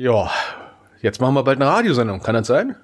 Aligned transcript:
Ja, 0.00 0.30
jetzt 1.02 1.20
machen 1.20 1.34
wir 1.34 1.42
bald 1.42 1.60
eine 1.60 1.70
Radiosendung. 1.70 2.22
Kann 2.22 2.34
das 2.34 2.46
sein? 2.46 2.74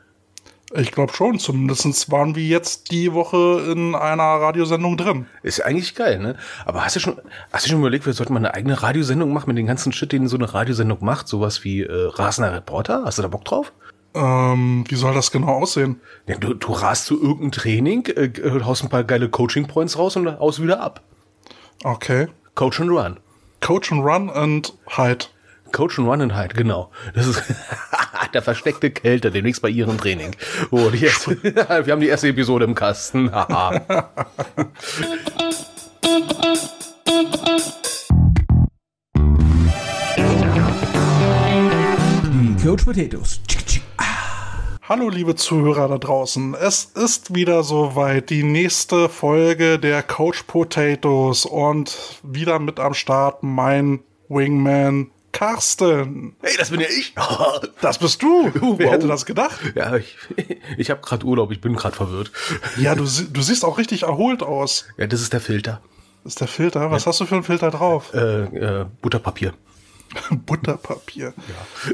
Ich 0.75 0.93
glaube 0.93 1.15
schon. 1.15 1.39
Zumindest 1.39 2.13
waren 2.13 2.35
wir 2.35 2.45
jetzt 2.45 2.91
die 2.91 3.15
Woche 3.15 3.73
in 3.73 3.95
einer 3.95 4.23
Radiosendung 4.23 4.99
drin. 4.99 5.27
Ist 5.43 5.65
eigentlich 5.65 5.95
geil, 5.95 6.19
ne? 6.19 6.37
Aber 6.67 6.85
hast 6.85 6.97
du 6.97 7.01
schon, 7.01 7.17
hast 7.55 7.65
du 7.65 7.71
schon 7.71 7.79
überlegt, 7.79 8.05
wir 8.05 8.13
sollten 8.13 8.35
mal 8.35 8.41
eine 8.41 8.53
eigene 8.53 8.83
Radiosendung 8.83 9.33
machen 9.33 9.47
mit 9.49 9.57
den 9.57 9.65
ganzen 9.65 9.93
Shit, 9.93 10.13
den 10.13 10.29
so 10.29 10.37
eine 10.37 10.53
Radiosendung 10.53 10.99
macht? 11.01 11.27
Sowas 11.27 11.65
wie 11.65 11.85
äh, 11.85 11.91
Rasender 11.91 12.53
Reporter? 12.53 13.05
Hast 13.07 13.17
du 13.17 13.23
da 13.23 13.29
Bock 13.29 13.47
drauf? 13.47 13.73
Ähm, 14.13 14.85
wie 14.87 14.97
soll 14.97 15.15
das 15.15 15.31
genau 15.31 15.55
aussehen? 15.55 16.03
Ja, 16.27 16.37
du, 16.37 16.53
du 16.53 16.71
rast 16.71 17.07
zu 17.07 17.19
irgendein 17.19 17.53
Training, 17.53 18.07
äh, 18.09 18.31
haust 18.63 18.83
ein 18.83 18.91
paar 18.91 19.05
geile 19.05 19.31
Coaching-Points 19.31 19.97
raus 19.97 20.17
und 20.17 20.39
haust 20.39 20.63
wieder 20.63 20.83
ab. 20.83 21.01
Okay. 21.83 22.29
Coach 22.55 22.79
and 22.79 22.91
Run. 22.91 23.17
Coach 23.63 23.91
and 23.91 24.05
Run 24.05 24.29
und 24.29 24.75
Hide. 24.95 25.29
Coach 25.77 25.99
and 25.99 26.09
Run 26.09 26.23
and 26.23 26.35
Hide, 26.35 26.55
genau. 26.55 26.91
Das 27.13 27.27
ist 27.27 27.43
der 28.33 28.41
versteckte 28.41 28.91
Kälte 28.91 29.31
demnächst 29.31 29.61
bei 29.61 29.69
ihrem 29.69 29.99
Training. 29.99 30.35
Oh, 30.71 30.89
die 30.89 31.05
erste, 31.05 31.37
wir 31.43 31.93
haben 31.93 32.01
die 32.01 32.09
erste 32.09 32.29
Episode 32.29 32.65
im 32.65 32.75
Kasten. 32.75 33.27
die 33.27 33.33
Coach 42.65 42.85
Potatoes. 42.85 43.43
Hallo 44.89 45.11
liebe 45.11 45.35
Zuhörer 45.35 45.89
da 45.89 45.99
draußen, 45.99 46.55
es 46.55 46.85
ist 46.85 47.35
wieder 47.35 47.63
soweit, 47.63 48.31
die 48.31 48.45
nächste 48.45 49.11
Folge 49.11 49.79
der 49.79 50.03
Coach 50.03 50.45
Potatoes 50.45 51.45
und 51.45 52.23
wieder 52.23 52.59
mit 52.61 52.81
am 52.81 52.95
Start 52.95 53.43
mein 53.43 54.01
Wingman 54.31 55.11
Carsten. 55.37 56.35
Hey, 56.41 56.55
das 56.57 56.71
bin 56.71 56.81
ja 56.81 56.87
ich. 56.89 57.15
das 57.83 57.99
bist 57.99 58.23
du. 58.23 58.51
Wer 58.55 58.87
wow. 58.87 58.93
hätte 58.95 59.07
das 59.07 59.27
gedacht? 59.27 59.61
Ja, 59.75 59.95
ich, 59.97 60.17
ich 60.79 60.91
habe 60.91 61.03
gerade 61.03 61.27
Urlaub, 61.27 61.53
ich 61.53 61.61
bin 61.61 61.77
gerade 61.77 61.95
verwirrt. 61.95 62.33
Ja, 62.79 62.95
du, 62.95 63.05
du 63.05 63.43
siehst 63.43 63.63
auch 63.63 63.77
richtig 63.77 64.05
erholt 64.05 64.43
aus. 64.43 64.87
Ja, 64.97 65.07
das 65.07 65.21
ist 65.21 65.35
der 65.35 65.41
Filter. 65.41 65.83
Das 66.25 66.33
ist 66.33 66.41
der 66.41 66.49
Filter? 66.49 66.91
Was 66.91 67.05
ja. 67.05 67.11
hast 67.11 67.21
du 67.21 67.27
für 67.27 67.35
einen 67.35 67.45
Filter 67.45 67.71
drauf? 67.71 68.15
Äh, 68.15 68.45
äh, 68.45 68.87
Butterpapier. 69.03 69.53
Butterpapier. 70.31 71.35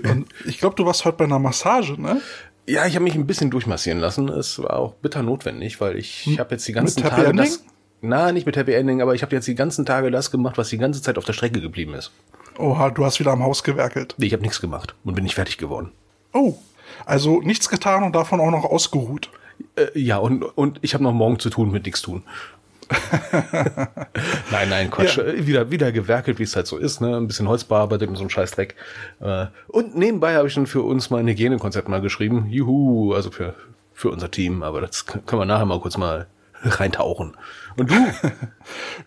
Ja. 0.04 0.10
Und 0.12 0.28
ich 0.44 0.58
glaube, 0.58 0.76
du 0.76 0.86
warst 0.86 1.04
heute 1.04 1.16
bei 1.16 1.24
einer 1.24 1.40
Massage, 1.40 2.00
ne? 2.00 2.22
Ja, 2.68 2.86
ich 2.86 2.94
habe 2.94 3.02
mich 3.02 3.16
ein 3.16 3.26
bisschen 3.26 3.50
durchmassieren 3.50 3.98
lassen. 3.98 4.28
Es 4.28 4.60
war 4.60 4.78
auch 4.78 4.94
bitter 4.94 5.24
notwendig, 5.24 5.80
weil 5.80 5.98
ich 5.98 6.26
hm. 6.26 6.38
habe 6.38 6.54
jetzt 6.54 6.68
die 6.68 6.72
ganzen 6.72 7.02
mit 7.02 7.10
Tage 7.10 7.26
Happy 7.26 7.38
das. 7.38 7.64
Na, 8.02 8.30
nicht 8.30 8.46
mit 8.46 8.56
Happy 8.56 8.72
Ending, 8.72 9.02
aber 9.02 9.16
ich 9.16 9.22
habe 9.22 9.34
jetzt 9.34 9.48
die 9.48 9.56
ganzen 9.56 9.84
Tage 9.84 10.12
das 10.12 10.30
gemacht, 10.30 10.58
was 10.58 10.68
die 10.68 10.78
ganze 10.78 11.02
Zeit 11.02 11.18
auf 11.18 11.24
der 11.24 11.32
Strecke 11.32 11.60
geblieben 11.60 11.94
ist. 11.94 12.12
Oha, 12.58 12.90
du 12.90 13.04
hast 13.04 13.20
wieder 13.20 13.32
am 13.32 13.42
Haus 13.42 13.62
gewerkelt. 13.62 14.14
Nee, 14.18 14.26
ich 14.26 14.32
habe 14.32 14.42
nichts 14.42 14.60
gemacht 14.60 14.94
und 15.04 15.14
bin 15.14 15.24
nicht 15.24 15.34
fertig 15.34 15.58
geworden. 15.58 15.92
Oh, 16.32 16.54
also 17.06 17.40
nichts 17.40 17.68
getan 17.68 18.02
und 18.02 18.14
davon 18.14 18.40
auch 18.40 18.50
noch 18.50 18.64
ausgeruht. 18.64 19.30
Äh, 19.76 19.98
ja, 19.98 20.18
und, 20.18 20.42
und 20.42 20.78
ich 20.82 20.94
habe 20.94 21.04
noch 21.04 21.12
morgen 21.12 21.38
zu 21.38 21.50
tun 21.50 21.70
mit 21.70 21.86
nichts 21.86 22.02
tun. 22.02 22.22
nein, 24.50 24.68
nein, 24.68 24.90
Quatsch. 24.90 25.16
Ja. 25.16 25.24
Äh, 25.24 25.46
wieder, 25.46 25.70
wieder 25.70 25.92
gewerkelt, 25.92 26.38
wie 26.38 26.42
es 26.42 26.56
halt 26.56 26.66
so 26.66 26.76
ist, 26.76 27.00
ne? 27.00 27.16
Ein 27.16 27.26
bisschen 27.26 27.48
Holz 27.48 27.64
bearbeitet 27.64 28.08
und 28.08 28.16
so 28.16 28.22
ein 28.22 28.30
Scheißdreck. 28.30 28.76
Äh, 29.20 29.46
und 29.68 29.96
nebenbei 29.96 30.34
habe 30.34 30.48
ich 30.48 30.54
dann 30.54 30.66
für 30.66 30.82
uns 30.82 31.10
mein 31.10 31.26
Hygienekonzept 31.26 31.88
mal 31.88 32.00
geschrieben. 32.00 32.46
Juhu, 32.50 33.14
also 33.14 33.30
für, 33.30 33.54
für 33.94 34.10
unser 34.10 34.30
Team, 34.30 34.62
aber 34.62 34.80
das 34.80 35.06
können 35.06 35.40
wir 35.40 35.46
nachher 35.46 35.66
mal 35.66 35.80
kurz 35.80 35.96
mal 35.96 36.26
reintauchen. 36.62 37.36
Und 37.76 37.90
du? 37.90 37.94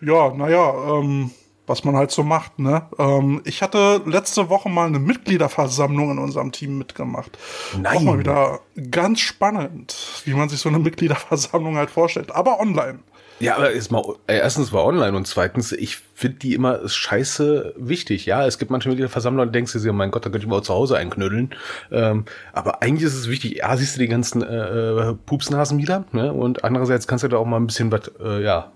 ja, 0.00 0.34
naja, 0.34 0.72
ähm, 0.98 1.30
was 1.66 1.84
man 1.84 1.96
halt 1.96 2.10
so 2.10 2.22
macht, 2.22 2.58
ne? 2.58 2.82
Ähm, 2.98 3.42
ich 3.44 3.62
hatte 3.62 4.02
letzte 4.06 4.48
Woche 4.48 4.68
mal 4.68 4.86
eine 4.86 4.98
Mitgliederversammlung 4.98 6.12
in 6.12 6.18
unserem 6.18 6.52
Team 6.52 6.78
mitgemacht. 6.78 7.36
Nein. 7.76 7.96
Auch 7.96 8.02
mal 8.02 8.18
wieder 8.18 8.60
ganz 8.90 9.20
spannend, 9.20 10.22
wie 10.24 10.34
man 10.34 10.48
sich 10.48 10.60
so 10.60 10.68
eine 10.68 10.78
Mitgliederversammlung 10.78 11.76
halt 11.76 11.90
vorstellt, 11.90 12.32
aber 12.32 12.60
online. 12.60 13.00
Ja, 13.38 13.56
aber 13.56 13.70
ist 13.70 13.90
mal, 13.90 14.02
äh, 14.26 14.38
erstens 14.38 14.72
war 14.72 14.84
online 14.84 15.14
und 15.14 15.26
zweitens, 15.26 15.72
ich 15.72 15.98
finde 16.14 16.38
die 16.38 16.54
immer 16.54 16.88
scheiße 16.88 17.74
wichtig. 17.76 18.24
Ja, 18.24 18.46
es 18.46 18.56
gibt 18.56 18.70
manche 18.70 18.88
Mitgliederversammlungen, 18.88 19.52
denkst 19.52 19.74
du 19.74 19.78
dir, 19.78 19.92
mein 19.92 20.10
Gott, 20.10 20.24
da 20.24 20.30
könnte 20.30 20.46
ich 20.46 20.50
mal 20.50 20.62
zu 20.62 20.72
Hause 20.72 20.96
einknödeln. 20.96 21.54
Ähm, 21.92 22.24
aber 22.54 22.82
eigentlich 22.82 23.04
ist 23.04 23.14
es 23.14 23.28
wichtig, 23.28 23.58
ja, 23.58 23.76
siehst 23.76 23.96
du 23.96 24.00
die 24.00 24.08
ganzen 24.08 24.42
äh, 24.42 25.12
Pupsnasen 25.26 25.78
wieder, 25.78 26.06
ne? 26.12 26.32
Und 26.32 26.64
andererseits 26.64 27.06
kannst 27.06 27.24
du 27.24 27.28
da 27.28 27.36
auch 27.36 27.44
mal 27.44 27.58
ein 27.58 27.66
bisschen 27.66 27.92
was, 27.92 28.10
äh, 28.20 28.42
ja, 28.42 28.72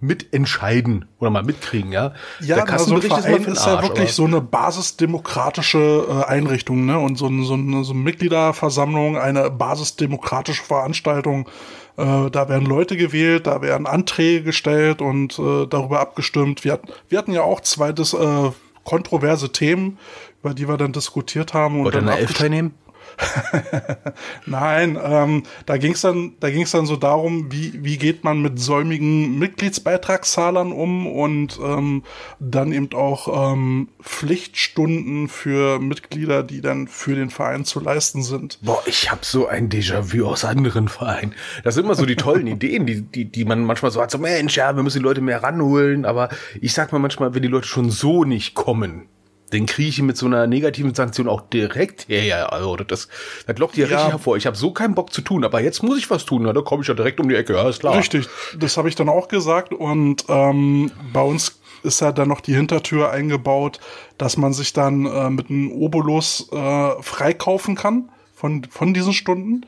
mitentscheiden 0.00 1.06
oder 1.18 1.30
mal 1.30 1.42
mitkriegen, 1.42 1.92
ja. 1.92 2.12
Ja, 2.40 2.56
der 2.56 2.70
also 2.70 2.94
ein 2.94 3.02
Verein 3.02 3.42
ist, 3.42 3.48
ist 3.48 3.66
ja 3.66 3.82
wirklich 3.82 4.12
so 4.12 4.24
eine 4.24 4.40
basisdemokratische 4.40 6.06
äh, 6.08 6.30
Einrichtung, 6.30 6.84
ne? 6.84 6.98
Und 6.98 7.16
so, 7.16 7.30
so, 7.42 7.54
eine, 7.54 7.84
so 7.84 7.92
eine 7.92 8.02
Mitgliederversammlung, 8.02 9.16
eine 9.16 9.50
basisdemokratische 9.50 10.62
Veranstaltung. 10.62 11.48
Äh, 11.96 12.30
da 12.30 12.48
werden 12.48 12.66
Leute 12.66 12.96
gewählt, 12.96 13.46
da 13.46 13.62
werden 13.62 13.86
Anträge 13.86 14.42
gestellt 14.42 15.00
und 15.00 15.38
äh, 15.38 15.66
darüber 15.66 16.00
abgestimmt. 16.00 16.64
Wir, 16.64 16.72
hatten, 16.72 16.88
wir 17.08 17.18
hatten 17.18 17.32
ja 17.32 17.42
auch 17.42 17.60
zweites 17.60 18.14
äh, 18.14 18.50
kontroverse 18.84 19.52
Themen, 19.52 19.98
über 20.42 20.54
die 20.54 20.68
wir 20.68 20.76
dann 20.76 20.92
diskutiert 20.92 21.54
haben. 21.54 21.84
Wollt 21.84 21.94
ihr 21.94 22.02
eine 22.02 22.18
Elf 22.18 22.34
teilnehmen? 22.34 22.74
Nein, 24.46 24.98
ähm, 25.02 25.42
da 25.66 25.76
ging 25.76 25.92
es 25.92 26.00
dann, 26.00 26.34
da 26.40 26.50
ging 26.50 26.62
es 26.62 26.70
dann 26.70 26.86
so 26.86 26.96
darum, 26.96 27.52
wie 27.52 27.84
wie 27.84 27.96
geht 27.98 28.24
man 28.24 28.42
mit 28.42 28.58
säumigen 28.58 29.38
Mitgliedsbeitragszahlern 29.38 30.72
um 30.72 31.06
und 31.06 31.58
ähm, 31.62 32.02
dann 32.40 32.72
eben 32.72 32.92
auch 32.94 33.52
ähm, 33.52 33.88
Pflichtstunden 34.02 35.28
für 35.28 35.78
Mitglieder, 35.78 36.42
die 36.42 36.60
dann 36.60 36.88
für 36.88 37.14
den 37.14 37.30
Verein 37.30 37.64
zu 37.64 37.80
leisten 37.80 38.22
sind. 38.22 38.58
Boah, 38.62 38.82
ich 38.86 39.10
habe 39.10 39.20
so 39.24 39.46
ein 39.46 39.68
Déjà-vu 39.68 40.26
aus 40.26 40.44
anderen 40.44 40.88
Vereinen. 40.88 41.34
Das 41.62 41.74
sind 41.74 41.84
immer 41.84 41.94
so 41.94 42.06
die 42.06 42.16
tollen 42.16 42.46
Ideen, 42.48 42.86
die 42.86 43.02
die 43.02 43.24
die 43.24 43.44
man 43.44 43.64
manchmal 43.64 43.90
so 43.90 44.00
hat, 44.00 44.10
so 44.10 44.18
Mensch, 44.18 44.56
ja, 44.56 44.74
wir 44.74 44.82
müssen 44.82 44.98
die 44.98 45.04
Leute 45.04 45.20
mehr 45.20 45.42
ranholen, 45.42 46.04
aber 46.04 46.28
ich 46.60 46.72
sag 46.72 46.92
mal 46.92 46.98
manchmal, 46.98 47.34
wenn 47.34 47.42
die 47.42 47.48
Leute 47.48 47.66
schon 47.66 47.90
so 47.90 48.24
nicht 48.24 48.54
kommen, 48.54 49.08
den 49.52 49.66
kriege 49.66 49.88
ich 49.88 50.02
mit 50.02 50.16
so 50.16 50.26
einer 50.26 50.46
negativen 50.46 50.94
Sanktion 50.94 51.28
auch 51.28 51.42
direkt 51.42 52.08
her. 52.08 52.52
Also 52.52 52.76
das, 52.76 53.08
das 53.46 53.58
lockt 53.58 53.76
ja 53.76 53.86
richtig 53.86 54.08
hervor. 54.08 54.36
Ich 54.36 54.46
habe 54.46 54.56
so 54.56 54.72
keinen 54.72 54.94
Bock 54.94 55.12
zu 55.12 55.20
tun, 55.20 55.44
aber 55.44 55.60
jetzt 55.60 55.82
muss 55.82 55.98
ich 55.98 56.10
was 56.10 56.24
tun. 56.24 56.42
Na, 56.42 56.52
da 56.52 56.60
komme 56.62 56.82
ich 56.82 56.88
ja 56.88 56.94
direkt 56.94 57.20
um 57.20 57.28
die 57.28 57.34
Ecke, 57.34 57.54
ja, 57.54 57.68
ist 57.68 57.80
klar. 57.80 57.96
Richtig, 57.96 58.26
das 58.58 58.76
habe 58.76 58.88
ich 58.88 58.94
dann 58.94 59.08
auch 59.08 59.28
gesagt. 59.28 59.72
Und 59.72 60.24
ähm, 60.28 60.90
bei 61.12 61.22
uns 61.22 61.60
ist 61.82 62.00
ja 62.00 62.12
dann 62.12 62.28
noch 62.28 62.40
die 62.40 62.54
Hintertür 62.54 63.10
eingebaut, 63.10 63.78
dass 64.18 64.36
man 64.36 64.52
sich 64.52 64.72
dann 64.72 65.06
äh, 65.06 65.30
mit 65.30 65.50
einem 65.50 65.70
Obolus 65.70 66.48
äh, 66.50 67.02
freikaufen 67.02 67.76
kann 67.76 68.10
von, 68.34 68.64
von 68.64 68.94
diesen 68.94 69.12
Stunden 69.12 69.66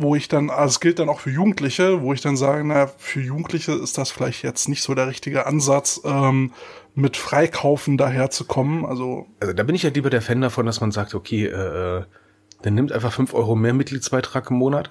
wo 0.00 0.14
ich 0.14 0.28
dann, 0.28 0.50
also 0.50 0.72
es 0.72 0.80
gilt 0.80 0.98
dann 0.98 1.08
auch 1.08 1.20
für 1.20 1.30
Jugendliche, 1.30 2.02
wo 2.02 2.12
ich 2.12 2.20
dann 2.20 2.36
sage, 2.36 2.64
na, 2.64 2.86
für 2.86 3.20
Jugendliche 3.20 3.72
ist 3.72 3.98
das 3.98 4.10
vielleicht 4.10 4.44
jetzt 4.44 4.68
nicht 4.68 4.82
so 4.82 4.94
der 4.94 5.08
richtige 5.08 5.46
Ansatz, 5.46 6.00
ähm, 6.04 6.52
mit 6.98 7.16
Freikaufen 7.16 7.96
daherzukommen. 7.96 8.84
Also, 8.84 9.26
also 9.40 9.52
da 9.52 9.62
bin 9.62 9.74
ich 9.74 9.84
ja 9.84 9.90
lieber 9.90 10.10
der 10.10 10.20
Fan 10.20 10.40
davon, 10.40 10.66
dass 10.66 10.80
man 10.80 10.90
sagt, 10.90 11.14
okay, 11.14 11.46
äh, 11.46 11.98
äh 11.98 12.04
dann 12.62 12.74
nimmt 12.74 12.90
einfach 12.90 13.12
fünf 13.12 13.34
Euro 13.34 13.54
mehr 13.54 13.72
Mitgliedsbeitrag 13.72 14.50
im 14.50 14.56
Monat 14.56 14.90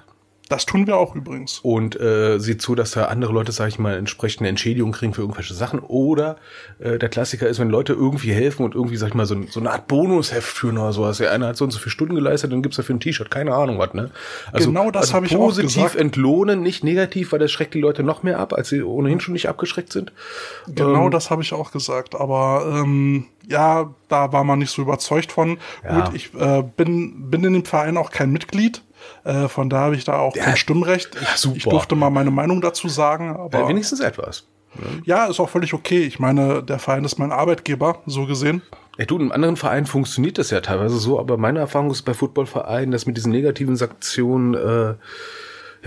das 0.50 0.66
tun 0.66 0.88
wir 0.88 0.98
auch 0.98 1.16
übrigens. 1.16 1.60
Und 1.60 2.00
äh, 2.00 2.40
sieht 2.40 2.62
zu, 2.62 2.76
dass 2.76 2.92
da 2.92 3.06
andere 3.06 3.34
Leute, 3.34 3.52
sage 3.52 3.70
ich 3.70 3.80
mal, 3.80 3.96
entsprechende 3.96 4.50
Entschädigung 4.50 4.92
kriegen 4.92 5.14
für 5.14 5.22
irgendwelche 5.22 5.54
Sachen. 5.54 5.80
Oder 5.80 6.38
äh, 6.80 6.98
der 6.98 7.10
Klassiker 7.10 7.48
ist, 7.48 7.60
wenn 7.60 7.70
Leute 7.70 7.94
irgendwie 7.94 8.32
helfen 8.32 8.64
und 8.64 8.76
irgendwie, 8.76 8.98
sag 8.98 9.10
ich 9.10 9.14
mal, 9.14 9.26
so, 9.26 9.36
so 9.50 9.60
eine 9.60 9.72
Art 9.72 9.88
Bonusheft 9.88 10.48
führen 10.48 10.78
oder 10.78 10.94
sowas. 10.94 11.20
Ja, 11.20 11.32
einer 11.32 11.48
hat 11.48 11.58
so 11.58 11.66
und 11.66 11.72
so 11.72 11.80
viele 11.80 11.92
Stunden 11.92 12.16
geleistet, 12.16 12.52
dann 12.52 12.62
gibt's 12.62 12.78
dafür 12.78 12.96
ein 12.96 13.00
T-Shirt. 13.00 13.30
Keine 13.30 13.54
Ahnung 13.54 13.78
was, 13.80 13.94
ne? 13.94 14.12
Also, 14.52 14.70
genau 14.70 14.92
das 14.92 15.04
also 15.04 15.14
habe 15.16 15.26
ich 15.26 15.36
auch 15.36 15.50
gesagt. 15.50 15.68
Positiv 15.68 15.96
entlohnen, 15.96 16.62
nicht 16.62 16.84
negativ, 16.84 17.32
weil 17.32 17.40
das 17.40 17.52
schreckt 17.52 17.74
die 17.74 17.82
Leute 17.82 18.04
noch 18.04 18.24
mehr 18.24 18.40
ab, 18.40 18.54
als 18.54 18.70
sie 18.70 18.82
ohnehin 18.84 19.20
schon 19.20 19.34
nicht 19.34 19.50
abgeschreckt 19.50 19.92
sind. 19.92 20.14
Genau 20.68 21.06
ähm, 21.06 21.12
das 21.12 21.30
habe 21.30 21.42
ich 21.42 21.54
auch 21.54 21.72
gesagt. 21.72 22.16
Aber 22.16 22.82
ähm, 22.84 23.26
ja, 23.48 23.94
da 24.08 24.32
war 24.32 24.44
man 24.44 24.60
nicht 24.60 24.72
so 24.72 24.82
überzeugt 24.82 25.32
von. 25.32 25.58
Ja. 25.84 26.02
Gut, 26.02 26.16
ich 26.16 26.34
äh, 26.36 26.64
bin, 26.76 27.30
bin 27.30 27.44
in 27.44 27.54
dem 27.54 27.66
Verein 27.66 27.98
auch 27.98 28.12
kein 28.12 28.32
Mitglied. 28.32 28.82
Äh, 29.28 29.50
von 29.50 29.70
da 29.70 29.80
habe 29.80 29.96
ich 29.96 30.06
da 30.06 30.20
auch 30.20 30.36
ja, 30.36 30.46
kein 30.46 30.56
Stimmrecht. 30.56 31.16
Ich, 31.16 31.44
ja, 31.44 31.52
ich, 31.54 31.64
durfte 31.64 31.96
mal 31.96 32.10
meine 32.10 32.32
Meinung 32.32 32.62
dazu 32.62 32.88
sagen. 32.88 33.36
Aber 33.36 33.60
ja, 33.60 33.68
wenigstens 33.68 34.00
etwas. 34.00 34.48
Ja, 35.06 35.26
ist 35.26 35.40
auch 35.40 35.50
völlig 35.50 35.74
okay. 35.74 36.04
Ich 36.04 36.20
meine, 36.20 36.64
der 36.64 36.80
Verein 36.80 37.04
ist 37.04 37.18
mein 37.20 37.32
Arbeitgeber, 37.32 38.00
so 38.06 38.26
gesehen. 38.26 38.62
Ja, 38.98 39.06
du, 39.06 39.18
in 39.20 39.32
anderen 39.34 39.58
Vereinen 39.58 39.86
funktioniert 39.86 40.38
das 40.38 40.50
ja 40.50 40.62
teilweise 40.62 40.98
so, 40.98 41.20
aber 41.20 41.36
meine 41.38 41.60
Erfahrung 41.60 41.92
ist 41.92 42.04
bei 42.04 42.14
Footballvereinen, 42.14 42.92
dass 42.92 43.06
mit 43.06 43.18
diesen 43.18 43.32
negativen 43.32 43.76
Sanktionen 43.76 44.54
äh, 44.54 44.94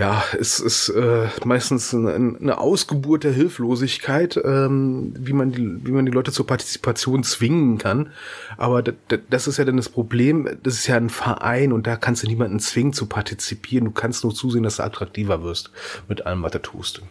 ja, 0.01 0.23
es 0.39 0.59
ist 0.59 0.89
äh, 0.89 1.27
meistens 1.45 1.93
eine, 1.93 2.11
eine 2.15 2.57
Ausgeburt 2.57 3.23
der 3.23 3.33
Hilflosigkeit, 3.33 4.35
ähm, 4.43 5.13
wie 5.15 5.31
man 5.31 5.51
die, 5.51 5.85
wie 5.85 5.91
man 5.91 6.07
die 6.07 6.11
Leute 6.11 6.31
zur 6.31 6.47
Partizipation 6.47 7.23
zwingen 7.23 7.77
kann. 7.77 8.09
Aber 8.57 8.81
das 8.81 9.47
ist 9.47 9.57
ja 9.57 9.63
dann 9.63 9.77
das 9.77 9.89
Problem. 9.89 10.49
Das 10.63 10.73
ist 10.73 10.87
ja 10.87 10.97
ein 10.97 11.11
Verein 11.11 11.71
und 11.71 11.85
da 11.85 11.97
kannst 11.97 12.23
du 12.23 12.27
niemanden 12.27 12.59
zwingen 12.59 12.93
zu 12.93 13.05
partizipieren. 13.05 13.85
Du 13.85 13.91
kannst 13.91 14.23
nur 14.23 14.33
zusehen, 14.33 14.63
dass 14.63 14.77
du 14.77 14.83
attraktiver 14.83 15.43
wirst 15.43 15.69
mit 16.07 16.25
allem, 16.25 16.41
was 16.41 16.53
du 16.53 16.63
tust. 16.63 17.03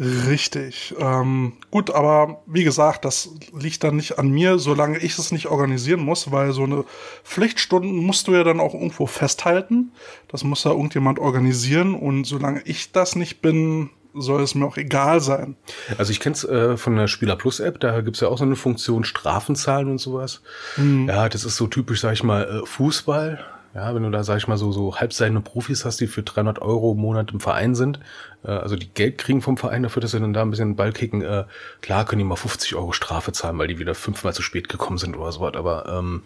Richtig. 0.00 0.94
Ähm, 0.98 1.54
gut, 1.70 1.90
aber 1.90 2.42
wie 2.46 2.62
gesagt, 2.62 3.04
das 3.04 3.30
liegt 3.58 3.82
dann 3.82 3.96
nicht 3.96 4.18
an 4.18 4.30
mir, 4.30 4.58
solange 4.58 4.98
ich 4.98 5.18
es 5.18 5.32
nicht 5.32 5.46
organisieren 5.46 6.00
muss, 6.00 6.30
weil 6.30 6.52
so 6.52 6.64
eine 6.64 6.84
Pflichtstunden 7.24 7.96
musst 7.96 8.28
du 8.28 8.34
ja 8.34 8.44
dann 8.44 8.60
auch 8.60 8.74
irgendwo 8.74 9.06
festhalten. 9.06 9.92
Das 10.28 10.44
muss 10.44 10.64
ja 10.64 10.70
irgendjemand 10.70 11.18
organisieren 11.18 11.94
und 11.94 12.24
solange 12.24 12.62
ich 12.64 12.92
das 12.92 13.16
nicht 13.16 13.42
bin, 13.42 13.90
soll 14.14 14.42
es 14.42 14.54
mir 14.54 14.66
auch 14.66 14.76
egal 14.76 15.20
sein. 15.20 15.56
Also 15.96 16.12
ich 16.12 16.20
kenne 16.20 16.34
es 16.34 16.44
äh, 16.44 16.76
von 16.76 16.96
der 16.96 17.08
Spieler 17.08 17.36
Plus 17.36 17.60
App, 17.60 17.80
da 17.80 18.00
gibt's 18.00 18.20
ja 18.20 18.28
auch 18.28 18.38
so 18.38 18.44
eine 18.44 18.56
Funktion 18.56 19.04
Strafenzahlen 19.04 19.90
und 19.90 19.98
sowas. 19.98 20.42
Mhm. 20.76 21.08
Ja, 21.08 21.28
das 21.28 21.44
ist 21.44 21.56
so 21.56 21.66
typisch, 21.66 22.00
sag 22.00 22.12
ich 22.12 22.22
mal, 22.22 22.44
äh, 22.44 22.66
Fußball. 22.66 23.44
Ja, 23.78 23.94
wenn 23.94 24.02
du 24.02 24.10
da, 24.10 24.24
sag 24.24 24.38
ich 24.38 24.48
mal, 24.48 24.56
so, 24.56 24.72
so 24.72 24.96
halbseidene 24.96 25.40
Profis 25.40 25.84
hast, 25.84 26.00
die 26.00 26.08
für 26.08 26.24
300 26.24 26.60
Euro 26.60 26.92
im 26.94 26.98
Monat 26.98 27.30
im 27.30 27.38
Verein 27.38 27.76
sind, 27.76 28.00
äh, 28.42 28.50
also 28.50 28.74
die 28.74 28.88
Geld 28.88 29.18
kriegen 29.18 29.40
vom 29.40 29.56
Verein 29.56 29.84
dafür, 29.84 30.02
dass 30.02 30.10
sie 30.10 30.18
dann 30.18 30.32
da 30.32 30.42
ein 30.42 30.50
bisschen 30.50 30.74
Ball 30.74 30.92
kicken, 30.92 31.22
äh, 31.22 31.44
klar 31.80 32.04
können 32.04 32.18
die 32.18 32.24
mal 32.24 32.34
50 32.34 32.74
Euro 32.74 32.90
Strafe 32.90 33.30
zahlen, 33.30 33.56
weil 33.56 33.68
die 33.68 33.78
wieder 33.78 33.94
fünfmal 33.94 34.34
zu 34.34 34.42
spät 34.42 34.68
gekommen 34.68 34.98
sind 34.98 35.16
oder 35.16 35.30
sowas, 35.30 35.54
aber 35.54 35.86
ähm, 35.96 36.24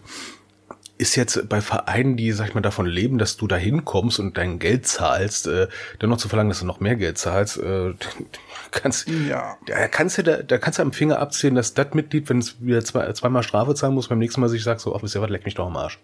ist 0.97 1.15
jetzt 1.15 1.47
bei 1.47 1.61
Vereinen, 1.61 2.17
die, 2.17 2.31
sag 2.31 2.47
ich 2.47 2.55
mal, 2.55 2.61
davon 2.61 2.87
leben, 2.87 3.19
dass 3.19 3.37
du 3.37 3.45
da 3.45 3.55
hinkommst 3.55 4.17
und 4.19 4.35
dein 4.35 4.57
Geld 4.57 4.87
zahlst, 4.87 5.45
äh, 5.45 5.67
dann 5.99 6.09
noch 6.09 6.17
zu 6.17 6.29
verlangen, 6.29 6.49
dass 6.49 6.61
du 6.61 6.65
noch 6.65 6.79
mehr 6.79 6.95
Geld 6.95 7.19
zahlst, 7.19 7.57
äh, 7.57 7.93
kannst, 8.71 9.07
ja. 9.07 9.57
da 9.67 9.87
kannst 9.89 10.17
du, 10.17 10.23
da, 10.23 10.37
da 10.37 10.57
kannst 10.57 10.79
du 10.79 10.81
am 10.81 10.91
Finger 10.91 11.19
abzählen, 11.19 11.53
dass 11.53 11.75
das 11.75 11.93
Mitglied, 11.93 12.29
wenn 12.29 12.39
es 12.39 12.59
wieder 12.61 12.83
zwei, 12.83 13.13
zweimal 13.13 13.43
Strafe 13.43 13.75
zahlen 13.75 13.93
muss, 13.93 14.07
beim 14.07 14.17
nächsten 14.17 14.41
Mal 14.41 14.49
sich 14.49 14.63
sagt, 14.63 14.81
so, 14.81 14.95
ach, 14.95 15.03
wisst 15.03 15.13
ihr 15.13 15.21
was, 15.21 15.29
leck 15.29 15.45
mich 15.45 15.53
doch 15.53 15.67
am 15.67 15.77
Arsch. 15.77 15.99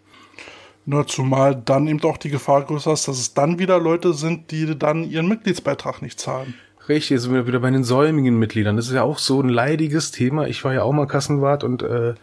Nur 0.90 1.06
zumal 1.06 1.56
dann 1.56 1.86
eben 1.86 2.00
doch 2.00 2.18
die 2.18 2.32
Gefahr 2.32 2.64
größer 2.64 2.92
ist, 2.94 3.08
dass 3.08 3.20
es 3.20 3.36
dann 3.36 3.60
wieder 3.60 3.80
Leute 3.80 4.16
sind, 4.16 4.50
die 4.50 4.76
dann 4.76 5.04
ihren 5.04 5.28
Mitgliedsbeitrag 5.28 6.02
nicht 6.02 6.20
zahlen. 6.20 6.56
Richtig, 6.88 7.22
sind 7.22 7.32
wir 7.32 7.46
wieder 7.46 7.60
bei 7.60 7.70
den 7.70 7.84
säumigen 7.84 8.40
Mitgliedern. 8.40 8.76
Das 8.76 8.88
ist 8.88 8.96
ja 8.96 9.04
auch 9.04 9.20
so 9.20 9.40
ein 9.40 9.50
leidiges 9.50 10.10
Thema. 10.10 10.48
Ich 10.48 10.64
war 10.64 10.74
ja 10.74 10.82
auch 10.82 10.92
mal 10.92 11.06
Kassenwart 11.06 11.64
und 11.64 11.84
äh, 11.84 12.16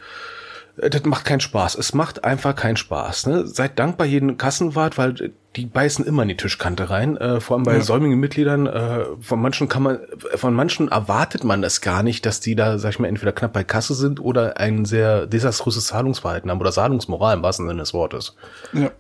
das 0.77 1.05
macht 1.05 1.25
keinen 1.25 1.41
Spaß. 1.41 1.75
Es 1.77 1.95
macht 1.95 2.25
einfach 2.25 2.55
keinen 2.55 2.77
Spaß. 2.77 3.27
Ne? 3.27 3.47
Seid 3.47 3.79
dankbar 3.79 4.07
jeden 4.07 4.37
Kassenwart, 4.37 4.99
weil 4.99 5.33
die 5.57 5.65
beißen 5.65 6.05
immer 6.05 6.23
in 6.23 6.29
die 6.29 6.37
Tischkante 6.37 6.91
rein. 6.91 7.17
Äh, 7.17 7.41
vor 7.41 7.57
allem 7.57 7.65
bei 7.65 7.77
ja. 7.77 7.81
säumigen 7.81 8.21
Mitgliedern. 8.21 8.67
Äh, 8.67 9.05
von 9.21 9.41
manchen 9.41 9.69
kann 9.69 9.83
man, 9.83 10.01
von 10.35 10.53
manchen 10.53 10.89
erwartet 10.89 11.45
man 11.45 11.63
das 11.63 11.81
gar 11.81 12.03
nicht, 12.03 12.27
dass 12.27 12.41
die 12.41 12.55
da, 12.55 12.79
sag 12.79 12.91
ich 12.91 12.99
mal, 12.99 13.09
entweder 13.09 13.33
knapp 13.33 13.55
bei 13.55 13.65
Kasse 13.65 13.95
sind 13.95 14.21
oder 14.21 14.59
ein 14.59 14.85
sehr 14.85 15.27
desaströses 15.27 15.87
Zahlungsverhalten 15.87 16.51
haben 16.51 16.61
oder 16.61 16.73
Zahlungsmoral 16.73 17.37
im 17.37 17.43
wahrsten 17.43 17.67
Sinne 17.67 17.81
des 17.81 17.95
Wortes. 17.95 18.37
Ja. 18.75 18.91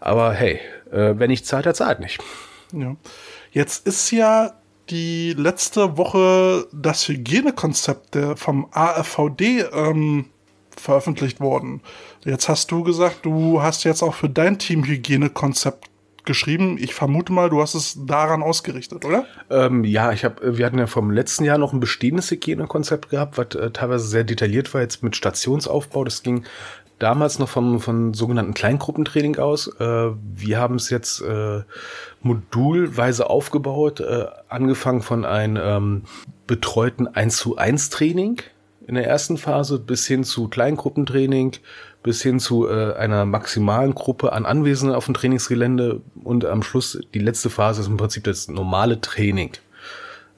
Aber 0.00 0.32
hey, 0.32 0.58
äh, 0.90 1.14
wer 1.16 1.28
nicht 1.28 1.46
zahlt, 1.46 1.66
der 1.66 1.74
zahlt 1.74 2.00
nicht. 2.00 2.20
Ja. 2.72 2.96
Jetzt 3.52 3.86
ist 3.86 4.10
ja 4.10 4.54
die 4.90 5.34
letzte 5.34 5.96
Woche 5.96 6.66
das 6.72 7.06
Hygienekonzept 7.06 8.18
vom 8.34 8.66
AFVD 8.72 9.66
ähm, 9.72 10.26
veröffentlicht 10.80 11.40
worden. 11.40 11.80
Jetzt 12.24 12.48
hast 12.48 12.70
du 12.70 12.82
gesagt, 12.82 13.24
du 13.24 13.62
hast 13.62 13.84
jetzt 13.84 14.02
auch 14.02 14.14
für 14.14 14.28
dein 14.28 14.58
Team 14.58 14.84
Hygienekonzept 14.84 15.90
geschrieben. 16.24 16.78
Ich 16.78 16.94
vermute 16.94 17.32
mal, 17.32 17.50
du 17.50 17.60
hast 17.60 17.74
es 17.74 17.98
daran 18.06 18.42
ausgerichtet, 18.42 19.04
oder? 19.04 19.26
Ähm, 19.50 19.84
ja, 19.84 20.12
ich 20.12 20.24
habe, 20.24 20.56
wir 20.56 20.66
hatten 20.66 20.78
ja 20.78 20.86
vom 20.86 21.10
letzten 21.10 21.44
Jahr 21.44 21.58
noch 21.58 21.72
ein 21.72 21.80
bestehendes 21.80 22.30
Hygienekonzept 22.30 23.10
gehabt, 23.10 23.38
was 23.38 23.54
äh, 23.54 23.70
teilweise 23.70 24.06
sehr 24.06 24.24
detailliert 24.24 24.72
war, 24.72 24.80
jetzt 24.80 25.02
mit 25.02 25.16
Stationsaufbau. 25.16 26.04
Das 26.04 26.22
ging 26.22 26.44
damals 26.98 27.38
noch 27.38 27.48
vom, 27.48 27.80
von 27.80 28.14
sogenannten 28.14 28.54
Kleingruppentraining 28.54 29.36
aus. 29.38 29.68
Äh, 29.80 30.10
wir 30.34 30.58
haben 30.58 30.76
es 30.76 30.90
jetzt 30.90 31.20
äh, 31.22 31.62
modulweise 32.20 33.28
aufgebaut, 33.28 34.00
äh, 34.00 34.26
angefangen 34.48 35.02
von 35.02 35.24
einem 35.24 35.60
ähm, 35.60 36.02
betreuten 36.46 37.08
1 37.08 37.36
zu 37.36 37.56
1 37.56 37.90
Training 37.90 38.40
in 38.92 38.96
der 38.96 39.06
ersten 39.06 39.38
Phase 39.38 39.78
bis 39.78 40.06
hin 40.06 40.22
zu 40.22 40.48
Kleingruppentraining, 40.48 41.52
bis 42.02 42.20
hin 42.20 42.38
zu 42.38 42.68
äh, 42.68 42.92
einer 42.92 43.24
maximalen 43.24 43.94
Gruppe 43.94 44.34
an 44.34 44.44
Anwesenden 44.44 44.94
auf 44.94 45.06
dem 45.06 45.14
Trainingsgelände 45.14 46.02
und 46.22 46.44
am 46.44 46.62
Schluss 46.62 47.00
die 47.14 47.18
letzte 47.18 47.48
Phase 47.48 47.80
ist 47.80 47.86
im 47.86 47.96
Prinzip 47.96 48.24
das 48.24 48.48
normale 48.48 49.00
Training. 49.00 49.52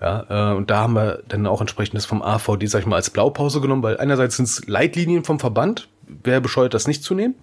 Ja, 0.01 0.53
äh, 0.53 0.57
und 0.57 0.71
da 0.71 0.83
haben 0.83 0.93
wir 0.93 1.25
dann 1.27 1.49
auch 1.49 1.61
entsprechend 1.61 1.97
das 1.97 2.07
vom 2.07 2.23
AVD, 2.23 2.67
sag 2.67 2.83
ich 2.83 2.87
mal, 2.87 2.95
als 2.95 3.11
Blaupause 3.11 3.61
genommen, 3.61 3.83
weil 3.83 3.97
einerseits 3.97 4.37
sind 4.37 4.45
es 4.45 4.69
Leitlinien 4.69 5.25
vom 5.25 5.41
Verband, 5.41 5.89
wer 6.23 6.41
bescheuert 6.41 6.75
das 6.75 6.87
nicht 6.87 7.03
zu 7.03 7.17
nehmen. 7.17 7.35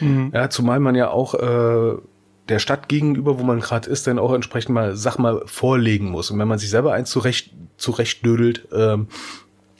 Mhm. 0.00 0.32
Ja, 0.34 0.50
zumal 0.50 0.80
man 0.80 0.96
ja 0.96 1.10
auch 1.10 1.34
äh, 1.34 1.96
der 2.48 2.58
Stadt 2.58 2.88
gegenüber, 2.88 3.38
wo 3.38 3.44
man 3.44 3.60
gerade 3.60 3.88
ist, 3.88 4.08
dann 4.08 4.18
auch 4.18 4.32
entsprechend 4.32 4.74
mal 4.74 4.96
Sach 4.96 5.18
mal 5.18 5.42
vorlegen 5.46 6.10
muss. 6.10 6.32
Und 6.32 6.40
wenn 6.40 6.48
man 6.48 6.58
sich 6.58 6.70
selber 6.70 6.92
eins 6.92 7.08
zurecht, 7.08 7.52
zurechtdödelt, 7.76 8.66
ähm, 8.72 9.06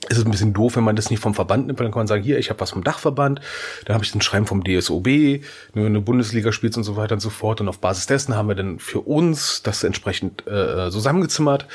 ist 0.09 0.17
es 0.17 0.25
ein 0.25 0.31
bisschen 0.31 0.53
doof, 0.53 0.75
wenn 0.75 0.83
man 0.83 0.95
das 0.95 1.09
nicht 1.09 1.19
vom 1.19 1.33
Verband 1.33 1.67
nimmt, 1.67 1.79
weil 1.79 1.85
dann 1.85 1.91
kann 1.91 2.01
man 2.01 2.07
sagen, 2.07 2.23
hier, 2.23 2.37
ich 2.37 2.49
habe 2.49 2.59
was 2.59 2.71
vom 2.71 2.83
Dachverband, 2.83 3.41
dann 3.85 3.93
habe 3.93 4.03
ich 4.03 4.13
ein 4.13 4.21
Schreiben 4.21 4.45
vom 4.45 4.63
DSOB, 4.63 5.05
wenn 5.05 5.85
eine 5.85 6.01
Bundesliga 6.01 6.51
spielt 6.51 6.77
und 6.77 6.83
so 6.83 6.95
weiter 6.95 7.13
und 7.15 7.19
so 7.19 7.29
fort. 7.29 7.61
Und 7.61 7.67
auf 7.67 7.79
Basis 7.79 8.05
dessen 8.05 8.35
haben 8.35 8.47
wir 8.47 8.55
dann 8.55 8.79
für 8.79 9.01
uns 9.01 9.63
das 9.63 9.83
entsprechend 9.83 10.45
äh, 10.47 10.89
zusammengezimmert. 10.89 11.67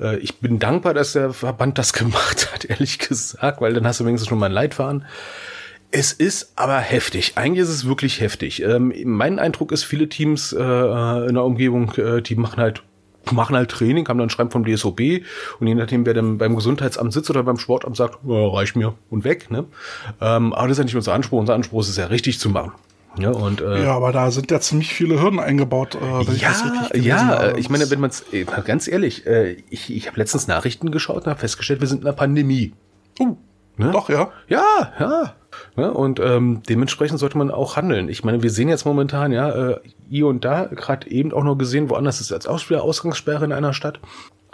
Äh, 0.00 0.18
ich 0.18 0.38
bin 0.38 0.58
dankbar, 0.58 0.94
dass 0.94 1.12
der 1.12 1.32
Verband 1.32 1.78
das 1.78 1.92
gemacht 1.94 2.52
hat, 2.52 2.64
ehrlich 2.64 2.98
gesagt, 2.98 3.60
weil 3.60 3.74
dann 3.74 3.86
hast 3.86 4.00
du 4.00 4.04
wenigstens 4.04 4.28
schon 4.28 4.38
mal 4.38 4.46
ein 4.46 4.52
Leitfaden. 4.52 5.04
Es 5.92 6.12
ist 6.12 6.52
aber 6.54 6.78
heftig. 6.78 7.32
Eigentlich 7.34 7.62
ist 7.62 7.68
es 7.68 7.84
wirklich 7.84 8.20
heftig. 8.20 8.62
Ähm, 8.62 8.94
mein 9.04 9.40
Eindruck 9.40 9.72
ist, 9.72 9.82
viele 9.82 10.08
Teams 10.08 10.52
äh, 10.52 10.56
in 10.56 11.34
der 11.34 11.44
Umgebung, 11.44 11.92
äh, 11.96 12.22
die 12.22 12.36
machen 12.36 12.60
halt 12.60 12.82
machen 13.32 13.56
halt 13.56 13.70
Training, 13.70 14.08
haben 14.08 14.18
dann 14.18 14.30
Schreiben 14.30 14.50
vom 14.50 14.64
DSOB 14.64 15.00
und 15.60 15.66
je 15.66 15.74
nachdem, 15.74 16.06
wer 16.06 16.14
dann 16.14 16.38
beim 16.38 16.54
Gesundheitsamt 16.54 17.12
sitzt 17.12 17.30
oder 17.30 17.42
beim 17.42 17.58
Sportamt 17.58 17.96
sagt, 17.96 18.18
ja, 18.26 18.48
reicht 18.48 18.76
mir 18.76 18.94
und 19.10 19.24
weg. 19.24 19.50
Ne? 19.50 19.66
Ähm, 20.20 20.52
aber 20.52 20.68
das 20.68 20.72
ist 20.72 20.78
ja 20.78 20.84
nicht 20.84 20.96
unser 20.96 21.14
Anspruch. 21.14 21.38
Unser 21.38 21.54
Anspruch 21.54 21.80
ist 21.80 21.88
es 21.88 21.96
ja 21.96 22.06
richtig 22.06 22.38
zu 22.38 22.50
machen. 22.50 22.72
Ja, 23.18 23.30
und, 23.30 23.60
äh, 23.60 23.84
ja, 23.84 23.94
aber 23.94 24.12
da 24.12 24.30
sind 24.30 24.50
ja 24.50 24.60
ziemlich 24.60 24.94
viele 24.94 25.20
Hürden 25.20 25.40
eingebaut. 25.40 25.96
Äh, 26.00 26.32
ja, 26.34 26.54
ich 26.92 27.04
ja, 27.04 27.56
ich 27.56 27.68
meine, 27.68 27.90
wenn 27.90 28.00
man 28.00 28.10
es, 28.10 28.24
äh, 28.32 28.44
ganz 28.64 28.86
ehrlich, 28.86 29.26
äh, 29.26 29.56
ich, 29.68 29.94
ich 29.94 30.06
habe 30.06 30.18
letztens 30.18 30.46
Nachrichten 30.46 30.92
geschaut 30.92 31.24
und 31.24 31.26
habe 31.26 31.40
festgestellt, 31.40 31.80
wir 31.80 31.88
sind 31.88 32.02
in 32.02 32.06
einer 32.06 32.16
Pandemie. 32.16 32.72
Uh, 33.18 33.36
ne? 33.76 33.90
Doch, 33.90 34.08
ja. 34.08 34.30
Ja, 34.48 34.92
ja. 34.98 35.34
Ne? 35.76 35.92
Und 35.92 36.20
ähm, 36.20 36.62
dementsprechend 36.68 37.18
sollte 37.18 37.38
man 37.38 37.50
auch 37.50 37.76
handeln. 37.76 38.08
Ich 38.08 38.24
meine, 38.24 38.42
wir 38.42 38.50
sehen 38.50 38.68
jetzt 38.68 38.84
momentan, 38.84 39.32
ja, 39.32 39.50
äh, 39.50 39.80
hier 40.08 40.26
und 40.26 40.44
da, 40.44 40.64
gerade 40.64 41.10
eben 41.10 41.32
auch 41.32 41.44
noch 41.44 41.56
gesehen, 41.56 41.90
woanders 41.90 42.20
ist 42.20 42.32
als 42.32 42.46
Ausgangssperre 42.46 43.44
in 43.44 43.52
einer 43.52 43.72
Stadt. 43.72 44.00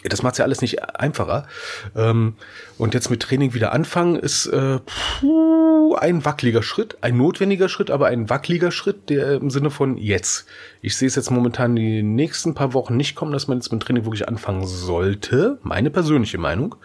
Das 0.05 0.23
macht's 0.23 0.39
ja 0.39 0.45
alles 0.45 0.61
nicht 0.61 0.83
einfacher. 0.83 1.47
Ähm, 1.95 2.35
und 2.79 2.95
jetzt 2.95 3.11
mit 3.11 3.23
Training 3.23 3.55
wieder 3.55 3.73
anfangen 3.73 4.17
ist 4.17 4.47
äh, 4.47 4.79
puh, 5.21 5.95
ein 5.97 6.25
wackeliger 6.25 6.63
Schritt, 6.63 6.99
ein 7.01 7.17
notwendiger 7.17 7.69
Schritt, 7.69 7.91
aber 7.91 8.07
ein 8.07 8.29
wackeliger 8.29 8.71
Schritt, 8.71 9.09
der 9.09 9.35
im 9.35 9.51
Sinne 9.51 9.71
von 9.71 9.97
jetzt. 9.97 10.47
Ich 10.81 10.97
sehe 10.97 11.09
es 11.09 11.17
jetzt 11.17 11.31
momentan 11.31 11.75
die 11.77 12.03
nächsten 12.03 12.55
paar 12.55 12.73
Wochen 12.75 12.97
nicht 12.97 13.17
kommen, 13.17 13.33
dass 13.33 13.49
man 13.49 13.59
jetzt 13.59 13.73
mit 13.73 13.83
Training 13.83 14.05
wirklich 14.05 14.29
anfangen 14.29 14.67
sollte. 14.67 15.59
Meine 15.63 15.91
persönliche 15.91 16.39
Meinung. 16.39 16.77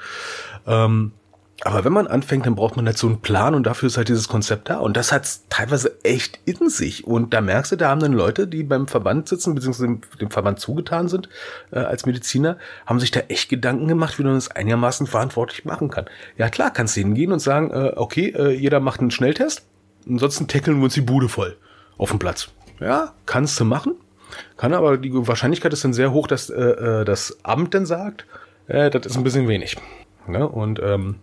Ähm, 0.65 1.11
aber 1.63 1.85
wenn 1.85 1.93
man 1.93 2.07
anfängt, 2.07 2.47
dann 2.47 2.55
braucht 2.55 2.75
man 2.75 2.87
halt 2.87 2.97
so 2.97 3.05
einen 3.05 3.21
Plan 3.21 3.53
und 3.53 3.67
dafür 3.67 3.87
ist 3.87 3.97
halt 3.97 4.09
dieses 4.09 4.27
Konzept 4.27 4.69
da. 4.69 4.79
Und 4.79 4.97
das 4.97 5.11
hat's 5.11 5.45
teilweise 5.49 6.03
echt 6.03 6.39
in 6.45 6.69
sich. 6.69 7.05
Und 7.05 7.35
da 7.35 7.41
merkst 7.41 7.71
du, 7.71 7.75
da 7.75 7.89
haben 7.89 8.01
dann 8.01 8.13
Leute, 8.13 8.47
die 8.47 8.63
beim 8.63 8.87
Verband 8.87 9.29
sitzen, 9.29 9.53
beziehungsweise 9.53 9.99
dem, 10.19 10.31
Verband 10.31 10.59
zugetan 10.59 11.07
sind, 11.07 11.29
äh, 11.71 11.79
als 11.79 12.07
Mediziner, 12.07 12.57
haben 12.87 12.99
sich 12.99 13.11
da 13.11 13.19
echt 13.27 13.49
Gedanken 13.49 13.87
gemacht, 13.87 14.17
wie 14.17 14.23
man 14.23 14.33
das 14.33 14.49
einigermaßen 14.49 15.05
verantwortlich 15.05 15.63
machen 15.63 15.89
kann. 15.89 16.05
Ja 16.35 16.49
klar, 16.49 16.71
kannst 16.71 16.95
du 16.95 17.01
hingehen 17.01 17.31
und 17.31 17.39
sagen, 17.39 17.69
äh, 17.69 17.93
okay, 17.95 18.29
äh, 18.35 18.49
jeder 18.49 18.79
macht 18.79 18.99
einen 18.99 19.11
Schnelltest, 19.11 19.67
ansonsten 20.07 20.47
tackeln 20.47 20.77
wir 20.77 20.85
uns 20.85 20.95
die 20.95 21.01
Bude 21.01 21.29
voll 21.29 21.57
auf 21.99 22.09
dem 22.09 22.17
Platz. 22.17 22.49
Ja, 22.79 23.13
kannst 23.27 23.59
du 23.59 23.65
machen. 23.65 23.93
Kann 24.57 24.73
aber 24.73 24.97
die 24.97 25.11
Wahrscheinlichkeit 25.13 25.73
ist 25.73 25.83
dann 25.83 25.93
sehr 25.93 26.11
hoch, 26.11 26.25
dass 26.25 26.49
äh, 26.49 26.59
äh 26.59 27.05
das 27.05 27.37
Amt 27.43 27.75
dann 27.75 27.85
sagt, 27.85 28.25
äh, 28.65 28.89
das 28.89 29.05
ist 29.05 29.17
ein 29.17 29.23
bisschen 29.23 29.47
wenig. 29.47 29.77
Ne? 30.27 30.47
Und 30.47 30.79
ähm, 30.83 31.17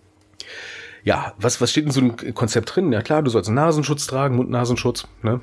ja, 1.08 1.32
was, 1.38 1.58
was 1.62 1.70
steht 1.70 1.86
in 1.86 1.90
so 1.90 2.00
einem 2.00 2.34
Konzept 2.34 2.76
drin? 2.76 2.92
Ja 2.92 3.00
klar, 3.00 3.22
du 3.22 3.30
sollst 3.30 3.48
einen 3.48 3.54
Nasenschutz 3.54 4.06
tragen, 4.06 4.36
Mund-Nasenschutz. 4.36 5.08
Ne? 5.22 5.40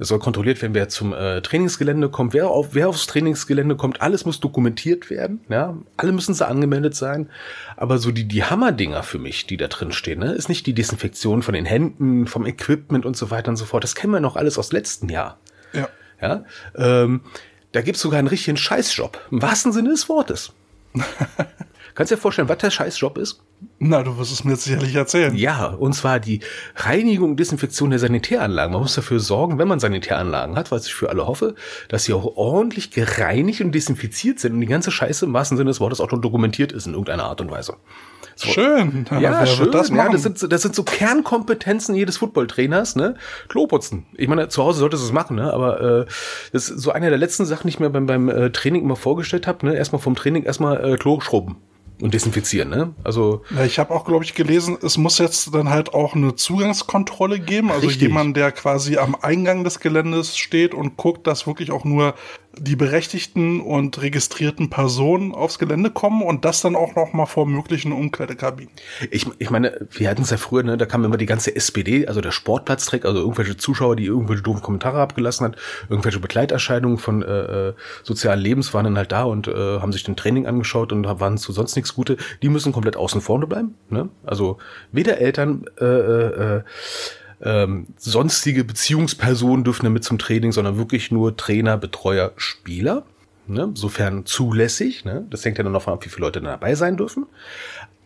Es 0.00 0.08
soll 0.08 0.18
kontrolliert 0.18 0.60
werden, 0.60 0.74
wer 0.74 0.88
zum 0.88 1.12
äh, 1.12 1.40
Trainingsgelände 1.40 2.08
kommt, 2.08 2.34
wer, 2.34 2.48
auf, 2.48 2.70
wer 2.72 2.88
aufs 2.88 3.06
Trainingsgelände 3.06 3.76
kommt. 3.76 4.02
Alles 4.02 4.24
muss 4.24 4.40
dokumentiert 4.40 5.10
werden. 5.10 5.38
Ja? 5.48 5.78
Alle 5.96 6.10
müssen 6.10 6.34
sie 6.34 6.44
angemeldet 6.44 6.96
sein. 6.96 7.30
Aber 7.76 7.98
so 7.98 8.10
die, 8.10 8.24
die 8.24 8.42
Hammerdinger 8.42 9.04
für 9.04 9.20
mich, 9.20 9.46
die 9.46 9.56
da 9.56 9.68
drin 9.68 9.92
stehen, 9.92 10.18
ne? 10.18 10.32
ist 10.32 10.48
nicht 10.48 10.66
die 10.66 10.74
Desinfektion 10.74 11.42
von 11.42 11.54
den 11.54 11.64
Händen, 11.64 12.26
vom 12.26 12.44
Equipment 12.44 13.06
und 13.06 13.16
so 13.16 13.30
weiter 13.30 13.50
und 13.50 13.56
so 13.56 13.66
fort. 13.66 13.84
Das 13.84 13.94
kennen 13.94 14.12
wir 14.12 14.18
noch 14.18 14.34
alles 14.34 14.58
aus 14.58 14.72
letzten 14.72 15.08
Jahr. 15.08 15.38
Ja. 15.72 15.88
ja? 16.20 16.44
Ähm, 16.74 17.20
da 17.70 17.82
gibt's 17.82 18.00
sogar 18.00 18.18
einen 18.18 18.26
richtigen 18.26 18.56
Scheißjob. 18.56 19.20
Im 19.30 19.40
wahrsten 19.40 19.72
Sinne 19.72 19.90
des 19.90 20.08
Wortes. 20.08 20.52
Kannst 21.94 22.10
du 22.10 22.16
dir 22.16 22.20
vorstellen, 22.20 22.48
was 22.48 22.58
der 22.58 22.70
Scheißjob 22.70 23.18
ist? 23.18 23.40
Na, 23.78 24.02
du 24.02 24.18
wirst 24.18 24.32
es 24.32 24.44
mir 24.44 24.52
jetzt 24.52 24.64
sicherlich 24.64 24.94
erzählen. 24.94 25.34
Ja, 25.36 25.66
und 25.66 25.94
zwar 25.94 26.18
die 26.18 26.40
Reinigung 26.74 27.30
und 27.30 27.36
Desinfektion 27.40 27.90
der 27.90 28.00
Sanitäranlagen. 28.00 28.72
Man 28.72 28.82
muss 28.82 28.96
dafür 28.96 29.20
sorgen, 29.20 29.58
wenn 29.58 29.68
man 29.68 29.78
Sanitäranlagen 29.78 30.56
hat, 30.56 30.72
was 30.72 30.86
ich 30.86 30.94
für 30.94 31.08
alle 31.08 31.26
hoffe, 31.26 31.54
dass 31.88 32.04
sie 32.04 32.12
auch 32.12 32.36
ordentlich 32.36 32.90
gereinigt 32.90 33.60
und 33.60 33.72
desinfiziert 33.72 34.40
sind 34.40 34.54
und 34.54 34.60
die 34.60 34.66
ganze 34.66 34.90
Scheiße 34.90 35.24
im 35.24 35.32
wahrsten 35.32 35.56
Sinne 35.56 35.70
des 35.70 35.80
Wortes 35.80 36.00
auch 36.00 36.10
schon 36.10 36.20
dokumentiert 36.20 36.72
ist 36.72 36.86
in 36.86 36.94
irgendeiner 36.94 37.24
Art 37.24 37.40
und 37.40 37.50
Weise. 37.50 37.76
So. 38.34 38.48
Schön. 38.48 39.06
Ja, 39.12 39.20
Wer 39.20 39.46
schön. 39.46 39.70
Das, 39.70 39.90
ja, 39.90 40.08
das, 40.10 40.24
sind, 40.24 40.52
das 40.52 40.62
sind 40.62 40.74
so 40.74 40.82
Kernkompetenzen 40.82 41.94
jedes 41.94 42.16
Footballtrainers, 42.16 42.96
ne? 42.96 43.14
Kloputzen. 43.48 44.06
Ich 44.14 44.26
meine, 44.26 44.48
zu 44.48 44.64
Hause 44.64 44.80
solltest 44.80 45.04
du 45.04 45.06
es 45.06 45.12
machen, 45.12 45.36
ne? 45.36 45.52
Aber 45.52 45.80
äh, 45.80 46.06
das 46.52 46.68
ist 46.68 46.80
so 46.80 46.90
eine 46.90 47.10
der 47.10 47.18
letzten 47.18 47.44
Sachen, 47.44 47.68
die 47.68 47.74
ich 47.74 47.78
mir 47.78 47.90
beim, 47.90 48.06
beim 48.06 48.28
äh, 48.28 48.50
Training 48.50 48.82
immer 48.82 48.96
vorgestellt 48.96 49.46
habe, 49.46 49.64
ne? 49.66 49.76
Erstmal 49.76 50.02
vom 50.02 50.16
Training 50.16 50.42
erstmal 50.42 50.94
äh, 50.94 50.96
Klo 50.96 51.20
schrubben 51.20 51.58
und 52.04 52.12
desinfizieren, 52.12 52.68
ne? 52.68 52.94
Also 53.02 53.40
ja, 53.56 53.64
ich 53.64 53.78
habe 53.78 53.94
auch, 53.94 54.04
glaube 54.04 54.24
ich, 54.24 54.34
gelesen, 54.34 54.76
es 54.82 54.98
muss 54.98 55.16
jetzt 55.16 55.54
dann 55.54 55.70
halt 55.70 55.94
auch 55.94 56.14
eine 56.14 56.34
Zugangskontrolle 56.34 57.40
geben, 57.40 57.70
also 57.70 57.86
richtig. 57.86 58.02
jemand, 58.02 58.36
der 58.36 58.52
quasi 58.52 58.98
am 58.98 59.16
Eingang 59.22 59.64
des 59.64 59.80
Geländes 59.80 60.36
steht 60.36 60.74
und 60.74 60.98
guckt, 60.98 61.26
dass 61.26 61.46
wirklich 61.46 61.70
auch 61.70 61.84
nur 61.84 62.14
die 62.58 62.76
berechtigten 62.76 63.60
und 63.60 64.00
registrierten 64.00 64.70
Personen 64.70 65.34
aufs 65.34 65.58
Gelände 65.58 65.90
kommen 65.90 66.22
und 66.22 66.44
das 66.44 66.60
dann 66.60 66.76
auch 66.76 66.94
noch 66.94 67.12
mal 67.12 67.26
vor 67.26 67.46
möglichen 67.46 67.92
Umkleidekabinen. 67.92 68.72
Ich, 69.10 69.26
ich 69.38 69.50
meine, 69.50 69.86
wir 69.90 70.08
hatten 70.08 70.22
es 70.22 70.30
ja 70.30 70.36
früher, 70.36 70.62
ne, 70.62 70.76
da 70.76 70.86
kam 70.86 71.04
immer 71.04 71.16
die 71.16 71.26
ganze 71.26 71.54
SPD, 71.54 72.06
also 72.06 72.20
der 72.20 72.30
Sportplatzträger, 72.30 73.08
also 73.08 73.20
irgendwelche 73.20 73.56
Zuschauer, 73.56 73.96
die 73.96 74.06
irgendwelche 74.06 74.42
doofen 74.42 74.62
Kommentare 74.62 75.00
abgelassen 75.00 75.46
hat, 75.46 75.56
irgendwelche 75.88 76.20
Begleiterscheinungen 76.20 76.98
von 76.98 77.22
äh, 77.22 77.68
äh, 77.68 77.74
sozialen 78.02 78.40
Lebens 78.40 78.74
waren 78.74 78.84
dann 78.84 78.96
halt 78.96 79.12
da 79.12 79.24
und 79.24 79.48
äh, 79.48 79.80
haben 79.80 79.92
sich 79.92 80.04
den 80.04 80.16
Training 80.16 80.46
angeschaut 80.46 80.92
und 80.92 81.04
waren 81.06 81.38
zu 81.38 81.52
sonst 81.52 81.76
nichts 81.76 81.94
Gute. 81.94 82.16
Die 82.42 82.48
müssen 82.48 82.72
komplett 82.72 82.96
außen 82.96 83.20
vorne 83.20 83.46
bleiben. 83.46 83.74
Ne? 83.88 84.08
Also 84.24 84.58
weder 84.92 85.18
Eltern 85.18 85.64
äh, 85.80 85.84
äh, 85.84 86.62
ähm, 87.42 87.86
sonstige 87.96 88.64
Beziehungspersonen 88.64 89.64
dürfen 89.64 89.84
damit 89.84 90.04
zum 90.04 90.18
Training, 90.18 90.52
sondern 90.52 90.76
wirklich 90.76 91.10
nur 91.10 91.36
Trainer, 91.36 91.76
Betreuer, 91.76 92.32
Spieler. 92.36 93.04
Ne? 93.46 93.70
Sofern 93.74 94.24
zulässig. 94.24 95.04
Ne? 95.04 95.26
Das 95.30 95.44
hängt 95.44 95.58
ja 95.58 95.64
dann 95.64 95.72
noch 95.72 95.86
ab, 95.86 96.04
wie 96.04 96.08
viele 96.08 96.26
Leute 96.26 96.40
dabei 96.40 96.74
sein 96.74 96.96
dürfen. 96.96 97.26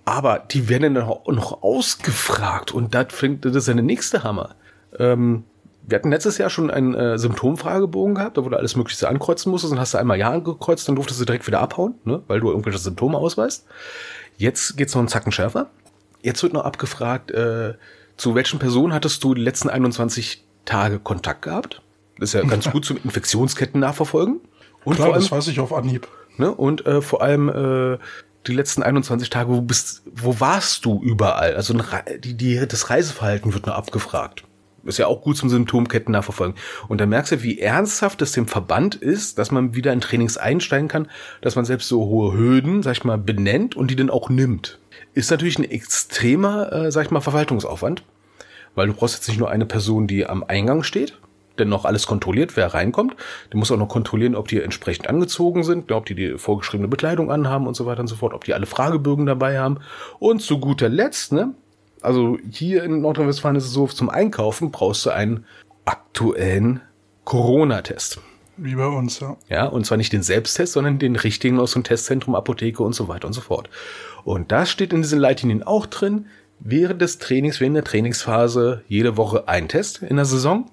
Aber 0.04 0.38
die 0.38 0.68
werden 0.68 0.94
dann 0.94 1.04
auch 1.04 1.26
noch 1.26 1.62
ausgefragt 1.62 2.72
und 2.72 2.94
das 2.94 3.08
fängt, 3.10 3.44
das 3.44 3.54
ist 3.54 3.68
ja 3.68 3.74
der 3.74 3.82
nächste 3.82 4.24
Hammer. 4.24 4.54
Ähm, 4.98 5.44
wir 5.88 5.96
hatten 5.96 6.10
letztes 6.10 6.38
Jahr 6.38 6.48
schon 6.48 6.70
einen 6.70 6.94
äh, 6.94 7.18
Symptomfragebogen 7.18 8.14
gehabt, 8.14 8.38
da 8.38 8.44
wurde 8.44 8.56
alles 8.56 8.74
Mögliche 8.74 9.06
ankreuzen 9.08 9.50
musstest 9.50 9.72
und 9.72 9.80
hast 9.80 9.94
du 9.94 9.98
einmal 9.98 10.18
Ja 10.18 10.30
angekreuzt, 10.30 10.88
dann 10.88 10.96
durftest 10.96 11.20
du 11.20 11.26
direkt 11.26 11.46
wieder 11.46 11.60
abhauen, 11.60 11.94
ne? 12.04 12.22
weil 12.26 12.40
du 12.40 12.48
irgendwelche 12.48 12.78
Symptome 12.78 13.18
ausweist. 13.18 13.66
Jetzt 14.38 14.76
geht's 14.76 14.94
noch 14.94 15.00
einen 15.00 15.08
Zacken 15.08 15.32
schärfer. 15.32 15.68
Jetzt 16.22 16.42
wird 16.42 16.52
noch 16.52 16.64
abgefragt, 16.64 17.30
äh, 17.30 17.74
zu 18.18 18.34
welchen 18.34 18.58
Personen 18.58 18.92
hattest 18.92 19.24
du 19.24 19.32
die 19.32 19.40
letzten 19.40 19.70
21 19.70 20.44
Tage 20.64 20.98
Kontakt 20.98 21.42
gehabt? 21.42 21.80
Das 22.18 22.30
ist 22.30 22.32
ja 22.34 22.42
ganz 22.42 22.70
gut 22.72 22.84
zum 22.84 22.98
Infektionsketten 23.02 23.80
nachverfolgen. 23.80 24.40
Und 24.84 24.96
Klar, 24.96 25.06
vor 25.06 25.14
allem, 25.14 25.22
das 25.22 25.32
weiß 25.32 25.46
ich 25.48 25.60
auf 25.60 25.72
Anhieb. 25.72 26.08
Ne, 26.36 26.52
und 26.52 26.86
äh, 26.86 27.00
vor 27.00 27.22
allem 27.22 27.48
äh, 27.48 27.98
die 28.46 28.54
letzten 28.54 28.82
21 28.82 29.30
Tage, 29.30 29.50
wo 29.50 29.60
bist, 29.60 30.02
wo 30.14 30.38
warst 30.40 30.84
du 30.84 31.02
überall? 31.02 31.54
Also 31.54 31.74
die, 32.22 32.34
die, 32.34 32.66
das 32.66 32.90
Reiseverhalten 32.90 33.54
wird 33.54 33.66
nur 33.66 33.74
abgefragt. 33.74 34.44
Ist 34.84 34.98
ja 34.98 35.06
auch 35.06 35.20
gut 35.20 35.36
zum 35.36 35.50
Symptomketten 35.50 36.12
nachverfolgen. 36.12 36.56
Und 36.86 37.00
da 37.00 37.06
merkst 37.06 37.32
du, 37.32 37.42
wie 37.42 37.58
ernsthaft 37.58 38.22
es 38.22 38.32
dem 38.32 38.46
Verband 38.46 38.94
ist, 38.94 39.38
dass 39.38 39.50
man 39.50 39.74
wieder 39.74 39.92
in 39.92 40.00
Trainings 40.00 40.38
einsteigen 40.38 40.88
kann, 40.88 41.08
dass 41.40 41.56
man 41.56 41.64
selbst 41.64 41.88
so 41.88 42.06
hohe 42.06 42.32
Hürden, 42.36 42.82
sag 42.82 42.92
ich 42.92 43.04
mal, 43.04 43.18
benennt 43.18 43.76
und 43.76 43.90
die 43.90 43.96
dann 43.96 44.10
auch 44.10 44.30
nimmt 44.30 44.78
ist 45.18 45.32
natürlich 45.32 45.58
ein 45.58 45.68
extremer, 45.68 46.72
äh, 46.72 46.92
sag 46.92 47.06
ich 47.06 47.10
mal, 47.10 47.20
Verwaltungsaufwand, 47.20 48.04
weil 48.76 48.86
du 48.86 48.94
brauchst 48.94 49.16
jetzt 49.16 49.26
nicht 49.26 49.38
nur 49.38 49.50
eine 49.50 49.66
Person, 49.66 50.06
die 50.06 50.24
am 50.24 50.44
Eingang 50.46 50.84
steht, 50.84 51.18
denn 51.58 51.68
noch 51.68 51.84
alles 51.84 52.06
kontrolliert, 52.06 52.56
wer 52.56 52.72
reinkommt. 52.72 53.16
Du 53.50 53.58
musst 53.58 53.72
auch 53.72 53.76
noch 53.76 53.88
kontrollieren, 53.88 54.36
ob 54.36 54.46
die 54.46 54.62
entsprechend 54.62 55.08
angezogen 55.08 55.64
sind, 55.64 55.90
ob 55.90 56.06
die 56.06 56.14
die 56.14 56.38
vorgeschriebene 56.38 56.86
Bekleidung 56.86 57.32
anhaben 57.32 57.66
und 57.66 57.74
so 57.74 57.84
weiter 57.84 58.00
und 58.00 58.06
so 58.06 58.14
fort, 58.14 58.32
ob 58.32 58.44
die 58.44 58.54
alle 58.54 58.66
Fragebögen 58.66 59.26
dabei 59.26 59.58
haben. 59.58 59.80
Und 60.20 60.40
zu 60.40 60.60
guter 60.60 60.88
Letzt, 60.88 61.32
ne, 61.32 61.52
also 62.00 62.38
hier 62.48 62.84
in 62.84 63.00
Nordrhein-Westfalen 63.00 63.56
ist 63.56 63.64
es 63.64 63.72
so, 63.72 63.88
zum 63.88 64.10
Einkaufen 64.10 64.70
brauchst 64.70 65.04
du 65.04 65.10
einen 65.10 65.44
aktuellen 65.84 66.80
Corona-Test. 67.24 68.20
Wie 68.58 68.74
bei 68.74 68.86
uns, 68.86 69.20
ja. 69.20 69.36
Ja, 69.48 69.66
und 69.66 69.86
zwar 69.86 69.96
nicht 69.96 70.12
den 70.12 70.22
Selbsttest, 70.22 70.72
sondern 70.72 70.98
den 70.98 71.16
richtigen 71.16 71.60
aus 71.60 71.72
dem 71.72 71.84
Testzentrum, 71.84 72.34
Apotheke 72.34 72.82
und 72.82 72.92
so 72.92 73.06
weiter 73.06 73.26
und 73.26 73.32
so 73.32 73.40
fort. 73.40 73.70
Und 74.24 74.50
das 74.50 74.68
steht 74.70 74.92
in 74.92 75.02
diesen 75.02 75.20
Leitlinien 75.20 75.62
auch 75.62 75.86
drin. 75.86 76.26
Während 76.60 77.00
des 77.00 77.18
Trainings, 77.18 77.60
während 77.60 77.76
der 77.76 77.84
Trainingsphase 77.84 78.82
jede 78.88 79.16
Woche 79.16 79.46
ein 79.46 79.68
Test 79.68 80.02
in 80.02 80.16
der 80.16 80.24
Saison. 80.24 80.68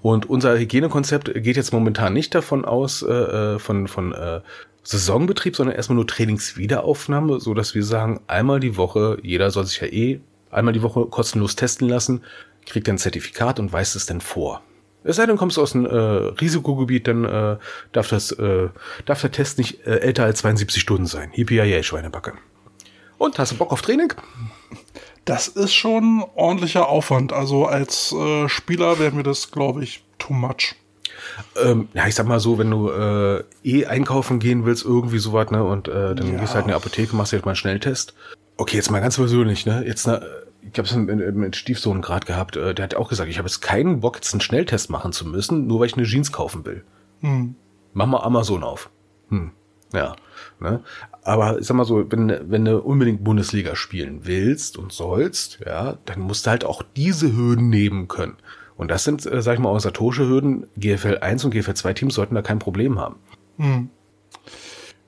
Und 0.00 0.28
unser 0.28 0.58
Hygienekonzept 0.58 1.32
geht 1.34 1.56
jetzt 1.56 1.72
momentan 1.72 2.14
nicht 2.14 2.34
davon 2.34 2.64
aus, 2.64 3.02
äh, 3.02 3.12
äh, 3.12 3.58
von, 3.58 3.86
von 3.86 4.12
äh, 4.12 4.40
Saisonbetrieb, 4.82 5.56
sondern 5.56 5.76
erstmal 5.76 5.96
nur 5.96 6.06
Trainingswiederaufnahme, 6.06 7.38
so 7.38 7.52
dass 7.52 7.74
wir 7.74 7.84
sagen, 7.84 8.20
einmal 8.26 8.60
die 8.60 8.76
Woche, 8.76 9.18
jeder 9.22 9.50
soll 9.50 9.66
sich 9.66 9.80
ja 9.80 9.88
eh 9.88 10.20
einmal 10.50 10.72
die 10.72 10.82
Woche 10.82 11.06
kostenlos 11.06 11.54
testen 11.56 11.88
lassen, 11.88 12.22
kriegt 12.64 12.88
ein 12.88 12.98
Zertifikat 12.98 13.60
und 13.60 13.72
weist 13.72 13.94
es 13.94 14.06
dann 14.06 14.20
vor. 14.20 14.62
Es 15.04 15.16
sei 15.16 15.26
denn, 15.26 15.36
kommst 15.36 15.56
du 15.56 15.62
aus 15.62 15.74
einem 15.74 15.86
äh, 15.86 15.90
Risikogebiet, 16.40 17.06
dann 17.06 17.24
äh, 17.24 17.56
darf, 17.92 18.08
das, 18.08 18.32
äh, 18.32 18.68
darf 19.04 19.20
der 19.20 19.30
Test 19.30 19.58
nicht 19.58 19.86
äh, 19.86 19.98
älter 19.98 20.24
als 20.24 20.38
72 20.40 20.80
Stunden 20.80 21.06
sein. 21.06 21.30
Yippie 21.34 21.82
Schweinebacke. 21.82 22.32
Und 23.18 23.38
hast 23.38 23.52
du 23.52 23.56
Bock 23.56 23.70
auf 23.70 23.82
Training? 23.82 24.12
Das 25.24 25.48
ist 25.48 25.74
schon 25.74 26.24
ordentlicher 26.34 26.88
Aufwand. 26.88 27.32
Also 27.32 27.66
als 27.66 28.12
äh, 28.12 28.48
Spieler 28.48 28.98
wäre 28.98 29.12
mir 29.12 29.22
das, 29.22 29.50
glaube 29.50 29.84
ich, 29.84 30.04
too 30.18 30.32
much. 30.32 30.74
Ähm, 31.62 31.88
ja, 31.94 32.06
ich 32.06 32.14
sag 32.14 32.26
mal 32.26 32.40
so, 32.40 32.58
wenn 32.58 32.70
du 32.70 32.90
äh, 32.90 33.44
eh 33.62 33.86
einkaufen 33.86 34.38
gehen 34.38 34.64
willst, 34.64 34.84
irgendwie 34.84 35.18
sowas, 35.18 35.50
ne, 35.50 35.64
und 35.64 35.88
äh, 35.88 36.14
dann 36.14 36.32
ja. 36.32 36.40
gehst 36.40 36.54
halt 36.54 36.64
in 36.64 36.68
die 36.68 36.74
Apotheke, 36.74 37.16
machst 37.16 37.32
jetzt 37.32 37.44
mal 37.44 37.52
einen 37.52 37.56
Schnelltest. 37.56 38.14
Okay, 38.56 38.76
jetzt 38.76 38.90
mal 38.90 39.00
ganz 39.00 39.16
persönlich, 39.16 39.66
ne, 39.66 39.84
jetzt, 39.86 40.06
ne, 40.06 40.26
ich 40.74 40.78
habe 40.78 40.88
es 40.88 40.96
mit, 40.96 41.34
mit 41.36 41.56
Stiefsohn 41.56 42.02
gerade 42.02 42.26
gehabt, 42.26 42.56
äh, 42.56 42.74
der 42.74 42.82
hat 42.82 42.94
auch 42.96 43.08
gesagt, 43.08 43.30
ich 43.30 43.38
habe 43.38 43.48
jetzt 43.48 43.60
keinen 43.60 44.00
Bock, 44.00 44.16
jetzt 44.16 44.34
einen 44.34 44.40
Schnelltest 44.40 44.90
machen 44.90 45.12
zu 45.12 45.26
müssen, 45.26 45.66
nur 45.66 45.80
weil 45.80 45.86
ich 45.86 45.96
eine 45.96 46.04
Jeans 46.04 46.32
kaufen 46.32 46.66
will. 46.66 46.84
Hm. 47.20 47.54
Mach 47.92 48.06
mal 48.06 48.22
Amazon 48.22 48.64
auf. 48.64 48.90
Hm. 49.28 49.52
Ja. 49.92 50.16
Ne? 50.58 50.82
Aber 51.22 51.58
ich 51.58 51.66
sag 51.66 51.76
mal 51.76 51.84
so, 51.84 52.10
wenn, 52.10 52.50
wenn 52.50 52.64
du 52.64 52.78
unbedingt 52.78 53.22
Bundesliga 53.22 53.76
spielen 53.76 54.20
willst 54.24 54.76
und 54.76 54.92
sollst, 54.92 55.60
ja, 55.64 55.96
dann 56.04 56.20
musst 56.20 56.46
du 56.46 56.50
halt 56.50 56.64
auch 56.64 56.82
diese 56.96 57.34
Hürden 57.34 57.68
nehmen 57.68 58.08
können. 58.08 58.36
Und 58.76 58.90
das 58.90 59.04
sind, 59.04 59.24
äh, 59.24 59.40
sag 59.40 59.54
ich 59.54 59.60
mal, 59.60 59.68
organisatorische 59.68 60.28
Hürden. 60.28 60.66
GFL 60.76 61.18
1 61.20 61.44
und 61.44 61.52
GFL 61.52 61.74
2 61.74 61.94
Teams 61.94 62.14
sollten 62.14 62.34
da 62.34 62.42
kein 62.42 62.58
Problem 62.58 62.98
haben. 62.98 63.16
Hm. 63.58 63.90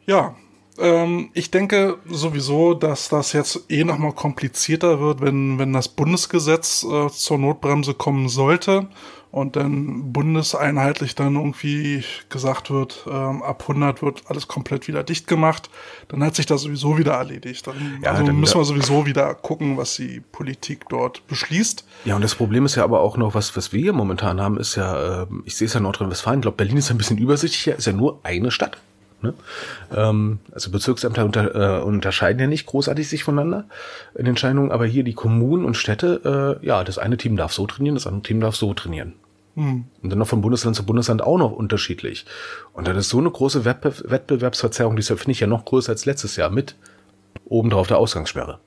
Ja, 0.07 0.37
ähm, 0.79 1.31
ich 1.35 1.51
denke 1.51 1.99
sowieso, 2.09 2.75
dass 2.75 3.09
das 3.09 3.33
jetzt 3.33 3.65
eh 3.69 3.85
nochmal 3.85 4.13
komplizierter 4.13 5.01
wird, 5.01 5.21
wenn, 5.21 5.59
wenn 5.59 5.73
das 5.73 5.89
Bundesgesetz 5.89 6.85
äh, 6.85 7.09
zur 7.09 7.39
Notbremse 7.39 7.95
kommen 7.95 8.29
sollte 8.29 8.89
und 9.31 9.57
dann 9.57 10.13
bundeseinheitlich 10.13 11.15
dann 11.15 11.35
irgendwie 11.35 12.03
gesagt 12.31 12.71
wird, 12.71 13.05
ähm, 13.07 13.43
ab 13.43 13.63
100 13.63 14.01
wird 14.01 14.23
alles 14.29 14.49
komplett 14.49 14.89
wieder 14.89 15.03
dicht 15.03 15.27
gemacht, 15.27 15.69
dann 16.09 16.25
hat 16.25 16.35
sich 16.35 16.47
das 16.47 16.63
sowieso 16.63 16.97
wieder 16.97 17.13
erledigt. 17.13 17.67
Dann, 17.67 18.01
ja, 18.03 18.13
also 18.13 18.25
dann 18.25 18.41
müssen 18.41 18.59
wir 18.59 18.65
sowieso 18.65 19.05
wieder 19.05 19.35
gucken, 19.35 19.77
was 19.77 19.97
die 19.97 20.21
Politik 20.33 20.89
dort 20.89 21.27
beschließt. 21.27 21.85
Ja, 22.07 22.17
und 22.17 22.23
das 22.23 22.35
Problem 22.35 22.65
ist 22.65 22.77
ja 22.77 22.85
aber 22.85 23.01
auch 23.01 23.17
noch, 23.17 23.35
was, 23.35 23.57
was 23.57 23.73
wir 23.73 23.81
hier 23.81 23.93
momentan 23.93 24.41
haben, 24.41 24.59
ist 24.59 24.75
ja, 24.77 25.23
äh, 25.23 25.27
ich 25.45 25.57
sehe 25.57 25.67
es 25.67 25.75
ja 25.75 25.81
Nordrhein-Westfalen, 25.81 26.41
ich 26.41 26.43
glaube, 26.43 26.57
Berlin 26.57 26.79
ist 26.79 26.91
ein 26.91 26.99
bisschen 26.99 27.19
übersichtlicher, 27.19 27.77
ist 27.77 27.87
ja 27.87 27.93
nur 27.93 28.21
eine 28.23 28.51
Stadt. 28.51 28.79
Ne? 29.23 29.35
Ähm, 29.95 30.39
also 30.53 30.71
Bezirksämter 30.71 31.25
unter, 31.25 31.79
äh, 31.79 31.83
unterscheiden 31.83 32.41
ja 32.41 32.47
nicht 32.47 32.67
großartig 32.67 33.09
sich 33.09 33.25
voneinander 33.25 33.65
in 34.15 34.27
Entscheidungen, 34.27 34.71
aber 34.71 34.87
hier 34.87 35.05
die 35.05 35.15
Kommunen 35.15 35.65
und 35.65 35.75
Städte, 35.75 36.59
äh, 36.63 36.67
ja, 36.67 36.85
das 36.85 36.99
eine 36.99 37.17
Team 37.17 37.37
darf 37.37 37.53
so 37.53 37.67
trainieren, 37.67 37.95
das 37.95 38.07
andere 38.07 38.23
Team 38.23 38.41
darf 38.41 38.57
so 38.57 38.75
trainieren. 38.75 39.15
Hm. 39.55 39.85
Und 40.03 40.11
dann 40.11 40.19
noch 40.19 40.29
von 40.29 40.43
Bundesland 40.43 40.77
zu 40.77 40.85
Bundesland 40.85 41.23
auch 41.23 41.39
noch 41.39 41.53
unterschiedlich. 41.53 42.27
Und 42.75 42.87
dann 42.87 42.97
ist 42.97 43.09
so 43.09 43.19
eine 43.19 43.31
große 43.31 43.65
Wettbe 43.65 43.95
Wettbewerbsverzerrung, 44.05 44.97
die 44.97 45.03
finde 45.03 45.33
ich 45.33 45.41
ja 45.41 45.47
noch 45.47 45.65
größer 45.65 45.93
als 45.93 46.05
letztes 46.05 46.37
Jahr 46.37 46.51
mit 46.51 46.77
obendrauf 47.47 47.87
der 47.87 47.99
Ausgangssperre. 47.99 48.61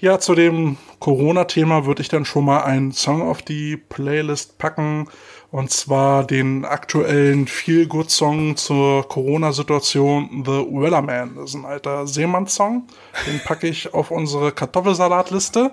Ja, 0.00 0.18
zu 0.20 0.34
dem 0.34 0.76
Corona-Thema 1.00 1.86
würde 1.86 2.02
ich 2.02 2.08
dann 2.08 2.24
schon 2.24 2.44
mal 2.44 2.62
einen 2.62 2.92
Song 2.92 3.22
auf 3.22 3.42
die 3.42 3.76
Playlist 3.76 4.58
packen. 4.58 5.08
Und 5.52 5.70
zwar 5.70 6.26
den 6.26 6.64
aktuellen 6.64 7.46
Feel-Good-Song 7.46 8.56
zur 8.56 9.06
Corona-Situation, 9.06 10.44
The 10.46 10.66
Wellerman. 10.72 11.36
Das 11.36 11.50
ist 11.50 11.56
ein 11.56 11.66
alter 11.66 12.06
Seemann-Song. 12.06 12.84
Den 13.26 13.38
packe 13.44 13.68
ich 13.68 13.92
auf 13.92 14.10
unsere 14.10 14.52
Kartoffelsalatliste. 14.52 15.72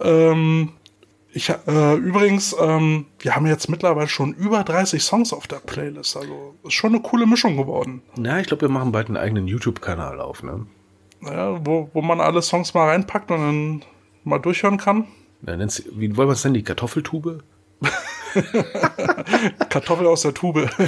Ähm, 0.00 0.74
ich, 1.32 1.50
äh, 1.50 1.94
übrigens, 1.96 2.54
ähm, 2.60 3.06
wir 3.18 3.34
haben 3.34 3.48
jetzt 3.48 3.68
mittlerweile 3.68 4.06
schon 4.06 4.32
über 4.32 4.62
30 4.62 5.02
Songs 5.02 5.32
auf 5.32 5.48
der 5.48 5.56
Playlist. 5.56 6.16
Also 6.16 6.54
ist 6.62 6.74
schon 6.74 6.94
eine 6.94 7.02
coole 7.02 7.26
Mischung 7.26 7.56
geworden. 7.56 8.02
Na, 8.14 8.38
ich 8.38 8.46
glaube, 8.46 8.60
wir 8.60 8.68
machen 8.68 8.92
bald 8.92 9.08
einen 9.08 9.16
eigenen 9.16 9.48
YouTube-Kanal 9.48 10.20
auf, 10.20 10.44
ne? 10.44 10.66
Ja, 11.22 11.58
wo, 11.66 11.90
wo 11.94 12.00
man 12.00 12.20
alle 12.20 12.42
Songs 12.42 12.74
mal 12.74 12.86
reinpackt 12.86 13.32
und 13.32 13.38
dann 13.38 13.84
mal 14.22 14.38
durchhören 14.38 14.78
kann. 14.78 15.08
Ja, 15.44 15.58
wie 15.58 16.16
wollen 16.16 16.28
wir 16.28 16.34
es 16.34 16.44
nennen? 16.44 16.54
Die 16.54 16.62
Kartoffeltube? 16.62 17.40
Kartoffel 19.68 20.06
aus 20.06 20.22
der 20.22 20.34
Tube. 20.34 20.68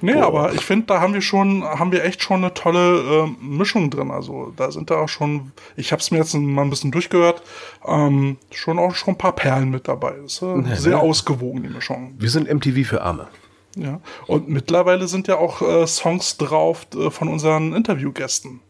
nee, 0.00 0.14
Boah. 0.14 0.26
aber 0.26 0.52
ich 0.52 0.64
finde, 0.64 0.86
da 0.86 1.00
haben 1.00 1.14
wir 1.14 1.22
schon, 1.22 1.64
haben 1.64 1.92
wir 1.92 2.04
echt 2.04 2.22
schon 2.22 2.44
eine 2.44 2.54
tolle 2.54 3.26
äh, 3.26 3.44
Mischung 3.44 3.90
drin. 3.90 4.10
Also 4.10 4.52
da 4.56 4.70
sind 4.70 4.90
da 4.90 4.96
auch 4.96 5.08
schon, 5.08 5.52
ich 5.76 5.92
habe 5.92 6.00
es 6.00 6.10
mir 6.10 6.18
jetzt 6.18 6.34
mal 6.34 6.62
ein 6.62 6.70
bisschen 6.70 6.90
durchgehört, 6.90 7.42
ähm, 7.86 8.38
schon 8.50 8.78
auch 8.78 8.94
schon 8.94 9.14
ein 9.14 9.18
paar 9.18 9.34
Perlen 9.34 9.70
mit 9.70 9.88
dabei. 9.88 10.14
Ist 10.24 10.42
äh, 10.42 10.46
nee, 10.46 10.74
sehr 10.74 10.96
ne? 10.96 11.00
ausgewogen, 11.00 11.62
die 11.62 11.68
Mischung. 11.68 12.14
Wir 12.18 12.30
sind 12.30 12.52
MTV 12.52 12.88
für 12.88 13.02
Arme. 13.02 13.28
Ja, 13.74 14.00
und 14.26 14.48
mittlerweile 14.48 15.08
sind 15.08 15.28
ja 15.28 15.38
auch 15.38 15.62
äh, 15.62 15.86
Songs 15.86 16.36
drauf 16.36 16.86
äh, 16.94 17.10
von 17.10 17.28
unseren 17.28 17.72
Interviewgästen. 17.72 18.60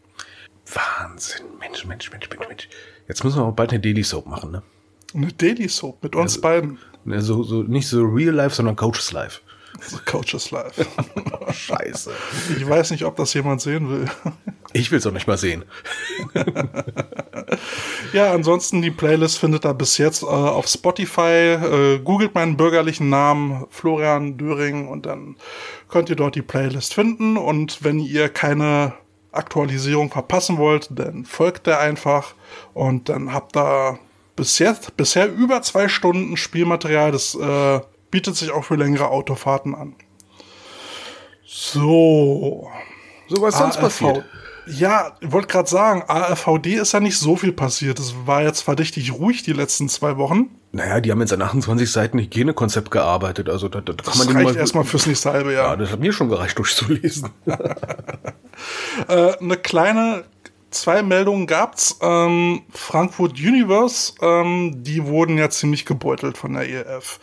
Wahnsinn, 0.65 1.45
Mensch, 1.59 1.85
Mensch, 1.85 2.09
Mensch, 2.09 2.29
Mensch, 2.29 2.47
Mensch. 2.47 2.69
Jetzt 3.07 3.23
müssen 3.23 3.39
wir 3.39 3.45
auch 3.45 3.53
bald 3.53 3.71
eine 3.71 3.81
Daily 3.81 4.03
Soap 4.03 4.27
machen, 4.27 4.51
ne? 4.51 4.63
Eine 5.13 5.31
Daily 5.31 5.67
Soap 5.67 6.03
mit 6.03 6.15
uns 6.15 6.33
also, 6.33 6.41
beiden. 6.41 6.79
So, 7.05 7.43
so, 7.43 7.63
nicht 7.63 7.87
so 7.87 8.03
Real 8.03 8.33
Life, 8.33 8.55
sondern 8.55 8.75
Coaches 8.75 9.11
Life. 9.11 9.41
So 9.81 9.97
Coaches 10.05 10.51
Life. 10.51 10.85
Scheiße. 11.51 12.11
Ich 12.57 12.67
weiß 12.67 12.91
nicht, 12.91 13.05
ob 13.05 13.15
das 13.15 13.33
jemand 13.33 13.61
sehen 13.61 13.89
will. 13.89 14.05
Ich 14.71 14.91
will 14.91 14.99
es 14.99 15.05
auch 15.05 15.11
nicht 15.11 15.27
mal 15.27 15.37
sehen. 15.37 15.65
ja, 18.13 18.33
ansonsten 18.33 18.81
die 18.81 18.91
Playlist 18.91 19.37
findet 19.37 19.65
ihr 19.65 19.73
bis 19.73 19.97
jetzt 19.97 20.23
äh, 20.23 20.25
auf 20.25 20.67
Spotify. 20.67 21.21
Äh, 21.53 21.99
googelt 21.99 22.33
meinen 22.33 22.57
bürgerlichen 22.57 23.09
Namen 23.09 23.65
Florian 23.69 24.37
Döring 24.37 24.87
und 24.87 25.05
dann 25.05 25.35
könnt 25.89 26.09
ihr 26.09 26.15
dort 26.15 26.35
die 26.35 26.41
Playlist 26.41 26.93
finden. 26.93 27.37
Und 27.37 27.83
wenn 27.83 27.99
ihr 27.99 28.29
keine 28.29 28.93
Aktualisierung 29.31 30.11
verpassen 30.11 30.57
wollt, 30.57 30.89
dann 30.91 31.25
folgt 31.25 31.67
der 31.67 31.79
einfach 31.79 32.33
und 32.73 33.09
dann 33.09 33.33
habt 33.33 33.57
ihr 33.57 33.99
bis 34.35 34.59
jetzt, 34.59 34.95
bisher 34.97 35.31
über 35.31 35.61
zwei 35.61 35.87
Stunden 35.87 36.37
Spielmaterial. 36.37 37.11
Das 37.11 37.35
äh, 37.35 37.81
bietet 38.11 38.35
sich 38.35 38.51
auch 38.51 38.63
für 38.63 38.75
längere 38.75 39.09
Autofahrten 39.09 39.75
an. 39.75 39.95
So. 41.45 42.69
So 43.27 43.41
was 43.41 43.57
sonst 43.57 43.79
passiert. 43.79 44.23
Ja, 44.65 45.17
ich 45.19 45.31
wollte 45.31 45.47
gerade 45.47 45.69
sagen, 45.69 46.03
ARVD 46.07 46.75
ist 46.75 46.93
ja 46.93 46.99
nicht 46.99 47.17
so 47.17 47.35
viel 47.35 47.51
passiert. 47.51 47.99
Es 47.99 48.15
war 48.25 48.43
jetzt 48.43 48.61
verdächtig 48.61 49.11
ruhig 49.11 49.43
die 49.43 49.51
letzten 49.51 49.89
zwei 49.89 50.17
Wochen. 50.17 50.49
Naja, 50.71 51.01
die 51.01 51.11
haben 51.11 51.19
jetzt 51.19 51.33
an 51.33 51.41
28 51.41 51.91
Seiten 51.91 52.17
Hygienekonzept 52.17 52.89
gearbeitet. 52.89 53.49
Also 53.49 53.67
da, 53.67 53.81
da 53.81 53.93
kann 53.93 54.05
das 54.05 54.25
man 54.25 54.35
reicht 54.35 54.55
erstmal 54.55 54.85
fürs 54.85 55.05
nächste 55.05 55.33
halbe 55.33 55.53
Jahr. 55.53 55.71
Ja, 55.71 55.75
das 55.75 55.91
hat 55.91 55.99
mir 55.99 56.13
schon 56.13 56.29
gereicht 56.29 56.57
durchzulesen. 56.57 57.29
äh, 59.07 59.37
eine 59.37 59.57
kleine 59.57 60.23
zwei 60.73 61.01
Meldungen 61.01 61.47
gab's. 61.47 61.97
Ähm, 62.01 62.63
Frankfurt 62.69 63.33
Universe, 63.33 64.13
ähm, 64.21 64.83
die 64.83 65.05
wurden 65.05 65.37
ja 65.37 65.49
ziemlich 65.49 65.85
gebeutelt 65.85 66.37
von 66.37 66.53
der 66.53 66.67
ELF. 66.67 67.19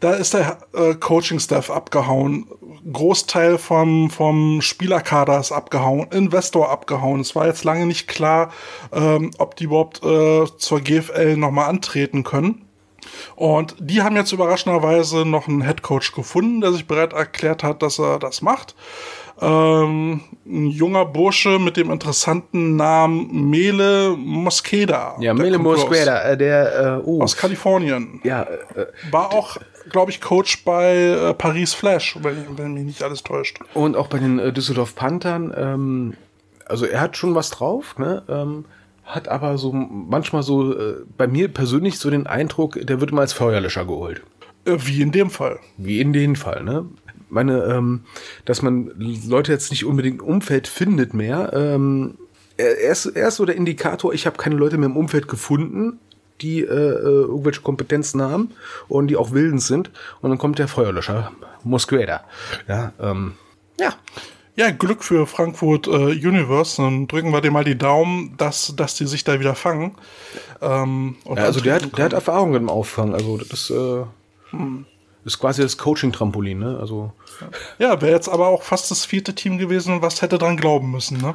Da 0.00 0.12
ist 0.12 0.34
der 0.34 0.58
äh, 0.74 0.94
Coaching-Staff 0.94 1.70
abgehauen. 1.70 2.46
Großteil 2.92 3.58
vom, 3.58 4.10
vom 4.10 4.62
Spielerkader 4.62 5.40
ist 5.40 5.50
abgehauen, 5.50 6.06
Investor 6.12 6.70
abgehauen. 6.70 7.20
Es 7.20 7.34
war 7.34 7.46
jetzt 7.46 7.64
lange 7.64 7.86
nicht 7.86 8.06
klar, 8.06 8.52
ähm, 8.92 9.32
ob 9.38 9.56
die 9.56 9.64
überhaupt 9.64 10.04
äh, 10.04 10.46
zur 10.56 10.80
GFL 10.80 11.36
nochmal 11.36 11.68
antreten 11.68 12.22
können. 12.22 12.64
Und 13.34 13.76
die 13.80 14.02
haben 14.02 14.16
jetzt 14.16 14.32
überraschenderweise 14.32 15.24
noch 15.24 15.48
einen 15.48 15.62
Headcoach 15.62 16.12
gefunden, 16.14 16.60
der 16.60 16.72
sich 16.72 16.86
bereit 16.86 17.12
erklärt 17.12 17.62
hat, 17.62 17.82
dass 17.82 17.98
er 17.98 18.18
das 18.18 18.42
macht 18.42 18.74
ähm, 19.40 20.20
ein 20.46 20.66
junger 20.66 21.04
Bursche 21.04 21.58
mit 21.58 21.76
dem 21.76 21.90
interessanten 21.90 22.76
Namen 22.76 23.50
Mele 23.50 24.16
Mosqueda. 24.16 25.16
Ja, 25.20 25.34
Mele 25.34 25.58
Mosqueda, 25.58 26.22
äh, 26.22 26.36
der 26.36 26.98
äh, 26.98 27.02
oh. 27.04 27.22
aus 27.22 27.36
Kalifornien. 27.36 28.20
Ja, 28.24 28.42
äh, 28.42 28.86
war 29.10 29.32
auch, 29.32 29.58
glaube 29.90 30.10
ich, 30.10 30.20
Coach 30.20 30.64
bei 30.64 30.94
äh, 30.94 31.34
Paris 31.34 31.74
Flash, 31.74 32.18
wenn, 32.22 32.58
wenn, 32.58 32.74
mich 32.74 32.84
nicht 32.84 33.02
alles 33.02 33.22
täuscht. 33.22 33.60
Und 33.74 33.96
auch 33.96 34.08
bei 34.08 34.18
den 34.18 34.38
äh, 34.38 34.52
Düsseldorf 34.52 34.94
Panthern. 34.94 35.54
Ähm, 35.56 36.14
also 36.66 36.86
er 36.86 37.00
hat 37.00 37.16
schon 37.16 37.34
was 37.34 37.50
drauf, 37.50 37.98
ne? 37.98 38.22
Ähm, 38.28 38.64
hat 39.04 39.28
aber 39.28 39.56
so 39.56 39.72
manchmal 39.72 40.42
so 40.42 40.78
äh, 40.78 40.96
bei 41.16 41.26
mir 41.26 41.48
persönlich 41.48 41.98
so 41.98 42.10
den 42.10 42.26
Eindruck, 42.26 42.78
der 42.82 43.00
wird 43.00 43.10
mal 43.10 43.22
als 43.22 43.32
Feuerlöscher 43.32 43.86
geholt. 43.86 44.22
Wie 44.66 45.00
in 45.00 45.12
dem 45.12 45.30
Fall. 45.30 45.60
Wie 45.78 46.00
in 46.00 46.12
dem 46.12 46.36
Fall, 46.36 46.62
ne? 46.62 46.84
Meine, 47.30 47.64
ähm, 47.64 48.02
dass 48.44 48.62
man 48.62 48.92
Leute 49.26 49.52
jetzt 49.52 49.70
nicht 49.70 49.84
unbedingt 49.84 50.20
im 50.20 50.26
Umfeld 50.26 50.68
findet 50.68 51.14
mehr. 51.14 51.52
Ähm, 51.52 52.16
er, 52.56 52.90
ist, 52.90 53.06
er 53.06 53.28
ist 53.28 53.36
so 53.36 53.44
der 53.44 53.56
Indikator, 53.56 54.12
ich 54.12 54.26
habe 54.26 54.36
keine 54.36 54.56
Leute 54.56 54.78
mehr 54.78 54.88
im 54.88 54.96
Umfeld 54.96 55.28
gefunden, 55.28 55.98
die 56.40 56.60
äh, 56.60 56.64
äh, 56.64 57.02
irgendwelche 57.02 57.62
Kompetenzen 57.62 58.22
haben 58.22 58.50
und 58.88 59.08
die 59.08 59.16
auch 59.16 59.32
willens 59.32 59.66
sind. 59.66 59.90
Und 60.20 60.30
dann 60.30 60.38
kommt 60.38 60.58
der 60.58 60.68
Feuerlöscher, 60.68 61.32
Mosqueda. 61.64 62.24
Ja, 62.66 62.92
ähm, 63.00 63.34
ja. 63.78 63.94
Ja, 64.56 64.72
Glück 64.72 65.04
für 65.04 65.28
Frankfurt 65.28 65.86
äh, 65.86 65.90
Universe. 65.90 66.82
Dann 66.82 67.06
drücken 67.06 67.30
wir 67.30 67.40
dir 67.40 67.52
mal 67.52 67.62
die 67.62 67.78
Daumen, 67.78 68.34
dass, 68.38 68.74
dass 68.74 68.96
die 68.96 69.06
sich 69.06 69.22
da 69.22 69.38
wieder 69.38 69.54
fangen. 69.54 69.94
Ähm, 70.60 71.14
ja, 71.26 71.34
also 71.34 71.60
der 71.60 71.76
hat, 71.76 71.96
der 71.96 72.06
hat 72.06 72.12
Erfahrung 72.12 72.56
im 72.56 72.68
Auffangen. 72.68 73.14
Also 73.14 73.38
das 73.38 73.70
äh, 73.70 74.04
hm 74.50 74.84
ist 75.34 75.38
quasi 75.38 75.62
das 75.62 75.78
Coaching-Trampolin, 75.78 76.58
ne? 76.58 76.78
Also. 76.80 77.12
Ja, 77.78 78.00
wäre 78.00 78.12
jetzt 78.12 78.28
aber 78.28 78.48
auch 78.48 78.62
fast 78.62 78.90
das 78.90 79.04
vierte 79.04 79.34
Team 79.34 79.58
gewesen, 79.58 80.02
was 80.02 80.22
hätte 80.22 80.38
dran 80.38 80.56
glauben 80.56 80.90
müssen, 80.90 81.18
ne? 81.18 81.34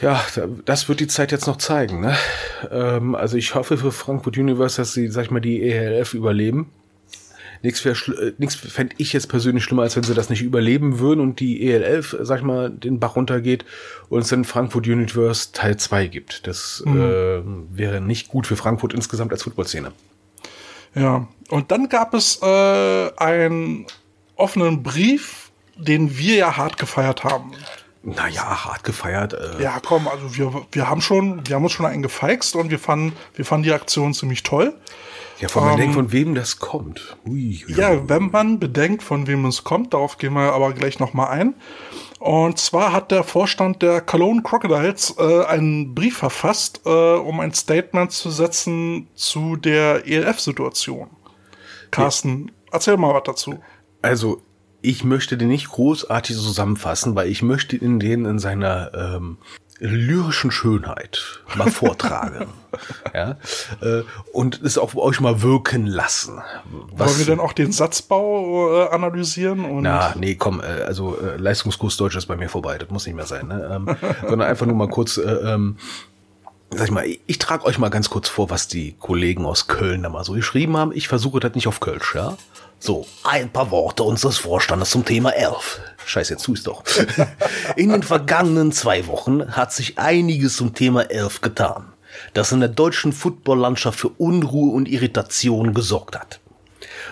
Ja, 0.00 0.24
das 0.64 0.88
wird 0.88 1.00
die 1.00 1.08
Zeit 1.08 1.32
jetzt 1.32 1.46
noch 1.46 1.56
zeigen, 1.56 2.00
ne? 2.00 2.16
Ähm, 2.70 3.14
also 3.14 3.36
ich 3.36 3.54
hoffe 3.54 3.78
für 3.78 3.90
Frankfurt 3.90 4.38
Universe, 4.38 4.76
dass 4.76 4.92
sie, 4.92 5.08
sag 5.08 5.24
ich 5.24 5.30
mal, 5.30 5.40
die 5.40 5.62
ELF 5.62 6.14
überleben. 6.14 6.70
Nichts 7.62 7.84
äh, 7.84 8.32
nichts 8.38 8.54
fände 8.54 8.94
ich 8.98 9.12
jetzt 9.12 9.28
persönlich 9.28 9.64
schlimmer, 9.64 9.82
als 9.82 9.96
wenn 9.96 10.04
sie 10.04 10.14
das 10.14 10.30
nicht 10.30 10.42
überleben 10.42 11.00
würden 11.00 11.20
und 11.20 11.40
die 11.40 11.68
ELF, 11.68 12.16
sag 12.20 12.38
ich 12.38 12.44
mal, 12.44 12.70
den 12.70 13.00
Bach 13.00 13.16
runtergeht 13.16 13.64
und 14.08 14.20
es 14.20 14.28
dann 14.28 14.44
Frankfurt 14.44 14.86
Universe 14.86 15.50
Teil 15.52 15.76
2 15.76 16.06
gibt. 16.06 16.46
Das 16.46 16.82
mhm. 16.86 17.00
äh, 17.00 17.76
wäre 17.76 18.00
nicht 18.00 18.28
gut 18.28 18.46
für 18.46 18.56
Frankfurt 18.56 18.94
insgesamt 18.94 19.32
als 19.32 19.42
Footballszene. 19.42 19.92
Ja, 21.00 21.26
und 21.50 21.70
dann 21.70 21.88
gab 21.88 22.14
es 22.14 22.40
äh, 22.42 23.10
einen 23.16 23.86
offenen 24.36 24.82
Brief, 24.82 25.50
den 25.76 26.16
wir 26.18 26.36
ja 26.36 26.56
hart 26.56 26.78
gefeiert 26.78 27.24
haben. 27.24 27.52
Naja, 28.02 28.64
hart 28.64 28.84
gefeiert. 28.84 29.34
Äh. 29.34 29.62
Ja, 29.62 29.80
komm, 29.84 30.08
also 30.08 30.36
wir, 30.36 30.66
wir 30.72 30.88
haben 30.88 31.00
schon, 31.00 31.46
wir 31.46 31.56
haben 31.56 31.64
uns 31.64 31.72
schon 31.72 31.86
einen 31.86 32.02
gefeixt 32.02 32.54
und 32.56 32.70
wir 32.70 32.78
fanden, 32.78 33.12
wir 33.34 33.44
fanden 33.44 33.64
die 33.64 33.72
Aktion 33.72 34.14
ziemlich 34.14 34.42
toll. 34.42 34.74
Ja, 35.40 35.48
von, 35.48 35.70
ähm, 35.70 35.76
denkt, 35.76 35.94
von 35.94 36.12
wem 36.12 36.34
das 36.34 36.58
kommt. 36.58 37.16
Ui, 37.24 37.64
ui, 37.68 37.74
ja, 37.74 38.08
wenn 38.08 38.30
man 38.30 38.58
bedenkt, 38.58 39.02
von 39.02 39.26
wem 39.26 39.44
es 39.46 39.62
kommt, 39.62 39.94
darauf 39.94 40.18
gehen 40.18 40.32
wir 40.32 40.52
aber 40.52 40.72
gleich 40.72 40.98
nochmal 40.98 41.28
ein. 41.28 41.54
Und 42.18 42.58
zwar 42.58 42.92
hat 42.92 43.10
der 43.10 43.22
Vorstand 43.22 43.82
der 43.82 44.00
Cologne 44.00 44.42
Crocodiles 44.42 45.14
äh, 45.18 45.44
einen 45.44 45.94
Brief 45.94 46.18
verfasst, 46.18 46.80
äh, 46.84 46.88
um 46.88 47.40
ein 47.40 47.54
Statement 47.54 48.10
zu 48.10 48.30
setzen 48.30 49.08
zu 49.14 49.56
der 49.56 50.06
ELF-Situation. 50.06 51.08
Carsten, 51.90 52.48
ja. 52.48 52.52
erzähl 52.72 52.96
mal 52.96 53.14
was 53.14 53.22
dazu. 53.24 53.60
Also, 54.02 54.42
ich 54.82 55.04
möchte 55.04 55.36
den 55.36 55.48
nicht 55.48 55.68
großartig 55.68 56.36
zusammenfassen, 56.36 57.14
weil 57.14 57.28
ich 57.28 57.42
möchte 57.42 57.76
in 57.76 57.98
den 57.98 58.24
in 58.24 58.38
seiner 58.38 58.92
ähm, 58.94 59.38
lyrischen 59.78 60.50
Schönheit 60.50 61.40
mal 61.56 61.70
vortragen. 61.70 62.48
ja, 63.14 63.36
äh, 63.80 64.02
und 64.32 64.60
es 64.62 64.76
auf 64.78 64.96
euch 64.96 65.20
mal 65.20 65.42
wirken 65.42 65.86
lassen. 65.86 66.40
Was, 66.92 67.10
Wollen 67.10 67.18
wir 67.18 67.26
denn 67.26 67.40
auch 67.40 67.52
den 67.52 67.72
Satzbau 67.72 68.86
äh, 68.86 68.88
analysieren? 68.90 69.64
Und 69.64 69.82
na, 69.82 70.14
nee, 70.16 70.34
komm, 70.34 70.60
äh, 70.60 70.82
also 70.82 71.16
Leistungskurs 71.36 71.96
Deutsch 71.96 72.16
ist 72.16 72.26
bei 72.26 72.36
mir 72.36 72.48
vorbei, 72.48 72.78
das 72.78 72.90
muss 72.90 73.06
nicht 73.06 73.16
mehr 73.16 73.26
sein. 73.26 73.48
Ne? 73.48 73.68
Ähm, 73.72 73.96
sondern 74.28 74.48
einfach 74.48 74.66
nur 74.66 74.76
mal 74.76 74.88
kurz, 74.88 75.16
äh, 75.16 75.22
ähm, 75.22 75.76
sag 76.70 76.86
ich 76.86 76.92
mal, 76.92 77.06
ich 77.26 77.38
trage 77.38 77.64
euch 77.64 77.78
mal 77.78 77.88
ganz 77.88 78.10
kurz 78.10 78.28
vor, 78.28 78.50
was 78.50 78.68
die 78.68 78.92
Kollegen 78.98 79.46
aus 79.46 79.66
Köln 79.68 80.02
da 80.02 80.08
mal 80.08 80.24
so 80.24 80.32
geschrieben 80.32 80.76
haben. 80.76 80.92
Ich 80.92 81.08
versuche 81.08 81.40
das 81.40 81.54
nicht 81.54 81.68
auf 81.68 81.80
Kölsch, 81.80 82.14
ja. 82.14 82.36
So, 82.80 83.06
ein 83.24 83.50
paar 83.50 83.70
Worte 83.72 84.04
unseres 84.04 84.38
Vorstandes 84.38 84.90
zum 84.90 85.04
Thema 85.04 85.30
Elf. 85.30 85.80
Scheiße, 86.06 86.34
jetzt 86.34 86.44
tust 86.44 86.66
doch. 86.66 86.84
In 87.76 87.90
den 87.90 88.04
vergangenen 88.04 88.70
zwei 88.70 89.06
Wochen 89.08 89.56
hat 89.56 89.72
sich 89.72 89.98
einiges 89.98 90.56
zum 90.56 90.74
Thema 90.74 91.02
Elf 91.10 91.40
getan, 91.40 91.92
das 92.34 92.52
in 92.52 92.60
der 92.60 92.68
deutschen 92.68 93.12
Footballlandschaft 93.12 93.98
für 93.98 94.08
Unruhe 94.10 94.72
und 94.72 94.88
Irritation 94.88 95.74
gesorgt 95.74 96.16
hat. 96.16 96.40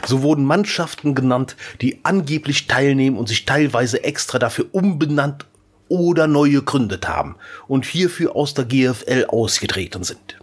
So 0.06 0.22
wurden 0.22 0.44
Mannschaften 0.44 1.14
genannt, 1.14 1.56
die 1.80 2.00
angeblich 2.04 2.68
teilnehmen 2.68 3.18
und 3.18 3.28
sich 3.28 3.44
teilweise 3.44 4.04
extra 4.04 4.38
dafür 4.38 4.66
umbenannt 4.72 5.46
oder 5.88 6.26
neu 6.26 6.50
gegründet 6.50 7.08
haben 7.08 7.36
und 7.66 7.84
hierfür 7.84 8.36
aus 8.36 8.54
der 8.54 8.66
GFL 8.66 9.26
ausgetreten 9.28 10.04
sind. 10.04 10.38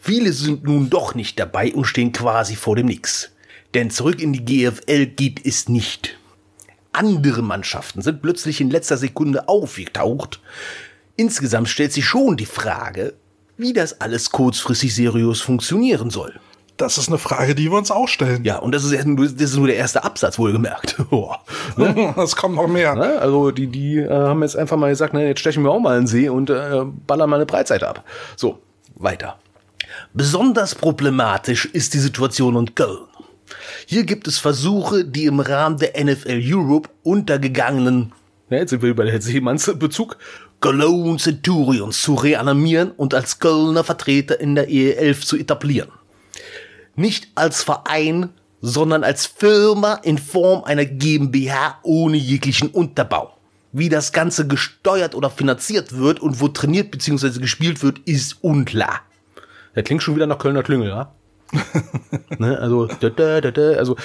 Viele 0.00 0.32
sind 0.32 0.64
nun 0.64 0.88
doch 0.88 1.14
nicht 1.14 1.38
dabei 1.38 1.74
und 1.74 1.84
stehen 1.84 2.12
quasi 2.12 2.56
vor 2.56 2.76
dem 2.76 2.86
Nix. 2.86 3.30
Denn 3.74 3.90
zurück 3.90 4.20
in 4.20 4.32
die 4.32 4.44
GFL 4.44 5.06
geht 5.06 5.44
es 5.44 5.68
nicht. 5.68 6.18
andere 6.92 7.42
Mannschaften 7.42 8.02
sind 8.02 8.22
plötzlich 8.22 8.60
in 8.60 8.70
letzter 8.70 8.96
Sekunde 8.96 9.48
aufgetaucht. 9.48 10.40
Insgesamt 11.16 11.68
stellt 11.68 11.92
sich 11.92 12.04
schon 12.04 12.36
die 12.36 12.46
Frage, 12.46 13.14
wie 13.56 13.72
das 13.72 14.00
alles 14.00 14.30
kurzfristig 14.30 14.94
seriös 14.94 15.40
funktionieren 15.40 16.10
soll. 16.10 16.40
Das 16.78 16.96
ist 16.96 17.08
eine 17.08 17.18
Frage, 17.18 17.56
die 17.56 17.70
wir 17.70 17.76
uns 17.76 17.90
auch 17.90 18.06
stellen. 18.06 18.44
Ja, 18.44 18.58
und 18.58 18.72
das 18.72 18.84
ist, 18.84 19.04
nur, 19.04 19.26
das 19.26 19.50
ist 19.50 19.56
nur 19.56 19.66
der 19.66 19.76
erste 19.76 20.04
Absatz, 20.04 20.38
wohlgemerkt. 20.38 20.96
ne? 21.76 22.12
Das 22.16 22.36
kommt 22.36 22.54
noch 22.54 22.68
mehr. 22.68 22.94
Ne? 22.94 23.18
Also 23.18 23.50
die, 23.50 23.66
die 23.66 23.96
äh, 23.98 24.08
haben 24.08 24.42
jetzt 24.42 24.56
einfach 24.56 24.76
mal 24.76 24.90
gesagt, 24.90 25.12
na, 25.12 25.20
jetzt 25.20 25.40
stechen 25.40 25.64
wir 25.64 25.72
auch 25.72 25.80
mal 25.80 25.96
einen 25.96 26.06
See 26.06 26.28
und 26.28 26.50
äh, 26.50 26.84
ballern 27.06 27.30
mal 27.30 27.36
eine 27.36 27.46
Breitseite 27.46 27.88
ab. 27.88 28.04
So, 28.36 28.60
weiter. 28.94 29.38
Besonders 30.14 30.76
problematisch 30.76 31.64
ist 31.66 31.94
die 31.94 31.98
Situation 31.98 32.56
in 32.56 32.74
Köln. 32.74 33.08
Hier 33.86 34.04
gibt 34.04 34.26
es 34.26 34.38
Versuche, 34.38 35.04
die 35.04 35.24
im 35.24 35.40
Rahmen 35.40 35.78
der 35.78 35.92
NFL 36.02 36.40
Europe 36.42 36.90
untergegangenen, 37.02 38.12
ja, 38.50 38.58
jetzt 38.58 38.70
sind 38.70 38.82
wir 38.82 38.94
bei 38.96 39.04
der 39.04 39.20
Seemannsbezug, 39.20 40.16
Cologne 40.60 41.18
Centurions 41.18 42.00
zu 42.00 42.14
reanimieren 42.14 42.90
und 42.92 43.14
als 43.14 43.38
Kölner 43.38 43.84
Vertreter 43.84 44.40
in 44.40 44.54
der 44.54 44.68
E11 44.68 45.20
zu 45.20 45.36
etablieren 45.36 45.88
nicht 46.98 47.28
als 47.34 47.62
Verein, 47.62 48.30
sondern 48.60 49.04
als 49.04 49.26
Firma 49.26 49.94
in 49.94 50.18
Form 50.18 50.64
einer 50.64 50.84
GmbH 50.84 51.78
ohne 51.82 52.16
jeglichen 52.16 52.68
Unterbau. 52.68 53.34
Wie 53.70 53.88
das 53.88 54.12
Ganze 54.12 54.46
gesteuert 54.46 55.14
oder 55.14 55.30
finanziert 55.30 55.96
wird 55.96 56.20
und 56.20 56.40
wo 56.40 56.48
trainiert 56.48 56.90
bzw. 56.90 57.38
gespielt 57.38 57.82
wird, 57.82 58.00
ist 58.00 58.42
unklar. 58.42 59.00
Der 59.76 59.84
klingt 59.84 60.02
schon 60.02 60.16
wieder 60.16 60.26
nach 60.26 60.38
Kölner 60.38 60.62
Klüngel, 60.62 60.88
ja? 60.88 61.12
ne, 62.38 62.58
also, 62.58 62.86
da, 62.86 63.08
da, 63.08 63.40
da, 63.40 63.62
also, 63.72 63.96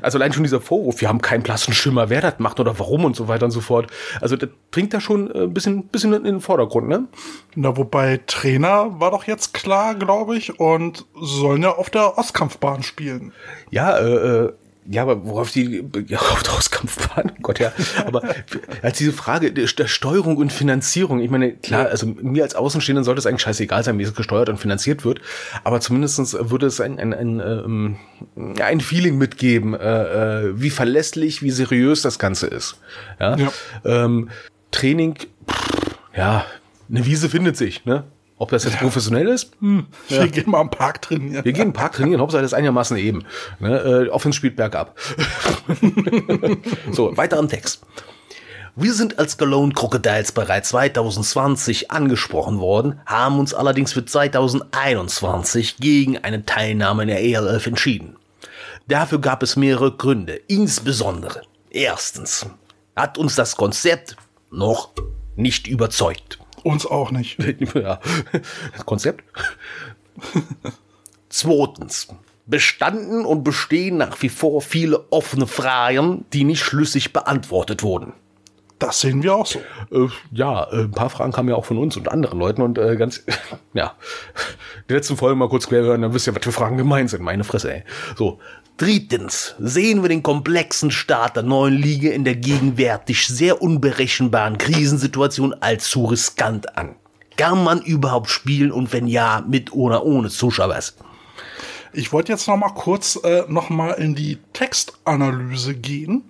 also 0.00 0.18
allein 0.18 0.32
schon 0.32 0.42
dieser 0.44 0.60
Vorwurf, 0.60 1.00
wir 1.00 1.08
haben 1.08 1.20
keinen 1.20 1.42
blassen 1.42 1.74
Schimmer, 1.74 2.08
wer 2.08 2.20
das 2.20 2.38
macht 2.38 2.60
oder 2.60 2.78
warum 2.78 3.04
und 3.04 3.16
so 3.16 3.28
weiter 3.28 3.46
und 3.46 3.50
so 3.50 3.60
fort. 3.60 3.88
Also 4.20 4.36
das 4.36 4.50
bringt 4.70 4.94
da 4.94 5.00
schon 5.00 5.30
ein 5.30 5.52
bisschen, 5.52 5.88
bisschen 5.88 6.12
in 6.12 6.24
den 6.24 6.40
Vordergrund, 6.40 6.88
ne? 6.88 7.08
Na, 7.54 7.76
wobei 7.76 8.20
Trainer 8.26 9.00
war 9.00 9.10
doch 9.10 9.24
jetzt 9.24 9.54
klar, 9.54 9.94
glaube 9.94 10.36
ich, 10.36 10.58
und 10.60 11.06
sollen 11.20 11.62
ja 11.62 11.70
auf 11.70 11.90
der 11.90 12.18
Ostkampfbahn 12.18 12.82
spielen. 12.82 13.32
Ja, 13.70 13.98
äh, 13.98 14.44
äh 14.44 14.52
ja, 14.86 15.02
aber 15.02 15.24
worauf 15.26 15.50
die, 15.50 15.84
ja, 16.08 16.18
auf 16.18 16.42
der 16.42 16.52
Auskampfbahn, 16.54 17.32
oh 17.36 17.42
Gott, 17.42 17.58
ja. 17.58 17.72
Aber 18.06 18.22
als 18.82 18.98
diese 18.98 19.12
Frage 19.12 19.52
der 19.52 19.66
Steuerung 19.66 20.36
und 20.36 20.52
Finanzierung, 20.52 21.20
ich 21.20 21.30
meine, 21.30 21.52
klar, 21.52 21.86
also 21.86 22.06
mir 22.06 22.42
als 22.42 22.54
Außenstehenden 22.54 23.04
sollte 23.04 23.18
es 23.18 23.26
eigentlich 23.26 23.42
scheißegal 23.42 23.82
sein, 23.82 23.98
wie 23.98 24.02
es 24.02 24.14
gesteuert 24.14 24.48
und 24.50 24.58
finanziert 24.58 25.04
wird. 25.04 25.20
Aber 25.62 25.80
zumindestens 25.80 26.36
würde 26.38 26.66
es 26.66 26.80
ein, 26.80 26.98
ein, 26.98 27.14
ein, 27.14 27.40
ähm, 27.40 27.96
ein 28.60 28.80
Feeling 28.80 29.16
mitgeben, 29.16 29.74
äh, 29.74 30.48
äh, 30.48 30.60
wie 30.60 30.70
verlässlich, 30.70 31.42
wie 31.42 31.50
seriös 31.50 32.02
das 32.02 32.18
Ganze 32.18 32.46
ist. 32.46 32.78
Ja. 33.18 33.36
ja. 33.36 33.52
Ähm, 33.84 34.28
Training, 34.70 35.16
pff, 35.48 35.96
ja, 36.14 36.44
eine 36.90 37.06
Wiese 37.06 37.28
findet 37.30 37.56
sich, 37.56 37.84
ne? 37.86 38.04
Ob 38.36 38.50
das 38.50 38.64
jetzt 38.64 38.78
professionell 38.78 39.28
ist? 39.28 39.52
Hm. 39.60 39.86
Wir 40.08 40.18
ja. 40.18 40.26
gehen 40.26 40.50
mal 40.50 40.60
im 40.60 40.70
Park 40.70 41.02
trainieren. 41.02 41.44
Wir 41.44 41.52
gehen 41.52 41.68
im 41.68 41.72
Park 41.72 41.92
trainieren, 41.92 42.20
Hauptsache 42.20 42.42
das 42.42 42.50
ist 42.50 42.58
einigermaßen 42.58 42.96
eben. 42.96 43.24
Ne? 43.60 43.78
Äh, 43.78 44.08
Offense 44.08 44.36
spielt 44.36 44.56
bergab. 44.56 44.98
so, 46.90 47.16
weiter 47.16 47.38
am 47.38 47.48
Text. 47.48 47.82
Wir 48.76 48.92
sind 48.92 49.20
als 49.20 49.38
Cologne 49.38 49.72
Crocodiles 49.72 50.32
bereits 50.32 50.70
2020 50.70 51.92
angesprochen 51.92 52.58
worden, 52.58 53.00
haben 53.06 53.38
uns 53.38 53.54
allerdings 53.54 53.92
für 53.92 54.04
2021 54.04 55.76
gegen 55.76 56.18
eine 56.18 56.44
Teilnahme 56.44 57.02
in 57.02 57.08
der 57.08 57.22
ELF 57.22 57.68
entschieden. 57.68 58.16
Dafür 58.88 59.20
gab 59.20 59.44
es 59.44 59.54
mehrere 59.54 59.92
Gründe, 59.92 60.34
insbesondere 60.48 61.42
erstens 61.70 62.46
hat 62.96 63.16
uns 63.16 63.36
das 63.36 63.54
Konzept 63.56 64.16
noch 64.50 64.90
nicht 65.36 65.68
überzeugt. 65.68 66.40
Uns 66.64 66.86
auch 66.86 67.12
nicht. 67.12 67.38
ja. 67.74 68.00
Konzept. 68.84 69.22
Zweitens. 71.28 72.08
Bestanden 72.46 73.24
und 73.24 73.44
bestehen 73.44 73.96
nach 73.98 74.20
wie 74.20 74.28
vor 74.28 74.60
viele 74.60 75.10
offene 75.10 75.46
Fragen, 75.46 76.24
die 76.32 76.44
nicht 76.44 76.62
schlüssig 76.62 77.12
beantwortet 77.12 77.82
wurden. 77.82 78.12
Das 78.78 79.00
sehen 79.00 79.22
wir 79.22 79.34
auch 79.34 79.46
so. 79.46 79.60
Äh, 79.90 80.08
ja, 80.32 80.64
äh, 80.64 80.82
ein 80.82 80.90
paar 80.90 81.08
Fragen 81.08 81.32
kamen 81.32 81.48
ja 81.48 81.54
auch 81.54 81.64
von 81.64 81.78
uns 81.78 81.96
und 81.96 82.08
anderen 82.08 82.38
Leuten 82.38 82.60
und 82.60 82.76
äh, 82.76 82.96
ganz, 82.96 83.24
ja, 83.72 83.94
die 84.88 84.94
letzten 84.94 85.16
Folgen 85.16 85.38
mal 85.38 85.48
kurz 85.48 85.68
quer 85.68 85.82
hören, 85.82 86.02
dann 86.02 86.12
wisst 86.12 86.26
ihr, 86.26 86.34
was 86.34 86.42
für 86.42 86.52
Fragen 86.52 86.76
gemeint 86.76 87.08
sind. 87.08 87.22
Meine 87.22 87.44
Fresse, 87.44 87.72
ey. 87.72 87.84
So, 88.16 88.40
Drittens 88.76 89.54
sehen 89.60 90.02
wir 90.02 90.08
den 90.08 90.24
komplexen 90.24 90.90
Start 90.90 91.36
der 91.36 91.44
neuen 91.44 91.74
Liga 91.74 92.10
in 92.10 92.24
der 92.24 92.34
gegenwärtig 92.34 93.28
sehr 93.28 93.62
unberechenbaren 93.62 94.58
Krisensituation 94.58 95.54
als 95.54 95.88
zu 95.88 96.06
riskant 96.06 96.76
an. 96.76 96.96
Kann 97.36 97.62
man 97.62 97.82
überhaupt 97.82 98.30
spielen 98.30 98.72
und 98.72 98.92
wenn 98.92 99.06
ja, 99.06 99.44
mit 99.48 99.72
oder 99.72 100.04
ohne 100.04 100.28
Zuschauer? 100.28 100.78
Ich 101.92 102.12
wollte 102.12 102.32
jetzt 102.32 102.48
noch 102.48 102.56
mal 102.56 102.70
kurz 102.70 103.16
äh, 103.22 103.44
noch 103.46 103.70
mal 103.70 103.92
in 103.92 104.16
die 104.16 104.38
Textanalyse 104.52 105.76
gehen, 105.76 106.24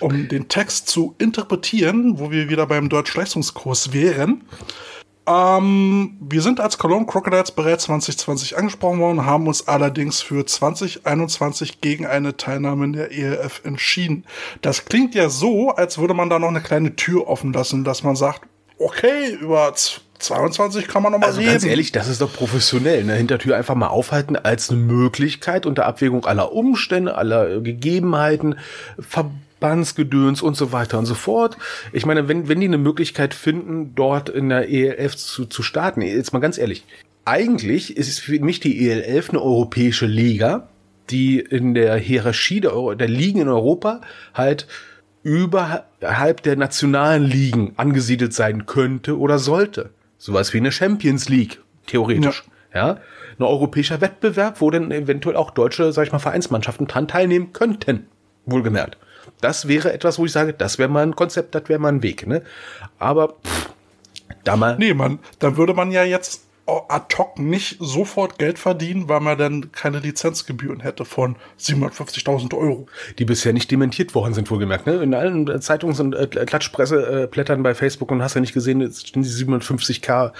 um 0.00 0.28
den 0.28 0.48
Text 0.48 0.88
zu 0.88 1.14
interpretieren, 1.18 2.18
wo 2.18 2.30
wir 2.30 2.48
wieder 2.48 2.66
beim 2.66 2.88
Deutschleistungskurs 2.88 3.92
wären. 3.92 4.44
Ähm, 5.26 6.16
wir 6.20 6.42
sind 6.42 6.58
als 6.58 6.78
Cologne 6.78 7.06
Crocodiles 7.06 7.52
bereits 7.52 7.84
2020 7.84 8.56
angesprochen 8.56 8.98
worden, 8.98 9.24
haben 9.24 9.46
uns 9.46 9.68
allerdings 9.68 10.20
für 10.20 10.44
2021 10.44 11.80
gegen 11.80 12.06
eine 12.06 12.36
Teilnahme 12.36 12.86
in 12.86 12.92
der 12.92 13.12
ELF 13.12 13.60
entschieden. 13.64 14.24
Das 14.62 14.84
klingt 14.84 15.14
ja 15.14 15.28
so, 15.28 15.70
als 15.70 15.98
würde 15.98 16.14
man 16.14 16.28
da 16.28 16.38
noch 16.38 16.48
eine 16.48 16.60
kleine 16.60 16.96
Tür 16.96 17.28
offen 17.28 17.52
lassen, 17.52 17.84
dass 17.84 18.02
man 18.02 18.16
sagt, 18.16 18.42
okay, 18.78 19.34
über 19.40 19.72
22 20.18 20.88
kann 20.88 21.04
man 21.04 21.12
noch 21.12 21.18
mal 21.20 21.26
also 21.26 21.38
reden. 21.38 21.52
Ganz 21.52 21.64
ehrlich, 21.64 21.92
das 21.92 22.08
ist 22.08 22.20
doch 22.20 22.32
professionell. 22.32 23.00
Eine 23.00 23.14
Hintertür 23.14 23.56
einfach 23.56 23.74
mal 23.76 23.88
aufhalten 23.88 24.36
als 24.36 24.70
eine 24.70 24.80
Möglichkeit 24.80 25.66
unter 25.66 25.86
Abwägung 25.86 26.26
aller 26.26 26.52
Umstände, 26.52 27.14
aller 27.16 27.60
Gegebenheiten, 27.60 28.56
Bandsgedöns 29.62 30.42
und 30.42 30.56
so 30.56 30.72
weiter 30.72 30.98
und 30.98 31.06
so 31.06 31.14
fort. 31.14 31.56
Ich 31.92 32.04
meine, 32.04 32.28
wenn, 32.28 32.48
wenn 32.48 32.60
die 32.60 32.66
eine 32.66 32.76
Möglichkeit 32.76 33.32
finden, 33.32 33.94
dort 33.94 34.28
in 34.28 34.50
der 34.50 34.68
ELF 34.68 35.16
zu, 35.16 35.46
zu 35.46 35.62
starten, 35.62 36.02
jetzt 36.02 36.34
mal 36.34 36.40
ganz 36.40 36.58
ehrlich, 36.58 36.84
eigentlich 37.24 37.96
ist 37.96 38.20
für 38.20 38.38
mich 38.40 38.60
die 38.60 38.90
ELF 38.90 39.30
eine 39.30 39.40
europäische 39.40 40.06
Liga, 40.06 40.68
die 41.10 41.38
in 41.38 41.74
der 41.74 41.96
Hierarchie 41.96 42.60
der, 42.60 42.74
Euro, 42.74 42.94
der 42.94 43.08
Ligen 43.08 43.40
in 43.40 43.48
Europa 43.48 44.00
halt 44.34 44.66
überhalb 45.22 46.42
der 46.42 46.56
nationalen 46.56 47.22
Ligen 47.22 47.74
angesiedelt 47.76 48.34
sein 48.34 48.66
könnte 48.66 49.18
oder 49.18 49.38
sollte. 49.38 49.90
Sowas 50.18 50.52
wie 50.52 50.58
eine 50.58 50.72
Champions 50.72 51.28
League, 51.28 51.60
theoretisch. 51.86 52.44
Ja. 52.74 52.86
ja. 52.86 53.00
Ein 53.38 53.44
europäischer 53.44 54.00
Wettbewerb, 54.00 54.60
wo 54.60 54.70
dann 54.70 54.90
eventuell 54.90 55.36
auch 55.36 55.50
deutsche, 55.50 55.92
sag 55.92 56.06
ich 56.06 56.12
mal, 56.12 56.18
Vereinsmannschaften 56.18 56.86
dran 56.86 57.08
teilnehmen 57.08 57.52
könnten. 57.52 58.06
Wohlgemerkt. 58.46 58.98
Das 59.42 59.68
wäre 59.68 59.92
etwas, 59.92 60.18
wo 60.18 60.24
ich 60.24 60.32
sage, 60.32 60.54
das 60.54 60.78
wäre 60.78 60.88
mal 60.88 61.02
ein 61.02 61.16
Konzept, 61.16 61.54
das 61.54 61.68
wäre 61.68 61.78
mal 61.78 61.90
ein 61.90 62.02
Weg. 62.02 62.26
Ne? 62.26 62.42
Aber 62.98 63.34
pff, 63.44 63.70
da 64.44 64.56
mal. 64.56 64.78
Nee, 64.78 64.94
man, 64.94 65.18
da 65.38 65.56
würde 65.56 65.74
man 65.74 65.90
ja 65.90 66.04
jetzt 66.04 66.42
ad 66.66 67.14
hoc 67.18 67.38
nicht 67.38 67.76
sofort 67.80 68.38
Geld 68.38 68.58
verdienen, 68.58 69.08
weil 69.08 69.20
man 69.20 69.36
dann 69.36 69.72
keine 69.72 69.98
Lizenzgebühren 69.98 70.80
hätte 70.80 71.04
von 71.04 71.36
750.000 71.58 72.56
Euro. 72.56 72.86
Die 73.18 73.24
bisher 73.24 73.52
nicht 73.52 73.70
dementiert 73.70 74.14
worden 74.14 74.32
sind, 74.32 74.50
wohlgemerkt. 74.50 74.86
Ne? 74.86 74.94
In 75.02 75.14
allen 75.14 75.46
Zeitungs- 75.60 76.00
und 76.00 76.14
äh, 76.14 76.26
Klatschpresse-Blättern 76.26 77.60
äh, 77.60 77.62
bei 77.62 77.74
Facebook 77.74 78.10
und 78.12 78.22
hast 78.22 78.34
ja 78.34 78.40
nicht 78.40 78.54
gesehen, 78.54 78.80
jetzt 78.80 79.08
stehen 79.08 79.22
die 79.22 79.28
750k 79.28 80.32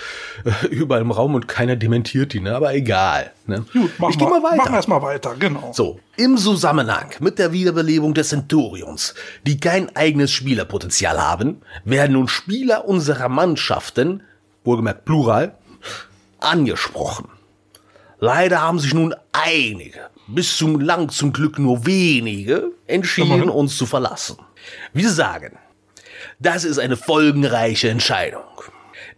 äh, 0.44 0.66
überall 0.70 1.02
im 1.02 1.10
Raum 1.10 1.34
und 1.34 1.48
keiner 1.48 1.76
dementiert 1.76 2.32
die. 2.32 2.40
Ne? 2.40 2.54
Aber 2.54 2.72
egal. 2.74 3.32
Ne? 3.46 3.64
Gut, 3.72 3.90
mach 3.98 4.10
ich 4.10 4.18
mal, 4.18 4.30
mal 4.30 4.42
weiter. 4.42 4.56
Machen 4.56 4.72
wir 4.72 4.76
erstmal 4.76 5.02
weiter, 5.02 5.34
genau. 5.36 5.72
So, 5.72 5.98
im 6.16 6.36
Zusammenhang 6.36 7.10
mit 7.18 7.38
der 7.40 7.52
Wiederbelebung 7.52 8.14
des 8.14 8.28
Centurions, 8.28 9.14
die 9.44 9.58
kein 9.58 9.94
eigenes 9.96 10.30
Spielerpotenzial 10.30 11.20
haben, 11.20 11.62
werden 11.84 12.12
nun 12.12 12.28
Spieler 12.28 12.86
unserer 12.86 13.28
Mannschaften, 13.28 14.22
wohlgemerkt 14.64 15.04
Plural, 15.04 15.56
angesprochen. 16.44 17.28
Leider 18.18 18.60
haben 18.60 18.78
sich 18.78 18.94
nun 18.94 19.14
einige, 19.32 20.10
bis 20.28 20.56
zum 20.56 20.80
lang 20.80 21.08
zum 21.08 21.32
Glück 21.32 21.58
nur 21.58 21.84
wenige, 21.86 22.70
entschieden, 22.86 23.48
uns 23.48 23.76
zu 23.76 23.86
verlassen. 23.86 24.36
Wir 24.92 25.10
sagen, 25.10 25.58
das 26.38 26.64
ist 26.64 26.78
eine 26.78 26.96
folgenreiche 26.96 27.88
Entscheidung. 27.88 28.42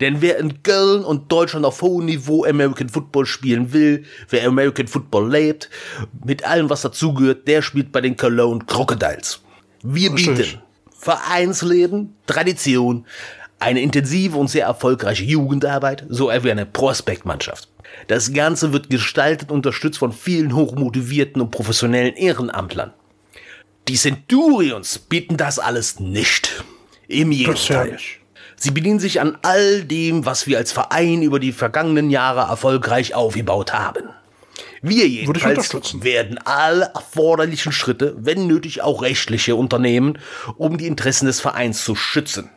Denn 0.01 0.21
wer 0.21 0.39
in 0.39 0.63
Köln 0.63 1.05
und 1.05 1.31
Deutschland 1.31 1.65
auf 1.65 1.83
hohem 1.83 2.07
Niveau 2.07 2.45
American 2.45 2.89
Football 2.89 3.27
spielen 3.27 3.73
will, 3.73 4.05
wer 4.29 4.47
American 4.47 4.89
Football 4.89 5.31
lebt, 5.31 5.71
mit 6.25 6.45
allem, 6.45 6.69
was 6.71 6.83
dazugehört, 6.83 7.47
der 7.47 7.63
spielt 7.63 7.93
bei 7.93 8.01
den 8.01 8.17
Cologne 8.17 8.65
Crocodiles. 8.67 9.41
Wir 9.83 10.11
bieten 10.11 10.61
Vereinsleben, 10.99 12.17
Tradition, 12.27 13.07
eine 13.59 13.81
intensive 13.81 14.37
und 14.37 14.49
sehr 14.49 14.67
erfolgreiche 14.67 15.25
Jugendarbeit 15.25 16.05
sowie 16.09 16.51
eine 16.51 16.67
Prospektmannschaft. 16.67 17.69
Das 18.09 18.33
Ganze 18.33 18.73
wird 18.73 18.91
gestaltet 18.91 19.51
und 19.51 19.59
unterstützt 19.59 19.99
von 19.99 20.13
vielen 20.13 20.55
hochmotivierten 20.55 21.41
und 21.41 21.51
professionellen 21.51 22.15
Ehrenamtlern. 22.15 22.93
Die 23.89 23.97
Centurions 23.97 24.99
bieten 24.99 25.37
das 25.37 25.59
alles 25.59 26.01
nicht. 26.01 26.65
Im 27.07 27.31
Gegenteil. 27.31 27.99
Sie 28.57 28.71
bedienen 28.71 28.99
sich 28.99 29.21
an 29.21 29.37
all 29.43 29.83
dem, 29.83 30.25
was 30.25 30.47
wir 30.47 30.59
als 30.59 30.73
Verein 30.73 31.23
über 31.23 31.39
die 31.39 31.53
vergangenen 31.53 32.09
Jahre 32.11 32.49
erfolgreich 32.51 33.15
aufgebaut 33.15 33.73
haben. 33.73 34.09
Wir 34.81 35.09
jedenfalls 35.09 36.03
werden 36.03 36.39
alle 36.45 36.91
erforderlichen 36.95 37.73
Schritte, 37.73 38.15
wenn 38.19 38.47
nötig 38.47 38.83
auch 38.83 39.03
rechtliche, 39.03 39.57
unternehmen, 39.57 40.19
um 40.57 40.79
die 40.79 40.87
Interessen 40.87 41.27
des 41.27 41.41
Vereins 41.41 41.85
zu 41.85 41.97
schützen. 41.97 42.51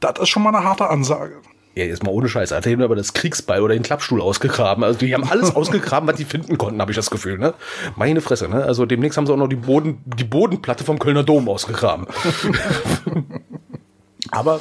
Das 0.00 0.18
ist 0.20 0.28
schon 0.28 0.42
mal 0.42 0.54
eine 0.54 0.64
harte 0.64 0.88
Ansage. 0.88 1.40
Ja, 1.76 1.84
jetzt 1.84 2.02
mal 2.02 2.10
ohne 2.10 2.26
Scheiß. 2.26 2.52
Alter, 2.52 2.70
die 2.70 2.74
haben 2.74 2.82
aber 2.82 2.96
das 2.96 3.12
Kriegsbeil 3.12 3.60
oder 3.60 3.74
den 3.74 3.82
Klappstuhl 3.82 4.22
ausgegraben. 4.22 4.82
Also 4.82 4.98
die 4.98 5.12
haben 5.12 5.28
alles 5.28 5.54
ausgegraben, 5.56 6.08
was 6.08 6.16
die 6.16 6.24
finden 6.24 6.56
konnten, 6.56 6.80
habe 6.80 6.90
ich 6.90 6.96
das 6.96 7.10
Gefühl. 7.10 7.36
Ne? 7.36 7.52
Meine 7.96 8.22
Fresse. 8.22 8.48
Ne? 8.48 8.64
Also 8.64 8.86
demnächst 8.86 9.18
haben 9.18 9.26
sie 9.26 9.32
auch 9.34 9.36
noch 9.36 9.48
die, 9.48 9.56
Boden, 9.56 10.02
die 10.06 10.24
Bodenplatte 10.24 10.84
vom 10.84 10.98
Kölner 10.98 11.22
Dom 11.22 11.50
ausgegraben. 11.50 12.06
aber, 14.30 14.56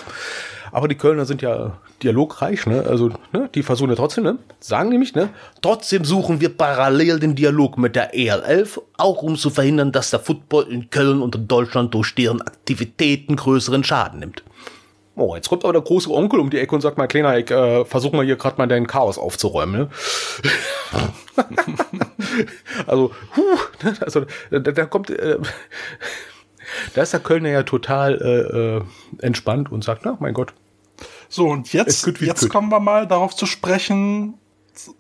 aber 0.73 0.89
die 0.89 0.95
Kölner 0.95 1.23
sind 1.23 1.41
ja 1.41 1.77
dialogreich. 2.03 2.65
Ne? 2.65 2.83
Also 2.85 3.11
ne? 3.31 3.49
die 3.55 3.63
versuchen 3.63 3.91
ja 3.91 3.95
trotzdem, 3.95 4.25
ne? 4.25 4.37
sagen 4.59 4.89
nämlich, 4.89 5.15
ne? 5.15 5.29
trotzdem 5.61 6.03
suchen 6.03 6.41
wir 6.41 6.49
parallel 6.49 7.21
den 7.21 7.35
Dialog 7.35 7.77
mit 7.77 7.95
der 7.95 8.13
EL11, 8.13 8.81
auch 8.97 9.21
um 9.21 9.37
zu 9.37 9.49
verhindern, 9.49 9.93
dass 9.93 10.09
der 10.09 10.19
Football 10.19 10.67
in 10.69 10.89
Köln 10.89 11.21
und 11.21 11.33
in 11.35 11.47
Deutschland 11.47 11.93
durch 11.93 12.13
deren 12.13 12.41
Aktivitäten 12.41 13.37
größeren 13.37 13.85
Schaden 13.85 14.19
nimmt. 14.19 14.43
Oh, 15.15 15.35
jetzt 15.35 15.47
kommt 15.47 15.63
aber 15.63 15.73
der 15.73 15.81
große 15.81 16.09
Onkel 16.09 16.39
um 16.39 16.49
die 16.49 16.59
Ecke 16.59 16.75
und 16.75 16.81
sagt 16.81 16.97
mal, 16.97 17.07
Kleiner, 17.07 17.37
ich 17.37 17.49
äh, 17.49 17.85
versuch 17.85 18.11
mal 18.11 18.25
hier 18.25 18.35
gerade 18.35 18.57
mal 18.57 18.67
dein 18.67 18.85
Chaos 18.85 19.17
aufzuräumen. 19.17 19.81
Ne? 19.81 19.89
also, 22.87 23.11
huh, 23.35 23.57
also 24.01 24.25
da, 24.51 24.59
da 24.59 24.85
kommt, 24.85 25.09
äh, 25.09 25.37
da 26.93 27.01
ist 27.01 27.13
der 27.13 27.21
Kölner 27.21 27.49
ja 27.49 27.63
total 27.63 28.21
äh, 28.21 28.57
äh 28.57 29.25
entspannt 29.25 29.71
und 29.71 29.83
sagt, 29.83 30.01
na, 30.03 30.17
mein 30.19 30.33
Gott. 30.33 30.53
So, 31.29 31.47
und 31.47 31.71
jetzt, 31.71 32.05
jetzt 32.19 32.49
kommen 32.49 32.69
wir 32.69 32.79
mal 32.79 33.07
darauf 33.07 33.35
zu 33.35 33.45
sprechen, 33.45 34.35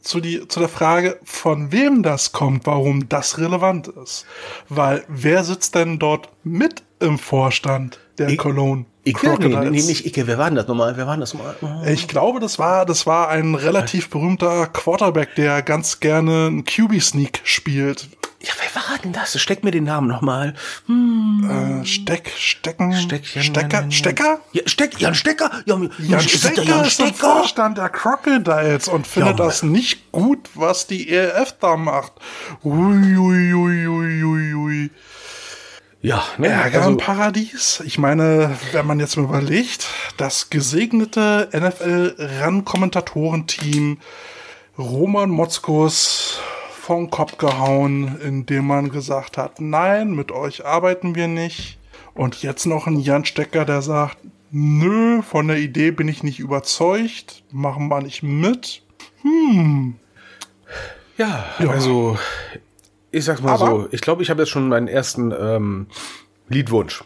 zu, 0.01 0.21
die, 0.21 0.47
zu 0.47 0.59
der 0.59 0.69
Frage, 0.69 1.19
von 1.23 1.71
wem 1.71 2.03
das 2.03 2.31
kommt, 2.31 2.65
warum 2.65 3.09
das 3.09 3.37
relevant 3.37 3.87
ist. 3.87 4.25
Weil 4.69 5.03
wer 5.07 5.43
sitzt 5.43 5.75
denn 5.75 5.99
dort 5.99 6.29
mit 6.43 6.83
im 7.05 7.17
Vorstand 7.17 7.99
der 8.17 8.29
ich, 8.29 8.37
Cologne? 8.37 8.85
Icke? 9.05 9.37
Nee, 9.39 9.55
nee, 9.69 9.81
nicht 9.81 10.05
Icke. 10.05 10.27
Wer 10.27 10.37
war 10.37 10.47
denn 10.49 10.55
das 10.55 10.67
nochmal? 10.67 10.97
Wer 10.97 11.07
war 11.07 11.17
das 11.17 11.33
nochmal? 11.33 11.55
Ich 11.87 12.07
glaube, 12.07 12.39
das 12.39 12.59
war, 12.59 12.85
das 12.85 13.05
war 13.05 13.29
ein 13.29 13.55
relativ 13.55 14.09
berühmter 14.09 14.67
Quarterback, 14.67 15.35
der 15.35 15.61
ganz 15.61 15.99
gerne 15.99 16.47
einen 16.47 16.65
QB-Sneak 16.65 17.41
spielt. 17.43 18.09
Ja, 18.45 18.51
wer 18.59 18.75
war 18.75 18.97
denn 18.99 19.11
das? 19.11 19.39
Steck 19.41 19.63
mir 19.63 19.71
den 19.71 19.85
Namen 19.85 20.07
nochmal. 20.07 20.53
Hm. 20.85 21.81
Äh, 21.81 21.85
Steck, 21.85 22.31
Stecken, 22.37 22.93
Steckchen, 22.93 23.41
Stecker, 23.41 23.81
nein, 23.81 23.91
Stecker? 23.91 24.39
Ja, 24.51 24.61
Steck, 24.67 24.99
Jan 24.99 25.15
Stecker? 25.15 25.49
Ja, 25.65 25.79
Jan 25.97 26.19
ist 26.19 26.29
Stecker 26.29 26.61
ist, 26.61 26.67
Jan 26.67 26.85
Stecker? 26.85 26.85
ist 26.85 26.99
der 26.99 27.13
Vorstand 27.13 27.77
der 27.79 27.89
Crocodiles 27.89 28.87
und 28.87 29.07
findet 29.07 29.39
ja, 29.39 29.45
das 29.45 29.63
nicht 29.63 30.11
gut, 30.11 30.49
was 30.53 30.85
die 30.85 31.09
ELF 31.09 31.55
da 31.59 31.75
macht. 31.75 32.13
Ui, 32.63 33.17
ui, 33.17 33.53
ui, 33.53 33.87
ui, 33.87 34.23
ui, 34.23 34.53
ui. 34.53 34.91
Ja, 36.05 36.23
ne? 36.37 36.49
Ärger 36.49 36.81
also, 36.81 36.91
im 36.91 36.97
Paradies. 36.97 37.81
Ich 37.83 37.97
meine, 37.97 38.55
wenn 38.73 38.85
man 38.85 38.99
jetzt 38.99 39.17
mal 39.17 39.23
überlegt, 39.23 39.87
das 40.17 40.51
gesegnete 40.51 41.49
NFL-Run-Kommentatorenteam 41.51 43.97
Roman 44.77 45.31
Motzkus 45.31 46.39
vom 46.79 47.09
Kopf 47.09 47.39
gehauen, 47.39 48.21
indem 48.21 48.67
man 48.67 48.91
gesagt 48.91 49.39
hat, 49.39 49.59
nein, 49.59 50.13
mit 50.13 50.31
euch 50.31 50.63
arbeiten 50.63 51.15
wir 51.15 51.27
nicht. 51.27 51.79
Und 52.13 52.43
jetzt 52.43 52.67
noch 52.67 52.85
ein 52.85 52.99
Jan 52.99 53.25
Stecker, 53.25 53.65
der 53.65 53.81
sagt, 53.81 54.19
nö, 54.51 55.23
von 55.23 55.47
der 55.47 55.57
Idee 55.57 55.89
bin 55.89 56.07
ich 56.07 56.21
nicht 56.21 56.37
überzeugt, 56.37 57.41
machen 57.51 57.87
wir 57.87 58.03
nicht 58.03 58.21
mit. 58.21 58.83
Hm. 59.23 59.95
Ja, 61.17 61.45
ja. 61.57 61.69
also 61.69 62.19
ich 63.15 63.25
sag's 63.25 63.41
mal 63.41 63.53
Aber, 63.53 63.65
so, 63.65 63.87
ich 63.91 64.01
glaube, 64.01 64.21
ich 64.23 64.29
habe 64.29 64.41
jetzt 64.41 64.49
schon 64.49 64.67
meinen 64.67 64.87
ersten 64.87 65.31
ähm, 65.31 65.87
Liedwunsch. 66.49 67.03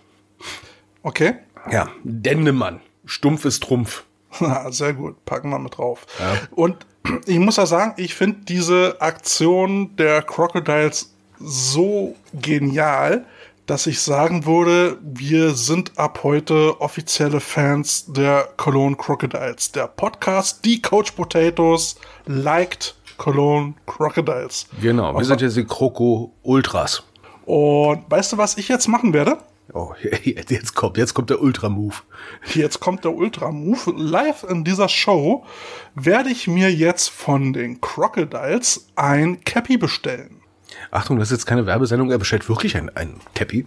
Okay. 1.04 1.36
Ja, 1.72 1.90
Dennemann. 2.04 2.82
Stumpf 3.06 3.46
ist 3.46 3.62
Trumpf. 3.64 4.06
Sehr 4.70 4.94
gut, 4.94 5.24
packen 5.26 5.50
wir 5.50 5.60
mit 5.60 5.78
drauf. 5.78 6.06
Ja. 6.20 6.36
Und 6.52 6.86
ich 7.28 7.38
muss 7.38 7.58
ja 7.58 7.66
sagen, 7.66 7.94
ich 7.98 8.16
finde 8.16 8.40
diese 8.48 8.98
Aktion 9.00 9.96
der 9.98 10.24
Crocodiles 10.24 11.14
so 11.40 12.16
genial, 12.34 13.26
dass 13.68 13.86
ich 13.86 14.02
sagen 14.02 14.48
würde, 14.48 14.98
wir 15.02 15.54
sind 15.54 16.00
ab 16.00 16.22
heute 16.24 16.82
offizielle 16.82 17.40
Fans 17.40 18.06
der 18.08 18.50
Cologne 18.58 18.96
Crocodiles. 18.96 19.72
Der 19.74 19.88
Podcast 19.88 20.66
Die 20.66 20.82
Coach 20.82 21.12
Potatoes 21.12 21.98
liked 22.26 22.96
Cologne 23.20 23.76
Crocodiles. 23.86 24.68
Genau, 24.82 25.16
wir 25.16 25.26
sind 25.26 25.42
jetzt 25.42 25.56
die 25.56 25.66
Kroko 25.66 26.34
Ultras. 26.42 27.04
Und 27.46 28.10
weißt 28.10 28.34
du, 28.34 28.38
was 28.38 28.58
ich 28.58 28.68
jetzt 28.68 28.88
machen 28.88 29.14
werde? 29.14 29.38
Oh, 29.74 29.94
jetzt 30.24 30.74
kommt, 30.74 30.98
jetzt 30.98 31.14
kommt 31.14 31.30
der 31.30 31.42
Ultra-Move. 31.42 31.96
Jetzt 32.56 32.80
kommt 32.80 33.04
der 33.04 33.14
Ultra-Move. 33.14 33.94
Live 33.98 34.44
in 34.44 34.64
dieser 34.64 34.90
Show 34.90 35.46
werde 35.94 36.30
ich 36.30 36.48
mir 36.48 36.74
jetzt 36.74 37.10
von 37.10 37.54
den 37.54 37.80
Crocodiles 37.82 38.88
ein 38.96 39.44
Cappy 39.44 39.78
bestellen. 39.78 40.42
Achtung, 40.90 41.20
das 41.20 41.30
ist 41.30 41.40
jetzt 41.40 41.46
keine 41.46 41.66
Werbesendung, 41.66 42.10
er 42.10 42.18
bestellt 42.18 42.48
wirklich 42.48 42.78
ein, 42.78 42.90
ein 42.96 43.16
Cappy. 43.36 43.66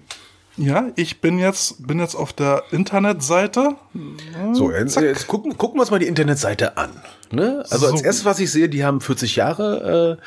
Ja, 0.57 0.91
ich 0.97 1.21
bin 1.21 1.38
jetzt, 1.38 1.87
bin 1.87 1.99
jetzt 1.99 2.15
auf 2.15 2.33
der 2.33 2.65
Internetseite. 2.71 3.77
So, 4.53 4.71
jetzt, 4.71 5.01
jetzt 5.01 5.27
gucken, 5.27 5.57
gucken 5.57 5.79
wir 5.79 5.83
uns 5.83 5.91
mal 5.91 5.99
die 5.99 6.07
Internetseite 6.07 6.77
an. 6.77 6.91
Ne? 7.31 7.65
Also 7.71 7.87
so. 7.87 7.93
als 7.93 8.03
erstes, 8.03 8.25
was 8.25 8.38
ich 8.38 8.51
sehe, 8.51 8.69
die 8.69 8.85
haben 8.85 9.01
40 9.01 9.37
Jahre 9.37 10.19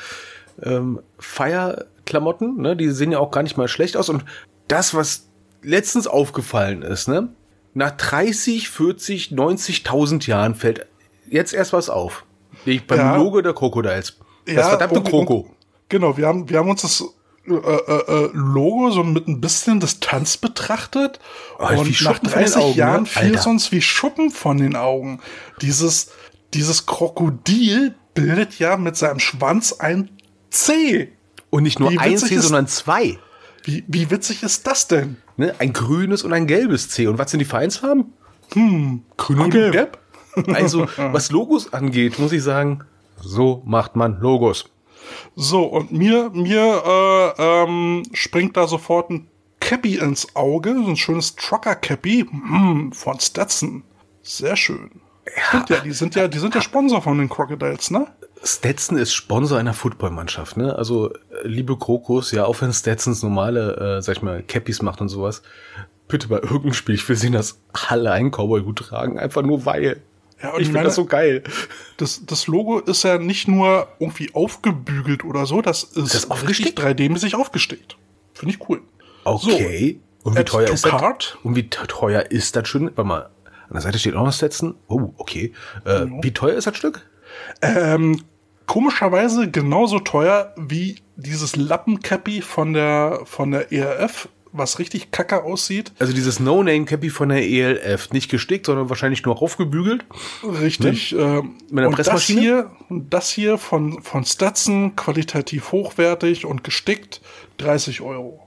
äh, 0.62 0.68
ähm, 0.68 1.00
Feierklamotten. 1.18 2.60
Ne? 2.60 2.76
Die 2.76 2.90
sehen 2.90 3.12
ja 3.12 3.20
auch 3.20 3.30
gar 3.30 3.42
nicht 3.42 3.56
mal 3.56 3.68
schlecht 3.68 3.96
aus. 3.96 4.08
Und 4.08 4.24
das, 4.66 4.94
was 4.94 5.28
letztens 5.62 6.06
aufgefallen 6.06 6.82
ist, 6.82 7.06
ne? 7.06 7.28
nach 7.76 7.90
30, 7.90 8.70
40, 8.70 9.32
90.000 9.32 10.26
Jahren 10.26 10.54
fällt 10.54 10.86
jetzt 11.28 11.52
erst 11.52 11.74
was 11.74 11.90
auf. 11.90 12.24
Beim 12.64 12.98
ja. 12.98 13.16
Logo 13.16 13.42
der 13.42 13.52
Crocodiles. 13.52 14.16
Das 14.46 14.54
ja, 14.54 14.68
verdammte 14.70 15.02
Kroko. 15.02 15.50
Genau, 15.88 16.16
wir 16.16 16.26
haben, 16.26 16.48
wir 16.48 16.58
haben 16.58 16.70
uns 16.70 16.82
das 16.82 17.04
äh, 17.46 17.52
äh, 17.54 18.24
äh, 18.24 18.30
Logo 18.32 18.90
so 18.90 19.02
mit 19.04 19.28
ein 19.28 19.40
bisschen 19.40 19.80
Distanz 19.80 20.36
betrachtet. 20.36 21.20
Oh, 21.58 21.80
und 21.80 22.02
nach 22.02 22.18
30 22.18 22.56
Augen, 22.56 22.78
Jahren 22.78 23.02
ne? 23.02 23.06
fiel 23.08 23.34
es 23.34 23.46
uns 23.46 23.72
wie 23.72 23.80
Schuppen 23.80 24.30
von 24.30 24.58
den 24.58 24.76
Augen. 24.76 25.20
Dieses, 25.62 26.10
dieses 26.54 26.86
Krokodil 26.86 27.94
bildet 28.14 28.58
ja 28.58 28.76
mit 28.76 28.96
seinem 28.96 29.20
Schwanz 29.20 29.72
ein 29.72 30.10
C. 30.50 31.12
Und 31.50 31.62
nicht 31.62 31.78
nur 31.78 31.90
ein 31.90 32.18
C, 32.18 32.34
ist, 32.34 32.42
sondern 32.42 32.66
zwei. 32.66 33.18
Wie, 33.62 33.84
wie 33.86 34.10
witzig 34.10 34.42
ist 34.42 34.66
das 34.66 34.88
denn? 34.88 35.16
Ne? 35.36 35.54
Ein 35.58 35.72
grünes 35.72 36.22
und 36.22 36.32
ein 36.32 36.46
gelbes 36.46 36.88
C. 36.88 37.06
Und 37.06 37.18
was 37.18 37.30
sind 37.30 37.40
die 37.40 37.46
Vereinsfarben? 37.46 38.12
Hm, 38.52 39.02
grün 39.16 39.38
und 39.38 39.50
gelb. 39.50 39.72
gelb? 39.72 39.98
Also, 40.54 40.86
was 40.96 41.30
Logos 41.30 41.72
angeht, 41.72 42.18
muss 42.18 42.32
ich 42.32 42.42
sagen, 42.42 42.84
so 43.20 43.62
macht 43.64 43.96
man 43.96 44.20
Logos. 44.20 44.66
So, 45.34 45.64
und 45.64 45.92
mir, 45.92 46.30
mir 46.30 46.82
äh, 47.38 47.42
ähm, 47.42 48.02
springt 48.12 48.56
da 48.56 48.66
sofort 48.66 49.10
ein 49.10 49.28
Cappy 49.60 49.96
ins 49.96 50.34
Auge, 50.36 50.74
so 50.74 50.88
ein 50.88 50.96
schönes 50.96 51.34
Trucker-Cappy 51.36 52.26
hm, 52.30 52.92
von 52.92 53.20
Stetson. 53.20 53.82
Sehr 54.22 54.56
schön. 54.56 54.90
Ja. 55.52 55.64
ja, 55.68 55.80
die 55.80 55.92
sind 55.92 56.14
ja, 56.14 56.28
die 56.28 56.38
sind 56.38 56.54
ja 56.54 56.60
Sponsor 56.60 57.02
von 57.02 57.18
den 57.18 57.28
Crocodiles, 57.28 57.90
ne? 57.90 58.06
Stetson 58.44 58.96
ist 58.96 59.12
Sponsor 59.12 59.58
einer 59.58 59.74
Footballmannschaft, 59.74 60.56
ne? 60.56 60.76
Also, 60.76 61.12
äh, 61.12 61.16
liebe 61.44 61.76
Krokus, 61.76 62.30
ja, 62.30 62.44
auch 62.44 62.60
wenn 62.60 62.72
Stetsons 62.72 63.22
normale, 63.22 63.98
äh, 63.98 64.02
sag 64.02 64.16
ich 64.16 64.22
mal, 64.22 64.42
Cappies 64.42 64.82
macht 64.82 65.00
und 65.00 65.08
sowas, 65.08 65.42
bitte 66.06 66.28
bei 66.28 66.36
irgendeinem 66.36 66.74
Spiel, 66.74 66.94
ich 66.94 67.08
will 67.08 67.16
sehen, 67.16 67.32
dass 67.32 67.60
alle 67.88 68.12
einen 68.12 68.30
Cowboy 68.30 68.62
gut 68.62 68.78
tragen, 68.78 69.18
einfach 69.18 69.42
nur 69.42 69.64
weil. 69.64 70.02
Ja, 70.42 70.50
und 70.50 70.60
ich 70.60 70.68
finde 70.68 70.84
das 70.84 70.94
so 70.94 71.06
geil. 71.06 71.42
Das, 71.96 72.26
das 72.26 72.46
Logo 72.46 72.78
ist 72.78 73.04
ja 73.04 73.18
nicht 73.18 73.48
nur 73.48 73.88
irgendwie 73.98 74.34
aufgebügelt 74.34 75.24
oder 75.24 75.46
so, 75.46 75.62
das 75.62 75.82
ist, 75.82 76.14
das 76.14 76.30
aufgestickt? 76.30 76.78
3D-mäßig 76.78 77.34
aufgestickt. 77.34 77.96
Finde 78.34 78.54
ich 78.54 78.68
cool. 78.68 78.82
Okay. 79.24 80.00
So, 80.22 80.30
und 80.30 80.38
wie 80.38 80.44
teuer 80.44 80.68
ist 80.68 80.84
das? 80.84 81.38
Und 81.42 81.56
wie 81.56 81.68
teuer 81.68 82.30
ist 82.30 82.54
das 82.56 82.68
schon? 82.68 82.86
Warte 82.96 83.04
mal, 83.04 83.30
an 83.68 83.72
der 83.72 83.80
Seite 83.80 83.98
steht 83.98 84.14
auch 84.14 84.24
noch 84.24 84.32
Setzen. 84.32 84.74
Oh, 84.88 85.12
okay. 85.16 85.52
Äh, 85.84 86.00
genau. 86.00 86.22
Wie 86.22 86.32
teuer 86.32 86.56
ist 86.56 86.66
das 86.66 86.76
Stück? 86.76 87.08
Ähm, 87.62 88.22
komischerweise 88.66 89.50
genauso 89.50 90.00
teuer 90.00 90.52
wie 90.56 90.96
dieses 91.16 91.56
Lappencappy 91.56 92.42
von 92.42 92.74
der, 92.74 93.20
von 93.24 93.52
der 93.52 93.72
ERF 93.72 94.28
was 94.58 94.78
richtig 94.78 95.10
kacke 95.10 95.42
aussieht. 95.42 95.92
Also 95.98 96.12
dieses 96.12 96.40
No-Name-Cappy 96.40 97.10
von 97.10 97.28
der 97.30 97.42
ELF, 97.42 98.12
nicht 98.12 98.30
gestickt, 98.30 98.66
sondern 98.66 98.88
wahrscheinlich 98.88 99.24
nur 99.24 99.40
aufgebügelt. 99.40 100.04
Richtig. 100.42 101.12
Ne? 101.12 101.18
Ähm, 101.20 101.54
Mit 101.70 101.78
einer 101.78 101.88
und 101.88 101.94
Pressmaschine. 101.94 102.40
Das 102.40 102.44
hier, 102.44 102.70
das 102.88 103.30
hier 103.30 103.58
von, 103.58 104.02
von 104.02 104.24
Stetson, 104.24 104.96
qualitativ 104.96 105.72
hochwertig 105.72 106.44
und 106.44 106.64
gestickt, 106.64 107.20
30 107.58 108.00
Euro. 108.00 108.46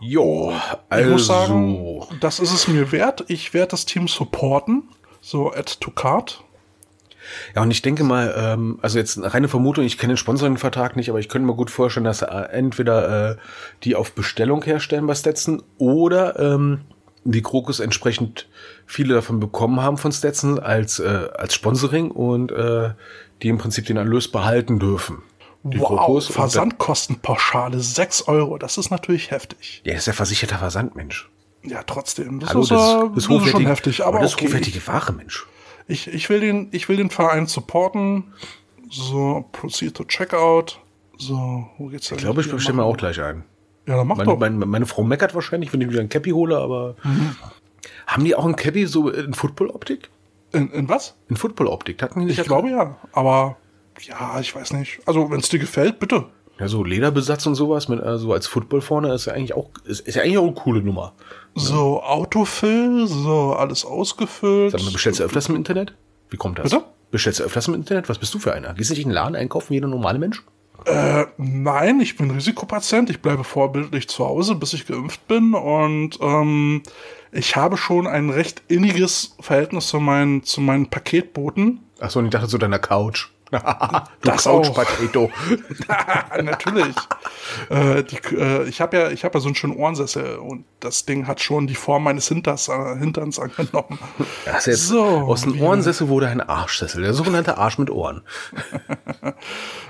Jo, 0.00 0.52
Ich 0.94 1.06
muss 1.06 1.26
sagen, 1.26 2.02
das 2.20 2.38
ist 2.38 2.52
es 2.52 2.68
mir 2.68 2.92
wert. 2.92 3.24
Ich 3.28 3.54
werde 3.54 3.70
das 3.70 3.86
Team 3.86 4.06
supporten. 4.06 4.82
So 5.22 5.50
add 5.50 5.72
to 5.80 5.90
card. 5.90 6.43
Ja, 7.54 7.62
und 7.62 7.70
ich 7.70 7.82
denke 7.82 8.04
mal, 8.04 8.34
ähm, 8.36 8.78
also 8.82 8.98
jetzt 8.98 9.16
eine 9.16 9.32
reine 9.32 9.48
Vermutung, 9.48 9.84
ich 9.84 9.98
kenne 9.98 10.14
den 10.14 10.16
Sponsoring-Vertrag 10.18 10.96
nicht, 10.96 11.08
aber 11.10 11.18
ich 11.18 11.28
könnte 11.28 11.46
mir 11.46 11.54
gut 11.54 11.70
vorstellen, 11.70 12.04
dass 12.04 12.22
äh, 12.22 12.26
entweder 12.26 13.30
äh, 13.30 13.36
die 13.84 13.96
auf 13.96 14.12
Bestellung 14.12 14.62
herstellen 14.64 15.06
bei 15.06 15.14
Stetson 15.14 15.62
oder 15.78 16.38
ähm, 16.38 16.80
die 17.24 17.42
Krokus 17.42 17.80
entsprechend 17.80 18.48
viele 18.86 19.14
davon 19.14 19.40
bekommen 19.40 19.80
haben 19.80 19.96
von 19.96 20.12
Stetson 20.12 20.58
als, 20.58 20.98
äh, 20.98 21.28
als 21.34 21.54
Sponsoring 21.54 22.10
und 22.10 22.52
äh, 22.52 22.90
die 23.42 23.48
im 23.48 23.58
Prinzip 23.58 23.86
den 23.86 23.96
Erlös 23.96 24.30
behalten 24.30 24.78
dürfen. 24.78 25.22
Die 25.62 25.80
wow, 25.80 25.88
Krokus 25.88 26.26
Versandkostenpauschale 26.26 27.80
6 27.80 28.28
Euro. 28.28 28.58
Das 28.58 28.76
ist 28.76 28.90
natürlich 28.90 29.30
heftig. 29.30 29.80
Ja, 29.84 29.94
das 29.94 30.02
ist 30.02 30.06
ja 30.06 30.12
versicherter 30.12 30.58
Versand, 30.58 30.94
Mensch. 30.94 31.30
Ja, 31.62 31.82
trotzdem. 31.82 32.40
Das 32.40 32.50
Hallo, 32.50 32.60
ist, 32.60 32.70
das, 32.70 32.80
das, 32.80 33.14
das 33.14 33.44
ist 33.44 33.50
schon 33.50 33.66
heftig. 33.66 34.04
Aber 34.04 34.18
das 34.18 34.32
ist 34.32 34.34
okay. 34.34 34.48
hochwertige 34.48 34.86
Ware, 34.86 35.12
Mensch. 35.14 35.46
Ich, 35.86 36.08
ich, 36.08 36.30
will 36.30 36.40
den, 36.40 36.68
ich 36.72 36.88
will 36.88 36.96
den 36.96 37.10
Verein 37.10 37.46
supporten. 37.46 38.32
So, 38.90 39.44
proceed 39.52 39.94
to 39.94 40.04
checkout. 40.04 40.80
So, 41.18 41.68
wo 41.78 41.86
geht's 41.86 42.08
denn? 42.08 42.18
Ich 42.18 42.24
glaube, 42.24 42.40
ich 42.40 42.50
bestelle 42.50 42.76
mir 42.76 42.84
auch 42.84 42.96
gleich 42.96 43.20
ein. 43.20 43.44
Ja, 43.86 43.96
dann 43.96 44.06
mach 44.06 44.16
Meine, 44.16 44.30
doch. 44.30 44.38
meine, 44.38 44.66
meine 44.66 44.86
Frau 44.86 45.02
meckert 45.02 45.34
wahrscheinlich, 45.34 45.72
wenn 45.72 45.80
ich 45.80 45.90
wieder 45.90 46.00
ein 46.00 46.08
Cappy 46.08 46.30
hole, 46.30 46.56
aber 46.56 46.96
haben 48.06 48.24
die 48.24 48.34
auch 48.34 48.46
ein 48.46 48.56
Cappy 48.56 48.86
so 48.86 49.10
in 49.10 49.34
Football-Optik? 49.34 50.08
In, 50.52 50.70
in 50.70 50.88
was? 50.88 51.16
In 51.28 51.36
Football-Optik 51.36 52.02
hatten 52.02 52.20
die 52.20 52.26
nicht? 52.26 52.38
Ich 52.38 52.46
glaube 52.46 52.70
ja. 52.70 52.96
Aber 53.12 53.56
ja, 54.00 54.40
ich 54.40 54.54
weiß 54.54 54.72
nicht. 54.72 55.00
Also, 55.06 55.30
wenn 55.30 55.40
es 55.40 55.48
dir 55.48 55.58
gefällt, 55.58 55.98
bitte. 55.98 56.26
Ja, 56.58 56.68
so 56.68 56.84
Lederbesatz 56.84 57.46
und 57.46 57.56
sowas, 57.56 57.88
mit, 57.88 58.00
also 58.00 58.32
als 58.32 58.46
Football 58.46 58.80
vorne 58.80 59.12
ist 59.12 59.26
ja 59.26 59.32
eigentlich 59.32 59.54
auch, 59.54 59.70
ist, 59.84 60.00
ist 60.06 60.14
ja 60.14 60.22
eigentlich 60.22 60.38
auch 60.38 60.44
eine 60.44 60.54
coole 60.54 60.82
Nummer. 60.82 61.12
So, 61.56 62.02
Autofill, 62.02 63.06
so, 63.06 63.54
alles 63.54 63.84
ausgefüllt. 63.84 64.72
Sag 64.72 64.82
mal, 64.82 64.92
bestellst 64.92 65.20
du 65.20 65.24
öfters 65.24 65.48
im 65.48 65.56
Internet? 65.56 65.94
Wie 66.30 66.36
kommt 66.36 66.58
das? 66.58 66.70
Bitte? 66.70 66.84
Bestellst 67.10 67.40
du 67.40 67.44
öfters 67.44 67.68
im 67.68 67.74
Internet? 67.74 68.08
Was 68.08 68.18
bist 68.18 68.34
du 68.34 68.38
für 68.38 68.52
einer? 68.52 68.74
Gehst 68.74 68.90
du 68.90 68.94
nicht 68.94 69.02
in 69.02 69.08
den 69.08 69.14
Laden 69.14 69.36
einkaufen 69.36 69.70
wie 69.70 69.74
jeder 69.74 69.88
normale 69.88 70.18
Mensch? 70.18 70.42
Äh, 70.84 71.26
nein, 71.38 72.00
ich 72.00 72.16
bin 72.16 72.30
Risikopatient. 72.30 73.10
Ich 73.10 73.20
bleibe 73.20 73.44
vorbildlich 73.44 74.08
zu 74.08 74.24
Hause, 74.26 74.54
bis 74.54 74.74
ich 74.74 74.86
geimpft 74.86 75.26
bin. 75.26 75.54
Und 75.54 76.18
ähm, 76.20 76.82
ich 77.32 77.56
habe 77.56 77.76
schon 77.76 78.06
ein 78.06 78.30
recht 78.30 78.62
inniges 78.68 79.36
Verhältnis 79.40 79.88
zu 79.88 80.00
meinen, 80.00 80.42
zu 80.42 80.60
meinen 80.60 80.90
Paketboten. 80.90 81.80
Achso, 82.00 82.18
und 82.18 82.26
ich 82.26 82.30
dachte 82.30 82.48
zu 82.48 82.58
deiner 82.58 82.78
Couch. 82.78 83.30
Das 84.22 84.46
auch. 84.46 84.62
Couch-Potato. 84.74 85.30
Natürlich. 86.42 86.96
äh, 87.70 88.02
die, 88.02 88.16
äh, 88.34 88.68
ich 88.68 88.80
habe 88.80 88.96
ja, 88.96 89.10
ich 89.10 89.24
habe 89.24 89.38
ja 89.38 89.40
so 89.40 89.48
einen 89.48 89.54
schönen 89.54 89.76
Ohrensessel 89.76 90.36
und 90.36 90.64
das 90.80 91.04
Ding 91.04 91.26
hat 91.26 91.40
schon 91.40 91.66
die 91.66 91.74
Form 91.74 92.04
meines 92.04 92.28
Hinters, 92.28 92.68
äh, 92.68 92.96
Hinterns 92.98 93.38
angenommen. 93.38 93.98
Das 94.44 94.66
jetzt, 94.66 94.88
So, 94.88 95.04
aus 95.04 95.42
dem 95.42 95.60
Ohrensessel 95.60 96.08
wurde 96.08 96.28
ein 96.28 96.40
Arschsessel, 96.40 97.02
der 97.02 97.14
sogenannte 97.14 97.58
Arsch 97.58 97.78
mit 97.78 97.90
Ohren. 97.90 98.22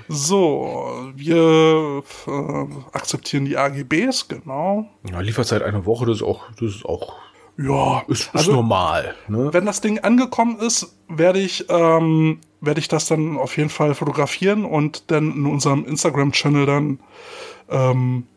So, 0.07 1.11
wir 1.15 2.03
äh, 2.27 2.87
akzeptieren 2.93 3.45
die 3.45 3.57
AGBs, 3.57 4.27
genau. 4.27 4.87
Ja, 5.09 5.19
Lieferzeit 5.19 5.63
eine 5.63 5.85
Woche, 5.87 6.05
das 6.05 6.17
ist 6.17 6.23
auch, 6.23 6.43
das 6.59 6.75
ist 6.75 6.85
auch, 6.85 7.15
Ja, 7.57 8.03
ist, 8.07 8.21
ist 8.23 8.35
also 8.35 8.51
normal. 8.53 9.15
Ne? 9.27 9.49
wenn 9.53 9.65
das 9.65 9.81
Ding 9.81 9.99
angekommen 9.99 10.59
ist, 10.59 10.95
werde 11.07 11.39
ich, 11.39 11.65
ähm, 11.69 12.39
werde 12.61 12.79
ich 12.79 12.87
das 12.87 13.07
dann 13.07 13.37
auf 13.37 13.55
jeden 13.57 13.69
Fall 13.69 13.95
fotografieren 13.95 14.65
und 14.65 15.09
dann 15.11 15.31
in 15.31 15.45
unserem 15.45 15.85
Instagram-Channel 15.85 16.65
dann 16.65 16.99
ähm, 17.69 18.27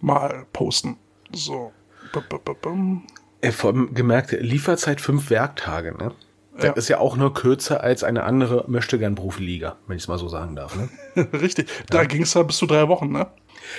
mal 0.00 0.46
posten. 0.52 0.96
So. 1.32 1.72
B 2.12 2.20
-b 2.20 2.38
-b. 2.62 3.00
Äh, 3.40 3.50
vor 3.50 3.70
allem 3.70 3.94
gemerkt, 3.94 4.32
Lieferzeit 4.32 5.00
fünf 5.00 5.30
Werktage, 5.30 5.96
ne? 5.96 6.12
Das 6.56 6.64
Ja. 6.64 6.72
ist 6.72 6.88
ja 6.88 6.98
auch 6.98 7.16
nur 7.16 7.34
kürzer 7.34 7.82
als 7.82 8.04
eine 8.04 8.22
andere 8.22 8.64
möchte 8.68 8.98
gern 8.98 9.16
Profiliga, 9.16 9.76
wenn 9.88 9.96
ich 9.96 10.04
es 10.04 10.08
mal 10.08 10.18
so 10.18 10.28
sagen 10.28 10.54
darf. 10.54 10.76
Ne? 10.76 10.88
Richtig. 11.32 11.68
Da 11.90 12.04
ging 12.04 12.22
es 12.22 12.34
ja 12.34 12.44
bis 12.44 12.58
zu 12.58 12.66
drei 12.66 12.86
Wochen, 12.86 13.10
ne? 13.10 13.26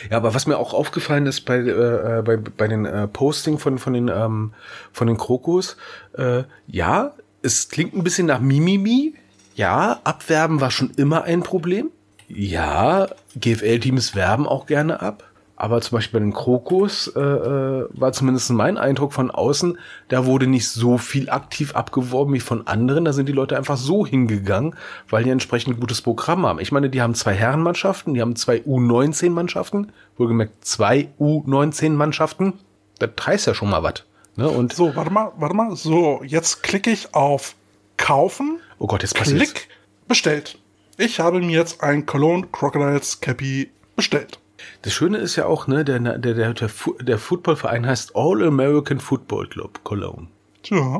Ja, 0.09 0.17
aber 0.17 0.33
was 0.33 0.47
mir 0.47 0.57
auch 0.57 0.73
aufgefallen 0.73 1.25
ist 1.25 1.41
bei, 1.41 1.57
äh, 1.57 2.21
bei, 2.23 2.37
bei 2.37 2.67
den 2.67 2.85
äh, 2.85 3.07
Posting 3.07 3.59
von, 3.59 3.77
von 3.77 3.93
den, 3.93 4.07
ähm, 4.07 4.53
von 4.91 5.07
den 5.07 5.17
Krokus, 5.17 5.77
äh, 6.17 6.43
ja, 6.67 7.13
es 7.41 7.69
klingt 7.69 7.93
ein 7.93 8.03
bisschen 8.03 8.27
nach 8.27 8.39
Mimimi. 8.39 9.13
Ja, 9.55 10.01
Abwerben 10.03 10.61
war 10.61 10.71
schon 10.71 10.91
immer 10.97 11.23
ein 11.23 11.43
Problem. 11.43 11.91
Ja, 12.27 13.07
GFL-Teams 13.39 14.15
werben 14.15 14.47
auch 14.47 14.65
gerne 14.65 15.01
ab. 15.01 15.23
Aber 15.57 15.79
zum 15.79 15.97
Beispiel 15.97 16.19
bei 16.19 16.25
den 16.25 16.33
Krokus 16.33 17.07
äh, 17.15 17.19
äh, 17.19 17.87
war 17.91 18.11
zumindest 18.11 18.49
mein 18.51 18.77
Eindruck 18.77 19.13
von 19.13 19.31
außen, 19.31 19.77
da 20.09 20.25
wurde 20.25 20.47
nicht 20.47 20.67
so 20.67 20.97
viel 20.97 21.29
aktiv 21.29 21.75
abgeworben 21.75 22.33
wie 22.33 22.41
von 22.41 22.67
anderen. 22.67 23.05
Da 23.05 23.13
sind 23.13 23.29
die 23.29 23.33
Leute 23.33 23.55
einfach 23.55 23.77
so 23.77 24.05
hingegangen, 24.05 24.75
weil 25.09 25.23
die 25.23 25.29
entsprechend 25.29 25.77
ein 25.77 25.79
gutes 25.79 26.01
Programm 26.01 26.45
haben. 26.45 26.59
Ich 26.59 26.73
meine, 26.73 26.89
die 26.89 27.01
haben 27.01 27.15
zwei 27.15 27.33
Herrenmannschaften, 27.33 28.13
die 28.13 28.21
haben 28.21 28.35
zwei 28.35 28.57
U19-Mannschaften, 28.57 29.93
wohlgemerkt 30.17 30.65
zwei 30.65 31.09
U19-Mannschaften. 31.19 32.53
Das 32.99 33.11
heißt 33.25 33.47
ja 33.47 33.53
schon 33.53 33.69
mal 33.69 33.83
was. 33.83 34.03
Ne? 34.35 34.49
Und 34.49 34.73
So, 34.73 34.93
warte 34.95 35.11
mal, 35.11 35.31
warte 35.37 35.55
mal. 35.55 35.73
So, 35.75 36.21
jetzt 36.25 36.63
klicke 36.63 36.91
ich 36.91 37.13
auf 37.13 37.55
Kaufen. 37.95 38.59
oh 38.79 38.87
Gott, 38.87 39.03
jetzt 39.03 39.15
passiert 39.15 39.39
Klick, 39.39 39.69
bestellt. 40.07 40.57
Ich 40.97 41.21
habe 41.21 41.39
mir 41.39 41.57
jetzt 41.59 41.81
ein 41.81 42.05
Cologne 42.05 42.47
Crocodiles 42.51 43.21
Cappy 43.21 43.71
bestellt. 43.95 44.39
Das 44.85 44.93
Schöne 44.93 45.17
ist 45.17 45.35
ja 45.35 45.45
auch, 45.47 45.67
ne, 45.67 45.83
der, 45.83 45.99
der, 45.99 46.17
der, 46.19 46.53
der, 46.53 46.69
der 47.01 47.17
Footballverein 47.19 47.85
heißt 47.85 48.15
All 48.15 48.41
American 48.47 48.99
Football 48.99 49.47
Club 49.49 49.83
Cologne. 49.83 50.27
Tja. 50.63 50.99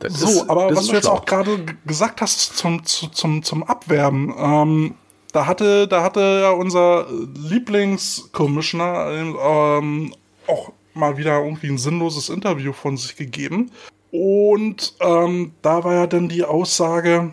Das 0.00 0.14
So, 0.14 0.26
ist- 0.26 0.50
aber 0.50 0.74
was 0.74 0.86
du 0.88 0.94
jetzt 0.94 1.04
schlau. 1.04 1.14
auch 1.14 1.24
gerade 1.26 1.64
gesagt 1.86 2.20
hast 2.22 2.56
zum, 2.56 2.84
zu- 2.84 3.08
zum, 3.08 3.42
zum 3.44 3.62
Abwerben, 3.62 4.34
ähm, 4.36 4.94
da 5.32 5.46
hatte, 5.46 5.86
da 5.86 6.02
hatte 6.02 6.40
ja 6.42 6.50
unser 6.50 7.06
Lieblingscommissioner 7.36 9.10
ähm, 9.78 10.14
auch 10.46 10.72
mal 10.94 11.16
wieder 11.16 11.42
irgendwie 11.42 11.68
ein 11.68 11.78
sinnloses 11.78 12.28
Interview 12.28 12.72
von 12.72 12.96
sich 12.96 13.16
gegeben. 13.16 13.70
Und 14.10 14.94
ähm, 15.00 15.52
da 15.62 15.84
war 15.84 15.94
ja 15.94 16.06
dann 16.06 16.28
die 16.28 16.44
Aussage, 16.44 17.32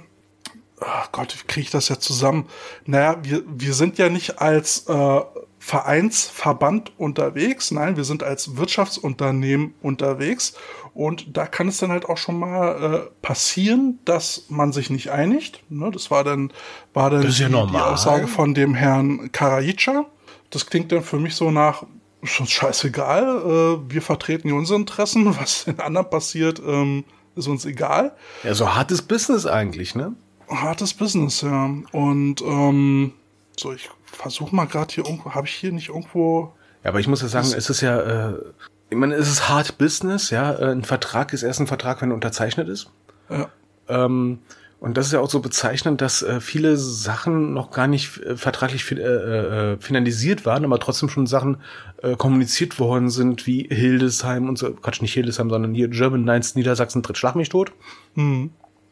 ach 0.82 1.12
Gott, 1.12 1.36
wie 1.38 1.48
kriege 1.48 1.65
ich 1.65 1.72
das 1.72 1.89
jetzt 1.89 2.04
zusammen? 2.04 2.46
Naja, 2.86 3.18
wir, 3.24 3.44
wir 3.48 3.74
sind 3.74 3.98
ja 3.98 4.10
nicht 4.10 4.39
als 4.39 4.88
äh, 4.88 5.22
Vereinsverband 5.60 6.94
unterwegs, 6.98 7.72
nein, 7.72 7.98
wir 7.98 8.06
sind 8.06 8.24
als 8.24 8.56
Wirtschaftsunternehmen 8.56 9.74
unterwegs. 9.82 10.54
Und 10.94 11.38
da 11.38 11.46
kann 11.46 11.68
es 11.68 11.78
dann 11.78 11.92
halt 11.92 12.06
auch 12.06 12.18
schon 12.18 12.39
mal 12.39 12.84
äh, 12.84 13.10
passieren, 13.22 14.00
dass 14.06 14.46
man 14.50 14.74
sich 14.74 14.89
nicht 14.89 15.12
einigt. 15.12 15.63
Ne, 15.70 15.92
das 15.92 16.12
war 16.12 16.24
dann, 16.24 16.52
war 16.94 17.10
dann 17.10 17.22
ja 17.24 17.48
die, 17.48 17.72
die. 17.72 17.78
Aussage 17.78 18.28
von 18.28 18.54
dem 18.54 18.74
Herrn 18.74 19.32
Karajica. 19.32 20.06
Das 20.50 20.65
klingt 20.65 20.92
dann 20.92 21.04
für 21.04 21.20
mich 21.20 21.36
so 21.36 21.52
nach, 21.52 21.84
ist 22.22 22.39
uns 22.39 22.52
scheißegal, 22.52 23.24
äh, 23.24 23.94
wir 23.94 24.02
vertreten 24.02 24.48
hier 24.48 24.58
unsere 24.58 24.80
Interessen, 24.80 25.38
was 25.39 25.65
den 25.65 25.80
anderen 25.80 26.10
passiert, 26.10 26.60
ähm, 26.65 27.04
ist 27.36 27.48
uns 27.48 27.65
egal 27.65 28.15
Ja, 28.44 28.54
so 28.54 28.74
hartes 28.74 29.02
Business 29.02 29.46
eigentlich, 29.46 29.96
ne? 29.96 30.15
Hartes 30.50 30.94
Business, 30.94 31.42
ja. 31.42 31.70
Und 31.92 32.42
ähm, 32.42 33.14
so, 33.58 33.74
ich 33.74 33.90
versuche 34.06 34.56
mal 34.56 34.66
gerade 34.66 34.94
hier 34.94 35.06
irgendwo, 35.06 35.32
habe 35.32 35.48
ich 35.48 35.54
hier 35.54 35.72
nicht 35.72 35.90
irgendwo. 35.90 36.54
Ja, 36.84 36.90
aber 36.90 37.00
ich 37.00 37.08
muss 37.08 37.22
ja 37.22 37.28
sagen, 37.28 37.48
es 37.56 37.70
ist 37.70 37.82
ja, 37.82 38.30
äh, 38.30 38.34
ich 38.90 38.98
meine, 38.98 39.16
es 39.16 39.30
ist 39.30 39.50
hart 39.50 39.78
Business, 39.78 40.30
ja. 40.30 40.54
Äh, 40.54 40.72
Ein 40.72 40.84
Vertrag 40.84 41.34
ist 41.34 41.44
erst 41.44 41.60
ein 41.60 41.68
Vertrag, 41.68 42.02
wenn 42.02 42.12
er 42.12 42.16
unterzeichnet 42.16 42.68
ist. 42.70 42.92
Ja, 43.30 43.50
Ähm, 43.88 44.40
und 44.80 44.96
das 44.96 45.08
ist 45.08 45.12
ja 45.12 45.20
auch 45.20 45.30
so 45.30 45.42
bezeichnend, 45.42 46.00
dass 46.00 46.22
äh, 46.22 46.40
viele 46.40 46.78
Sachen 46.78 47.54
noch 47.54 47.70
gar 47.70 47.88
nicht 47.88 48.18
äh, 48.22 48.38
vertraglich 48.38 48.86
fi 48.86 48.96
äh, 48.96 49.74
äh, 49.74 49.78
finalisiert 49.78 50.46
waren, 50.46 50.64
aber 50.64 50.80
trotzdem 50.80 51.10
schon 51.10 51.28
Sachen 51.28 51.58
äh, 52.02 52.16
kommuniziert 52.16 52.80
worden 52.80 53.10
sind, 53.10 53.46
wie 53.46 53.64
Hildesheim 53.70 54.48
und 54.48 54.58
so, 54.58 54.72
Quatsch, 54.72 55.02
nicht 55.02 55.14
Hildesheim, 55.14 55.50
sondern 55.50 55.74
hier 55.74 55.90
German 55.90 56.24
Nines 56.24 56.56
Niedersachsen 56.56 57.04
tritt 57.04 57.18
Schlag 57.18 57.36
mich 57.36 57.50
tot. 57.50 57.74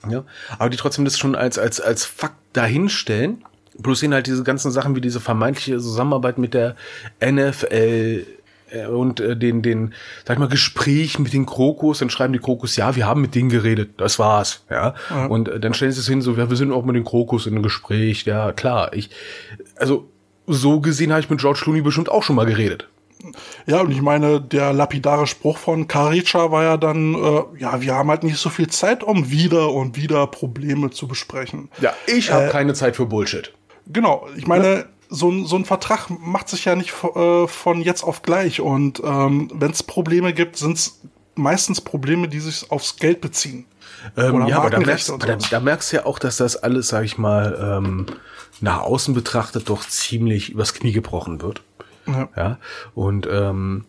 Ja, 0.09 0.23
aber 0.59 0.69
die 0.69 0.77
trotzdem 0.77 1.05
das 1.05 1.17
schon 1.17 1.35
als, 1.35 1.57
als, 1.57 1.81
als 1.81 2.05
Fakt 2.05 2.37
dahinstellen. 2.53 3.43
Plus 3.81 3.99
sehen 3.99 4.13
halt 4.13 4.27
diese 4.27 4.43
ganzen 4.43 4.71
Sachen 4.71 4.95
wie 4.95 5.01
diese 5.01 5.19
vermeintliche 5.19 5.77
Zusammenarbeit 5.77 6.37
mit 6.37 6.53
der 6.53 6.75
NFL 7.23 8.25
äh, 8.71 8.85
und 8.87 9.19
äh, 9.19 9.35
den, 9.37 9.61
den, 9.61 9.93
sag 10.25 10.35
ich 10.35 10.39
mal, 10.39 10.47
Gespräch 10.47 11.19
mit 11.19 11.33
den 11.33 11.45
Krokus, 11.45 11.99
dann 11.99 12.09
schreiben 12.09 12.33
die 12.33 12.39
Krokus, 12.39 12.75
ja, 12.75 12.95
wir 12.95 13.05
haben 13.05 13.21
mit 13.21 13.35
denen 13.35 13.49
geredet, 13.49 13.91
das 13.97 14.19
war's, 14.19 14.63
ja. 14.69 14.95
Und 15.29 15.47
äh, 15.47 15.59
dann 15.59 15.73
stellen 15.73 15.91
sie 15.91 15.99
es 15.99 16.07
hin, 16.07 16.21
so, 16.21 16.33
ja, 16.33 16.49
wir 16.49 16.57
sind 16.57 16.71
auch 16.71 16.85
mit 16.85 16.95
den 16.95 17.05
Krokus 17.05 17.45
in 17.45 17.53
einem 17.53 17.63
Gespräch, 17.63 18.25
ja, 18.25 18.51
klar. 18.51 18.93
Ich, 18.93 19.09
also, 19.75 20.09
so 20.47 20.79
gesehen 20.79 21.11
habe 21.11 21.21
ich 21.21 21.29
mit 21.29 21.39
George 21.39 21.59
Clooney 21.63 21.81
bestimmt 21.81 22.09
auch 22.09 22.23
schon 22.23 22.35
mal 22.35 22.45
geredet. 22.45 22.87
Ja, 23.65 23.81
und 23.81 23.91
ich 23.91 24.01
meine, 24.01 24.41
der 24.41 24.73
lapidare 24.73 25.27
Spruch 25.27 25.57
von 25.57 25.87
Karica 25.87 26.51
war 26.51 26.63
ja 26.63 26.77
dann, 26.77 27.15
äh, 27.15 27.43
ja, 27.59 27.81
wir 27.81 27.95
haben 27.95 28.09
halt 28.09 28.23
nicht 28.23 28.37
so 28.37 28.49
viel 28.49 28.67
Zeit, 28.67 29.03
um 29.03 29.29
wieder 29.29 29.71
und 29.71 29.95
wieder 29.95 30.27
Probleme 30.27 30.89
zu 30.89 31.07
besprechen. 31.07 31.69
Ja, 31.81 31.93
ich 32.05 32.31
habe 32.31 32.49
keine 32.49 32.73
Zeit 32.73 32.95
für 32.95 33.05
Bullshit. 33.05 33.53
Genau, 33.87 34.27
ich 34.35 34.47
meine, 34.47 34.85
so 35.09 35.29
ein, 35.29 35.45
so 35.45 35.55
ein 35.55 35.65
Vertrag 35.65 36.09
macht 36.09 36.49
sich 36.49 36.65
ja 36.65 36.75
nicht 36.75 36.93
äh, 37.15 37.47
von 37.47 37.81
jetzt 37.81 38.03
auf 38.03 38.21
gleich. 38.21 38.61
Und 38.61 39.01
ähm, 39.03 39.49
wenn 39.53 39.71
es 39.71 39.83
Probleme 39.83 40.33
gibt, 40.33 40.57
sind 40.57 40.77
es 40.77 41.01
meistens 41.35 41.81
Probleme, 41.81 42.27
die 42.27 42.39
sich 42.39 42.69
aufs 42.71 42.97
Geld 42.97 43.21
beziehen. 43.21 43.65
Ähm, 44.15 44.47
ja, 44.47 44.57
aber 44.59 44.69
da 44.69 44.79
merkst, 44.79 45.09
da, 45.19 45.35
da 45.35 45.59
merkst 45.59 45.91
du 45.91 45.97
ja 45.97 46.05
auch, 46.05 46.19
dass 46.19 46.37
das 46.37 46.57
alles, 46.57 46.89
sag 46.89 47.03
ich 47.03 47.17
mal, 47.17 47.79
ähm, 47.79 48.05
nach 48.61 48.81
außen 48.81 49.13
betrachtet 49.13 49.69
doch 49.69 49.87
ziemlich 49.87 50.49
übers 50.49 50.73
Knie 50.73 50.91
gebrochen 50.91 51.41
wird. 51.41 51.61
Ja. 52.07 52.29
ja? 52.35 52.57
Und 52.95 53.27
ähm, 53.31 53.85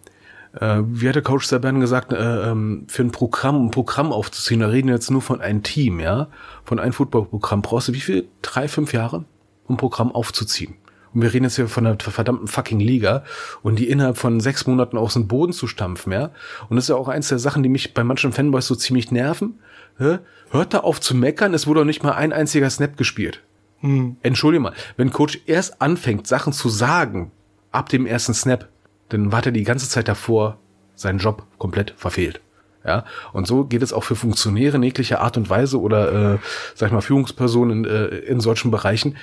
äh, 0.61 0.81
wie 0.85 1.09
hat 1.09 1.15
der 1.15 1.23
Coach 1.23 1.47
Saban 1.47 1.81
gesagt, 1.81 2.13
äh, 2.13 2.51
ähm, 2.51 2.85
für 2.89 3.03
ein 3.03 3.13
Programm, 3.13 3.67
ein 3.67 3.71
Programm 3.71 4.13
aufzuziehen, 4.13 4.61
da 4.61 4.69
reden 4.69 4.89
wir 4.89 4.95
jetzt 4.95 5.11
nur 5.11 5.23
von 5.23 5.41
einem 5.41 5.63
Team, 5.63 6.01
ja, 6.01 6.29
von 6.65 6.79
einem 6.79 6.93
Footballprogramm, 6.93 7.63
brauchst 7.63 7.89
du 7.89 7.93
wie 7.93 8.01
viel? 8.01 8.29
Drei, 8.43 8.69
fünf 8.69 8.93
Jahre, 8.93 9.25
um 9.67 9.75
ein 9.75 9.79
Programm 9.79 10.13
aufzuziehen. 10.13 10.75
Und 11.15 11.23
wir 11.23 11.33
reden 11.33 11.45
jetzt 11.45 11.57
hier 11.57 11.69
von 11.69 11.87
einer 11.87 11.99
verdammten 11.99 12.49
fucking 12.49 12.81
Liga 12.81 13.25
und 13.63 13.79
die 13.79 13.89
innerhalb 13.89 14.19
von 14.19 14.41
sechs 14.41 14.67
Monaten 14.67 14.99
aus 14.99 15.15
dem 15.15 15.27
Boden 15.27 15.53
zu 15.53 15.67
stampfen, 15.67 16.13
ja. 16.13 16.31
Und 16.69 16.77
das 16.77 16.85
ist 16.85 16.89
ja 16.89 16.97
auch 16.97 17.09
eins 17.09 17.29
der 17.29 17.39
Sachen, 17.39 17.63
die 17.63 17.69
mich 17.69 17.95
bei 17.95 18.05
manchen 18.05 18.33
Fanboys 18.33 18.67
so 18.67 18.75
ziemlich 18.75 19.11
nerven. 19.11 19.59
Hört 19.97 20.75
da 20.75 20.79
auf 20.79 21.01
zu 21.01 21.17
meckern, 21.17 21.55
es 21.55 21.67
wurde 21.67 21.81
auch 21.81 21.85
nicht 21.85 22.05
mal 22.05 22.13
ein 22.13 22.33
einziger 22.33 22.71
Snap 22.71 22.97
gespielt. 22.97 23.43
Hm. 23.81 24.17
Entschuldige 24.23 24.61
mal, 24.61 24.75
wenn 24.97 25.11
Coach 25.11 25.41
erst 25.47 25.81
anfängt, 25.81 26.27
Sachen 26.27 26.53
zu 26.53 26.69
sagen, 26.69 27.33
ab 27.73 27.89
dem 27.89 28.07
ersten 28.07 28.35
Snap, 28.35 28.69
dann 29.09 29.33
war 29.33 29.45
er 29.45 29.53
die 29.53 29.65
ganze 29.65 29.89
Zeit 29.89 30.09
davor 30.09 30.59
seinen 30.95 31.19
Job 31.19 31.45
komplett 31.59 31.95
verfehlt. 31.97 32.41
Ja, 32.85 33.05
und 33.33 33.47
so 33.47 33.65
geht 33.65 33.83
es 33.83 33.93
auch 33.93 34.05
für 34.05 34.15
Funktionäre 34.15 34.77
in 34.77 34.83
jeglicher 34.83 35.21
Art 35.21 35.37
und 35.37 35.51
Weise 35.51 35.81
oder, 35.81 36.35
äh, 36.35 36.39
sag 36.75 36.87
ich 36.87 36.93
mal, 36.93 37.03
Führungspersonen 37.03 37.85
in, 37.85 37.91
äh, 37.91 38.07
in 38.21 38.41
solchen 38.41 38.71
Bereichen. 38.71 39.17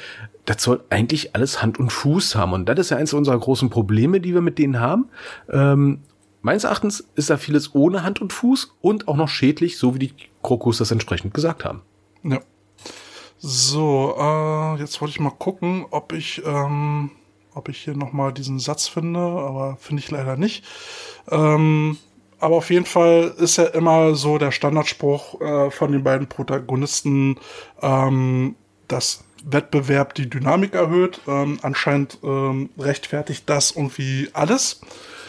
Das 0.46 0.62
soll 0.62 0.84
eigentlich 0.90 1.36
alles 1.36 1.64
Hand 1.64 1.80
und 1.80 1.92
Fuß 1.92 2.36
haben. 2.36 2.54
Und 2.54 2.70
das 2.70 2.78
ist 2.78 2.90
ja 2.92 2.98
eins 2.98 3.14
unserer 3.14 3.40
großen 3.40 3.70
Probleme, 3.70 4.20
die 4.22 4.34
wir 4.34 4.42
mit 4.42 4.60
denen 4.60 4.80
haben. 4.80 5.10
Ähm, 5.50 6.02
meines 6.42 6.66
Erachtens 6.66 7.08
ist 7.16 7.32
da 7.32 7.38
vieles 7.38 7.74
ohne 7.74 8.04
Hand 8.04 8.22
und 8.22 8.34
Fuß 8.34 8.76
und 8.82 9.08
auch 9.08 9.16
noch 9.16 9.30
schädlich, 9.30 9.80
so 9.80 9.96
wie 9.96 10.00
die 10.00 10.14
Krokus 10.44 10.78
das 10.78 10.92
entsprechend 10.92 11.34
gesagt 11.34 11.66
haben. 11.66 11.82
Ja. 12.24 12.42
So, 13.38 14.16
äh, 14.20 14.80
jetzt 14.80 15.02
wollte 15.02 15.12
ich 15.12 15.20
mal 15.20 15.32
gucken, 15.32 15.86
ob 15.90 16.14
ich, 16.14 16.44
ähm, 16.46 17.10
ob 17.56 17.70
ich 17.70 17.80
hier 17.80 17.96
nochmal 17.96 18.34
diesen 18.34 18.60
Satz 18.60 18.88
finde, 18.88 19.20
aber 19.20 19.78
finde 19.80 20.02
ich 20.04 20.12
leider 20.12 20.38
nicht. 20.38 20.64
Ähm, 21.32 21.98
aber 22.40 22.58
auf 22.58 22.70
jeden 22.70 22.86
Fall 22.86 23.34
ist 23.38 23.58
ja 23.58 23.66
immer 23.66 24.16
so 24.16 24.38
der 24.38 24.52
Standardspruch 24.52 25.42
äh, 25.42 25.72
von 25.72 25.92
den 25.92 26.04
beiden 26.04 26.28
Protagonisten, 26.28 27.38
ähm, 27.82 28.56
dass 28.88 29.24
Wettbewerb 29.46 30.14
die 30.16 30.30
Dynamik 30.30 30.74
erhöht. 30.74 31.22
Ähm, 31.28 31.60
anscheinend 31.62 32.20
ähm, 32.24 32.70
rechtfertigt 32.78 33.44
das 33.48 33.72
irgendwie 33.72 34.30
alles. 34.34 34.82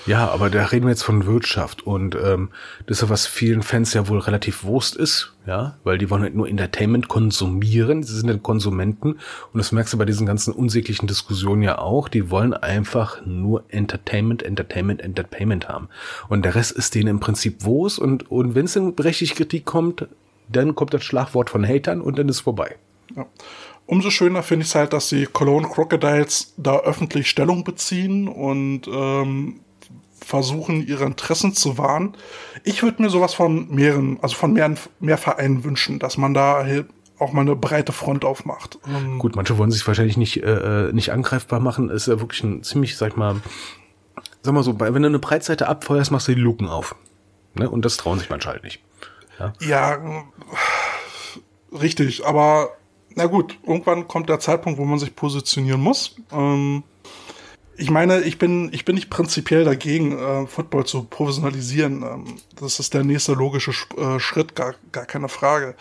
Ja, 0.07 0.29
aber 0.29 0.51
da 0.51 0.67
reden 0.67 0.87
wir 0.87 0.91
jetzt 0.91 1.03
von 1.03 1.27
Wirtschaft 1.27 1.85
und 1.85 2.15
ähm, 2.15 2.51
das 2.87 2.99
ist 2.99 3.03
ja 3.03 3.09
was 3.09 3.27
vielen 3.27 3.63
Fans 3.63 3.93
ja 3.93 4.07
wohl 4.07 4.21
relativ 4.21 4.63
Wurst 4.63 4.95
ist, 4.95 5.35
ja, 5.47 5.77
weil 5.83 5.99
die 5.99 6.09
wollen 6.11 6.23
halt 6.23 6.37
nur 6.37 6.49
Entertainment 6.49 7.09
konsumieren, 7.09 8.05
sie 8.05 8.15
sind 8.15 8.29
dann 8.29 8.43
Konsumenten 8.43 9.19
und 9.53 9.59
das 9.59 9.73
merkst 9.73 9.95
du 9.95 9.99
bei 9.99 10.05
diesen 10.05 10.27
ganzen 10.27 10.55
unsäglichen 10.55 11.09
Diskussionen 11.09 11.63
ja 11.63 11.79
auch, 11.79 12.09
die 12.09 12.31
wollen 12.31 12.55
einfach 12.55 13.27
nur 13.27 13.65
Entertainment, 13.69 14.45
Entertainment, 14.45 15.01
Entertainment 15.01 15.69
haben 15.69 15.89
und 16.29 16.45
der 16.45 16.55
Rest 16.55 16.73
ist 16.73 16.95
denen 16.95 17.09
im 17.09 17.21
Prinzip 17.21 17.65
Wurst 17.65 17.99
und, 17.99 18.31
und 18.31 18.55
wenn 18.55 18.67
es 18.67 18.77
in 18.77 18.95
berechtigte 18.95 19.35
Kritik 19.35 19.65
kommt, 19.65 20.07
dann 20.49 20.77
kommt 20.77 20.95
das 20.95 21.03
Schlagwort 21.03 21.51
von 21.51 21.67
Hatern 21.67 22.01
und 22.01 22.17
dann 22.17 22.29
ist 22.29 22.41
vorbei. 22.41 22.77
Ja. 23.17 23.27
Umso 23.87 24.11
schöner 24.11 24.43
finde 24.43 24.65
ich 24.65 24.71
es 24.71 24.75
halt, 24.75 24.93
dass 24.93 25.09
die 25.09 25.27
Cologne 25.27 25.69
Crocodiles 25.69 26.55
da 26.57 26.79
öffentlich 26.81 27.31
Stellung 27.31 27.63
beziehen 27.63 28.27
und 28.27 28.89
ähm, 28.89 29.61
versuchen, 30.27 30.85
ihre 30.85 31.05
Interessen 31.05 31.55
zu 31.55 31.79
wahren. 31.79 32.17
Ich 32.65 32.83
würde 32.83 33.01
mir 33.01 33.11
sowas 33.11 33.33
von 33.33 33.73
mehreren, 33.73 34.19
also 34.23 34.35
von 34.35 34.53
mehr, 34.53 34.75
mehr 34.99 35.19
Vereinen 35.19 35.63
wünschen, 35.63 36.01
dass 36.01 36.19
man 36.19 36.35
da 36.35 36.67
auch 37.21 37.33
mal 37.33 37.43
eine 37.43 37.55
breite 37.55 37.93
Front 37.93 38.25
aufmacht. 38.25 38.81
Ähm, 38.89 39.21
Gut, 39.21 39.37
manche 39.37 39.57
wollen 39.57 39.71
sich 39.71 39.87
wahrscheinlich 39.87 40.17
nicht, 40.17 40.43
äh, 40.43 40.89
äh, 40.89 40.93
nicht 40.93 41.13
angreifbar 41.13 41.61
machen. 41.61 41.91
Ist 41.91 42.09
ja 42.09 42.19
wirklich 42.19 42.43
ein 42.43 42.65
ziemlich, 42.65 42.97
sag 42.97 43.13
ich 43.13 43.17
mal, 43.17 43.37
sag 44.43 44.53
mal 44.53 44.65
so, 44.65 44.81
wenn 44.81 45.01
du 45.01 45.09
eine 45.09 45.21
Breitseite 45.21 45.69
abfeuerst, 45.69 46.11
machst 46.11 46.27
du 46.27 46.35
die 46.35 46.41
Luken 46.41 46.69
auf. 46.69 46.97
Ne? 47.55 47.71
Und 47.71 47.85
das 47.85 47.97
trauen 47.97 48.19
sich 48.19 48.29
manche 48.29 48.49
halt 48.49 48.65
nicht. 48.65 48.83
Ja, 49.39 49.53
ja 49.61 50.25
richtig, 51.73 52.27
aber 52.27 52.71
na 53.15 53.27
gut, 53.27 53.59
irgendwann 53.65 54.09
kommt 54.09 54.29
der 54.29 54.41
Zeitpunkt, 54.41 54.81
wo 54.81 54.85
man 54.85 54.99
sich 54.99 55.15
positionieren 55.15 55.81
muss. 55.81 56.17
Ähm, 56.33 56.83
ich 57.77 57.91
meine, 57.91 58.21
ich 58.21 58.39
bin, 58.39 58.73
ich 58.73 58.85
bin 58.85 58.95
nicht 58.95 59.11
prinzipiell 59.11 59.65
dagegen, 59.65 60.19
äh, 60.19 60.47
Football 60.47 60.87
zu 60.87 61.05
professionalisieren. 61.05 62.03
Ähm, 62.03 62.25
das 62.59 62.81
ist 62.81 62.95
der 62.95 63.05
nächste 63.05 63.35
logische 63.35 63.73
äh, 63.97 64.19
Schritt, 64.19 64.55
gar, 64.55 64.75
gar 64.93 65.07
keine 65.07 65.29
Frage. 65.29 65.75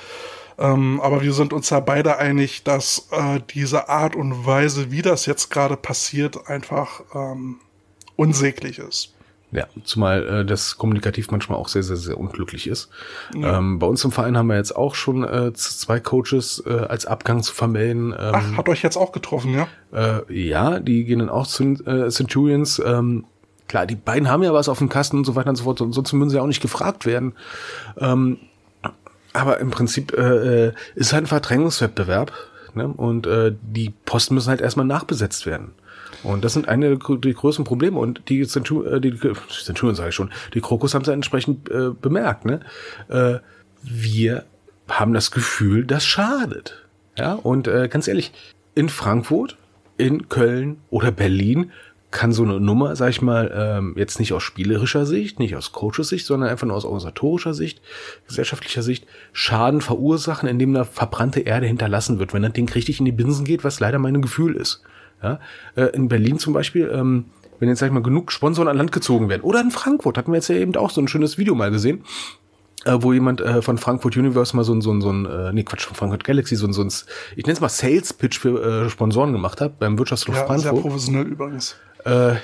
Ähm, 0.58 1.02
aber 1.02 1.22
wir 1.22 1.34
sind 1.34 1.54
uns 1.54 1.70
ja 1.70 1.80
beide 1.80 2.18
einig, 2.18 2.64
dass 2.64 3.08
äh, 3.12 3.40
diese 3.54 3.90
Art 3.90 4.16
und 4.16 4.46
Weise, 4.46 4.92
wie 4.92 5.02
das 5.02 5.26
jetzt 5.26 5.50
gerade 5.50 5.76
passiert, 5.76 6.48
einfach 6.48 7.02
ähm, 7.14 7.60
unsäglich 8.16 8.80
ist. 8.80 9.15
Ja, 9.56 9.68
zumal 9.86 10.28
äh, 10.28 10.46
das 10.46 10.78
kommunikativ 10.78 11.32
manchmal 11.32 11.58
auch 11.58 11.70
sehr, 11.70 11.82
sehr, 11.82 11.96
sehr 11.96 12.18
unglücklich 12.18 12.68
ist. 12.68 12.90
Ja. 13.34 13.58
Ähm, 13.58 13.80
bei 13.80 13.88
uns 13.88 14.04
im 14.04 14.12
Verein 14.12 14.38
haben 14.38 14.48
wir 14.48 14.58
jetzt 14.58 14.76
auch 14.76 14.96
schon 14.96 15.24
äh, 15.24 15.54
zwei 15.54 16.02
Coaches 16.02 16.62
äh, 16.66 16.74
als 16.74 17.06
Abgang 17.06 17.42
zu 17.42 17.54
vermelden. 17.54 18.12
Ähm, 18.12 18.32
Ach, 18.34 18.58
hat 18.58 18.68
euch 18.68 18.84
jetzt 18.84 18.98
auch 18.98 19.14
getroffen, 19.14 19.54
ja? 19.54 19.68
Äh, 19.94 20.48
ja, 20.48 20.82
die 20.82 21.06
gehen 21.06 21.20
dann 21.20 21.30
auch 21.30 21.48
zu 21.48 21.64
äh, 21.64 22.10
Centurions. 22.10 22.82
Ähm, 22.86 23.24
klar, 23.70 23.86
die 23.86 23.96
beiden 23.96 24.30
haben 24.30 24.44
ja 24.44 24.54
was 24.54 24.68
auf 24.68 24.80
dem 24.80 24.90
Kasten 24.90 25.20
und 25.20 25.24
so 25.24 25.36
weiter 25.36 25.50
und 25.50 25.56
so 25.56 25.64
fort, 25.64 25.80
und 25.80 25.94
sonst 25.94 26.12
würden 26.12 26.30
sie 26.30 26.36
ja 26.36 26.42
auch 26.42 26.48
nicht 26.48 26.62
gefragt 26.62 27.06
werden. 27.06 27.34
Ähm, 27.98 28.40
aber 29.32 29.60
im 29.60 29.72
Prinzip 29.72 30.14
äh, 30.14 30.68
äh, 30.68 30.74
ist 30.96 31.14
halt 31.14 31.24
ein 31.24 31.28
Verdrängungswettbewerb. 31.28 32.34
Ne? 32.74 32.88
Und 32.88 33.26
äh, 33.26 33.54
die 33.62 33.94
Posten 34.06 34.34
müssen 34.34 34.50
halt 34.50 34.62
erstmal 34.62 34.86
nachbesetzt 34.86 35.46
werden. 35.46 35.74
Und 36.24 36.44
das 36.44 36.54
sind 36.54 36.68
eine 36.68 36.98
der 36.98 37.34
größten 37.34 37.66
Probleme. 37.66 38.00
Und 38.00 38.22
die 38.30 38.46
Centurion, 38.46 38.94
äh, 38.94 39.02
die 39.02 39.18
Centurion 39.64 39.96
sage 39.96 40.10
ich 40.10 40.16
schon, 40.16 40.32
die 40.54 40.62
Krokus 40.62 40.94
haben 40.94 41.02
es 41.02 41.08
ja 41.08 41.14
entsprechend 41.14 41.70
äh, 41.70 41.90
bemerkt. 41.90 42.46
Ne? 42.46 42.62
Äh, 43.08 43.40
wir 43.84 44.46
haben 44.88 45.14
das 45.14 45.32
Gefühl, 45.32 45.86
das 45.86 46.06
schadet. 46.06 46.86
Ja, 47.18 47.34
und 47.34 47.68
äh, 47.68 47.88
ganz 47.88 48.08
ehrlich, 48.08 48.34
in 48.74 48.90
Frankfurt, 48.90 49.58
in 49.98 50.28
Köln 50.28 50.78
oder 50.90 51.12
Berlin 51.12 51.72
kann 52.12 52.32
so 52.32 52.44
eine 52.44 52.60
Nummer, 52.62 52.96
sag 52.96 53.10
ich 53.10 53.22
mal, 53.22 53.52
ähm, 53.54 53.94
jetzt 53.98 54.20
nicht 54.20 54.32
aus 54.32 54.42
spielerischer 54.42 55.06
Sicht, 55.06 55.38
nicht 55.38 55.56
aus 55.56 55.74
Coaches 55.74 56.10
Sicht, 56.10 56.26
sondern 56.26 56.50
einfach 56.50 56.66
nur 56.66 56.76
aus 56.76 56.86
organisatorischer 56.86 57.54
Sicht, 57.54 57.82
gesellschaftlicher 58.28 58.84
Sicht, 58.84 59.06
Schaden 59.34 59.82
verursachen, 59.82 60.48
indem 60.48 60.74
da 60.74 60.86
verbrannte 60.86 61.42
Erde 61.42 61.68
hinterlassen 61.68 62.18
wird, 62.18 62.34
wenn 62.34 62.44
das 62.44 62.54
Ding 62.54 62.70
richtig 62.70 63.00
in 63.00 63.06
die 63.06 63.12
Binsen 63.12 63.44
geht, 63.44 63.66
was 63.66 63.82
leider 63.82 64.00
mein 64.00 64.22
Gefühl 64.22 64.56
ist. 64.56 64.82
Ja? 65.26 65.40
Äh, 65.84 65.90
in 65.96 66.08
Berlin 66.08 66.40
zum 66.40 66.54
Beispiel, 66.54 66.90
ähm, 66.94 67.26
wenn 67.60 67.70
jetzt, 67.70 67.80
sag 67.80 67.88
ich 67.88 67.94
mal, 67.94 68.04
genug 68.04 68.32
Sponsoren 68.32 68.68
an 68.68 68.78
Land 68.78 68.92
gezogen 68.92 69.30
werden. 69.30 69.42
Oder 69.42 69.62
in 69.62 69.72
Frankfurt 69.72 70.18
hatten 70.18 70.32
wir 70.32 70.38
jetzt 70.38 70.50
ja 70.50 70.56
eben 70.56 70.76
auch 70.76 70.90
so 70.90 71.02
ein 71.02 71.08
schönes 71.08 71.38
Video 71.38 71.56
mal 71.56 71.72
gesehen, 71.72 72.04
äh, 72.86 72.98
wo 73.00 73.14
jemand 73.14 73.42
äh, 73.42 73.62
von 73.62 73.78
Frankfurt 73.78 74.18
Universe 74.18 74.56
mal 74.56 74.64
so 74.64 74.74
ein, 74.74 74.82
so 74.82 74.92
ein, 74.92 75.02
so 75.02 75.12
ein 75.12 75.26
äh, 75.26 75.54
nee, 75.54 75.64
Quatsch, 75.64 75.86
von 75.86 75.96
Frankfurt 75.96 76.24
Galaxy, 76.24 76.56
so 76.56 76.68
ein, 76.68 76.74
so 76.74 76.84
ein 76.84 76.92
ich 77.36 77.46
nenne 77.46 77.54
es 77.54 77.62
mal 77.62 77.70
Sales-Pitch 77.70 78.40
für 78.40 78.86
äh, 78.86 78.90
Sponsoren 78.90 79.32
gemacht 79.32 79.62
hat, 79.62 79.80
beim 79.80 79.98
Wirtschaftshof 79.98 80.36
ja, 80.36 80.46
Frankfurt. 80.46 80.74
Sehr 80.74 80.82
professionell 80.82 81.26
übrigens. 81.26 81.76
Äh, 82.06 82.36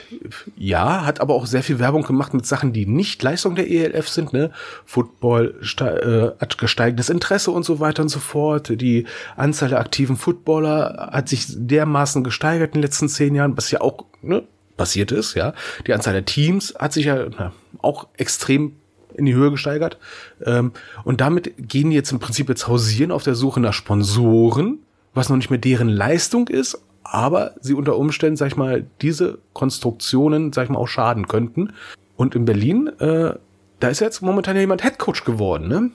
ja, 0.58 1.06
hat 1.06 1.22
aber 1.22 1.36
auch 1.36 1.46
sehr 1.46 1.62
viel 1.62 1.78
Werbung 1.78 2.02
gemacht 2.02 2.34
mit 2.34 2.48
Sachen, 2.48 2.74
die 2.74 2.88
nicht 2.88 3.22
Leistung 3.22 3.54
der 3.54 3.70
ELF 3.70 4.10
sind, 4.10 4.34
ne? 4.34 4.52
Football 4.86 5.56
äh, 5.62 6.42
hat 6.42 6.58
gesteigendes 6.58 7.10
Interesse 7.10 7.52
und 7.52 7.64
so 7.64 7.80
weiter 7.80 8.02
und 8.02 8.10
so 8.10 8.20
fort. 8.20 8.82
Die 8.82 9.06
Anzahl 9.36 9.70
der 9.70 9.80
aktiven 9.80 10.18
Footballer 10.18 11.12
hat 11.12 11.30
sich 11.30 11.46
dermaßen 11.50 12.24
gesteigert 12.24 12.70
in 12.70 12.80
den 12.80 12.84
letzten 12.84 13.08
zehn 13.08 13.36
Jahren, 13.36 13.56
was 13.56 13.70
ja 13.70 13.82
auch 13.82 14.06
ne, 14.24 14.44
passiert 14.78 15.12
ist, 15.12 15.36
ja. 15.36 15.54
Die 15.86 15.94
Anzahl 15.94 16.14
der 16.14 16.26
Teams 16.26 16.74
hat 16.80 16.94
sich 16.94 17.06
ja 17.06 17.28
na, 17.38 17.54
auch 17.84 18.08
extrem 18.18 18.78
in 19.14 19.26
die 19.26 19.36
Höhe 19.36 19.52
gesteigert. 19.52 20.00
Ähm, 20.44 20.72
und 21.04 21.22
damit 21.22 21.54
gehen 21.58 21.92
die 21.92 21.96
jetzt 21.96 22.12
im 22.12 22.20
Prinzip 22.20 22.50
jetzt 22.50 22.68
hausieren 22.68 23.12
auf 23.12 23.22
der 23.22 23.36
Suche 23.36 23.60
nach 23.60 23.74
Sponsoren, 23.74 24.80
was 25.14 25.30
noch 25.30 25.38
nicht 25.38 25.52
mehr 25.52 25.60
deren 25.60 25.90
Leistung 25.90 26.48
ist, 26.48 26.82
aber 27.04 27.56
sie 27.62 27.74
unter 27.74 27.98
Umständen, 27.98 28.38
sag 28.38 28.48
ich 28.48 28.58
mal, 28.58 28.86
diese 29.02 29.40
Konstruktionen, 29.54 30.54
sag 30.54 30.66
ich 30.66 30.70
mal, 30.70 30.80
auch 30.80 30.88
schaden 30.88 31.28
könnten. 31.28 31.74
Und 32.16 32.36
in 32.36 32.46
Berlin, 32.46 32.88
äh, 33.00 33.34
da 33.80 33.88
ist 33.88 34.00
jetzt 34.00 34.22
momentan 34.22 34.56
ja 34.56 34.62
jemand 34.62 34.84
Headcoach 34.84 35.24
geworden, 35.26 35.68
ne? 35.68 35.92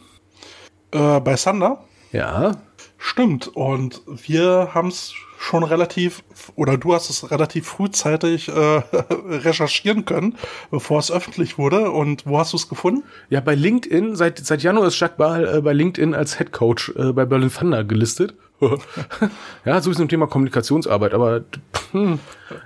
Äh, 0.93 1.21
bei 1.21 1.37
Sander? 1.37 1.85
Ja. 2.13 2.53
Stimmt. 2.99 3.49
Und 3.49 4.03
wir 4.07 4.71
haben 4.75 4.89
es 4.89 5.13
schon 5.39 5.63
relativ, 5.63 6.25
oder 6.55 6.79
du 6.79 6.95
hast 6.95 7.11
es 7.11 7.31
relativ 7.31 7.67
frühzeitig 7.67 8.49
äh, 8.49 8.53
recherchieren 9.29 10.05
können, 10.05 10.37
bevor 10.71 10.99
es 10.99 11.11
öffentlich 11.11 11.59
wurde. 11.59 11.91
Und 11.91 12.27
wo 12.27 12.39
hast 12.39 12.53
du 12.53 12.57
es 12.57 12.69
gefunden? 12.69 13.05
Ja, 13.29 13.41
bei 13.41 13.55
LinkedIn. 13.55 14.17
Seit, 14.17 14.39
seit 14.39 14.63
Januar 14.63 14.89
ist 14.89 14.99
Jacques 14.99 15.19
Baal 15.19 15.59
äh, 15.59 15.61
bei 15.61 15.73
LinkedIn 15.73 16.15
als 16.15 16.39
Head 16.39 16.53
Coach 16.53 16.93
äh, 16.97 17.13
bei 17.13 17.25
Berlin 17.25 17.53
Thunder 17.53 17.85
gelistet. 17.85 18.35
ja, 19.65 19.81
so 19.81 19.91
ist 19.91 20.01
ein 20.01 20.09
Thema 20.09 20.27
Kommunikationsarbeit, 20.27 21.13
aber 21.15 21.45
hm, 21.93 22.19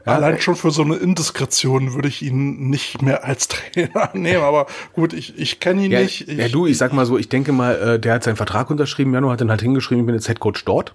ja, 0.06 0.12
allein 0.12 0.40
schon 0.40 0.56
für 0.56 0.70
so 0.70 0.82
eine 0.82 0.96
Indiskretion 0.96 1.94
würde 1.94 2.08
ich 2.08 2.22
ihn 2.22 2.70
nicht 2.70 3.02
mehr 3.02 3.24
als 3.24 3.48
Trainer 3.74 4.10
nehmen. 4.14 4.42
Aber 4.42 4.66
gut, 4.92 5.12
ich, 5.12 5.38
ich 5.38 5.60
kenne 5.60 5.84
ihn 5.84 5.90
ja, 5.90 6.00
nicht. 6.00 6.28
Ich, 6.28 6.38
ja, 6.38 6.48
du, 6.48 6.66
ich 6.66 6.78
sag 6.78 6.92
mal 6.92 7.06
so, 7.06 7.18
ich 7.18 7.28
denke 7.28 7.52
mal, 7.52 7.74
äh, 7.76 8.00
der 8.00 8.14
hat 8.14 8.24
seinen 8.24 8.36
Vertrag 8.36 8.70
unterschrieben, 8.70 9.12
Januar 9.12 9.32
hat 9.32 9.40
dann 9.40 9.50
halt 9.50 9.62
hingeschrieben, 9.62 10.04
ich 10.04 10.06
bin 10.06 10.14
jetzt 10.14 10.28
Headcoach 10.28 10.64
dort. 10.64 10.94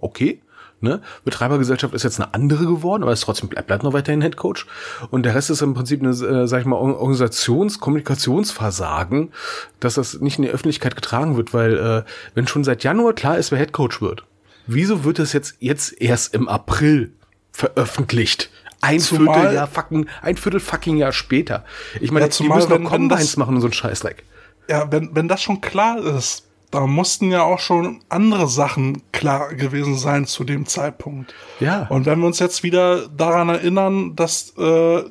Okay. 0.00 0.40
Ne? 0.80 1.00
Betreibergesellschaft 1.24 1.94
ist 1.94 2.02
jetzt 2.02 2.20
eine 2.20 2.34
andere 2.34 2.66
geworden, 2.66 3.02
aber 3.02 3.12
ist 3.12 3.22
trotzdem 3.22 3.48
bleibt, 3.48 3.66
bleibt 3.66 3.82
noch 3.82 3.94
weiterhin 3.94 4.20
Headcoach. 4.20 4.66
Und 5.10 5.22
der 5.22 5.34
Rest 5.34 5.48
ist 5.48 5.62
im 5.62 5.72
Prinzip 5.72 6.02
eine, 6.02 6.10
äh, 6.10 6.46
sag 6.46 6.60
ich 6.60 6.66
mal, 6.66 6.76
Organisations-, 6.76 7.80
Kommunikationsversagen, 7.80 9.32
dass 9.80 9.94
das 9.94 10.20
nicht 10.20 10.38
in 10.38 10.42
die 10.44 10.50
Öffentlichkeit 10.50 10.94
getragen 10.94 11.36
wird, 11.36 11.54
weil 11.54 11.78
äh, 11.78 12.02
wenn 12.34 12.46
schon 12.46 12.64
seit 12.64 12.84
Januar 12.84 13.14
klar 13.14 13.38
ist, 13.38 13.50
wer 13.52 13.58
Headcoach 13.58 14.00
wird, 14.02 14.24
wieso 14.66 15.04
wird 15.04 15.18
das 15.18 15.32
jetzt 15.32 15.56
jetzt 15.60 16.00
erst 16.00 16.34
im 16.34 16.48
April 16.48 17.12
veröffentlicht? 17.52 18.50
Ein 18.82 19.00
Zumal- 19.00 19.34
Vierteljahr 19.40 19.66
fucking, 19.68 20.06
ein 20.20 20.36
Viertel 20.36 20.60
fucking 20.60 20.98
Jahr 20.98 21.12
später. 21.12 21.64
Ich 22.00 22.10
meine, 22.10 22.26
Ja, 22.26 22.32
die 22.32 22.48
müssen 22.48 22.82
noch 22.82 22.90
Combines 22.90 23.36
machen 23.38 23.54
und 23.54 23.60
so 23.62 23.68
ein 23.68 23.72
Scheißleck. 23.72 24.24
Ja, 24.68 24.90
wenn, 24.92 25.14
wenn 25.14 25.28
das 25.28 25.40
schon 25.40 25.60
klar 25.60 25.98
ist, 25.98 26.45
da 26.76 26.86
mussten 26.86 27.30
ja 27.30 27.42
auch 27.42 27.58
schon 27.58 28.00
andere 28.10 28.48
Sachen 28.48 29.00
klar 29.10 29.54
gewesen 29.54 29.96
sein 29.96 30.26
zu 30.26 30.44
dem 30.44 30.66
Zeitpunkt. 30.66 31.32
Ja. 31.58 31.86
Und 31.88 32.04
wenn 32.04 32.20
wir 32.20 32.26
uns 32.26 32.38
jetzt 32.38 32.62
wieder 32.62 33.08
daran 33.08 33.48
erinnern, 33.48 34.14
dass 34.14 34.50
äh, 34.58 35.04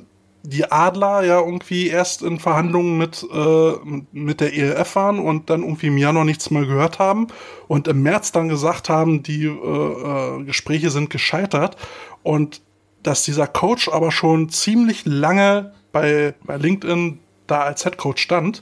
die 0.44 0.72
Adler 0.72 1.24
ja 1.24 1.40
irgendwie 1.40 1.88
erst 1.88 2.22
in 2.22 2.40
Verhandlungen 2.40 3.00
mit, 3.00 3.26
äh, 3.34 3.72
mit 4.12 4.42
der 4.42 4.54
ELF 4.54 4.96
waren 4.96 5.18
und 5.18 5.50
dann 5.50 5.64
irgendwie 5.64 5.88
im 5.88 5.98
Januar 5.98 6.24
nichts 6.24 6.52
mehr 6.52 6.68
gehört 6.68 7.00
haben 7.00 7.30
und 7.68 7.88
im 7.88 8.04
März 8.04 8.32
dann 8.32 8.48
gesagt 8.48 8.88
haben, 8.88 9.24
die 9.24 9.46
äh, 9.46 9.50
äh, 9.50 10.44
Gespräche 10.44 10.92
sind 10.92 11.10
gescheitert 11.10 11.78
und 12.22 12.62
dass 13.02 13.24
dieser 13.24 13.48
Coach 13.48 13.90
aber 13.90 14.12
schon 14.12 14.50
ziemlich 14.50 15.04
lange 15.06 15.74
bei, 15.92 16.36
bei 16.44 16.58
LinkedIn 16.58 17.18
da 17.48 17.62
als 17.62 17.86
Headcoach 17.86 18.20
stand, 18.20 18.62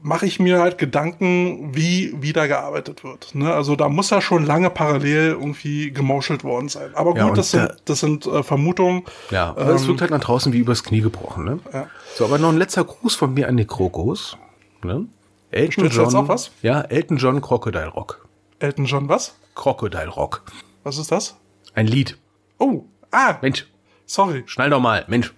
mache 0.00 0.26
ich 0.26 0.38
mir 0.38 0.60
halt 0.60 0.78
Gedanken, 0.78 1.74
wie 1.74 2.14
wieder 2.22 2.46
gearbeitet 2.48 3.02
wird. 3.04 3.34
Ne? 3.34 3.52
Also 3.52 3.74
da 3.76 3.88
muss 3.88 4.10
ja 4.10 4.20
schon 4.20 4.44
lange 4.46 4.70
parallel 4.70 5.30
irgendwie 5.32 5.90
gemauschelt 5.90 6.44
worden 6.44 6.68
sein. 6.68 6.94
Aber 6.94 7.16
Ja, 7.16 7.22
gut, 7.22 7.30
und 7.30 7.38
das 7.38 7.50
da- 7.50 7.66
sind, 7.68 7.82
das 7.86 8.00
sind 8.00 8.26
äh, 8.26 8.42
Vermutungen. 8.42 9.02
Ja, 9.30 9.50
aber 9.50 9.70
es 9.74 9.86
wirkt 9.86 10.00
halt 10.00 10.10
nach 10.10 10.20
draußen 10.20 10.52
wie 10.52 10.58
übers 10.58 10.84
Knie 10.84 11.00
gebrochen, 11.00 11.44
ne? 11.44 11.58
Ja. 11.72 11.86
So, 12.14 12.24
aber 12.24 12.38
noch 12.38 12.50
ein 12.50 12.58
letzter 12.58 12.84
Gruß 12.84 13.14
von 13.16 13.34
mir 13.34 13.48
an 13.48 13.56
die 13.56 13.64
Krokos. 13.66 14.36
Ne? 14.84 15.06
Elton 15.50 15.88
John. 15.88 16.04
jetzt 16.04 16.14
auch 16.14 16.28
was? 16.28 16.50
Ja, 16.62 16.82
Elton 16.82 17.16
John 17.16 17.40
Crocodile 17.40 17.88
Rock. 17.88 18.26
Elton 18.60 18.84
John, 18.84 19.08
was? 19.08 19.36
Crocodile 19.54 20.08
Rock. 20.08 20.42
Was 20.84 20.98
ist 20.98 21.10
das? 21.10 21.36
Ein 21.74 21.86
Lied. 21.86 22.18
Oh, 22.58 22.84
ah, 23.10 23.36
Mensch, 23.42 23.66
sorry. 24.06 24.42
schnell 24.46 24.70
doch 24.70 24.80
mal. 24.80 25.04
Mensch. 25.08 25.32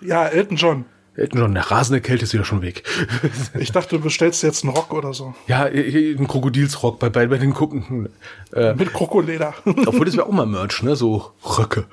Ja, 0.00 0.26
Elton 0.26 0.56
John. 0.56 0.84
John, 1.16 1.54
der 1.54 1.70
rasende 1.70 2.00
Kälte 2.00 2.24
ist 2.24 2.32
wieder 2.32 2.44
schon 2.44 2.62
weg. 2.62 2.84
Ich 3.58 3.70
dachte, 3.70 3.96
du 3.96 4.02
bestellst 4.02 4.42
jetzt 4.42 4.64
einen 4.64 4.74
Rock 4.74 4.92
oder 4.92 5.12
so. 5.12 5.34
ja, 5.46 5.64
ein 5.64 6.26
Krokodilsrock 6.26 6.98
bei, 6.98 7.10
bei, 7.10 7.26
bei 7.26 7.38
den 7.38 7.52
Kuppen. 7.52 8.08
Mit 8.52 8.92
Krokoleder. 8.92 9.54
Obwohl, 9.64 10.06
das 10.06 10.16
wäre 10.16 10.26
auch 10.26 10.32
mal 10.32 10.46
Merch, 10.46 10.82
ne? 10.82 10.96
So 10.96 11.32
Röcke. 11.44 11.84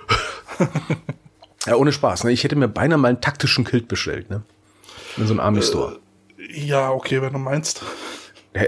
ja, 1.65 1.75
ohne 1.75 1.91
Spaß, 1.91 2.23
ne? 2.23 2.31
Ich 2.31 2.43
hätte 2.43 2.55
mir 2.55 2.67
beinahe 2.69 2.97
mal 2.97 3.09
einen 3.09 3.21
taktischen 3.21 3.65
Kilt 3.65 3.87
bestellt, 3.87 4.29
ne? 4.29 4.43
In 5.17 5.27
so 5.27 5.33
einem 5.33 5.41
Army-Store. 5.41 5.99
ja, 6.53 6.89
okay, 6.91 7.21
wenn 7.21 7.33
du 7.33 7.39
meinst. 7.39 7.83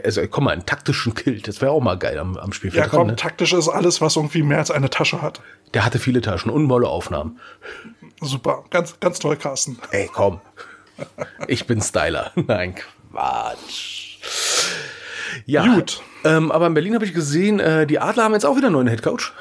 Also, 0.04 0.22
komm 0.28 0.44
mal, 0.44 0.52
einen 0.52 0.66
taktischen 0.66 1.16
Kilt, 1.16 1.48
das 1.48 1.62
wäre 1.62 1.72
auch 1.72 1.82
mal 1.82 1.98
geil 1.98 2.20
am, 2.20 2.38
am 2.38 2.54
Spielfeld. 2.54 2.86
Ja, 2.86 2.90
komm, 2.90 3.08
ne? 3.08 3.16
taktisch 3.16 3.54
ist 3.54 3.68
alles, 3.68 4.00
was 4.00 4.16
irgendwie 4.16 4.44
mehr 4.44 4.60
als 4.60 4.70
eine 4.70 4.90
Tasche 4.90 5.22
hat. 5.22 5.42
Der 5.74 5.86
hatte 5.86 5.98
viele 5.98 6.22
Taschen 6.22 6.52
und 6.52 6.66
molle 6.66 6.88
Aufnahmen. 6.88 7.40
Super. 8.22 8.64
Ganz, 8.70 9.00
ganz 9.00 9.20
toll, 9.20 9.36
Carsten. 9.36 9.78
Ey, 9.92 10.10
komm. 10.14 10.40
Ich 11.48 11.66
bin 11.68 11.82
Styler. 11.82 12.32
Nein, 12.36 12.76
Quatsch. 13.12 14.18
Ja, 15.46 15.66
Gut. 15.76 16.02
Ähm, 16.24 16.52
aber 16.52 16.68
in 16.68 16.74
Berlin 16.76 16.94
habe 16.94 17.06
ich 17.06 17.14
gesehen, 17.14 17.60
äh, 17.60 17.88
die 17.88 17.98
Adler 18.00 18.26
haben 18.26 18.34
jetzt 18.34 18.46
auch 18.46 18.56
wieder 18.56 18.68
einen 18.68 18.76
neuen 18.76 18.88
Headcoach. 18.88 19.32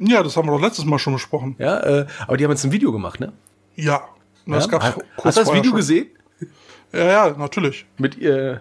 Ja, 0.00 0.22
das 0.22 0.36
haben 0.36 0.48
wir 0.48 0.52
doch 0.52 0.60
letztes 0.60 0.84
Mal 0.84 0.98
schon 0.98 1.12
besprochen. 1.12 1.54
Ja, 1.58 1.78
äh, 1.80 2.06
aber 2.26 2.36
die 2.36 2.44
haben 2.44 2.50
jetzt 2.50 2.64
ein 2.64 2.72
Video 2.72 2.90
gemacht, 2.90 3.20
ne? 3.20 3.32
Ja. 3.76 4.02
Das 4.46 4.64
ja? 4.64 4.70
gab's 4.72 4.84
Hast 5.22 5.36
du 5.38 5.40
das 5.44 5.52
Video 5.52 5.70
schon. 5.70 5.76
gesehen? 5.76 6.06
Ja, 6.92 7.04
ja, 7.28 7.30
natürlich. 7.38 7.86
Mit, 7.98 8.20
äh, 8.20 8.58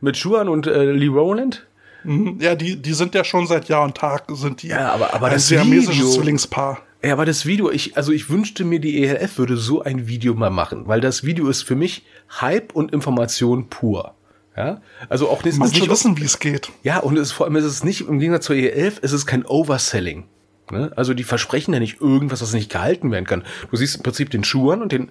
mit 0.00 0.16
Schuhan 0.16 0.48
und 0.48 0.66
äh, 0.66 0.92
Lee 0.92 1.06
Rowland? 1.08 1.66
Mhm. 2.04 2.38
Ja, 2.40 2.54
die, 2.54 2.76
die 2.80 2.92
sind 2.92 3.14
ja 3.14 3.24
schon 3.24 3.46
seit 3.46 3.68
Jahr 3.68 3.82
und 3.84 3.96
Tag, 3.96 4.24
sind 4.32 4.62
die 4.62 4.68
Ja, 4.68 4.92
aber- 4.92 5.14
aber 5.14 5.26
ein 5.28 5.32
das 5.34 5.48
siamesisches 5.48 5.94
Video- 5.96 6.10
Zwillingspaar. 6.10 6.82
Ja, 7.04 7.12
aber 7.12 7.26
das 7.26 7.44
Video, 7.44 7.70
ich, 7.70 7.96
also 7.96 8.12
ich 8.12 8.30
wünschte 8.30 8.64
mir, 8.64 8.80
die 8.80 9.04
ELF 9.04 9.36
würde 9.36 9.56
so 9.56 9.82
ein 9.82 10.08
Video 10.08 10.34
mal 10.34 10.50
machen, 10.50 10.86
weil 10.88 11.00
das 11.00 11.22
Video 11.22 11.48
ist 11.48 11.62
für 11.62 11.76
mich 11.76 12.06
Hype 12.40 12.74
und 12.74 12.92
Information 12.92 13.68
pur. 13.68 14.14
Ja, 14.56 14.80
also 15.08 15.28
auch 15.28 15.42
ist 15.44 15.58
Manche 15.58 15.80
nicht, 15.80 15.90
wissen, 15.90 16.16
wie 16.16 16.24
es 16.24 16.38
geht. 16.38 16.70
ja, 16.84 17.00
und 17.00 17.16
es 17.16 17.28
ist 17.28 17.32
vor 17.32 17.46
allem 17.46 17.56
ist 17.56 17.64
es 17.64 17.82
nicht 17.82 18.02
im 18.08 18.20
Gegensatz 18.20 18.46
zur 18.46 18.56
ELF, 18.56 19.00
es 19.02 19.12
ist 19.12 19.26
kein 19.26 19.44
Overselling. 19.44 20.24
Ne? 20.70 20.92
Also 20.96 21.12
die 21.12 21.24
versprechen 21.24 21.74
ja 21.74 21.80
nicht 21.80 22.00
irgendwas, 22.00 22.40
was 22.40 22.52
nicht 22.54 22.70
gehalten 22.70 23.10
werden 23.10 23.26
kann. 23.26 23.42
Du 23.70 23.76
siehst 23.76 23.96
im 23.96 24.02
Prinzip 24.02 24.30
den 24.30 24.44
Schuhan 24.44 24.80
und 24.80 24.92
den, 24.92 25.10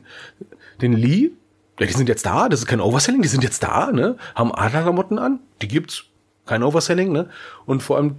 den 0.81 0.93
Lee, 0.93 1.31
ja, 1.79 1.85
die 1.85 1.93
sind 1.93 2.09
jetzt 2.09 2.25
da, 2.25 2.49
das 2.49 2.61
ist 2.61 2.67
kein 2.67 2.81
Overselling, 2.81 3.21
die 3.21 3.27
sind 3.27 3.43
jetzt 3.43 3.63
da, 3.63 3.91
ne? 3.91 4.17
Haben 4.33 4.53
Adlerklamotten 4.53 5.19
an, 5.19 5.39
die 5.61 5.67
gibt's, 5.67 6.05
kein 6.45 6.63
Overselling, 6.63 7.11
ne? 7.11 7.29
Und 7.65 7.83
vor 7.83 7.97
allem, 7.97 8.15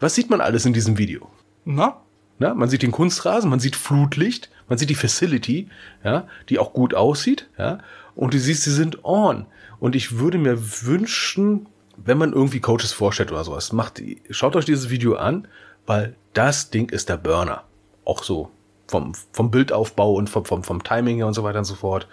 was 0.00 0.14
sieht 0.14 0.30
man 0.30 0.40
alles 0.40 0.64
in 0.64 0.72
diesem 0.72 0.96
Video? 0.96 1.28
Na? 1.64 2.00
Na, 2.38 2.54
man 2.54 2.68
sieht 2.68 2.82
den 2.82 2.92
Kunstrasen, 2.92 3.50
man 3.50 3.60
sieht 3.60 3.76
Flutlicht, 3.76 4.50
man 4.68 4.78
sieht 4.78 4.90
die 4.90 4.94
Facility, 4.94 5.68
ja, 6.04 6.26
die 6.48 6.58
auch 6.58 6.72
gut 6.72 6.94
aussieht, 6.94 7.48
ja, 7.58 7.78
und 8.14 8.34
du 8.34 8.38
siehst, 8.38 8.62
sie 8.62 8.72
sind 8.72 9.04
on. 9.04 9.46
Und 9.80 9.96
ich 9.96 10.18
würde 10.18 10.38
mir 10.38 10.58
wünschen, 10.82 11.66
wenn 11.96 12.18
man 12.18 12.32
irgendwie 12.32 12.60
Coaches 12.60 12.92
vorstellt 12.92 13.32
oder 13.32 13.44
sowas, 13.44 13.72
macht, 13.72 14.02
schaut 14.30 14.56
euch 14.56 14.64
dieses 14.64 14.90
Video 14.90 15.16
an, 15.16 15.48
weil 15.86 16.16
das 16.32 16.70
Ding 16.70 16.90
ist 16.90 17.08
der 17.08 17.16
Burner. 17.16 17.64
Auch 18.04 18.22
so 18.22 18.50
vom, 18.86 19.12
vom 19.32 19.50
Bildaufbau 19.50 20.14
und 20.14 20.30
vom, 20.30 20.44
vom, 20.44 20.64
vom 20.64 20.82
Timing 20.82 21.16
her 21.16 21.26
und 21.26 21.34
so 21.34 21.42
weiter 21.42 21.58
und 21.58 21.64
so 21.64 21.74
fort. 21.74 22.08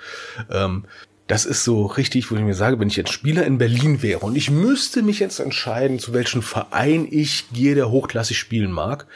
Ähm, 0.52 0.86
das 1.28 1.46
ist 1.46 1.64
so 1.64 1.86
richtig, 1.86 2.30
wo 2.30 2.36
ich 2.36 2.42
mir 2.42 2.54
sage, 2.54 2.80
wenn 2.80 2.88
ich 2.88 2.98
jetzt 2.98 3.12
Spieler 3.12 3.46
in 3.46 3.58
Berlin 3.58 4.04
wäre 4.04 4.20
und 4.20 4.36
ich 4.36 4.52
müsste 4.52 5.02
mich 5.02 5.20
jetzt 5.20 5.40
entscheiden, 5.40 5.98
zu 5.98 6.14
welchem 6.14 6.44
Verein 6.44 7.08
ich 7.10 7.50
gehe, 7.52 7.74
der 7.74 7.90
hochklassig 7.90 8.38
spielen 8.38 8.72
mag. 8.72 9.08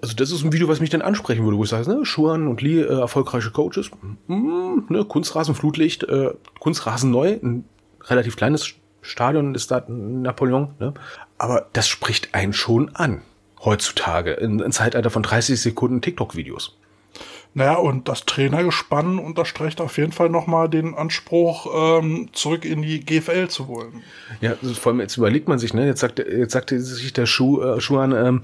Also 0.00 0.14
das 0.14 0.30
ist 0.30 0.44
ein 0.44 0.52
Video, 0.52 0.68
was 0.68 0.80
mich 0.80 0.90
dann 0.90 1.02
ansprechen 1.02 1.44
würde, 1.44 1.56
wo 1.56 1.64
ich 1.64 1.70
sage, 1.70 1.88
ne, 1.90 2.04
Schuhan 2.06 2.46
und 2.46 2.62
Lee, 2.62 2.80
äh, 2.80 3.00
erfolgreiche 3.00 3.50
Coaches, 3.50 3.90
mm, 4.26 4.78
ne, 4.88 5.04
Kunstrasen, 5.04 5.54
Flutlicht, 5.54 6.04
äh, 6.04 6.30
Kunstrasen 6.60 7.10
neu, 7.10 7.38
ein 7.42 7.64
relativ 8.04 8.36
kleines 8.36 8.74
Stadion 9.02 9.54
ist 9.54 9.70
da 9.70 9.84
Napoleon, 9.88 10.74
ne? 10.78 10.94
aber 11.38 11.66
das 11.72 11.88
spricht 11.88 12.34
einen 12.34 12.52
schon 12.52 12.94
an 12.94 13.22
heutzutage 13.64 14.32
in, 14.32 14.60
in 14.60 14.72
Zeitalter 14.72 15.10
von 15.10 15.22
30 15.22 15.60
Sekunden 15.60 16.00
TikTok-Videos. 16.00 16.76
Naja, 17.54 17.74
und 17.74 18.08
das 18.08 18.24
Trainergespann 18.26 19.18
unterstreicht 19.18 19.80
auf 19.80 19.96
jeden 19.96 20.12
Fall 20.12 20.28
nochmal 20.28 20.68
den 20.68 20.94
Anspruch, 20.94 21.66
ähm, 22.00 22.28
zurück 22.32 22.64
in 22.64 22.82
die 22.82 23.00
GFL 23.00 23.48
zu 23.48 23.66
wollen. 23.68 24.02
Ja, 24.40 24.54
vor 24.74 24.92
allem 24.92 25.00
jetzt 25.00 25.16
überlegt 25.16 25.48
man 25.48 25.58
sich, 25.58 25.74
ne, 25.74 25.86
jetzt 25.86 26.00
sagt, 26.00 26.18
jetzt 26.18 26.52
sagte 26.52 26.78
sich 26.80 27.12
der 27.12 27.26
Schuh, 27.26 27.60
äh, 27.62 27.80
Schuhan, 27.80 28.12
ähm, 28.12 28.42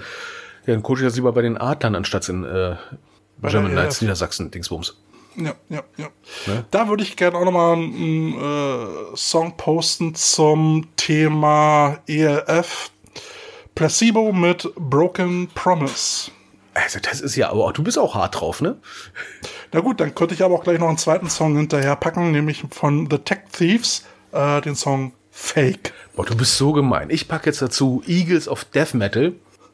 ja, 0.67 0.75
ein 0.75 0.83
Coach 0.83 1.03
jetzt 1.03 1.17
lieber 1.17 1.33
bei 1.33 1.43
den 1.43 1.57
Adlern 1.59 1.95
anstatt 1.95 2.29
in 2.29 2.45
äh, 2.45 2.77
German 3.43 3.75
der 3.75 3.83
Knights. 3.83 4.01
Niedersachsen, 4.01 4.51
Dingsbums. 4.51 4.97
Ja, 5.37 5.55
ja, 5.69 5.83
ja. 5.97 6.09
Ne? 6.47 6.65
Da 6.71 6.89
würde 6.89 7.03
ich 7.03 7.17
gerne 7.17 7.37
auch 7.37 7.45
nochmal 7.45 7.75
einen 7.75 8.35
äh, 8.35 9.17
Song 9.17 9.57
posten 9.57 10.15
zum 10.15 10.89
Thema 10.97 11.99
ELF. 12.07 12.91
Placebo 13.75 14.33
mit 14.33 14.73
Broken 14.77 15.49
Promise. 15.55 16.31
Also 16.75 17.01
das 17.01 17.21
ist 17.21 17.37
ja, 17.37 17.51
aber 17.51 17.65
auch, 17.65 17.73
du 17.73 17.83
bist 17.83 17.99
auch 17.99 18.15
hart 18.15 18.41
drauf, 18.41 18.61
ne? 18.61 18.77
Na 19.73 19.81
gut, 19.81 20.01
dann 20.01 20.15
könnte 20.15 20.35
ich 20.35 20.43
aber 20.43 20.55
auch 20.55 20.65
gleich 20.65 20.79
noch 20.79 20.89
einen 20.89 20.99
zweiten 20.99 21.29
Song 21.29 21.57
hinterher 21.57 21.97
packen, 21.97 22.31
nämlich 22.31 22.65
von 22.71 23.09
The 23.11 23.19
Tech 23.19 23.41
Thieves, 23.53 24.05
äh, 24.33 24.61
den 24.61 24.77
Song 24.77 25.13
Fake. 25.31 25.93
Boah, 26.15 26.25
du 26.25 26.37
bist 26.37 26.57
so 26.57 26.73
gemein. 26.73 27.11
Ich 27.11 27.27
pack 27.27 27.47
jetzt 27.47 27.61
dazu 27.61 28.03
Eagles 28.07 28.49
of 28.49 28.65
Death 28.67 28.95
Metal. 28.95 29.33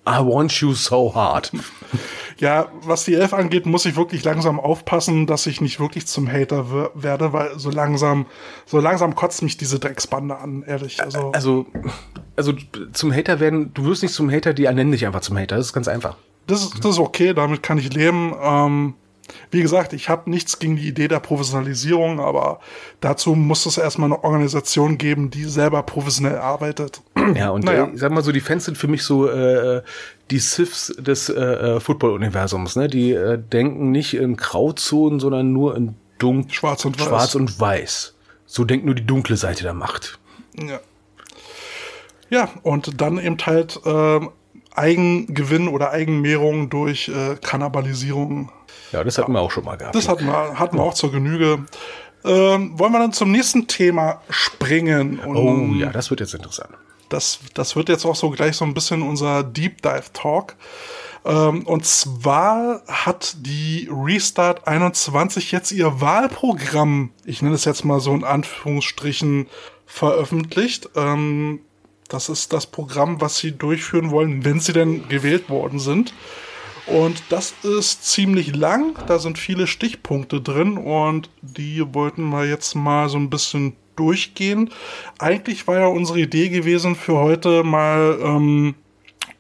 I 0.09 0.19
want 0.21 0.53
you 0.61 0.73
so 0.75 1.15
hard. 1.15 1.51
Ja, 2.39 2.69
was 2.85 3.05
die 3.05 3.13
Elf 3.13 3.35
angeht, 3.35 3.67
muss 3.67 3.85
ich 3.85 3.97
wirklich 3.97 4.25
langsam 4.25 4.59
aufpassen, 4.59 5.27
dass 5.27 5.47
ich 5.47 5.61
nicht 5.61 5.79
wirklich 5.79 6.07
zum 6.07 6.27
Hater 6.27 6.73
wer- 6.73 6.91
werde, 6.95 7.35
weil 7.35 7.59
so 7.59 7.69
langsam, 7.71 8.25
so 8.65 8.81
langsam 8.81 9.15
kotzt 9.15 9.43
mich 9.43 9.59
diese 9.59 9.79
Drecksbande 9.79 10.39
an, 10.39 10.63
ehrlich. 10.67 11.03
Also, 11.03 11.33
Also, 11.33 11.67
also 12.37 12.55
zum 12.95 13.13
Hater 13.13 13.41
werden, 13.41 13.75
du 13.75 13.85
wirst 13.85 14.03
nicht 14.03 14.15
zum 14.15 14.31
Hater, 14.31 14.55
die 14.55 14.63
nennen 14.63 14.91
dich 14.91 15.05
einfach 15.05 15.21
zum 15.21 15.37
Hater. 15.37 15.57
Das 15.57 15.67
ist 15.67 15.73
ganz 15.75 15.87
einfach. 15.87 16.17
das, 16.47 16.63
ist, 16.63 16.83
das 16.83 16.93
ist 16.93 16.99
okay, 16.99 17.35
damit 17.35 17.63
kann 17.63 17.77
ich 17.77 17.93
leben. 17.93 18.33
Ähm, 18.43 18.95
Wie 19.51 19.62
gesagt, 19.62 19.93
ich 19.93 20.09
habe 20.09 20.31
nichts 20.31 20.59
gegen 20.59 20.76
die 20.76 20.87
Idee 20.87 21.09
der 21.09 21.20
Professionalisierung, 21.20 22.20
aber 22.20 22.61
dazu 23.01 23.35
muss 23.35 23.66
es 23.66 23.78
erstmal 23.78 24.12
eine 24.12 24.22
Organisation 24.22 24.99
geben, 24.99 25.31
die 25.31 25.45
selber 25.45 25.83
professionell 25.83 26.39
arbeitet. 26.39 27.03
Ja, 27.35 27.51
und 27.51 27.64
naja. 27.64 27.85
äh, 27.85 27.95
ich 27.95 28.01
sag 28.01 28.12
mal 28.12 28.22
so, 28.22 28.33
die 28.33 28.41
Fans 28.41 28.64
sind 28.64 28.78
für 28.78 28.89
mich 28.89 29.03
so 29.03 29.28
äh, 29.28 29.83
die 30.31 30.39
Siths 30.39 30.95
des 30.99 31.28
äh, 31.28 31.41
äh, 31.41 31.81
Football-Universums. 31.81 32.76
Ne? 32.76 32.89
Die 32.89 33.12
äh, 33.12 33.39
denken 33.39 33.91
nicht 33.91 34.14
in 34.14 34.37
Grauzonen, 34.37 35.20
sondern 35.20 35.53
nur 35.53 35.76
in 35.76 35.95
dunkel, 36.18 36.53
schwarz 36.53 36.85
und 36.85 36.99
weiß. 36.99 37.07
Schwarz 37.07 37.35
und 37.35 37.61
weiß. 37.61 38.14
So 38.47 38.64
denkt 38.64 38.87
nur 38.87 38.95
die 38.95 39.07
dunkle 39.07 39.37
Seite 39.37 39.62
der 39.62 39.74
Macht. 39.74 40.18
Ja. 40.57 40.81
Ja, 42.31 42.49
und 42.62 43.01
dann 43.01 43.18
eben 43.18 43.37
halt 43.45 43.81
äh, 43.85 44.20
Eigengewinn 44.74 45.68
oder 45.68 45.91
Eigenmehrung 45.91 46.70
durch 46.70 47.09
äh, 47.09 47.37
Kannibalisierung. 47.43 48.53
Ja, 48.93 49.05
das 49.05 49.18
hatten 49.18 49.32
wir 49.32 49.41
auch 49.41 49.51
schon 49.51 49.64
mal 49.64 49.76
gehabt. 49.76 49.95
Das 49.95 50.09
hatten 50.09 50.26
wir, 50.26 50.59
hatten 50.59 50.76
wir 50.76 50.82
auch 50.82 50.95
zur 50.95 51.12
Genüge. 51.12 51.64
Ähm, 52.24 52.78
wollen 52.78 52.93
wir 52.93 52.99
dann 52.99 53.12
zum 53.12 53.30
nächsten 53.30 53.66
Thema 53.66 54.20
springen? 54.28 55.20
Und 55.20 55.36
oh 55.36 55.74
ja, 55.74 55.91
das 55.91 56.11
wird 56.11 56.20
jetzt 56.20 56.34
interessant. 56.34 56.70
Das, 57.09 57.41
das 57.55 57.76
wird 57.76 57.88
jetzt 57.88 58.05
auch 58.05 58.14
so 58.14 58.30
gleich 58.30 58.57
so 58.57 58.64
ein 58.64 58.74
bisschen 58.74 59.03
unser 59.03 59.43
Deep 59.43 59.82
Dive 59.82 60.12
Talk. 60.12 60.55
Ähm, 61.24 61.66
und 61.66 61.84
zwar 61.84 62.82
hat 62.86 63.36
die 63.41 63.88
Restart 63.91 64.66
21 64.66 65.53
jetzt 65.53 65.72
ihr 65.72 66.01
Wahlprogramm, 66.01 67.11
ich 67.24 67.43
nenne 67.43 67.55
es 67.55 67.64
jetzt 67.64 67.84
mal 67.84 68.01
so 68.01 68.14
in 68.14 68.24
Anführungsstrichen, 68.24 69.49
veröffentlicht. 69.86 70.91
Ähm, 70.97 71.61
das 72.09 72.28
ist 72.28 72.53
das 72.53 72.66
Programm, 72.66 73.20
was 73.20 73.38
sie 73.38 73.53
durchführen 73.53 74.11
wollen, 74.11 74.45
wenn 74.45 74.61
sie 74.61 74.72
denn 74.72 75.09
gewählt 75.09 75.49
worden 75.49 75.78
sind. 75.78 76.14
Und 76.93 77.22
das 77.28 77.55
ist 77.62 78.05
ziemlich 78.05 78.55
lang. 78.55 78.99
Da 79.07 79.18
sind 79.18 79.38
viele 79.38 79.66
Stichpunkte 79.66 80.41
drin 80.41 80.76
und 80.76 81.30
die 81.43 81.82
wollten 81.95 82.28
wir 82.30 82.47
jetzt 82.47 82.74
mal 82.74 83.09
so 83.09 83.18
ein 83.18 83.30
bisschen 83.30 83.76
durchgehen. 83.97 84.70
Eigentlich 85.18 85.66
war 85.66 85.78
ja 85.78 85.86
unsere 85.86 86.20
Idee 86.20 86.49
gewesen, 86.49 86.97
für 86.97 87.18
heute 87.18 87.62
mal 87.62 88.18
ähm, 88.22 88.74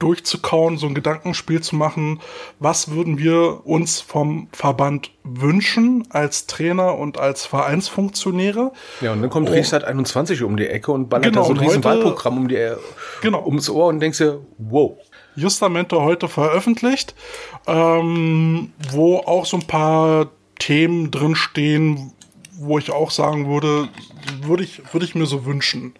durchzukauen, 0.00 0.78
so 0.78 0.86
ein 0.86 0.94
Gedankenspiel 0.94 1.60
zu 1.60 1.76
machen, 1.76 2.20
was 2.58 2.90
würden 2.90 3.18
wir 3.18 3.66
uns 3.66 4.00
vom 4.00 4.48
Verband 4.52 5.10
wünschen 5.24 6.06
als 6.10 6.46
Trainer 6.46 6.98
und 6.98 7.18
als 7.18 7.46
Vereinsfunktionäre. 7.46 8.72
Ja, 9.00 9.12
und 9.12 9.22
dann 9.22 9.30
kommt 9.30 9.48
oh. 9.48 9.52
Restart 9.52 9.84
21 9.84 10.42
um 10.42 10.56
die 10.56 10.66
Ecke 10.66 10.90
und 10.90 11.08
ballert 11.08 11.26
genau, 11.26 11.42
da 11.42 11.46
so 11.46 11.52
ein 11.54 11.58
riesen 11.58 11.84
Wahlprogramm 11.84 12.38
um 12.38 12.48
die, 12.48 12.74
genau. 13.20 13.44
ums 13.44 13.68
Ohr 13.68 13.88
und 13.88 14.00
denkst 14.00 14.18
dir, 14.18 14.40
wow. 14.58 14.96
Justamente 15.36 16.00
heute 16.00 16.28
veröffentlicht, 16.28 17.14
ähm, 17.66 18.72
wo 18.90 19.18
auch 19.18 19.46
so 19.46 19.56
ein 19.56 19.66
paar 19.66 20.28
Themen 20.58 21.10
drin 21.10 21.34
stehen, 21.34 22.12
wo 22.58 22.78
ich 22.78 22.90
auch 22.90 23.10
sagen 23.10 23.48
würde, 23.48 23.88
würde 24.42 24.64
ich, 24.64 24.82
würde 24.92 25.06
ich 25.06 25.14
mir 25.14 25.26
so 25.26 25.46
wünschen. 25.46 25.94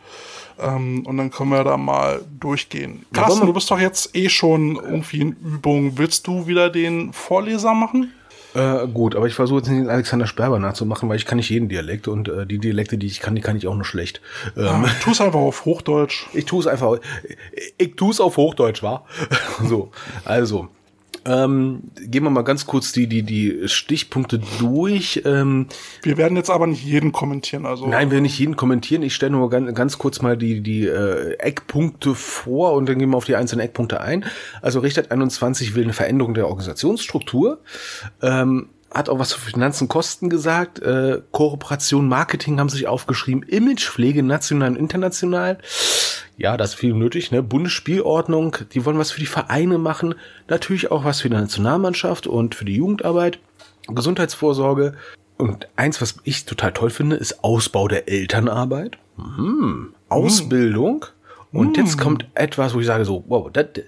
Ähm, 0.61 1.07
und 1.07 1.17
dann 1.17 1.31
können 1.31 1.51
wir 1.51 1.65
da 1.65 1.77
mal 1.77 2.23
durchgehen. 2.39 3.07
Carsten, 3.13 3.47
du 3.47 3.53
bist 3.53 3.71
doch 3.71 3.81
jetzt 3.81 4.15
eh 4.15 4.29
schon 4.29 4.77
irgendwie 4.77 5.21
in 5.23 5.33
Übung. 5.33 5.97
Willst 5.97 6.27
du 6.27 6.47
wieder 6.47 6.69
den 6.69 7.13
Vorleser 7.13 7.73
machen? 7.73 8.13
Äh, 8.55 8.89
gut, 8.89 9.15
aber 9.15 9.27
ich 9.27 9.35
versuche 9.35 9.59
jetzt 9.61 9.69
nicht 9.69 9.83
den 9.83 9.91
Alexander 9.91 10.27
Sperber 10.27 10.59
nachzumachen, 10.59 11.09
weil 11.09 11.17
ich 11.17 11.27
kann 11.27 11.37
nicht 11.37 11.51
jeden 11.51 11.69
Dialekt 11.69 12.09
und 12.09 12.29
äh, 12.29 12.47
die 12.47 12.59
Dialekte, 12.59 12.99
die 12.99 13.07
ich 13.07 13.21
kann, 13.21 13.35
die 13.35 13.41
kann 13.41 13.57
ich 13.57 13.67
auch 13.67 13.75
nur 13.75 13.85
schlecht. 13.85 14.21
Ähm, 14.57 14.65
ja, 14.65 14.85
tu 15.03 15.11
es 15.13 15.21
einfach 15.21 15.39
auf 15.39 15.65
Hochdeutsch. 15.65 16.27
Ich 16.33 16.47
tue 16.47 16.61
es 16.61 16.67
einfach, 16.67 16.99
ich, 17.53 17.75
ich 17.79 17.97
tue 17.97 18.11
es 18.11 18.21
auf 18.21 18.37
Hochdeutsch, 18.37 18.83
wa? 18.83 19.05
so, 19.65 19.91
also, 20.25 20.69
ähm, 21.25 21.83
gehen 22.01 22.23
wir 22.25 22.31
mal 22.31 22.43
ganz 22.43 22.67
kurz 22.67 22.93
die, 22.93 23.07
die, 23.07 23.23
die 23.23 23.69
Stichpunkte 23.69 24.41
durch. 24.59 25.23
Ähm, 25.25 25.67
wir 26.03 26.17
werden 26.17 26.37
jetzt 26.37 26.51
aber 26.51 26.67
nicht 26.67 26.85
jeden 26.85 27.13
kommentieren. 27.13 27.67
Also 27.67 27.87
Nein, 27.87 28.09
wir 28.09 28.13
werden 28.13 28.23
nicht 28.23 28.39
jeden 28.39 28.57
kommentieren. 28.57 29.03
Ich 29.03 29.15
stelle 29.15 29.33
nur 29.33 29.51
ganz, 29.51 29.75
ganz 29.75 29.99
kurz 29.99 30.23
mal 30.23 30.37
die, 30.37 30.61
die 30.61 30.87
äh, 30.87 31.35
Eckpunkte 31.39 32.15
vor 32.15 32.73
und 32.75 32.89
dann 32.89 32.99
gehen 32.99 33.11
wir 33.11 33.17
auf 33.17 33.25
die 33.25 33.37
einzelnen 33.37 33.65
Eckpunkte 33.65 34.01
ein. 34.01 34.25
Also 34.63 34.81
Richtert 34.81 35.11
21 35.11 35.75
will 35.75 35.85
eine 35.85 35.93
Veränderung 35.93 36.35
der 36.35 36.47
Organisationsstruktur. 36.47 37.61
Ähm, 38.23 38.69
hat 38.93 39.09
auch 39.09 39.19
was 39.19 39.31
zu 39.31 39.39
Finanzen, 39.39 39.89
Kosten 39.89 40.29
gesagt. 40.29 40.81
Äh, 40.81 41.23
Kooperation, 41.31 42.09
Marketing 42.09 42.59
haben 42.59 42.69
sich 42.69 42.89
aufgeschrieben. 42.89 43.43
Imagepflege, 43.45 44.23
national 44.23 44.71
und 44.71 44.77
international. 44.77 45.59
Ja, 46.37 46.57
das 46.57 46.71
ist 46.71 46.81
viel 46.81 46.95
nötig. 46.95 47.31
Ne? 47.31 47.43
Bundesspielordnung, 47.43 48.57
die 48.73 48.85
wollen 48.85 48.99
was 48.99 49.11
für 49.13 49.21
die 49.21 49.27
Vereine 49.27 49.79
machen. 49.79 50.15
Natürlich 50.49 50.91
auch 50.91 51.05
was 51.05 51.21
für 51.21 51.29
die 51.29 51.37
Nationalmannschaft 51.37 52.27
und 52.27 52.55
für 52.55 52.65
die 52.65 52.77
Jugendarbeit. 52.77 53.39
Gesundheitsvorsorge. 53.87 54.95
Und 55.37 55.69
eins, 55.77 56.01
was 56.01 56.17
ich 56.25 56.45
total 56.45 56.73
toll 56.73 56.91
finde, 56.91 57.17
ist 57.17 57.45
Ausbau 57.45 57.89
der 57.89 58.09
Elternarbeit. 58.09 58.99
Mhm. 59.17 59.95
Ausbildung. 60.09 61.07
Und 61.53 61.77
jetzt 61.77 61.97
mhm. 61.97 62.01
kommt 62.01 62.27
etwas, 62.35 62.75
wo 62.75 62.81
ich 62.81 62.87
sage 62.87 63.05
so, 63.05 63.25
wow, 63.29 63.51
that, 63.53 63.81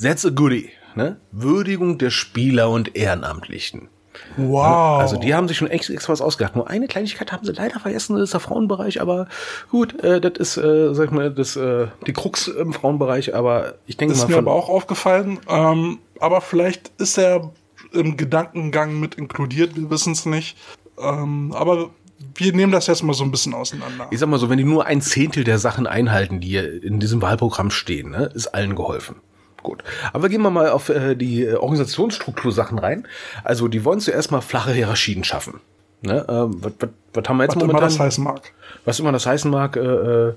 that's 0.00 0.24
a 0.24 0.30
goodie. 0.30 0.70
Ne? 0.94 1.16
Würdigung 1.32 1.98
der 1.98 2.10
Spieler 2.10 2.70
und 2.70 2.96
Ehrenamtlichen. 2.96 3.88
Wow. 4.36 5.00
Also 5.00 5.16
die 5.16 5.34
haben 5.34 5.48
sich 5.48 5.56
schon 5.56 5.68
extra 5.68 6.12
was 6.12 6.20
ausgedacht. 6.20 6.56
Nur 6.56 6.68
eine 6.68 6.86
Kleinigkeit 6.86 7.32
haben 7.32 7.44
sie 7.44 7.52
leider 7.52 7.80
vergessen, 7.80 8.14
das 8.14 8.24
ist 8.24 8.32
der 8.32 8.40
Frauenbereich, 8.40 9.00
aber 9.00 9.26
gut, 9.70 10.02
äh, 10.02 10.20
das 10.20 10.32
ist, 10.38 10.56
äh, 10.56 10.94
sag 10.94 11.06
ich 11.06 11.10
mal, 11.10 11.30
das, 11.30 11.56
äh, 11.56 11.88
die 12.06 12.12
Krux 12.12 12.48
im 12.48 12.72
Frauenbereich, 12.72 13.34
aber 13.34 13.74
ich 13.86 13.96
denke 13.96 14.14
mal. 14.14 14.22
Ist 14.22 14.28
mir 14.28 14.38
aber 14.38 14.52
auch 14.52 14.68
aufgefallen, 14.68 15.38
ähm, 15.48 15.98
aber 16.18 16.40
vielleicht 16.40 16.92
ist 16.98 17.18
er 17.18 17.50
im 17.92 18.16
Gedankengang 18.16 19.00
mit 19.00 19.16
inkludiert, 19.16 19.76
wir 19.76 19.90
wissen 19.90 20.12
es 20.12 20.26
nicht. 20.26 20.56
Ähm, 20.98 21.52
aber 21.54 21.90
wir 22.34 22.52
nehmen 22.52 22.72
das 22.72 22.86
jetzt 22.86 23.02
mal 23.02 23.14
so 23.14 23.24
ein 23.24 23.30
bisschen 23.30 23.54
auseinander. 23.54 24.08
Ich 24.10 24.18
sag 24.18 24.28
mal 24.28 24.38
so, 24.38 24.50
wenn 24.50 24.58
die 24.58 24.64
nur 24.64 24.86
ein 24.86 25.00
Zehntel 25.00 25.44
der 25.44 25.58
Sachen 25.58 25.86
einhalten, 25.86 26.40
die 26.40 26.56
in 26.56 27.00
diesem 27.00 27.22
Wahlprogramm 27.22 27.70
stehen, 27.70 28.10
ne, 28.10 28.30
ist 28.34 28.48
allen 28.48 28.76
geholfen. 28.76 29.16
Gut. 29.62 29.82
Aber 30.12 30.28
gehen 30.28 30.42
wir 30.42 30.50
mal 30.50 30.70
auf 30.70 30.88
äh, 30.88 31.14
die 31.14 31.44
äh, 31.44 31.54
Organisationsstruktur-Sachen 31.54 32.78
rein. 32.78 33.06
Also, 33.44 33.68
die 33.68 33.84
wollen 33.84 34.00
zuerst 34.00 34.30
mal 34.30 34.40
flache 34.40 34.72
Hierarchien 34.72 35.24
schaffen. 35.24 35.60
Ne? 36.02 36.24
Ähm, 36.28 36.62
was, 36.62 36.72
was, 36.78 36.90
was 37.12 37.28
haben 37.28 37.36
wir 37.36 37.44
jetzt 37.44 37.56
was 37.56 37.62
momentan? 37.62 37.82
Was 37.82 37.94
immer 37.94 37.98
das 37.98 38.00
heißen 38.00 38.24
mag. 38.24 38.52
Was 38.84 39.00
immer 39.00 39.12
das 39.12 39.26
heißen 39.26 39.50
mag. 39.50 39.76
Äh, 39.76 39.80
äh 39.80 40.34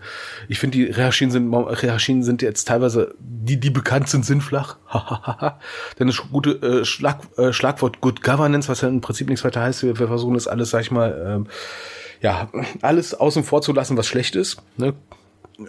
ich 0.49 0.59
finde, 0.59 0.77
die 0.77 0.93
Hierarchien 0.93 1.31
sind, 1.31 1.53
Hierarchien 1.79 2.23
sind 2.23 2.41
jetzt 2.41 2.67
teilweise, 2.67 3.15
die, 3.19 3.57
die 3.57 3.69
bekannt 3.69 4.09
sind, 4.09 4.25
sind 4.25 4.41
flach. 4.41 4.77
Denn 5.99 6.07
das 6.07 6.17
gute 6.31 6.51
äh, 6.61 6.85
Schlag, 6.85 7.19
äh, 7.37 7.53
Schlagwort 7.53 8.01
Good 8.01 8.23
Governance, 8.23 8.67
was 8.67 8.81
ja 8.81 8.89
im 8.89 8.99
Prinzip 8.99 9.29
nichts 9.29 9.45
weiter 9.45 9.61
heißt, 9.61 9.83
wir, 9.83 9.97
wir 9.97 10.07
versuchen 10.07 10.33
das 10.33 10.47
alles, 10.47 10.71
sag 10.71 10.81
ich 10.81 10.91
mal, 10.91 11.23
ähm, 11.25 11.47
ja, 12.21 12.49
alles 12.81 13.13
außen 13.13 13.43
vor 13.43 13.61
zu 13.61 13.73
lassen, 13.73 13.95
was 13.97 14.07
schlecht 14.07 14.35
ist. 14.35 14.61
Ne? 14.77 14.93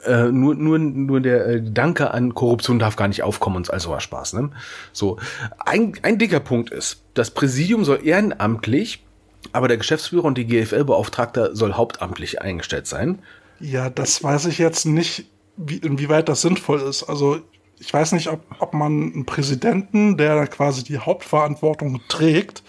Äh, 0.06 0.24
nur, 0.30 0.54
nur, 0.54 0.78
nur 0.78 1.20
der 1.20 1.46
äh, 1.46 1.60
Gedanke 1.60 2.12
an 2.12 2.34
Korruption 2.34 2.78
darf 2.78 2.96
gar 2.96 3.08
nicht 3.08 3.22
aufkommen 3.22 3.56
und 3.56 3.70
also 3.70 3.90
war 3.90 4.00
Spaß. 4.00 4.34
Ne? 4.34 4.50
So, 4.92 5.18
ein, 5.58 5.92
ein 6.02 6.18
dicker 6.18 6.40
Punkt 6.40 6.70
ist, 6.70 7.02
das 7.14 7.30
Präsidium 7.30 7.84
soll 7.84 8.00
ehrenamtlich, 8.02 9.04
aber 9.52 9.68
der 9.68 9.76
Geschäftsführer 9.76 10.24
und 10.24 10.38
die 10.38 10.46
GFL-Beauftragter 10.46 11.54
soll 11.54 11.74
hauptamtlich 11.74 12.40
eingestellt 12.40 12.86
sein. 12.86 13.20
Ja, 13.60 13.90
das 13.90 14.22
weiß 14.22 14.46
ich 14.46 14.58
jetzt 14.58 14.86
nicht, 14.86 15.26
wie, 15.56 15.76
inwieweit 15.76 16.28
das 16.28 16.42
sinnvoll 16.42 16.80
ist. 16.80 17.04
Also 17.04 17.40
ich 17.78 17.92
weiß 17.92 18.12
nicht, 18.12 18.28
ob, 18.28 18.40
ob 18.58 18.72
man 18.72 19.12
einen 19.12 19.26
Präsidenten, 19.26 20.16
der 20.16 20.46
quasi 20.46 20.82
die 20.82 20.98
Hauptverantwortung 20.98 22.00
trägt, 22.08 22.62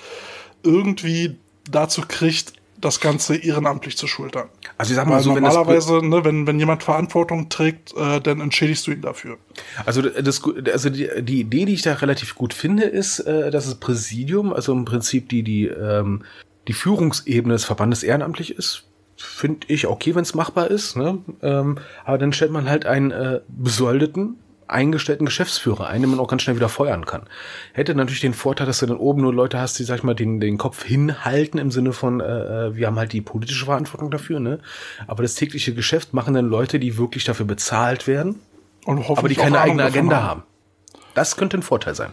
irgendwie 0.64 1.38
dazu 1.70 2.02
kriegt, 2.08 2.54
das 2.86 3.00
Ganze 3.00 3.36
ehrenamtlich 3.36 3.98
zu 3.98 4.08
schultern. 4.08 4.50
Also 4.78 4.92
ich 4.92 4.96
sag 4.96 5.08
mal 5.08 5.16
Weil 5.16 5.24
so, 5.24 5.34
normalerweise, 5.34 6.02
wenn, 6.02 6.10
ne, 6.10 6.24
wenn, 6.24 6.48
wenn 6.48 6.60
jemand 6.60 6.84
Verantwortung 6.84 7.50
trägt, 7.50 7.96
äh, 7.98 8.22
dann 8.22 8.42
entschädigst 8.42 8.88
du 8.88 8.92
ihn 8.92 9.02
dafür. 9.02 9.38
Also 9.86 10.02
das, 10.02 10.42
also 10.72 10.90
die, 10.90 11.10
die 11.22 11.42
Idee, 11.42 11.66
die 11.66 11.74
ich 11.74 11.82
da 11.82 11.94
relativ 11.94 12.36
gut 12.36 12.54
finde, 12.54 12.84
ist, 12.84 13.20
äh, 13.20 13.52
dass 13.52 13.66
das 13.66 13.76
Präsidium, 13.76 14.54
also 14.54 14.74
im 14.74 14.86
Prinzip 14.86 15.30
die 15.30 15.44
die 15.44 15.66
ähm, 15.66 16.24
die 16.68 16.74
Führungsebene 16.74 17.54
des 17.54 17.66
Verbandes 17.66 18.04
ehrenamtlich 18.04 18.56
ist. 18.56 18.84
Finde 19.18 19.68
ich 19.70 19.88
okay, 19.88 20.16
wenn 20.16 20.24
es 20.24 20.36
machbar 20.36 20.70
ist. 20.70 20.96
Ne? 20.98 21.20
Ähm, 21.42 21.78
aber 22.04 22.18
dann 22.18 22.34
stellt 22.34 22.52
man 22.52 22.70
halt 22.70 22.86
einen 22.86 23.12
äh, 23.12 23.42
besoldeten 23.48 24.38
eingestellten 24.68 25.26
Geschäftsführer 25.26 25.88
ein, 25.88 26.02
den 26.02 26.10
man 26.10 26.20
auch 26.20 26.28
ganz 26.28 26.42
schnell 26.42 26.56
wieder 26.56 26.70
feuern 26.70 27.06
kann. 27.06 27.24
Hätte 27.74 27.96
natürlich 27.96 28.22
den 28.22 28.34
Vorteil, 28.34 28.68
dass 28.68 28.80
du 28.80 28.86
dann 28.86 28.98
oben 28.98 29.22
nur 29.22 29.34
Leute 29.34 29.60
hast, 29.60 29.78
die, 29.80 29.84
sag 29.84 29.98
ich 29.98 30.04
mal, 30.04 30.16
den, 30.16 30.40
den 30.40 30.58
Kopf 30.58 30.84
hinhalten 30.84 31.60
im 31.60 31.72
Sinne 31.72 31.94
von, 31.94 32.20
äh, 32.20 32.68
äh 32.68 32.76
wir 32.76 32.88
haben 32.88 32.98
halt 32.98 33.14
die 33.14 33.22
politische 33.22 33.66
Verantwortung 33.66 34.12
dafür, 34.12 34.40
ne? 34.40 34.60
Aber 35.08 35.24
das 35.24 35.36
tägliche 35.36 35.74
Geschäft 35.74 36.14
machen 36.14 36.34
dann 36.34 36.48
Leute, 36.48 36.80
die 36.80 36.98
wirklich 36.98 37.24
dafür 37.24 37.46
bezahlt 37.46 38.08
werden, 38.08 38.40
aber 38.86 39.30
die 39.30 39.36
keine 39.36 39.60
eigene 39.60 39.84
Agenda 39.84 40.24
haben. 40.24 40.44
Das 41.14 41.38
könnte 41.38 41.58
ein 41.58 41.64
Vorteil 41.64 41.96
sein. 41.96 42.12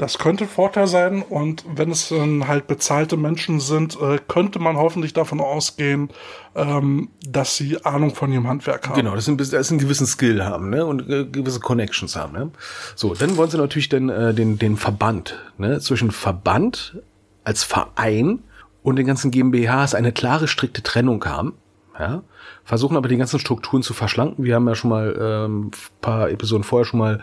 Das 0.00 0.16
könnte 0.16 0.46
Vorteil 0.46 0.86
sein 0.86 1.20
und 1.20 1.62
wenn 1.76 1.90
es 1.90 2.08
dann 2.08 2.48
halt 2.48 2.66
bezahlte 2.66 3.18
Menschen 3.18 3.60
sind, 3.60 4.00
äh, 4.00 4.18
könnte 4.28 4.58
man 4.58 4.78
hoffentlich 4.78 5.12
davon 5.12 5.42
ausgehen, 5.42 6.08
ähm, 6.54 7.10
dass 7.28 7.58
sie 7.58 7.84
Ahnung 7.84 8.14
von 8.14 8.32
ihrem 8.32 8.48
Handwerk 8.48 8.88
haben. 8.88 8.96
Genau, 8.96 9.14
dass 9.14 9.26
sie, 9.26 9.36
dass 9.36 9.50
sie 9.50 9.56
einen 9.58 9.78
gewissen 9.78 10.06
Skill 10.06 10.42
haben 10.42 10.70
ne? 10.70 10.86
und 10.86 11.06
äh, 11.10 11.26
gewisse 11.26 11.60
Connections 11.60 12.16
haben. 12.16 12.32
Ne? 12.32 12.50
So, 12.96 13.14
dann 13.14 13.36
wollen 13.36 13.50
sie 13.50 13.58
natürlich 13.58 13.90
dann, 13.90 14.08
äh, 14.08 14.32
den, 14.32 14.58
den 14.58 14.78
Verband 14.78 15.38
ne? 15.58 15.80
zwischen 15.80 16.12
Verband 16.12 16.96
als 17.44 17.62
Verein 17.62 18.38
und 18.82 18.96
den 18.96 19.06
ganzen 19.06 19.30
GmbHs 19.30 19.94
eine 19.94 20.12
klare, 20.12 20.48
strikte 20.48 20.82
Trennung 20.82 21.22
haben. 21.26 21.52
Ja, 21.98 22.22
versuchen 22.64 22.96
aber 22.96 23.08
die 23.08 23.16
ganzen 23.16 23.38
Strukturen 23.38 23.82
zu 23.82 23.94
verschlanken. 23.94 24.44
Wir 24.44 24.54
haben 24.54 24.68
ja 24.68 24.74
schon 24.74 24.90
mal 24.90 25.16
ähm, 25.20 25.70
paar 26.00 26.30
Episoden 26.30 26.64
vorher 26.64 26.84
schon 26.84 27.00
mal 27.00 27.20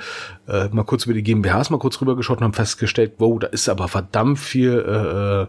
äh, 0.47 0.67
mal 0.69 0.83
kurz 0.83 1.05
über 1.05 1.13
die 1.13 1.23
GmbHs 1.23 1.69
mal 1.69 1.79
kurz 1.79 1.99
rübergeschaut 2.01 2.39
und 2.39 2.43
haben 2.43 2.53
festgestellt, 2.53 3.13
wow, 3.17 3.39
da 3.39 3.47
ist 3.47 3.69
aber 3.69 3.87
verdammt 3.87 4.39
viel 4.39 4.83
äh, 4.87 5.43
äh 5.43 5.47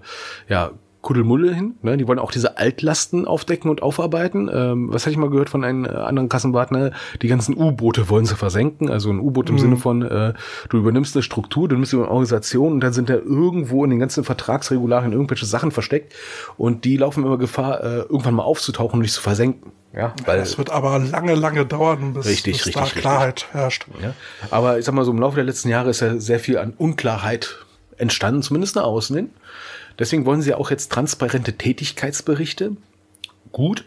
ja 0.49 0.71
Kuddelmulle 1.01 1.55
hin. 1.55 1.75
Ne? 1.83 1.97
Die 1.97 2.09
wollen 2.09 2.19
auch 2.19 2.33
diese 2.33 2.59
Altlasten 2.59 3.25
aufdecken 3.25 3.71
und 3.71 3.83
aufarbeiten. 3.83 4.51
Ähm, 4.53 4.93
was 4.93 5.03
hatte 5.03 5.13
ich 5.13 5.17
mal 5.17 5.31
gehört 5.31 5.49
von 5.49 5.65
einem 5.65 5.85
äh, 5.85 5.89
anderen 5.89 6.29
Kassenpartner? 6.29 6.91
Die 7.23 7.29
ganzen 7.29 7.57
U-Boote 7.57 8.09
wollen 8.09 8.27
sie 8.27 8.35
versenken. 8.35 8.91
Also 8.91 9.11
ein 9.11 9.21
U-Boot 9.21 9.49
im 9.49 9.57
mhm. 9.57 9.61
Sinne 9.61 9.77
von, 9.77 10.03
äh, 10.03 10.35
du 10.69 10.79
übernimmst 10.79 11.15
eine 11.15 11.23
Struktur, 11.23 11.69
du 11.69 11.77
nimmst 11.77 11.95
eine 11.95 12.09
Organisation 12.09 12.73
und 12.73 12.81
dann 12.81 12.93
sind 12.93 13.09
da 13.09 13.15
irgendwo 13.15 13.85
in 13.85 13.91
den 13.91 14.01
ganzen 14.01 14.25
Vertragsregularien 14.25 15.13
irgendwelche 15.13 15.47
Sachen 15.47 15.71
versteckt 15.71 16.15
und 16.57 16.85
die 16.85 16.97
laufen 16.97 17.25
immer 17.25 17.39
Gefahr, 17.39 17.83
äh, 17.83 17.99
irgendwann 18.01 18.35
mal 18.35 18.43
aufzutauchen 18.43 18.99
und 18.99 19.03
dich 19.03 19.13
zu 19.13 19.23
versenken. 19.23 19.73
Ja, 19.95 20.13
weil 20.27 20.41
es 20.41 20.59
wird 20.59 20.71
aber 20.71 20.99
lange, 20.99 21.35
lange 21.35 21.65
dauern, 21.65 22.13
bis, 22.13 22.27
richtig, 22.27 22.59
bis 22.59 22.67
richtig, 22.67 22.95
da 22.95 23.01
Klarheit 23.01 23.43
richtig. 23.43 23.55
herrscht. 23.55 23.87
Ja. 24.03 24.15
Aber 24.51 24.79
ich 24.79 24.85
sag 24.85 24.95
mal 24.95 25.05
so, 25.05 25.13
im 25.13 25.19
Laufe 25.19 25.37
der 25.37 25.45
letzten 25.45 25.71
Jahre 25.71 25.91
ist 25.91 26.01
ja 26.01 26.19
sehr 26.19 26.41
viel 26.41 26.59
an 26.59 26.75
Unklarheit 26.77 27.65
entstanden, 27.97 28.43
zumindest 28.43 28.77
nach 28.77 28.85
außen 28.85 29.17
hin. 29.17 29.31
Deswegen 29.99 30.27
wollen 30.27 30.43
sie 30.43 30.55
auch 30.55 30.71
jetzt 30.71 30.93
transparente 30.93 31.55
Tätigkeitsberichte. 31.55 32.77
Gut. 33.53 33.85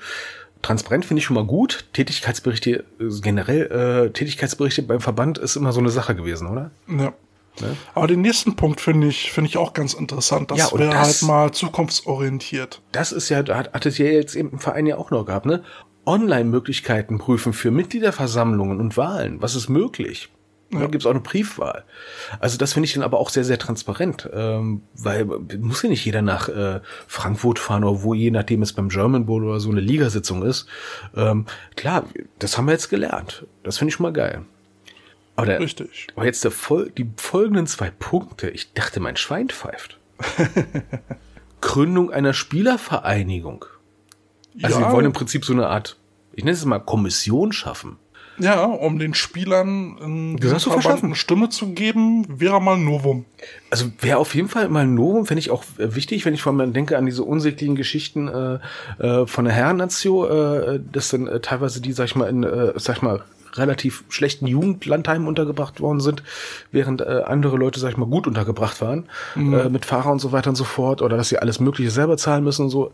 Transparent 0.62 1.06
finde 1.06 1.20
ich 1.20 1.26
schon 1.26 1.36
mal 1.36 1.46
gut. 1.46 1.86
Tätigkeitsberichte 1.94 2.84
äh, 3.00 3.20
generell, 3.22 4.08
äh, 4.08 4.12
Tätigkeitsberichte 4.12 4.84
beim 4.84 5.02
Verband 5.02 5.38
ist 5.38 5.56
immer 5.56 5.72
so 5.74 5.80
eine 5.80 5.90
Sache 5.90 6.16
gewesen, 6.16 6.48
oder? 6.48 6.72
Ja. 6.88 7.14
Ne? 7.60 7.76
Aber 7.94 8.08
den 8.08 8.22
nächsten 8.22 8.56
Punkt 8.56 8.80
finde 8.80 9.08
ich, 9.08 9.32
finde 9.32 9.50
ich 9.50 9.58
auch 9.58 9.74
ganz 9.74 9.94
interessant. 9.94 10.52
Das 10.52 10.58
ja, 10.58 10.80
wäre 10.80 10.98
halt 10.98 11.22
mal 11.24 11.52
zukunftsorientiert. 11.52 12.82
Das 12.92 13.12
ist 13.12 13.30
ja, 13.30 13.40
hat, 13.40 13.74
hat 13.74 13.86
es 13.86 13.98
ja 13.98 14.06
jetzt 14.06 14.36
im 14.36 14.58
Verein 14.60 14.86
ja 14.86 14.98
auch 14.98 15.12
noch 15.12 15.26
gehabt, 15.26 15.46
ne? 15.46 15.64
Online-Möglichkeiten 16.06 17.20
prüfen 17.20 17.54
für 17.54 17.70
Mitgliederversammlungen 17.70 18.80
und 18.80 18.98
Wahlen. 18.98 19.42
Was 19.42 19.56
ist 19.56 19.70
möglich? 19.70 20.30
Ja. 20.74 20.80
Da 20.80 20.86
gibt 20.88 21.04
es 21.04 21.06
auch 21.06 21.12
eine 21.12 21.20
Briefwahl. 21.20 21.84
Also 22.40 22.58
das 22.58 22.74
finde 22.74 22.88
ich 22.88 22.94
dann 22.94 23.04
aber 23.04 23.20
auch 23.20 23.30
sehr, 23.30 23.44
sehr 23.44 23.60
transparent, 23.60 24.30
ähm, 24.34 24.84
weil 24.94 25.26
muss 25.60 25.82
ja 25.84 25.90
nicht 25.90 26.06
jeder 26.06 26.22
nach 26.22 26.48
äh, 26.48 26.80
Frankfurt 27.08 27.60
fahren 27.60 27.84
oder 27.84 28.04
wo, 28.04 28.14
je 28.14 28.32
nachdem 28.32 28.62
es 28.62 28.74
beim 28.74 28.90
German 28.90 29.26
Bowl 29.26 29.44
oder 29.44 29.60
so 29.60 29.70
eine 29.70 29.82
Ligasitzung 29.82 30.44
ist. 30.44 30.68
Ähm, 31.16 31.46
klar, 31.76 32.06
das 32.40 32.58
haben 32.58 32.66
wir 32.66 32.74
jetzt 32.74 32.90
gelernt. 32.90 33.46
Das 33.64 33.78
finde 33.78 33.90
ich 33.90 33.96
schon 33.96 34.04
mal 34.04 34.14
geil. 34.14 34.46
Aber, 35.36 35.46
der, 35.46 35.60
Richtig. 35.60 36.08
aber 36.16 36.26
jetzt 36.26 36.44
der, 36.44 36.52
die 36.98 37.10
folgenden 37.18 37.68
zwei 37.68 37.90
Punkte, 37.90 38.50
ich 38.50 38.74
dachte, 38.74 39.00
mein 39.00 39.18
Schwein 39.18 39.50
pfeift. 39.50 40.00
Gründung 41.62 42.12
einer 42.12 42.34
Spielervereinigung. 42.34 43.66
Also 44.62 44.80
ja. 44.80 44.88
wir 44.88 44.94
wollen 44.94 45.06
im 45.06 45.14
Prinzip 45.14 45.46
so 45.46 45.54
eine 45.54 45.68
Art, 45.68 45.98
ich 46.34 46.44
nenne 46.44 46.56
es 46.56 46.66
mal 46.66 46.80
Kommission 46.80 47.54
schaffen. 47.54 47.98
Ja, 48.42 48.64
um 48.64 48.98
den 48.98 49.14
Spielern 49.14 49.98
in 50.02 50.40
eine 51.04 51.16
Stimme 51.16 51.50
zu 51.50 51.74
geben, 51.74 52.26
wäre 52.28 52.60
mal 52.60 52.76
ein 52.76 52.86
Novum. 52.86 53.26
Also 53.70 53.86
wäre 54.00 54.18
auf 54.18 54.34
jeden 54.34 54.50
Fall 54.50 54.68
mal 54.70 54.84
ein 54.84 54.96
Novum, 54.96 55.28
finde 55.28 55.40
ich 55.40 55.52
auch 55.52 55.64
wichtig, 55.78 56.26
wenn 56.26 56.34
ich 56.34 56.42
vor 56.42 56.52
allem 56.52 56.74
denke 56.74 56.98
an 56.98 57.06
diese 57.06 57.24
unsäglichen 57.24 57.76
Geschichten 57.76 58.28
äh, 58.28 58.60
äh, 59.00 59.28
von 59.28 59.46
der 59.46 59.54
Herrennatio, 59.54 60.26
äh, 60.26 60.80
dass 60.92 61.10
dann 61.10 61.28
äh, 61.28 61.40
teilweise 61.40 61.82
die, 61.82 61.94
sag 61.94 62.06
ich 62.06 62.16
mal, 62.16 62.28
in, 62.30 62.44
äh, 62.44 62.74
sag 62.78 62.98
ich 62.98 63.02
mal, 63.04 63.24
relativ 63.54 64.06
schlechten 64.10 64.48
Jugendlandheimen 64.48 65.28
untergebracht 65.28 65.80
worden 65.80 66.00
sind, 66.00 66.24
während 66.72 67.02
äh, 67.02 67.24
andere 67.26 67.58
Leute, 67.58 67.80
sag 67.80 67.92
ich 67.92 67.98
mal, 67.98 68.08
gut 68.08 68.26
untergebracht 68.26 68.82
waren, 68.82 69.08
mhm. 69.36 69.54
äh, 69.54 69.70
mit 69.70 69.86
Fahrer 69.86 70.12
und 70.12 70.20
so 70.20 70.32
weiter 70.32 70.50
und 70.50 70.56
so 70.56 70.64
fort, 70.64 71.02
oder 71.02 71.18
dass 71.18 71.30
sie 71.30 71.38
alles 71.38 71.60
Mögliche 71.60 71.92
selber 71.92 72.18
zahlen 72.18 72.44
müssen 72.44 72.64
und 72.64 72.70
so. 72.70 72.92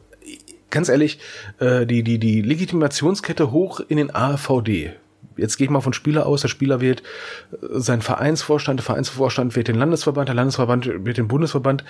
Ganz 0.69 0.89
ehrlich, 0.89 1.19
äh, 1.59 1.85
die, 1.85 2.03
die, 2.03 2.19
die 2.19 2.41
Legitimationskette 2.41 3.51
hoch 3.51 3.79
in 3.87 3.97
den 3.97 4.13
AVD 4.13 4.91
jetzt 5.37 5.57
gehe 5.57 5.65
ich 5.65 5.71
mal 5.71 5.81
von 5.81 5.93
Spieler 5.93 6.25
aus, 6.25 6.41
der 6.41 6.47
Spieler 6.47 6.81
wählt 6.81 7.03
äh, 7.51 7.79
seinen 7.79 8.01
Vereinsvorstand, 8.01 8.79
der 8.79 8.85
Vereinsvorstand 8.85 9.55
wählt 9.55 9.67
den 9.67 9.75
Landesverband, 9.75 10.29
der 10.29 10.35
Landesverband 10.35 11.05
wählt 11.05 11.17
den 11.17 11.27
Bundesverband. 11.27 11.83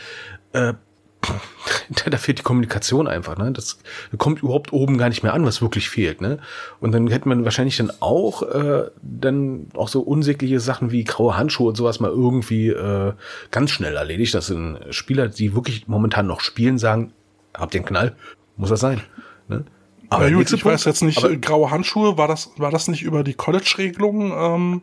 Äh, 0.53 0.73
da 2.09 2.17
fehlt 2.17 2.39
die 2.39 2.43
Kommunikation 2.43 3.07
einfach, 3.07 3.37
ne? 3.37 3.51
Das 3.51 3.79
kommt 4.17 4.43
überhaupt 4.43 4.71
oben 4.71 4.97
gar 4.97 5.09
nicht 5.09 5.23
mehr 5.23 5.33
an, 5.33 5.45
was 5.45 5.61
wirklich 5.61 5.89
fehlt, 5.89 6.21
ne? 6.21 6.39
Und 6.79 6.91
dann 6.91 7.07
hätte 7.07 7.27
man 7.27 7.43
wahrscheinlich 7.43 7.77
dann 7.77 7.91
auch 7.99 8.43
äh, 8.43 8.89
dann 9.01 9.67
auch 9.73 9.87
so 9.87 10.01
unsägliche 10.01 10.59
Sachen 10.59 10.91
wie 10.91 11.03
graue 11.03 11.37
Handschuhe 11.37 11.69
und 11.69 11.75
sowas 11.75 11.99
mal 11.99 12.11
irgendwie 12.11 12.69
äh, 12.69 13.13
ganz 13.51 13.71
schnell 13.71 13.95
erledigt. 13.95 14.33
Das 14.33 14.47
sind 14.47 14.79
Spieler, 14.91 15.27
die 15.27 15.55
wirklich 15.55 15.87
momentan 15.87 16.27
noch 16.27 16.41
spielen, 16.41 16.77
sagen, 16.77 17.13
habt 17.53 17.73
ihr 17.73 17.79
einen 17.79 17.87
Knall? 17.87 18.15
Muss 18.55 18.69
das 18.69 18.79
sein? 18.79 19.01
Ne? 19.47 19.65
Aber 20.09 20.27
ja, 20.27 20.35
gut, 20.35 20.51
ich 20.51 20.63
weiß 20.63 20.85
jetzt 20.85 21.03
nicht, 21.03 21.17
aber, 21.17 21.35
graue 21.35 21.71
Handschuhe, 21.71 22.17
war 22.17 22.27
das, 22.27 22.51
war 22.57 22.71
das 22.71 22.87
nicht 22.87 23.03
über 23.03 23.23
die 23.23 23.33
College-Regelung? 23.33 24.31
Ähm? 24.31 24.81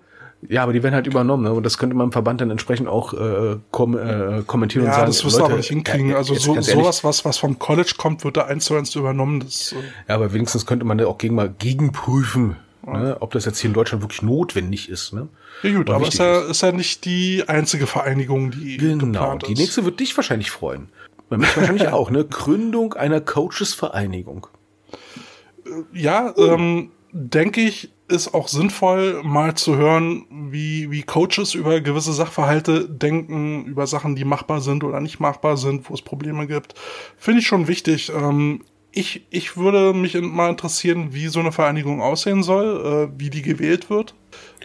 Ja, 0.49 0.63
aber 0.63 0.73
die 0.73 0.83
werden 0.83 0.95
halt 0.95 1.07
übernommen, 1.07 1.45
ne? 1.45 1.53
Und 1.53 1.65
das 1.65 1.79
könnte 1.79 1.97
man 1.97 2.09
im 2.09 2.13
Verband 2.13 2.41
dann 2.41 2.51
entsprechend 2.51 2.89
auch 2.89 3.15
äh, 3.15 3.57
kom 3.71 3.97
äh, 3.97 4.43
kommentieren 4.47 4.85
ja, 4.85 4.91
und 4.91 4.95
sagen. 4.95 5.03
Ja, 5.03 5.07
das 5.07 5.25
wirst 5.25 5.39
du 5.39 5.45
aber 5.45 5.57
nicht 5.57 5.69
hinkriegen. 5.69 6.11
Ja, 6.11 6.17
also 6.17 6.35
so, 6.35 6.61
sowas, 6.61 7.03
was, 7.03 7.25
was 7.25 7.39
vom 7.39 7.59
College 7.59 7.95
kommt, 7.97 8.25
wird 8.25 8.37
da 8.37 8.45
eins 8.45 8.67
zu 8.67 8.77
eins 8.77 8.95
übernommen. 8.95 9.41
Das, 9.41 9.73
äh 9.73 9.77
ja, 10.09 10.15
aber 10.17 10.33
wenigstens 10.35 10.67
könnte 10.67 10.85
man 10.85 10.99
da 10.99 11.07
auch 11.07 11.17
gegen 11.17 11.35
mal 11.35 11.49
gegenprüfen, 11.59 12.57
ja. 12.87 12.93
ne? 12.93 13.17
ob 13.21 13.33
das 13.33 13.47
jetzt 13.47 13.59
hier 13.61 13.69
in 13.69 13.75
Deutschland 13.75 14.03
wirklich 14.03 14.21
notwendig 14.21 14.91
ist. 14.91 15.15
Ne? 15.15 15.29
Ja 15.63 15.73
gut, 15.73 15.89
aber 15.89 16.07
ist 16.07 16.19
ja, 16.19 16.41
ist 16.41 16.61
ja 16.61 16.73
nicht 16.73 17.07
die 17.07 17.45
einzige 17.47 17.87
Vereinigung, 17.87 18.51
die 18.51 18.77
genau, 18.77 19.07
geplant 19.07 19.45
ist. 19.45 19.49
Die 19.49 19.55
nächste 19.55 19.85
wird 19.87 19.99
dich 19.99 20.15
wahrscheinlich 20.15 20.51
freuen. 20.51 20.89
Mich 21.31 21.57
wahrscheinlich 21.57 21.89
auch, 21.93 22.11
ne? 22.11 22.25
Gründung 22.25 22.93
einer 22.93 23.23
Coaches-Vereinigung 23.23 24.47
ja, 25.93 26.35
ähm, 26.37 26.91
denke 27.13 27.61
ich, 27.61 27.91
ist 28.09 28.35
auch 28.35 28.49
sinnvoll, 28.49 29.23
mal 29.23 29.55
zu 29.55 29.77
hören, 29.77 30.27
wie, 30.31 30.91
wie 30.91 31.03
Coaches 31.03 31.55
über 31.55 31.81
gewisse 31.81 32.13
Sachverhalte 32.13 32.89
denken, 32.89 33.65
über 33.65 33.87
Sachen, 33.87 34.15
die 34.15 34.25
machbar 34.25 34.61
sind 34.61 34.85
oder 34.85 35.01
nicht 35.01 35.21
machbar 35.21 35.57
sind, 35.57 35.89
wo 35.89 35.95
es 35.95 36.03
Probleme 36.03 36.47
gibt. 36.47 36.75
Finde 37.17 37.41
ich 37.41 37.47
schon 37.47 37.67
wichtig. 37.67 38.13
Ähm, 38.15 38.63
ich, 38.93 39.27
ich 39.31 39.57
würde 39.57 39.95
mich 39.95 40.21
mal 40.21 40.51
interessieren, 40.51 41.09
wie 41.13 41.29
so 41.29 41.41
eine 41.41 41.51
Vereinigung 41.51 42.03
aussehen 42.03 42.43
soll, 42.43 43.11
äh, 43.15 43.21
wie 43.21 43.31
die 43.31 43.43
gewählt 43.43 43.91
wird 43.91 44.15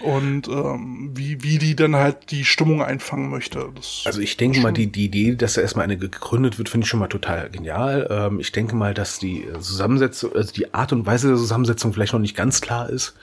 und 0.01 0.47
ähm, 0.47 1.11
wie, 1.13 1.43
wie 1.43 1.57
die 1.57 1.75
dann 1.75 1.95
halt 1.95 2.31
die 2.31 2.45
Stimmung 2.45 2.81
einfangen 2.81 3.29
möchte. 3.29 3.69
Das 3.75 4.03
also 4.05 4.21
ich 4.21 4.37
denke 4.37 4.61
mal, 4.61 4.71
die, 4.71 4.87
die 4.87 5.05
Idee, 5.05 5.35
dass 5.35 5.53
da 5.53 5.61
erstmal 5.61 5.85
eine 5.85 5.97
gegründet 5.97 6.57
wird, 6.57 6.69
finde 6.69 6.85
ich 6.85 6.89
schon 6.89 6.99
mal 6.99 7.07
total 7.07 7.49
genial. 7.49 8.07
Ähm, 8.09 8.39
ich 8.39 8.51
denke 8.51 8.75
mal, 8.75 8.93
dass 8.93 9.19
die 9.19 9.45
Zusammensetzung, 9.59 10.35
also 10.35 10.53
die 10.53 10.73
Art 10.73 10.93
und 10.93 11.05
Weise 11.05 11.27
der 11.29 11.37
Zusammensetzung 11.37 11.93
vielleicht 11.93 12.13
noch 12.13 12.19
nicht 12.19 12.35
ganz 12.35 12.61
klar 12.61 12.89
ist. 12.89 13.15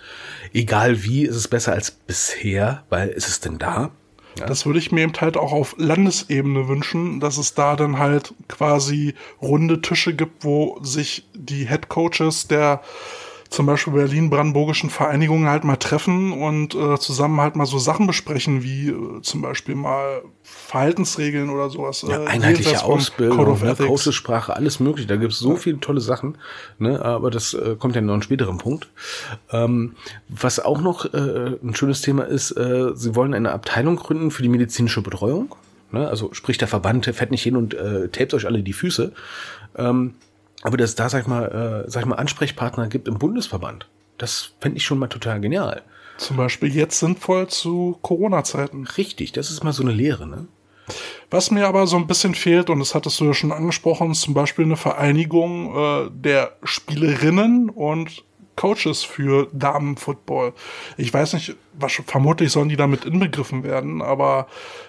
Egal 0.52 1.02
wie, 1.02 1.24
ist 1.24 1.36
es 1.36 1.48
besser 1.48 1.72
als 1.72 1.90
bisher, 1.90 2.84
weil 2.88 3.08
ist 3.08 3.28
es 3.28 3.40
denn 3.40 3.58
da? 3.58 3.90
Ja. 4.38 4.46
Das 4.46 4.66
würde 4.66 4.78
ich 4.78 4.92
mir 4.92 5.02
eben 5.02 5.14
halt 5.18 5.36
auch 5.36 5.52
auf 5.52 5.74
Landesebene 5.78 6.68
wünschen, 6.68 7.20
dass 7.20 7.38
es 7.38 7.54
da 7.54 7.74
dann 7.74 7.98
halt 7.98 8.34
quasi 8.48 9.14
runde 9.40 9.80
Tische 9.80 10.14
gibt, 10.14 10.44
wo 10.44 10.78
sich 10.82 11.26
die 11.34 11.66
Head 11.66 11.88
Coaches 11.88 12.46
der 12.46 12.82
zum 13.50 13.66
Beispiel 13.66 13.92
Berlin-Brandenburgischen 13.92 14.90
Vereinigungen 14.90 15.48
halt 15.48 15.64
mal 15.64 15.76
treffen 15.76 16.32
und 16.32 16.74
äh, 16.74 16.98
zusammen 16.98 17.40
halt 17.40 17.56
mal 17.56 17.66
so 17.66 17.78
Sachen 17.78 18.06
besprechen, 18.06 18.62
wie 18.62 18.88
äh, 18.88 19.22
zum 19.22 19.42
Beispiel 19.42 19.74
mal 19.74 20.22
Verhaltensregeln 20.42 21.50
oder 21.50 21.70
sowas. 21.70 22.04
Ja, 22.08 22.22
äh, 22.22 22.26
einheitliche 22.26 22.84
Ausbildung, 22.84 23.58
ne, 23.60 23.74
Coachesprache, 23.76 24.54
alles 24.54 24.80
mögliche. 24.80 25.08
Da 25.08 25.16
gibt 25.16 25.32
es 25.32 25.38
so 25.38 25.52
ja. 25.52 25.56
viele 25.56 25.80
tolle 25.80 26.00
Sachen, 26.00 26.38
ne, 26.78 27.02
aber 27.04 27.30
das 27.30 27.54
äh, 27.54 27.76
kommt 27.78 27.94
ja 27.96 28.00
noch 28.00 28.14
einen 28.14 28.22
späteren 28.22 28.58
Punkt. 28.58 28.88
Ähm, 29.50 29.94
was 30.28 30.60
auch 30.60 30.80
noch 30.80 31.12
äh, 31.14 31.56
ein 31.62 31.74
schönes 31.74 32.02
Thema 32.02 32.24
ist, 32.24 32.52
äh, 32.52 32.90
sie 32.94 33.14
wollen 33.14 33.34
eine 33.34 33.52
Abteilung 33.52 33.96
gründen 33.96 34.30
für 34.30 34.42
die 34.42 34.48
medizinische 34.48 35.02
Betreuung. 35.02 35.54
Ne? 35.92 36.08
Also 36.08 36.32
sprich, 36.32 36.58
der 36.58 36.68
Verband 36.68 37.06
fährt 37.06 37.30
nicht 37.30 37.42
hin 37.42 37.56
und 37.56 37.74
äh, 37.74 38.08
tapet 38.08 38.34
euch 38.34 38.46
alle 38.46 38.62
die 38.62 38.72
Füße. 38.72 39.12
Ähm, 39.76 40.14
aber 40.62 40.76
dass 40.76 40.94
da, 40.94 41.08
sag 41.08 41.22
ich 41.22 41.26
mal, 41.26 41.84
äh, 41.86 41.90
sag 41.90 42.02
ich 42.02 42.06
mal, 42.06 42.16
Ansprechpartner 42.16 42.88
gibt 42.88 43.08
im 43.08 43.18
Bundesverband, 43.18 43.88
das 44.18 44.52
fände 44.60 44.78
ich 44.78 44.84
schon 44.84 44.98
mal 44.98 45.08
total 45.08 45.40
genial. 45.40 45.82
Zum 46.16 46.36
Beispiel 46.36 46.74
jetzt 46.74 46.98
sinnvoll 46.98 47.48
zu 47.48 47.98
Corona-Zeiten. 48.02 48.86
Richtig, 48.96 49.32
das 49.32 49.50
ist 49.50 49.62
mal 49.62 49.72
so 49.72 49.82
eine 49.82 49.92
Lehre, 49.92 50.26
ne? 50.26 50.46
Was 51.30 51.50
mir 51.50 51.66
aber 51.66 51.86
so 51.86 51.96
ein 51.96 52.06
bisschen 52.06 52.34
fehlt, 52.34 52.70
und 52.70 52.78
das 52.78 52.94
hattest 52.94 53.20
du 53.20 53.24
ja 53.24 53.34
schon 53.34 53.52
angesprochen, 53.52 54.12
ist 54.12 54.20
zum 54.20 54.34
Beispiel 54.34 54.64
eine 54.64 54.76
Vereinigung 54.76 55.76
äh, 55.76 56.10
der 56.10 56.52
Spielerinnen 56.62 57.68
und 57.70 58.24
Coaches 58.54 59.02
für 59.02 59.48
Damenfootball. 59.52 60.52
Ich 60.96 61.12
weiß 61.12 61.34
nicht, 61.34 61.56
was, 61.74 62.00
vermutlich 62.06 62.52
sollen 62.52 62.68
die 62.68 62.76
damit 62.76 63.04
inbegriffen 63.04 63.64
werden, 63.64 64.00
aber 64.00 64.46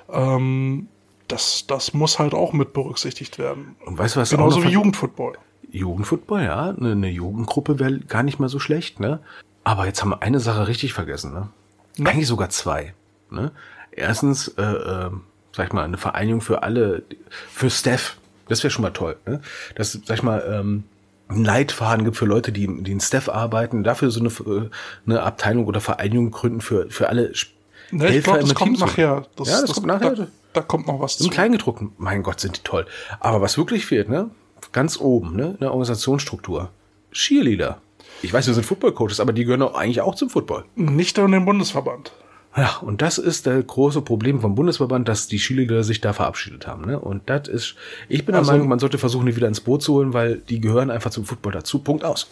ähm, 0.09 0.87
das, 1.27 1.65
das 1.67 1.93
muss 1.93 2.19
halt 2.19 2.33
auch 2.33 2.53
mit 2.53 2.73
berücksichtigt 2.73 3.37
werden. 3.37 3.75
Und 3.85 3.97
weißt 3.97 4.15
du 4.15 4.19
was? 4.21 4.29
Genauso 4.29 4.63
wie 4.63 4.69
Jugendfootball. 4.69 5.33
Jugendfootball, 5.71 6.43
ja. 6.43 6.69
Eine, 6.69 6.91
eine 6.91 7.09
Jugendgruppe 7.09 7.79
wäre 7.79 7.99
gar 7.99 8.23
nicht 8.23 8.39
mal 8.39 8.49
so 8.49 8.59
schlecht, 8.59 8.99
ne? 8.99 9.19
Aber 9.63 9.85
jetzt 9.85 10.01
haben 10.01 10.09
wir 10.09 10.21
eine 10.21 10.39
Sache 10.39 10.67
richtig 10.67 10.93
vergessen, 10.93 11.33
ne? 11.33 11.49
Ja. 11.97 12.05
Eigentlich 12.05 12.27
sogar 12.27 12.49
zwei. 12.49 12.93
Ne? 13.29 13.51
Erstens, 13.91 14.49
äh, 14.49 14.61
äh, 14.61 15.09
sag 15.51 15.67
ich 15.67 15.73
mal, 15.73 15.83
eine 15.83 15.97
Vereinigung 15.97 16.41
für 16.41 16.63
alle, 16.63 17.03
für 17.51 17.69
Steph, 17.69 18.17
Das 18.47 18.63
wäre 18.63 18.71
schon 18.71 18.83
mal 18.83 18.91
toll. 18.91 19.17
Ne? 19.25 19.41
Das, 19.75 19.91
sag 19.91 20.17
ich 20.17 20.23
mal, 20.23 20.43
ähm, 20.47 20.83
ein 21.29 21.43
Leitfaden 21.43 22.05
gibt 22.05 22.15
für 22.15 22.25
Leute, 22.25 22.51
die, 22.51 22.83
die 22.83 22.91
in 22.91 23.01
Staff 23.01 23.27
arbeiten, 23.27 23.83
dafür 23.83 24.11
so 24.11 24.21
eine, 24.21 24.29
äh, 24.29 24.69
eine 25.05 25.23
Abteilung 25.23 25.65
oder 25.65 25.81
Vereinigung 25.81 26.31
gründen 26.31 26.61
für, 26.61 26.89
für 26.89 27.09
alle 27.09 27.33
Ne, 27.89 28.17
ich 28.17 28.23
glaube, 28.23 28.39
das 28.39 28.53
kommt 28.53 28.79
nachher. 28.79 29.25
Das, 29.37 29.47
ja, 29.47 29.53
das, 29.61 29.65
das 29.65 29.73
kommt 29.75 29.87
nachher. 29.87 30.13
Da, 30.13 30.27
da, 30.53 30.61
kommt 30.61 30.87
noch 30.87 30.99
was 30.99 31.21
Im 31.21 31.29
Kleingedruckten, 31.29 31.93
mein 31.97 32.21
Gott, 32.21 32.41
sind 32.41 32.57
die 32.57 32.61
toll. 32.61 32.85
Aber 33.21 33.41
was 33.41 33.57
wirklich 33.57 33.85
fehlt, 33.85 34.09
ne? 34.09 34.29
Ganz 34.71 34.99
oben, 34.99 35.35
ne? 35.35 35.51
In 35.51 35.59
der 35.59 35.71
Organisationsstruktur. 35.71 36.69
Cheerleader. 37.11 37.81
Ich 38.21 38.33
weiß, 38.33 38.47
wir 38.47 38.53
sind 38.53 38.65
Football-Coaches, 38.65 39.19
aber 39.19 39.33
die 39.33 39.45
gehören 39.45 39.61
auch 39.61 39.75
eigentlich 39.75 40.01
auch 40.01 40.15
zum 40.15 40.29
Football. 40.29 40.65
Nicht 40.75 41.17
in 41.17 41.31
den 41.31 41.45
Bundesverband. 41.45 42.11
Ja, 42.55 42.77
und 42.81 43.03
das 43.03 43.19
ist 43.19 43.45
der 43.45 43.61
große 43.61 44.01
Problem 44.01 44.41
vom 44.41 44.55
Bundesverband, 44.55 45.07
dass 45.07 45.27
die 45.27 45.37
Cheerleader 45.37 45.83
sich 45.83 46.01
da 46.01 46.13
verabschiedet 46.13 46.65
haben. 46.65 46.85
Ne? 46.85 46.99
Und 46.99 47.29
das 47.29 47.47
ist, 47.47 47.75
ich 48.09 48.25
bin 48.25 48.33
der 48.33 48.39
also, 48.39 48.51
Meinung, 48.51 48.67
man 48.67 48.79
sollte 48.79 48.97
versuchen, 48.97 49.27
die 49.27 49.35
wieder 49.35 49.47
ins 49.47 49.61
Boot 49.61 49.83
zu 49.83 49.93
holen, 49.93 50.13
weil 50.13 50.37
die 50.37 50.59
gehören 50.59 50.89
einfach 50.89 51.11
zum 51.11 51.25
Football 51.25 51.51
dazu. 51.51 51.79
Punkt 51.79 52.03
aus. 52.03 52.27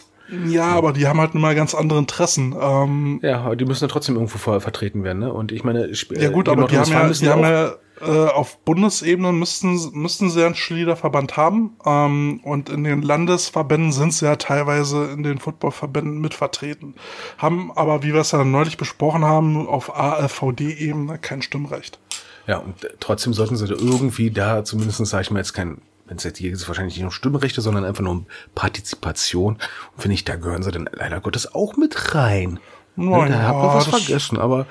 Ja, 0.48 0.66
aber 0.72 0.92
die 0.92 1.06
haben 1.06 1.20
halt 1.20 1.36
immer 1.36 1.54
ganz 1.54 1.76
andere 1.76 2.00
Interessen. 2.00 2.56
Ähm, 2.60 3.20
ja, 3.22 3.42
aber 3.42 3.54
die 3.54 3.64
müssen 3.64 3.84
ja 3.84 3.88
trotzdem 3.88 4.16
irgendwo 4.16 4.38
vorher 4.38 4.60
vertreten 4.60 5.04
werden. 5.04 5.20
Ne? 5.20 5.32
Und 5.32 5.52
ich 5.52 5.62
meine, 5.62 5.86
ich, 5.86 6.08
ja 6.10 6.30
gut, 6.30 6.48
aber 6.48 6.66
die 6.66 6.76
haben 6.76 6.90
ja, 6.90 7.08
die 7.08 7.28
haben 7.28 7.42
ja 7.42 7.74
äh, 8.00 8.04
auf 8.04 8.58
Bundesebene 8.58 9.32
müssten, 9.32 9.90
müssten 9.92 10.30
sie 10.30 10.44
einen 10.44 10.54
Schliederverband 10.54 11.36
haben. 11.36 11.76
Ähm, 11.84 12.40
und 12.42 12.68
in 12.68 12.84
den 12.84 13.02
Landesverbänden 13.02 13.92
sind 13.92 14.12
sie 14.12 14.26
ja 14.26 14.36
teilweise 14.36 15.06
in 15.06 15.22
den 15.22 15.38
Footballverbänden 15.38 16.20
mit 16.20 16.34
vertreten. 16.34 16.94
Haben 17.38 17.72
aber, 17.74 18.02
wie 18.02 18.12
wir 18.12 18.20
es 18.20 18.32
ja 18.32 18.44
neulich 18.44 18.76
besprochen 18.76 19.24
haben, 19.24 19.66
auf 19.66 19.96
ALVD-Ebene 19.96 21.18
kein 21.18 21.42
Stimmrecht. 21.42 21.98
Ja, 22.46 22.58
und 22.58 22.74
trotzdem 23.00 23.34
sollten 23.34 23.56
sie 23.56 23.66
da 23.66 23.74
irgendwie 23.74 24.30
da 24.30 24.64
zumindest, 24.64 25.04
sage 25.06 25.22
ich 25.22 25.30
mal, 25.30 25.38
jetzt 25.38 25.52
kein 25.52 25.80
wenn 26.08 26.18
es 26.18 26.24
jetzt 26.24 26.38
hier 26.38 26.52
ist, 26.52 26.68
wahrscheinlich 26.68 26.96
nicht 26.96 27.04
um 27.04 27.10
Stimmrechte, 27.10 27.60
sondern 27.60 27.84
einfach 27.84 28.02
nur 28.02 28.12
um 28.12 28.26
Partizipation. 28.54 29.54
Und 29.54 30.00
finde 30.00 30.14
ich, 30.14 30.24
da 30.24 30.36
gehören 30.36 30.62
sie 30.62 30.70
dann 30.70 30.88
leider 30.92 31.20
Gottes 31.20 31.52
auch 31.52 31.76
mit 31.76 32.14
rein. 32.14 32.60
Nein, 32.96 33.32
da 33.32 33.42
hat 33.42 33.56
man 33.56 33.74
was 33.74 33.86
vergessen, 33.88 34.38
aber. 34.38 34.66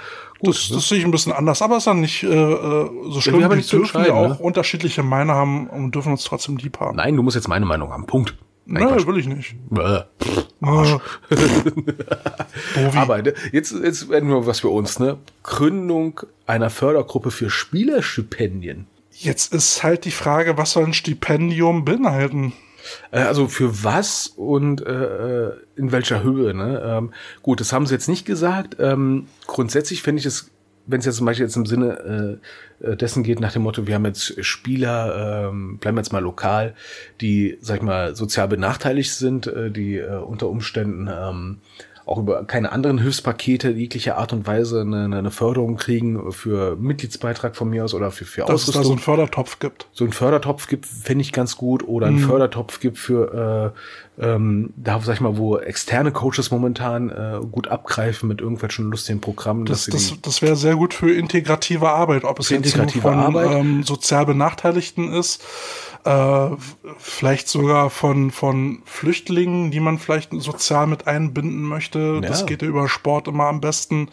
Das, 0.46 0.70
das 0.70 0.88
sehe 0.88 1.00
ich 1.00 1.06
ein 1.06 1.12
bisschen 1.12 1.32
anders, 1.32 1.62
aber 1.62 1.76
es 1.76 1.82
ist 1.82 1.88
dann 1.88 2.02
nicht 2.02 2.24
äh, 2.24 2.28
äh 2.28 2.90
so 3.10 3.22
schlimm. 3.22 3.42
Ja, 3.42 3.50
wir 3.50 3.58
nicht 3.58 3.72
dürfen 3.72 4.06
ja 4.06 4.14
auch 4.14 4.30
ne? 4.30 4.38
unterschiedliche 4.40 5.04
Meinungen 5.04 5.38
haben 5.38 5.68
und 5.68 5.94
dürfen 5.94 6.12
uns 6.12 6.24
trotzdem 6.24 6.58
lieb 6.58 6.80
haben. 6.80 6.98
Nein, 6.98 7.16
du 7.16 7.24
musst 7.24 7.36
jetzt 7.36 7.48
meine 7.48 7.66
Meinung 7.66 7.92
haben. 7.92 8.06
Punkt. 8.06 8.36
Nein, 8.68 8.84
Nein 8.84 9.06
will 9.06 9.20
ich 9.20 9.28
nicht. 9.28 9.56
Aber 12.96 13.24
jetzt, 13.52 13.72
jetzt 13.72 14.10
werden 14.10 14.30
wir 14.30 14.48
was 14.48 14.62
für 14.62 14.70
uns, 14.70 14.98
ne? 14.98 15.18
Gründung 15.44 16.22
einer 16.48 16.72
Fördergruppe 16.72 17.30
für 17.30 17.52
Spielerstipendien. 17.52 18.88
Jetzt 19.12 19.54
ist 19.54 19.84
halt 19.84 20.06
die 20.06 20.12
Frage, 20.12 20.58
was 20.58 20.72
soll 20.72 20.86
ein 20.86 20.94
Stipendium 20.94 21.86
beinhalten? 21.86 22.54
Äh, 23.12 23.20
also 23.20 23.48
für 23.48 23.84
was 23.84 24.28
und 24.28 24.86
äh, 24.86 25.48
äh, 25.48 25.54
in 25.76 25.92
welcher 25.92 26.24
Höhe? 26.24 26.54
Ne? 26.54 26.82
Ähm, 26.86 27.14
gut, 27.42 27.60
das 27.60 27.74
haben 27.74 27.86
sie 27.86 27.94
jetzt 27.94 28.10
nicht 28.10 28.26
gesagt. 28.26 28.78
Ähm, 28.80 29.28
grundsätzlich 29.48 30.02
finde 30.02 30.20
ich 30.20 30.26
es, 30.26 30.52
wenn 30.88 31.00
es 31.00 31.06
jetzt 31.06 31.18
zum 31.18 31.26
Beispiel 31.26 31.46
jetzt 31.46 31.56
im 31.56 31.66
Sinne 31.66 32.40
äh, 32.82 32.86
äh, 32.86 32.98
dessen 32.98 33.24
geht, 33.24 33.40
nach 33.40 33.54
dem 33.54 33.64
Motto, 33.64 33.88
wir 33.88 33.96
haben 33.96 34.06
jetzt 34.06 34.44
Spieler, 34.44 35.50
ähm, 35.50 35.78
bleiben 35.78 35.98
wir 35.98 36.02
jetzt 36.02 36.14
mal 36.14 36.20
lokal, 36.20 36.76
die, 37.22 37.58
sag 37.62 37.78
ich 37.78 37.84
mal, 37.84 38.16
sozial 38.16 38.48
benachteiligt 38.48 39.14
sind, 39.14 39.48
äh, 39.48 39.72
die 39.72 39.98
äh, 39.98 40.18
unter 40.18 40.50
Umständen 40.50 41.10
ähm, 41.12 41.58
auch 42.06 42.20
über 42.20 42.46
keine 42.46 42.72
anderen 42.72 43.00
Hilfspakete 43.00 43.72
jeglicher 43.72 44.18
Art 44.18 44.32
und 44.32 44.46
Weise 44.46 44.82
eine, 44.82 45.06
eine 45.06 45.32
Förderung 45.32 45.78
kriegen 45.78 46.32
für 46.32 46.76
Mitgliedsbeitrag 46.76 47.56
von 47.56 47.70
mir 47.70 47.84
aus 47.84 47.94
oder 47.94 48.12
für, 48.12 48.26
für 48.26 48.42
Dass 48.42 48.50
Ausrüstung. 48.50 48.74
Dass 48.74 48.76
es 48.76 48.82
da 48.82 48.88
so 48.88 48.92
einen 48.92 49.02
Fördertopf 49.02 49.60
gibt. 49.60 49.88
So 49.92 50.04
einen 50.04 50.14
Fördertopf 50.14 50.68
gibt, 50.68 50.86
fände 50.86 51.24
ich 51.24 51.32
ganz 51.32 51.58
gut. 51.58 51.88
Oder 51.88 52.08
einen 52.08 52.18
mhm. 52.18 52.28
Fördertopf 52.28 52.80
gibt 52.80 53.00
für 53.00 53.74
äh, 53.74 53.80
ähm, 54.18 54.74
da 54.78 55.00
sag 55.02 55.16
ich 55.16 55.22
mal, 55.22 55.38
wo 55.38 55.58
externe 55.58 56.12
Coaches 56.12 56.52
momentan 56.52 57.10
äh, 57.10 57.40
gut 57.52 57.68
abgreifen 57.68 58.30
mit 58.30 58.40
irgendwelchen 58.40 58.90
lustigen 58.90 59.20
Programmen. 59.20 59.66
Das, 59.66 59.88
das, 59.88 60.14
das 60.22 60.42
wäre 60.42 60.56
sehr 60.56 60.76
gut 60.76 60.94
für 60.94 61.14
integrative 61.14 61.90
Arbeit, 61.90 62.24
ob 62.24 62.40
es 62.40 62.50
jetzt 62.50 62.76
von 62.76 63.14
Arbeit. 63.14 63.52
Ähm, 63.52 63.84
sozial 63.84 64.26
Benachteiligten 64.26 65.12
ist, 65.12 65.44
äh, 66.06 66.56
vielleicht 66.98 67.48
sogar 67.48 67.90
von, 67.90 68.30
von 68.32 68.84
Flüchtlingen, 68.86 69.72
die 69.72 69.80
man 69.80 69.98
vielleicht 69.98 70.32
sozial 70.34 70.88
mit 70.88 71.08
einbinden 71.08 71.64
möchte. 71.64 72.20
Ja. 72.22 72.22
Das 72.22 72.46
geht 72.46 72.62
ja 72.62 72.68
über 72.68 72.88
Sport 72.88 73.28
immer 73.28 73.46
am 73.46 73.60
besten. 73.60 74.10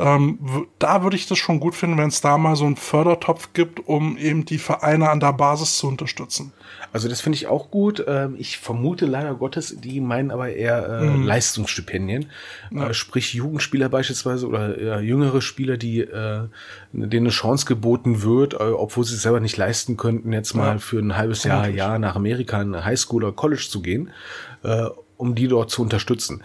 Ähm, 0.00 0.66
da 0.78 1.02
würde 1.02 1.16
ich 1.16 1.26
das 1.26 1.38
schon 1.38 1.60
gut 1.60 1.74
finden, 1.74 1.96
wenn 1.96 2.08
es 2.08 2.20
da 2.20 2.38
mal 2.38 2.56
so 2.56 2.66
einen 2.66 2.76
Fördertopf 2.76 3.52
gibt, 3.52 3.86
um 3.86 4.16
eben 4.16 4.44
die 4.44 4.58
Vereine 4.58 5.10
an 5.10 5.20
der 5.20 5.32
Basis 5.32 5.78
zu 5.78 5.88
unterstützen. 5.88 6.52
Also 6.92 7.08
das 7.08 7.20
finde 7.20 7.36
ich 7.36 7.46
auch 7.46 7.70
gut. 7.70 8.04
Ähm, 8.06 8.34
ich 8.38 8.58
vermute 8.58 9.06
leider 9.06 9.34
Gottes, 9.34 9.76
die 9.80 10.00
meinen 10.00 10.30
aber 10.30 10.50
eher 10.50 10.88
äh, 10.88 11.04
mhm. 11.04 11.24
Leistungsstipendien. 11.24 12.30
Ja. 12.70 12.88
Äh, 12.88 12.94
sprich 12.94 13.34
Jugendspieler 13.34 13.88
beispielsweise 13.88 14.46
oder 14.46 15.00
jüngere 15.00 15.40
Spieler, 15.40 15.76
die 15.76 16.00
äh, 16.00 16.48
denen 16.92 17.26
eine 17.26 17.30
Chance 17.30 17.66
geboten 17.66 18.22
wird, 18.22 18.54
äh, 18.54 18.56
obwohl 18.56 19.04
sie 19.04 19.14
es 19.14 19.22
selber 19.22 19.40
nicht 19.40 19.56
leisten 19.56 19.96
könnten, 19.96 20.32
jetzt 20.32 20.54
mal 20.54 20.74
ja. 20.74 20.78
für 20.78 20.98
ein 20.98 21.16
halbes 21.28 21.44
Jahr, 21.44 21.68
Jahr 21.68 21.98
nach 21.98 22.16
Amerika 22.16 22.60
in 22.60 22.84
Highschool 22.84 23.24
oder 23.24 23.32
College 23.32 23.66
zu 23.68 23.82
gehen, 23.82 24.10
äh, 24.62 24.86
um 25.16 25.34
die 25.34 25.48
dort 25.48 25.70
zu 25.70 25.82
unterstützen. 25.82 26.42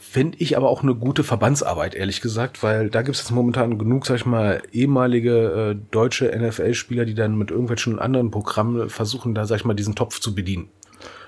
Fände 0.00 0.36
ich 0.40 0.56
aber 0.56 0.68
auch 0.68 0.82
eine 0.82 0.94
gute 0.94 1.24
Verbandsarbeit, 1.24 1.94
ehrlich 1.94 2.20
gesagt, 2.20 2.62
weil 2.62 2.90
da 2.90 3.00
gibt 3.00 3.16
es 3.16 3.22
jetzt 3.22 3.30
momentan 3.30 3.78
genug, 3.78 4.04
sag 4.04 4.16
ich 4.16 4.26
mal, 4.26 4.62
ehemalige 4.72 5.74
äh, 5.74 5.90
deutsche 5.90 6.26
NFL-Spieler, 6.36 7.06
die 7.06 7.14
dann 7.14 7.36
mit 7.36 7.50
irgendwelchen 7.50 7.98
anderen 7.98 8.30
Programmen 8.30 8.90
versuchen, 8.90 9.34
da, 9.34 9.46
sag 9.46 9.56
ich 9.56 9.64
mal, 9.64 9.74
diesen 9.74 9.94
Topf 9.94 10.20
zu 10.20 10.34
bedienen. 10.34 10.68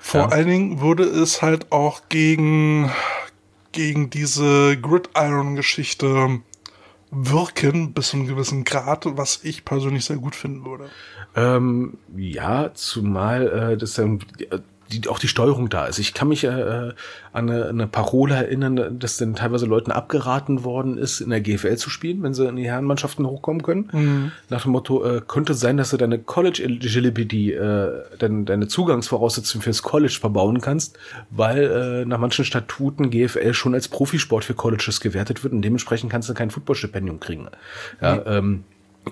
Vor 0.01 0.21
ja. 0.21 0.29
allen 0.29 0.49
Dingen 0.49 0.81
würde 0.81 1.05
es 1.05 1.41
halt 1.41 1.73
auch 1.73 2.03
gegen, 2.11 2.91
gegen 3.73 4.11
diese 4.11 4.77
Gridiron-Geschichte 4.77 6.41
wirken, 7.15 7.93
bis 7.93 8.09
zu 8.09 8.17
einem 8.17 8.27
gewissen 8.27 8.65
Grad, 8.65 9.05
was 9.17 9.45
ich 9.45 9.65
persönlich 9.65 10.05
sehr 10.05 10.17
gut 10.17 10.35
finden 10.35 10.65
würde. 10.65 10.91
Ähm, 11.37 11.99
ja, 12.17 12.73
zumal 12.75 13.73
äh, 13.73 13.77
das 13.77 13.95
dann 13.95 14.21
die, 14.93 15.09
auch 15.09 15.19
die 15.19 15.29
Steuerung 15.29 15.69
da 15.69 15.87
ist. 15.87 15.99
Ich 15.99 16.15
kann 16.15 16.29
mich 16.29 16.45
äh, 16.45 16.49
an 16.49 16.95
eine, 17.33 17.69
eine 17.69 17.87
Parole 17.87 18.35
erinnern, 18.35 18.99
dass 18.99 19.17
dann 19.17 19.35
teilweise 19.35 19.67
Leuten 19.67 19.91
abgeraten 19.91 20.65
worden 20.65 20.99
ist, 20.99 21.21
in 21.21 21.31
der 21.31 21.41
GFL 21.41 21.77
zu 21.77 21.91
spielen, 21.91 22.23
wenn 22.23 22.35
sie 22.35 22.47
in 22.47 22.57
die 22.57 22.67
Herrenmannschaften 22.67 23.27
hochkommen 23.27 23.63
können. 23.63 23.89
Mhm. 23.93 24.33
Nach 24.51 24.63
dem 24.63 24.73
Motto, 24.73 25.05
äh, 25.05 25.21
könnte 25.27 25.55
sein, 25.55 25.77
dass 25.77 25.91
du 25.91 25.97
deine 25.97 26.19
College 26.19 26.63
Eligibility, 26.63 27.53
äh, 27.53 28.05
deine, 28.19 28.45
deine 28.45 28.69
Zugangsvoraussetzungen 28.69 29.63
fürs 29.63 29.83
College 29.83 30.17
verbauen 30.21 30.61
kannst, 30.61 30.99
weil 31.31 31.65
äh, 31.65 32.05
nach 32.05 32.19
manchen 32.19 32.45
Statuten 32.45 33.11
GFL 33.11 33.55
schon 33.55 33.75
als 33.75 33.89
Profisport 33.89 34.45
für 34.45 34.55
Colleges 34.55 35.01
gewertet 35.01 35.43
wird 35.45 35.53
und 35.55 35.63
dementsprechend 35.63 36.11
kannst 36.11 36.29
du 36.29 36.35
kein 36.35 36.51
Footballstipendium 36.51 37.21
kriegen. 37.21 37.49
Ja, 38.01 38.17
mhm. 38.17 38.23
ähm, 38.27 38.65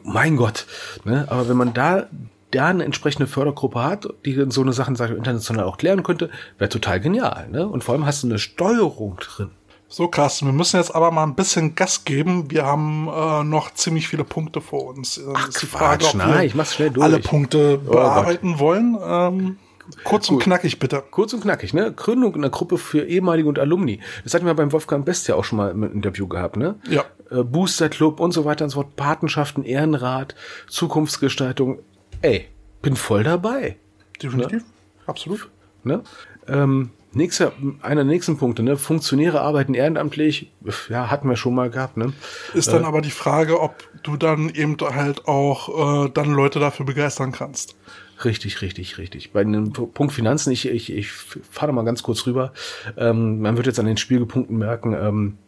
mein 0.04 0.36
Gott, 0.36 0.66
ne? 1.04 1.26
aber 1.28 1.48
wenn 1.48 1.56
man 1.56 1.74
da 1.74 2.06
da 2.52 2.68
eine 2.68 2.84
entsprechende 2.84 3.26
Fördergruppe 3.26 3.82
hat, 3.82 4.06
die 4.24 4.46
so 4.48 4.62
eine 4.62 4.72
Sachen, 4.72 4.94
sag 4.94 5.10
ich, 5.10 5.16
international 5.16 5.64
auch 5.64 5.78
klären 5.78 6.02
könnte, 6.02 6.30
wäre 6.58 6.68
total 6.68 7.00
genial. 7.00 7.48
Ne? 7.50 7.66
Und 7.66 7.82
vor 7.82 7.94
allem 7.94 8.06
hast 8.06 8.22
du 8.22 8.28
eine 8.28 8.38
Steuerung 8.38 9.16
drin. 9.16 9.50
So, 9.88 10.08
Carsten, 10.08 10.46
wir 10.46 10.54
müssen 10.54 10.78
jetzt 10.78 10.94
aber 10.94 11.10
mal 11.10 11.24
ein 11.24 11.34
bisschen 11.34 11.74
Gas 11.74 12.06
geben. 12.06 12.50
Wir 12.50 12.64
haben 12.64 13.08
äh, 13.08 13.44
noch 13.44 13.74
ziemlich 13.74 14.08
viele 14.08 14.24
Punkte 14.24 14.62
vor 14.62 14.86
uns. 14.86 15.18
Äh, 15.18 15.22
Ach, 15.34 15.48
ist 15.50 15.60
die 15.60 15.66
Frage, 15.66 16.04
Quatsch, 16.04 16.14
ob 16.14 16.18
nein, 16.18 16.46
ich 16.46 16.54
mach's 16.54 16.74
schnell 16.74 16.88
durch. 16.88 17.04
alle 17.04 17.18
Punkte 17.18 17.78
oh 17.86 17.90
bearbeiten 17.90 18.52
Gott. 18.52 18.60
wollen. 18.60 18.96
Ähm, 19.04 19.56
kurz 20.02 20.28
Gut. 20.28 20.36
und 20.36 20.42
knackig, 20.44 20.78
bitte. 20.78 21.02
Kurz 21.10 21.34
und 21.34 21.42
knackig, 21.42 21.74
ne? 21.74 21.92
Gründung 21.92 22.34
einer 22.34 22.48
Gruppe 22.48 22.78
für 22.78 23.04
ehemalige 23.04 23.50
und 23.50 23.58
Alumni. 23.58 24.00
Das 24.24 24.32
hatten 24.32 24.46
wir 24.46 24.54
beim 24.54 24.72
Wolfgang 24.72 25.04
Best 25.04 25.28
ja 25.28 25.34
auch 25.34 25.44
schon 25.44 25.58
mal 25.58 25.70
im 25.70 25.82
Interview 25.82 26.26
gehabt, 26.26 26.56
ne? 26.56 26.76
Ja. 26.88 27.04
Äh, 27.30 27.42
Booster 27.42 27.90
Club 27.90 28.18
und 28.18 28.32
so 28.32 28.46
weiter 28.46 28.64
und 28.64 28.70
so 28.70 28.80
fort. 28.80 28.96
Patenschaften, 28.96 29.62
Ehrenrat, 29.62 30.34
Zukunftsgestaltung. 30.68 31.80
Ey, 32.22 32.46
bin 32.80 32.96
voll 32.96 33.24
dabei. 33.24 33.76
Definitiv, 34.22 34.62
ne? 34.62 34.64
absolut. 35.06 35.50
Ne? 35.84 36.02
Ähm, 36.46 36.90
nächster, 37.12 37.52
einer 37.82 37.96
der 37.96 38.04
nächsten 38.04 38.38
Punkte, 38.38 38.62
ne? 38.62 38.76
Funktionäre 38.76 39.40
arbeiten 39.40 39.74
ehrenamtlich, 39.74 40.52
ja, 40.88 41.10
hatten 41.10 41.28
wir 41.28 41.36
schon 41.36 41.54
mal 41.54 41.70
gehabt, 41.70 41.96
ne? 41.96 42.12
Ist 42.54 42.72
dann 42.72 42.84
äh, 42.84 42.86
aber 42.86 43.00
die 43.00 43.10
Frage, 43.10 43.60
ob 43.60 43.88
du 44.02 44.16
dann 44.16 44.48
eben 44.50 44.76
halt 44.80 45.26
auch 45.26 46.06
äh, 46.06 46.10
dann 46.14 46.32
Leute 46.32 46.60
dafür 46.60 46.86
begeistern 46.86 47.32
kannst. 47.32 47.76
Richtig, 48.24 48.62
richtig, 48.62 48.98
richtig. 48.98 49.32
Bei 49.32 49.42
dem 49.42 49.72
Punkt 49.72 50.12
Finanzen, 50.12 50.52
ich, 50.52 50.68
ich, 50.68 50.92
ich 50.92 51.10
fahre 51.10 51.72
mal 51.72 51.84
ganz 51.84 52.04
kurz 52.04 52.24
rüber. 52.26 52.52
Ähm, 52.96 53.40
man 53.40 53.56
wird 53.56 53.66
jetzt 53.66 53.80
an 53.80 53.86
den 53.86 53.96
Spielpunkten 53.96 54.56
merken, 54.56 54.94
ähm, 54.94 55.38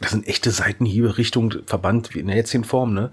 das 0.00 0.10
sind 0.10 0.26
echte 0.26 0.50
Seitenhiebe 0.50 1.18
Richtung 1.18 1.54
Verband 1.66 2.14
wie 2.14 2.20
in 2.20 2.26
der 2.26 2.36
jetzigen 2.36 2.64
Form, 2.64 2.94
ne? 2.94 3.10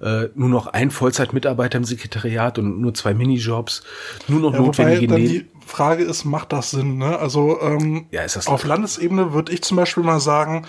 Äh, 0.00 0.28
nur 0.34 0.48
noch 0.48 0.66
ein 0.66 0.90
Vollzeitmitarbeiter 0.90 1.78
im 1.78 1.84
Sekretariat 1.84 2.58
und 2.58 2.80
nur 2.80 2.94
zwei 2.94 3.14
Minijobs, 3.14 3.82
nur 4.28 4.40
noch 4.40 4.52
ja, 4.52 4.60
notwendige 4.60 5.06
dann 5.06 5.20
Die 5.20 5.46
Frage 5.66 6.04
ist, 6.04 6.24
macht 6.24 6.52
das 6.52 6.70
Sinn, 6.70 6.98
ne? 6.98 7.18
Also 7.18 7.60
ähm, 7.60 8.06
ja, 8.10 8.22
ist 8.22 8.36
das 8.36 8.46
auf 8.46 8.64
Landesebene 8.64 9.32
würde 9.32 9.52
ich 9.52 9.62
zum 9.62 9.76
Beispiel 9.76 10.02
mal 10.02 10.20
sagen, 10.20 10.66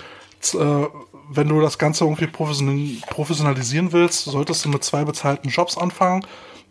äh, 0.54 0.58
wenn 1.30 1.48
du 1.48 1.62
das 1.62 1.78
Ganze 1.78 2.04
irgendwie 2.04 2.28
professionalisieren 2.28 3.92
willst, 3.92 4.26
solltest 4.26 4.66
du 4.66 4.70
mit 4.70 4.84
zwei 4.84 5.04
bezahlten 5.06 5.50
Jobs 5.50 5.78
anfangen 5.78 6.26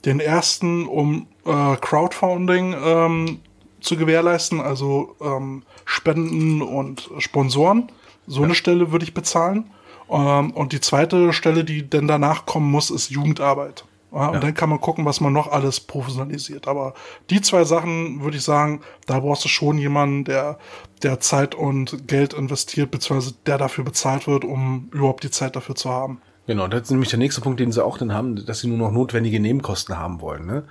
Den 0.05 0.21
ersten, 0.21 0.87
um 0.87 1.27
äh, 1.45 1.77
Crowdfunding 1.77 2.75
ähm, 2.85 3.41
zu 3.81 3.97
gewährleisten, 3.97 4.61
also 4.61 5.17
ähm, 5.21 5.63
Spenden 5.85 6.63
und 6.63 7.11
Sponsoren. 7.19 7.91
So 8.33 8.41
ja. 8.41 8.47
eine 8.47 8.55
Stelle 8.55 8.93
würde 8.93 9.05
ich 9.05 9.15
bezahlen. 9.15 9.71
Ähm, 10.11 10.51
und 10.53 10.73
die 10.73 10.81
zweite 10.81 11.33
Stelle, 11.33 11.65
die 11.65 11.89
denn 11.89 12.09
danach 12.09 12.47
kommen 12.47 12.71
muss, 12.71 12.91
ist 12.91 13.11
Jugendarbeit. 13.11 13.85
Und 14.11 14.35
ja. 14.35 14.41
dann 14.41 14.55
kann 14.55 14.69
man 14.69 14.81
gucken, 14.81 15.07
was 15.07 15.21
man 15.21 15.33
noch 15.33 15.51
alles 15.51 15.81
professionalisiert. 15.81 16.69
Aber 16.69 16.95
die 17.31 17.41
zwei 17.41 17.65
Sachen 17.65 18.23
würde 18.23 18.37
ich 18.37 18.43
sagen, 18.43 18.83
da 19.07 19.21
brauchst 19.21 19.45
du 19.45 19.49
schon 19.49 19.79
jemanden, 19.79 20.25
der, 20.25 20.59
der 21.03 21.21
Zeit 21.21 21.55
und 21.55 22.09
Geld 22.09 22.35
investiert, 22.35 22.91
beziehungsweise 22.91 23.35
der 23.47 23.57
dafür 23.57 23.85
bezahlt 23.85 24.27
wird, 24.27 24.45
um 24.45 24.91
überhaupt 24.93 25.25
die 25.25 25.31
Zeit 25.31 25.57
dafür 25.57 25.75
zu 25.75 25.89
haben. 25.89 26.21
Genau, 26.47 26.69
das 26.69 26.83
ist 26.83 26.91
nämlich 26.91 27.09
der 27.09 27.21
nächste 27.21 27.41
Punkt, 27.41 27.61
den 27.61 27.73
sie 27.73 27.85
auch 27.85 27.99
dann 27.99 28.13
haben, 28.13 28.45
dass 28.45 28.61
sie 28.61 28.69
nur 28.69 28.79
noch 28.79 28.91
notwendige 28.91 29.41
Nebenkosten 29.41 29.97
haben 29.97 30.21
wollen. 30.21 30.45
Ne? 30.45 30.65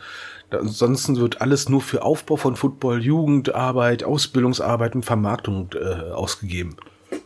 Ansonsten 0.52 1.16
wird 1.16 1.42
alles 1.42 1.70
nur 1.70 1.82
für 1.82 2.04
Aufbau 2.04 2.36
von 2.36 2.56
Football, 2.56 3.02
Jugendarbeit, 3.02 4.04
Ausbildungsarbeit 4.04 4.96
und 4.96 5.04
Vermarktung 5.04 5.70
äh, 5.74 6.12
ausgegeben. 6.12 6.76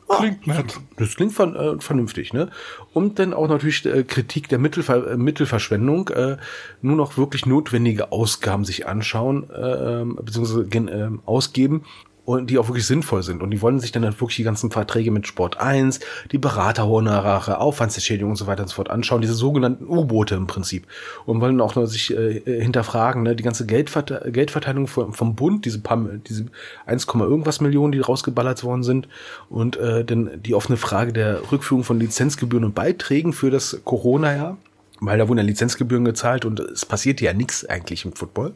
Klingt 0.07 0.45
nett. 0.45 0.79
Das 0.97 1.15
klingt 1.15 1.33
von, 1.33 1.55
äh, 1.55 1.79
vernünftig, 1.79 2.31
ne? 2.31 2.49
Und 2.93 3.17
dann 3.17 3.33
auch 3.33 3.47
natürlich 3.47 3.85
äh, 3.85 4.03
Kritik 4.03 4.49
der 4.49 4.59
Mittelver 4.59 5.11
äh, 5.11 5.17
Mittelverschwendung, 5.17 6.09
äh, 6.09 6.37
nur 6.81 6.95
noch 6.95 7.17
wirklich 7.17 7.45
notwendige 7.45 8.11
Ausgaben 8.11 8.65
sich 8.65 8.87
anschauen, 8.87 9.49
äh, 9.49 10.01
ähm, 10.01 10.19
beziehungsweise 10.21 10.63
äh, 10.63 11.09
ausgeben 11.25 11.83
und 12.25 12.49
die 12.49 12.57
auch 12.57 12.67
wirklich 12.67 12.87
sinnvoll 12.87 13.23
sind. 13.23 13.41
Und 13.43 13.51
die 13.51 13.61
wollen 13.61 13.79
sich 13.79 13.91
dann 13.91 14.03
halt 14.03 14.19
wirklich 14.19 14.35
die 14.37 14.43
ganzen 14.43 14.71
Verträge 14.71 15.11
mit 15.11 15.27
Sport 15.27 15.59
1, 15.59 15.99
die 16.31 16.39
Beraterhonorare, 16.39 17.59
Aufwandsentschädigung 17.59 18.31
und 18.31 18.35
so 18.35 18.47
weiter 18.47 18.63
und 18.63 18.69
so 18.69 18.75
fort 18.75 18.89
anschauen, 18.89 19.21
diese 19.21 19.35
sogenannten 19.35 19.87
U-Boote 19.87 20.35
im 20.35 20.47
Prinzip. 20.47 20.87
Und 21.25 21.39
wollen 21.39 21.61
auch 21.61 21.75
noch 21.75 21.85
sich 21.85 22.15
äh, 22.15 22.41
hinterfragen, 22.61 23.23
ne, 23.23 23.35
die 23.35 23.43
ganze 23.43 23.65
Geldverte 23.65 24.31
Geldverteilung 24.31 24.87
vom, 24.87 25.13
vom 25.13 25.35
Bund, 25.35 25.65
diese 25.65 25.79
paar, 25.79 25.97
diese 26.27 26.47
1, 26.87 27.05
irgendwas 27.05 27.61
Millionen, 27.61 27.91
die 27.91 27.99
rausgeballert 27.99 28.63
worden 28.63 28.83
sind. 28.83 29.07
Und 29.49 29.77
äh, 29.77 30.03
dann 30.03 30.41
die 30.41 30.55
offene 30.55 30.77
Frage 30.77 31.13
der 31.13 31.51
Rückführung 31.51 31.83
von 31.83 31.99
Lizenzgebühren 31.99 32.65
und 32.65 32.75
Beiträgen 32.75 33.33
für 33.33 33.51
das 33.51 33.81
Corona-Jahr. 33.85 34.57
Weil 35.01 35.17
da 35.17 35.27
wurden 35.27 35.39
ja 35.39 35.43
Lizenzgebühren 35.43 36.05
gezahlt 36.05 36.45
und 36.45 36.59
es 36.59 36.85
passiert 36.85 37.19
ja 37.19 37.33
nichts 37.33 37.65
eigentlich 37.65 38.05
im 38.05 38.13
Football. 38.13 38.53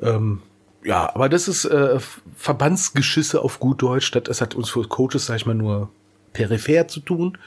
Ähm, 0.00 0.40
ja, 0.82 1.14
aber 1.14 1.28
das 1.28 1.48
ist 1.48 1.64
äh, 1.64 1.98
Verbandsgeschisse 2.36 3.42
auf 3.42 3.60
gut 3.60 3.82
Deutsch. 3.82 4.10
Das 4.12 4.40
hat 4.40 4.54
uns 4.54 4.70
für 4.70 4.86
Coaches, 4.86 5.26
sag 5.26 5.36
ich 5.36 5.46
mal, 5.46 5.54
nur 5.54 5.90
peripher 6.32 6.88
zu 6.88 7.00
tun. 7.00 7.38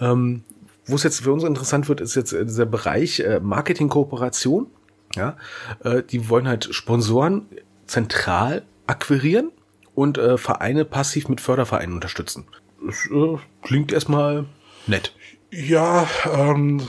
Ähm, 0.00 0.44
Wo 0.86 0.96
es 0.96 1.02
jetzt 1.02 1.22
für 1.22 1.32
uns 1.32 1.44
interessant 1.44 1.88
wird, 1.88 2.00
ist 2.00 2.14
jetzt 2.14 2.32
dieser 2.32 2.66
Bereich 2.66 3.20
äh, 3.20 3.40
Marketing-Kooperation. 3.40 4.66
Ja, 5.14 5.36
äh, 5.82 6.02
die 6.02 6.28
wollen 6.28 6.46
halt 6.46 6.68
Sponsoren 6.74 7.46
zentral 7.86 8.62
akquirieren 8.86 9.50
und 9.94 10.18
äh, 10.18 10.36
Vereine 10.36 10.84
passiv 10.84 11.28
mit 11.28 11.40
Fördervereinen 11.40 11.94
unterstützen. 11.94 12.46
Das 12.84 13.06
äh, 13.06 13.38
klingt 13.62 13.92
erstmal 13.92 14.44
nett. 14.86 15.14
Ja, 15.50 16.06
ähm, 16.32 16.82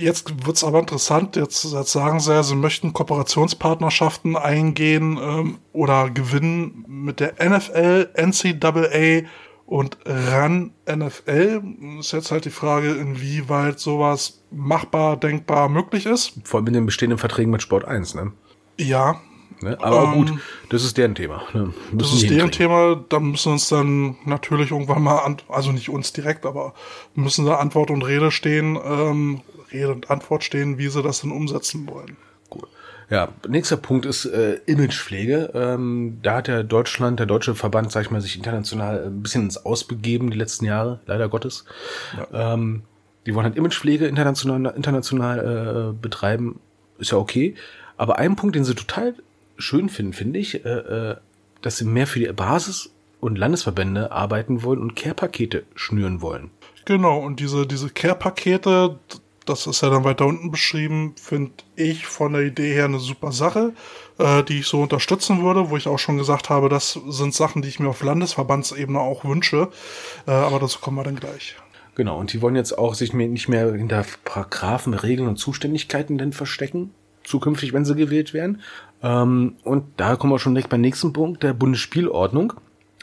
Jetzt 0.00 0.46
wird's 0.46 0.64
aber 0.64 0.78
interessant. 0.78 1.36
Jetzt, 1.36 1.64
jetzt 1.72 1.92
sagen 1.92 2.20
sie 2.20 2.32
ja, 2.32 2.42
sie 2.42 2.56
möchten 2.56 2.94
Kooperationspartnerschaften 2.94 4.34
eingehen 4.34 5.18
ähm, 5.22 5.58
oder 5.72 6.08
gewinnen 6.08 6.84
mit 6.88 7.20
der 7.20 7.34
NFL, 7.38 8.08
NCAA 8.16 9.28
und 9.66 9.98
RAN 10.06 10.72
NFL. 10.90 11.62
Ist 12.00 12.12
jetzt 12.12 12.30
halt 12.30 12.46
die 12.46 12.50
Frage, 12.50 12.92
inwieweit 12.92 13.78
sowas 13.78 14.42
machbar, 14.50 15.18
denkbar, 15.18 15.68
möglich 15.68 16.06
ist. 16.06 16.32
Vor 16.44 16.58
allem 16.58 16.68
in 16.68 16.74
den 16.74 16.86
bestehenden 16.86 17.18
Verträgen 17.18 17.50
mit 17.50 17.60
Sport 17.60 17.84
1, 17.84 18.14
ne? 18.14 18.32
Ja, 18.78 19.20
Ne? 19.62 19.76
Aber 19.80 20.04
ähm, 20.04 20.12
gut, 20.12 20.32
das 20.70 20.84
ist 20.84 20.96
deren 20.96 21.14
Thema. 21.14 21.42
Ne? 21.52 21.74
Das 21.92 22.12
ist 22.12 22.30
deren 22.30 22.50
Thema, 22.50 22.96
da 23.08 23.20
müssen 23.20 23.52
uns 23.52 23.68
dann 23.68 24.16
natürlich 24.24 24.70
irgendwann 24.70 25.02
mal, 25.02 25.36
also 25.48 25.72
nicht 25.72 25.90
uns 25.90 26.12
direkt, 26.12 26.46
aber 26.46 26.72
müssen 27.14 27.44
da 27.44 27.56
Antwort 27.56 27.90
und 27.90 28.02
Rede 28.02 28.30
stehen, 28.30 28.78
ähm, 28.82 29.40
Rede 29.72 29.92
und 29.92 30.10
Antwort 30.10 30.44
stehen, 30.44 30.78
wie 30.78 30.88
sie 30.88 31.02
das 31.02 31.20
denn 31.20 31.32
umsetzen 31.32 31.88
wollen. 31.88 32.16
Gut. 32.48 32.68
Ja, 33.10 33.28
nächster 33.48 33.76
Punkt 33.76 34.06
ist 34.06 34.24
äh, 34.24 34.60
Imagepflege. 34.66 35.50
Ähm, 35.54 36.18
da 36.22 36.36
hat 36.36 36.46
der 36.46 36.62
Deutschland, 36.62 37.18
der 37.18 37.26
deutsche 37.26 37.56
Verband, 37.56 37.90
sag 37.90 38.02
ich 38.02 38.10
mal, 38.10 38.20
sich 38.20 38.36
international 38.36 39.06
ein 39.06 39.22
bisschen 39.22 39.42
ins 39.42 39.64
Ausbegeben 39.64 40.30
die 40.30 40.38
letzten 40.38 40.64
Jahre, 40.64 41.00
leider 41.06 41.28
Gottes. 41.28 41.64
Ja. 42.16 42.54
Ähm, 42.54 42.82
die 43.26 43.34
wollen 43.34 43.44
halt 43.44 43.56
Imagepflege 43.56 44.06
international, 44.06 44.74
international 44.76 45.90
äh, 45.90 46.00
betreiben, 46.00 46.60
ist 46.98 47.10
ja 47.10 47.18
okay. 47.18 47.56
Aber 47.96 48.18
ein 48.18 48.36
Punkt, 48.36 48.54
den 48.54 48.64
sie 48.64 48.74
total 48.74 49.14
schön 49.58 49.88
finden, 49.88 50.12
finde 50.12 50.38
ich, 50.38 50.64
äh, 50.64 50.68
äh, 50.68 51.16
dass 51.62 51.76
sie 51.76 51.84
mehr 51.84 52.06
für 52.06 52.20
die 52.20 52.32
Basis- 52.32 52.90
und 53.20 53.36
Landesverbände 53.36 54.12
arbeiten 54.12 54.62
wollen 54.62 54.80
und 54.80 54.96
Care-Pakete 54.96 55.64
schnüren 55.74 56.22
wollen. 56.22 56.50
Genau, 56.86 57.18
und 57.18 57.40
diese, 57.40 57.66
diese 57.66 57.90
Care-Pakete, 57.90 58.98
das 59.46 59.66
ist 59.66 59.80
ja 59.80 59.90
dann 59.90 60.04
weiter 60.04 60.26
unten 60.26 60.50
beschrieben, 60.50 61.14
finde 61.20 61.52
ich 61.76 62.06
von 62.06 62.32
der 62.32 62.42
Idee 62.42 62.72
her 62.74 62.84
eine 62.84 62.98
super 62.98 63.32
Sache, 63.32 63.72
äh, 64.18 64.42
die 64.42 64.60
ich 64.60 64.66
so 64.66 64.82
unterstützen 64.82 65.42
würde, 65.42 65.70
wo 65.70 65.76
ich 65.76 65.88
auch 65.88 65.98
schon 65.98 66.18
gesagt 66.18 66.50
habe, 66.50 66.68
das 66.68 66.98
sind 67.08 67.34
Sachen, 67.34 67.62
die 67.62 67.68
ich 67.68 67.80
mir 67.80 67.88
auf 67.88 68.02
Landesverbandsebene 68.02 69.00
auch 69.00 69.24
wünsche. 69.24 69.68
Äh, 70.26 70.32
aber 70.32 70.58
dazu 70.58 70.80
kommen 70.80 70.98
wir 70.98 71.04
dann 71.04 71.16
gleich. 71.16 71.56
Genau, 71.94 72.18
und 72.18 72.32
die 72.32 72.40
wollen 72.40 72.56
jetzt 72.56 72.78
auch 72.78 72.94
sich 72.94 73.12
nicht 73.12 73.48
mehr 73.48 73.72
hinter 73.72 74.04
Paragraphen, 74.24 74.94
Regeln 74.94 75.28
und 75.28 75.36
Zuständigkeiten 75.36 76.18
denn 76.18 76.32
verstecken, 76.32 76.94
zukünftig, 77.24 77.72
wenn 77.72 77.84
sie 77.84 77.96
gewählt 77.96 78.32
werden. 78.32 78.62
Ähm, 79.02 79.56
und 79.64 79.84
da 79.96 80.16
kommen 80.16 80.32
wir 80.32 80.38
schon 80.38 80.54
direkt 80.54 80.70
beim 80.70 80.80
nächsten 80.80 81.12
Punkt, 81.12 81.42
der 81.42 81.52
Bundesspielordnung. 81.52 82.54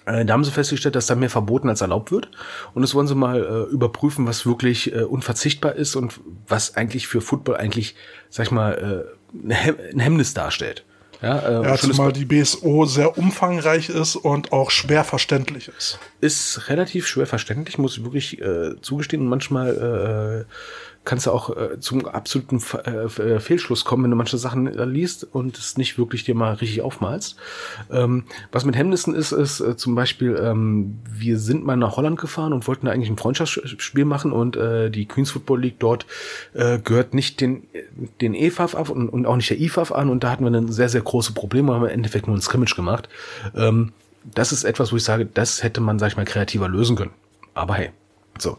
Äh, 0.07 0.25
da 0.25 0.33
haben 0.33 0.43
sie 0.43 0.51
festgestellt, 0.51 0.95
dass 0.95 1.05
da 1.05 1.15
mehr 1.15 1.29
verboten 1.29 1.69
als 1.69 1.81
erlaubt 1.81 2.11
wird. 2.11 2.29
Und 2.73 2.81
das 2.81 2.95
wollen 2.95 3.07
sie 3.07 3.15
mal 3.15 3.43
äh, 3.43 3.71
überprüfen, 3.71 4.25
was 4.25 4.45
wirklich 4.45 4.93
äh, 4.93 5.03
unverzichtbar 5.03 5.75
ist 5.75 5.95
und 5.95 6.19
was 6.47 6.75
eigentlich 6.75 7.07
für 7.07 7.21
Football 7.21 7.57
eigentlich, 7.57 7.95
sag 8.29 8.47
ich 8.47 8.51
mal, 8.51 9.05
äh, 9.35 9.93
ein 9.93 9.99
Hemmnis 9.99 10.33
darstellt. 10.33 10.85
Ja, 11.21 11.39
äh, 11.39 11.63
ja 11.63 11.75
zumal 11.77 12.13
die 12.13 12.25
BSO 12.25 12.85
sehr 12.85 13.17
umfangreich 13.17 13.89
ist 13.89 14.15
und 14.15 14.53
auch 14.53 14.71
schwer 14.71 15.03
verständlich 15.03 15.69
ist. 15.75 15.99
Ist 16.21 16.69
relativ 16.69 17.07
schwer 17.07 17.25
verständlich, 17.25 17.77
muss 17.77 17.97
ich 17.97 18.03
wirklich 18.03 18.39
äh, 18.39 18.79
zugestehen. 18.81 19.23
Und 19.23 19.29
manchmal 19.29 20.45
äh, 20.45 20.53
kannst 21.07 21.25
du 21.25 21.31
auch 21.31 21.55
äh, 21.55 21.79
zum 21.79 22.05
absoluten 22.05 22.61
äh, 22.85 23.05
äh, 23.05 23.39
Fehlschluss 23.39 23.85
kommen, 23.85 24.03
wenn 24.03 24.11
du 24.11 24.17
manche 24.17 24.37
Sachen 24.37 24.67
äh, 24.67 24.83
liest 24.83 25.23
und 25.23 25.57
es 25.57 25.77
nicht 25.77 25.97
wirklich 25.97 26.25
dir 26.25 26.35
mal 26.35 26.53
richtig 26.55 26.81
aufmalst. 26.81 27.37
Ähm, 27.89 28.25
was 28.51 28.65
mit 28.65 28.75
Hemmnissen 28.75 29.15
ist, 29.15 29.31
ist 29.31 29.61
äh, 29.61 29.77
zum 29.77 29.95
Beispiel, 29.95 30.37
ähm, 30.39 30.99
wir 31.09 31.39
sind 31.39 31.65
mal 31.65 31.77
nach 31.77 31.95
Holland 31.95 32.19
gefahren 32.19 32.51
und 32.51 32.67
wollten 32.67 32.87
da 32.87 32.91
eigentlich 32.91 33.09
ein 33.09 33.17
Freundschaftsspiel 33.17 34.03
machen 34.03 34.33
und 34.33 34.57
äh, 34.57 34.91
die 34.91 35.05
Queens 35.05 35.31
Football 35.31 35.61
League 35.61 35.79
dort 35.79 36.05
äh, 36.53 36.77
gehört 36.79 37.13
nicht 37.13 37.39
den, 37.39 37.63
den 38.19 38.33
EFAF 38.33 38.75
ab 38.75 38.89
und, 38.89 39.07
und 39.07 39.25
auch 39.25 39.37
nicht 39.37 39.49
der 39.49 39.61
IFAF 39.61 39.93
an 39.93 40.09
und 40.09 40.25
da 40.25 40.31
hatten 40.31 40.43
wir 40.43 40.51
dann 40.51 40.69
sehr, 40.73 40.89
sehr 40.89 41.01
große 41.01 41.31
Probleme, 41.31 41.73
haben 41.73 41.83
wir 41.83 41.89
im 41.89 41.95
Endeffekt 41.95 42.27
nur 42.27 42.35
ein 42.35 42.41
Scrimmage 42.41 42.75
gemacht. 42.75 43.07
Ähm, 43.55 43.93
das 44.25 44.51
ist 44.51 44.65
etwas, 44.65 44.91
wo 44.91 44.97
ich 44.97 45.05
sage, 45.05 45.25
das 45.25 45.63
hätte 45.63 45.79
man, 45.79 45.99
sag 45.99 46.09
ich 46.09 46.17
mal, 46.17 46.25
kreativer 46.25 46.67
lösen 46.67 46.97
können. 46.97 47.11
Aber 47.53 47.75
hey, 47.75 47.91
so. 48.41 48.57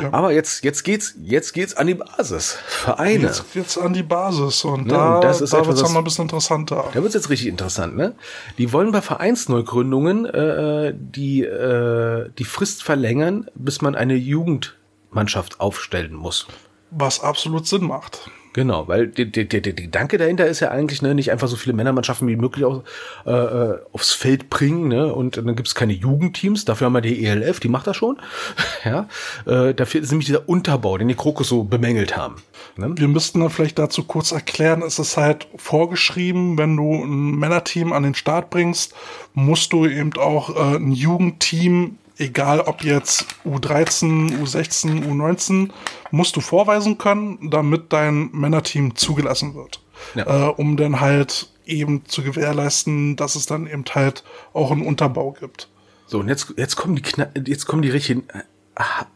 Ja. 0.00 0.12
Aber 0.12 0.32
jetzt, 0.32 0.64
jetzt 0.64 0.82
geht's, 0.84 1.14
jetzt 1.22 1.52
geht's 1.52 1.74
an 1.74 1.86
die 1.86 1.94
Basis. 1.94 2.58
Vereine. 2.66 3.24
Jetzt 3.24 3.52
geht's 3.52 3.78
an 3.78 3.92
die 3.92 4.02
Basis 4.02 4.64
und 4.64 4.86
ne? 4.86 4.94
da, 4.94 5.14
und 5.16 5.24
das 5.24 5.40
ist 5.40 5.52
da 5.52 5.66
wird's 5.66 5.82
dann 5.82 5.92
mal 5.92 6.00
ein 6.00 6.04
bisschen 6.04 6.22
interessanter. 6.22 6.84
Da 6.92 7.02
wird's 7.02 7.14
jetzt 7.14 7.30
richtig 7.30 7.48
interessant, 7.48 7.96
ne? 7.96 8.14
Die 8.58 8.72
wollen 8.72 8.92
bei 8.92 9.02
Vereinsneugründungen 9.02 10.26
äh, 10.26 10.94
die, 10.96 11.42
äh, 11.42 12.30
die 12.38 12.44
Frist 12.44 12.82
verlängern, 12.82 13.48
bis 13.54 13.82
man 13.82 13.94
eine 13.94 14.14
Jugendmannschaft 14.14 15.60
aufstellen 15.60 16.14
muss. 16.14 16.46
Was 16.90 17.20
absolut 17.20 17.66
Sinn 17.66 17.84
macht. 17.84 18.30
Genau, 18.54 18.86
weil 18.86 19.08
der, 19.08 19.24
der, 19.24 19.44
der, 19.46 19.60
der 19.60 19.72
Gedanke 19.72 20.16
dahinter 20.16 20.46
ist 20.46 20.60
ja 20.60 20.70
eigentlich 20.70 21.02
ne, 21.02 21.12
nicht 21.12 21.32
einfach 21.32 21.48
so 21.48 21.56
viele 21.56 21.74
Männermannschaften 21.74 22.28
wie 22.28 22.36
möglich 22.36 22.64
auf, 22.64 22.84
äh, 23.26 23.80
aufs 23.92 24.12
Feld 24.12 24.48
bringen, 24.48 24.86
ne? 24.86 25.12
Und 25.12 25.36
dann 25.36 25.56
gibt's 25.56 25.74
keine 25.74 25.92
Jugendteams, 25.92 26.64
dafür 26.64 26.84
haben 26.84 26.92
wir 26.92 27.00
die 27.00 27.24
ELF, 27.24 27.58
die 27.58 27.68
macht 27.68 27.88
das 27.88 27.96
schon. 27.96 28.16
ja, 28.84 29.08
äh, 29.44 29.74
dafür 29.74 30.02
ist 30.02 30.12
nämlich 30.12 30.26
dieser 30.26 30.48
Unterbau, 30.48 30.96
den 30.96 31.08
die 31.08 31.16
Krokus 31.16 31.48
so 31.48 31.64
bemängelt 31.64 32.16
haben. 32.16 32.36
Ne? 32.76 32.94
Wir 32.96 33.08
müssten 33.08 33.40
dann 33.40 33.50
vielleicht 33.50 33.76
dazu 33.76 34.04
kurz 34.04 34.30
erklären, 34.30 34.82
es 34.82 35.00
ist 35.00 35.16
halt 35.16 35.48
vorgeschrieben, 35.56 36.56
wenn 36.56 36.76
du 36.76 37.02
ein 37.02 37.36
Männerteam 37.36 37.92
an 37.92 38.04
den 38.04 38.14
Start 38.14 38.50
bringst, 38.50 38.94
musst 39.32 39.72
du 39.72 39.84
eben 39.84 40.12
auch 40.16 40.54
äh, 40.54 40.76
ein 40.76 40.92
Jugendteam 40.92 41.98
egal 42.18 42.60
ob 42.60 42.82
jetzt 42.82 43.26
U13, 43.44 44.40
U16, 44.40 45.06
U19, 45.06 45.70
musst 46.10 46.36
du 46.36 46.40
vorweisen 46.40 46.98
können, 46.98 47.50
damit 47.50 47.92
dein 47.92 48.30
Männerteam 48.32 48.96
zugelassen 48.96 49.54
wird. 49.54 49.80
Ja. 50.14 50.48
Äh, 50.48 50.50
um 50.52 50.76
dann 50.76 51.00
halt 51.00 51.48
eben 51.66 52.04
zu 52.06 52.22
gewährleisten, 52.22 53.16
dass 53.16 53.36
es 53.36 53.46
dann 53.46 53.66
eben 53.66 53.84
halt 53.94 54.24
auch 54.52 54.70
einen 54.70 54.86
Unterbau 54.86 55.32
gibt. 55.32 55.68
So, 56.06 56.20
und 56.20 56.28
jetzt, 56.28 56.54
jetzt 56.56 56.76
kommen 56.76 56.96
die 56.96 57.02
Kna 57.02 57.28
jetzt 57.46 57.66
kommen 57.66 57.82
die 57.82 57.90
richtigen 57.90 58.24
äh, 58.28 58.42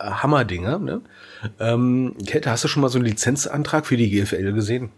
Hammerdinger, 0.01 0.79
ne? 0.79 1.03
Ähm, 1.61 2.15
Kälte, 2.27 2.51
hast 2.51 2.65
du 2.65 2.69
schon 2.69 2.81
mal 2.81 2.89
so 2.89 2.99
einen 2.99 3.07
Lizenzantrag 3.07 3.87
für 3.87 3.97
die 3.97 4.11
GFL 4.11 4.53
gesehen? 4.53 4.91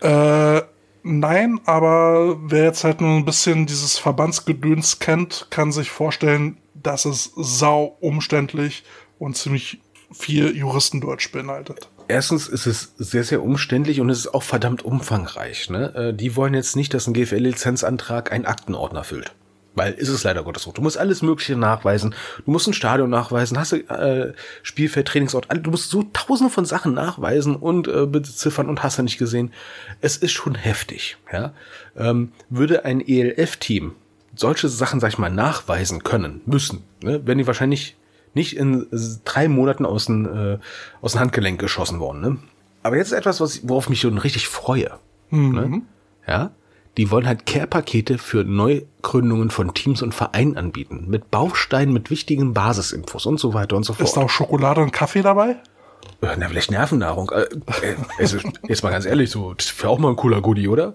Äh, 0.00 0.62
nein, 1.04 1.60
aber 1.64 2.36
wer 2.50 2.64
jetzt 2.64 2.82
halt 2.82 3.00
nur 3.00 3.10
ein 3.16 3.24
bisschen 3.24 3.66
dieses 3.66 3.98
Verbandsgedöns 3.98 4.98
kennt, 4.98 5.46
kann 5.50 5.70
sich 5.70 5.90
vorstellen, 5.90 6.56
dass 6.74 7.04
es 7.04 7.32
sau 7.36 7.96
umständlich 8.00 8.84
und 9.18 9.36
ziemlich 9.36 9.80
viel 10.12 10.56
Juristendeutsch 10.56 11.30
beinhaltet. 11.32 11.88
Erstens 12.08 12.48
ist 12.48 12.66
es 12.66 12.94
sehr, 12.98 13.24
sehr 13.24 13.42
umständlich 13.42 14.00
und 14.00 14.10
es 14.10 14.18
ist 14.20 14.34
auch 14.34 14.42
verdammt 14.42 14.84
umfangreich. 14.84 15.70
Ne? 15.70 15.94
Äh, 15.94 16.14
Die 16.14 16.36
wollen 16.36 16.54
jetzt 16.54 16.76
nicht, 16.76 16.92
dass 16.92 17.06
ein 17.06 17.14
GFL-Lizenzantrag 17.14 18.30
einen 18.32 18.44
Aktenordner 18.44 19.04
füllt. 19.04 19.34
Weil 19.76 19.94
ist 19.94 20.08
es 20.08 20.22
leider 20.22 20.42
Gottes 20.44 20.62
so. 20.62 20.72
Du 20.72 20.82
musst 20.82 20.96
alles 20.96 21.20
Mögliche 21.22 21.56
nachweisen. 21.56 22.14
Du 22.44 22.50
musst 22.52 22.68
ein 22.68 22.74
Stadion 22.74 23.10
nachweisen, 23.10 23.58
hast 23.58 23.72
du 23.72 23.76
äh, 23.76 24.32
Spielfeld, 24.62 25.08
Trainingsort, 25.08 25.48
du 25.50 25.70
musst 25.70 25.90
so 25.90 26.04
tausende 26.12 26.52
von 26.52 26.64
Sachen 26.64 26.94
nachweisen 26.94 27.56
und 27.56 27.88
äh, 27.88 28.06
beziffern 28.06 28.68
und 28.68 28.82
hast 28.84 28.98
du 28.98 29.02
nicht 29.02 29.18
gesehen. 29.18 29.52
Es 30.00 30.16
ist 30.16 30.32
schon 30.32 30.54
heftig. 30.54 31.16
Ja? 31.32 31.52
Ähm, 31.96 32.32
würde 32.50 32.84
ein 32.84 33.00
ELF-Team 33.00 33.92
solche 34.36 34.68
Sachen, 34.68 34.98
sag 34.98 35.10
ich 35.10 35.18
mal, 35.18 35.30
nachweisen 35.30 36.02
können, 36.02 36.40
müssen, 36.44 36.82
ne? 37.04 37.20
wenn 37.24 37.38
die 37.38 37.46
wahrscheinlich 37.46 37.96
nicht 38.34 38.56
in 38.56 38.86
drei 39.24 39.46
Monaten 39.46 39.86
aus 39.86 40.06
dem, 40.06 40.26
äh, 40.26 40.58
aus 41.02 41.12
dem 41.12 41.20
Handgelenk 41.20 41.60
geschossen 41.60 42.00
worden. 42.00 42.20
Ne? 42.20 42.38
Aber 42.82 42.96
jetzt 42.96 43.08
ist 43.12 43.18
etwas, 43.18 43.40
was, 43.40 43.54
ich- 43.56 43.68
worauf 43.68 43.88
mich 43.88 44.00
schon 44.00 44.18
richtig 44.18 44.48
freue. 44.48 44.90
Ne? 45.30 45.82
Ja, 46.26 46.50
die 46.96 47.10
wollen 47.10 47.26
halt 47.26 47.46
Care-Pakete 47.46 48.18
für 48.18 48.44
Neugründungen 48.44 49.50
von 49.50 49.74
Teams 49.74 50.02
und 50.02 50.14
Vereinen 50.14 50.56
anbieten. 50.56 51.06
Mit 51.08 51.30
Bausteinen, 51.30 51.92
mit 51.92 52.10
wichtigen 52.10 52.54
Basisinfos 52.54 53.26
und 53.26 53.40
so 53.40 53.54
weiter 53.54 53.76
und 53.76 53.84
so 53.84 53.94
fort. 53.94 54.08
Ist 54.08 54.16
da 54.16 54.22
auch 54.22 54.30
Schokolade 54.30 54.80
und 54.80 54.92
Kaffee 54.92 55.22
dabei? 55.22 55.56
Äh, 56.20 56.36
Na, 56.38 56.48
vielleicht 56.48 56.70
Nervennahrung. 56.70 57.30
Äh, 57.30 57.42
äh, 57.42 57.96
also, 58.18 58.38
jetzt 58.68 58.82
mal 58.82 58.90
ganz 58.90 59.06
ehrlich, 59.06 59.30
so, 59.30 59.54
das 59.54 59.76
wäre 59.78 59.90
auch 59.90 59.98
mal 59.98 60.10
ein 60.10 60.16
cooler 60.16 60.40
Goodie, 60.40 60.68
oder? 60.68 60.94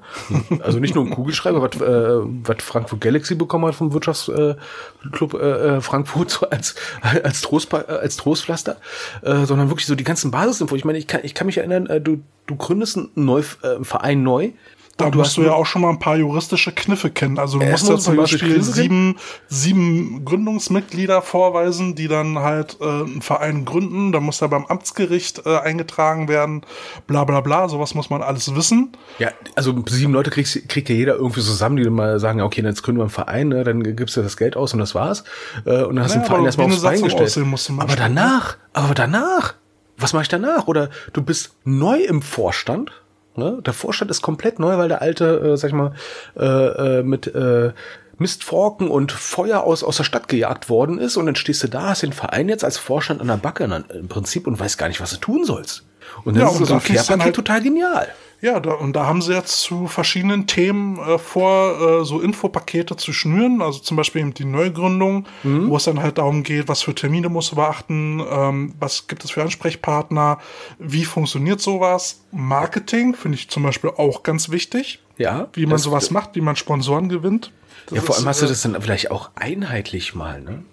Also 0.62 0.80
nicht 0.80 0.96
nur 0.96 1.06
ein 1.06 1.10
Kugelschreiber, 1.10 1.62
was, 1.62 1.82
äh, 1.82 2.28
was 2.44 2.64
Frankfurt 2.64 3.02
Galaxy 3.02 3.36
bekommen 3.36 3.66
hat 3.66 3.76
vom 3.76 3.94
Wirtschaftsclub 3.94 5.34
äh, 5.34 5.82
Frankfurt 5.82 6.32
so 6.32 6.50
als, 6.50 6.76
als, 7.02 7.42
Trost, 7.42 7.74
als 7.74 8.18
Trostpflaster, 8.18 8.78
äh, 9.22 9.46
sondern 9.46 9.70
wirklich 9.70 9.86
so 9.86 9.96
die 9.96 10.04
ganzen 10.04 10.32
Basisinfos. 10.32 10.78
Ich 10.78 10.86
meine, 10.86 10.98
ich 10.98 11.08
kann, 11.08 11.22
ich 11.24 11.34
kann 11.34 11.48
mich 11.48 11.58
erinnern, 11.58 12.04
du, 12.04 12.22
du 12.48 12.56
gründest 12.56 12.98
einen 12.98 13.10
neu, 13.16 13.40
äh, 13.40 13.84
Verein 13.84 14.24
neu. 14.24 14.52
Da 15.00 15.06
und 15.06 15.16
musst 15.16 15.38
du 15.38 15.44
ja 15.44 15.54
auch 15.54 15.66
schon 15.66 15.82
mal 15.82 15.90
ein 15.92 16.00
paar 16.00 16.18
juristische 16.18 16.74
Kniffe 16.74 17.10
kennen. 17.10 17.40
Also 17.40 17.58
du 17.58 17.66
musst 17.66 17.88
ja 17.88 17.98
zum 17.98 18.18
Beispiel 18.18 18.62
sieben, 18.62 19.16
sieben 19.48 20.26
Gründungsmitglieder 20.26 21.22
vorweisen, 21.22 21.96
die 21.96 22.10
dann 22.10 22.40
halt 22.40 22.78
äh, 22.82 22.84
einen 22.84 23.22
Verein 23.22 23.64
gründen. 23.64 24.12
Da 24.12 24.20
muss 24.20 24.42
er 24.42 24.50
beim 24.50 24.66
Amtsgericht 24.66 25.46
äh, 25.46 25.58
eingetragen 25.58 26.28
werden. 26.28 26.64
Bla 27.08 27.24
bla 27.24 27.40
bla. 27.40 27.70
Sowas 27.70 27.96
muss 27.96 28.10
man 28.10 28.22
alles 28.22 28.54
wissen. 28.56 28.92
Ja, 29.20 29.32
also 29.56 29.74
sieben 29.88 30.12
Leute 30.12 30.32
kriegst, 30.32 30.68
kriegt 30.68 30.90
ja 30.90 30.96
jeder 30.96 31.16
irgendwie 31.16 31.42
zusammen, 31.42 31.78
die 31.78 31.84
dann 31.84 31.94
mal 31.94 32.20
sagen, 32.20 32.40
ja, 32.40 32.46
okay, 32.46 32.62
jetzt 32.62 32.84
gründen 32.84 33.00
wir 33.00 33.04
einen 33.04 33.10
Verein, 33.10 33.48
ne, 33.48 33.64
dann 33.64 33.82
gibst 33.96 34.18
du 34.18 34.22
das 34.22 34.36
Geld 34.36 34.58
aus 34.58 34.74
und 34.74 34.80
das 34.80 34.96
war's. 34.96 35.24
Äh, 35.66 35.84
und 35.84 35.96
dann 35.96 36.04
hast 36.04 36.16
du 36.16 36.20
Ja, 36.20 36.24
den 36.26 36.28
Verein 36.28 36.44
erstmal 36.46 36.68
aufs 36.68 36.82
Bein 36.82 37.02
gestellt. 37.02 37.38
aber 37.38 37.88
ne? 37.88 37.96
danach, 37.96 38.58
aber 38.74 38.94
danach, 38.94 39.54
was 39.98 40.12
mache 40.12 40.24
ich 40.24 40.30
danach? 40.30 40.68
Oder 40.68 40.90
du 41.14 41.22
bist 41.22 41.56
neu 41.64 42.00
im 42.00 42.22
Vorstand. 42.22 42.92
Ne? 43.40 43.60
Der 43.66 43.74
Vorstand 43.74 44.12
ist 44.12 44.22
komplett 44.22 44.60
neu, 44.60 44.78
weil 44.78 44.88
der 44.90 45.02
alte, 45.02 45.40
äh, 45.54 45.58
sag 45.58 45.70
ich 45.70 45.74
mal, 45.74 45.94
äh, 46.38 47.00
äh, 47.00 47.04
mit 47.04 47.26
äh, 47.34 47.72
Mistforken 48.20 48.90
und 48.90 49.12
Feuer 49.12 49.64
aus, 49.64 49.84
aus 49.84 49.98
der 49.98 50.04
Stadt 50.04 50.28
gejagt 50.28 50.70
worden 50.70 51.00
ist 51.00 51.16
und 51.18 51.26
dann 51.26 51.36
stehst 51.36 51.64
du 51.64 51.68
da, 51.68 51.84
hast 51.90 52.04
den 52.04 52.14
Verein 52.14 52.50
jetzt 52.50 52.64
als 52.66 52.78
Vorstand 52.78 53.22
an 53.22 53.28
der 53.28 53.38
Backe 53.38 53.64
im 53.94 54.08
Prinzip 54.10 54.46
und 54.46 54.60
weißt 54.60 54.78
gar 54.78 54.90
nicht, 54.90 55.00
was 55.02 55.12
du 55.12 55.18
tun 55.18 55.46
sollst. 55.46 55.86
Und 56.26 56.36
dann 56.36 56.44
Ja, 56.44 56.50
ist 56.52 56.60
und 56.60 56.66
so 56.66 56.74
ein 56.74 56.84
Care-Paket 56.84 57.24
halt- 57.24 57.36
total 57.36 57.62
genial. 57.62 58.08
Ja, 58.42 58.60
da, 58.60 58.72
und 58.74 58.94
da 58.94 59.06
haben 59.06 59.22
sie 59.22 59.34
jetzt 59.34 59.60
zu 59.62 59.88
verschiedenen 59.88 60.48
Themen 60.48 60.98
äh, 60.98 61.18
vor, 61.18 62.02
äh, 62.02 62.06
so 62.06 62.22
Infopakete 62.22 62.96
zu 62.96 63.12
schnüren. 63.12 63.62
Also 63.62 63.80
zum 63.80 63.98
Beispiel 63.98 64.22
eben 64.22 64.34
die 64.34 64.46
Neugründung, 64.46 65.26
wo 65.44 65.76
es 65.76 65.84
dann 65.84 66.02
halt 66.02 66.18
darum 66.18 66.44
geht, 66.44 66.68
was 66.70 66.82
für 66.82 66.96
Termine 66.96 67.28
musst 67.30 67.52
du 67.52 67.56
beachten, 67.58 68.24
ähm, 68.30 68.74
was 68.80 69.08
gibt 69.08 69.26
es 69.26 69.32
für 69.32 69.42
Ansprechpartner, 69.42 70.40
wie 70.78 71.04
funktioniert 71.04 71.60
sowas. 71.60 72.22
Marketing 72.32 73.14
finde 73.14 73.38
ich 73.38 73.50
zum 73.50 73.64
Beispiel 73.64 73.92
auch 73.98 74.24
ganz 74.24 74.50
wichtig. 74.50 75.00
Ja, 75.18 75.50
Wie 75.54 75.66
man 75.66 75.78
sowas 75.78 76.12
macht, 76.12 76.36
wie 76.36 76.42
man 76.42 76.56
Sponsoren 76.56 77.10
gewinnt. 77.10 77.52
Das 77.88 77.98
Ja, 77.98 78.02
vor 78.02 78.16
ist, 78.16 78.20
allem 78.22 78.30
hast 78.30 78.42
du 78.42 78.46
äh, 78.46 78.50
das 78.50 78.62
dann 78.62 78.82
vielleicht 78.82 79.12
auch 79.12 79.32
einheitlich 79.36 80.16
mal, 80.16 80.42
ne? 80.42 80.64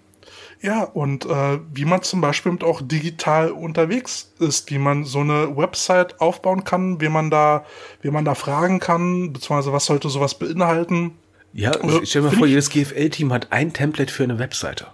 Ja, 0.63 0.83
und 0.85 1.27
äh, 1.27 1.59
wie 1.73 1.85
man 1.85 2.03
zum 2.03 2.21
Beispiel 2.21 2.51
mit 2.53 2.65
auch 2.65 2.81
digital 2.83 3.51
unterwegs 3.51 4.33
ist, 4.39 4.71
wie 4.71 4.79
man 4.79 5.05
so 5.05 5.21
eine 5.21 5.57
Website 5.57 6.21
aufbauen 6.21 6.65
kann, 6.65 7.01
wie 7.01 7.09
man 7.11 7.31
da, 7.31 7.65
wie 8.01 8.11
man 8.11 8.25
da 8.25 8.35
fragen 8.35 8.81
kann, 8.81 9.33
beziehungsweise 9.33 9.73
was 9.73 9.85
sollte 9.85 10.09
sowas 10.09 10.39
beinhalten, 10.39 11.13
Ja, 11.53 11.71
Also, 11.73 12.05
stell 12.05 12.23
dir 12.23 12.29
mal 12.29 12.37
vor, 12.37 12.47
ich- 12.47 12.51
jedes 12.51 12.71
GFL-Team 12.71 13.33
hat 13.33 13.53
ein 13.53 13.73
Template 13.73 14.13
für 14.13 14.25
eine 14.25 14.39
Webseite. 14.39 14.89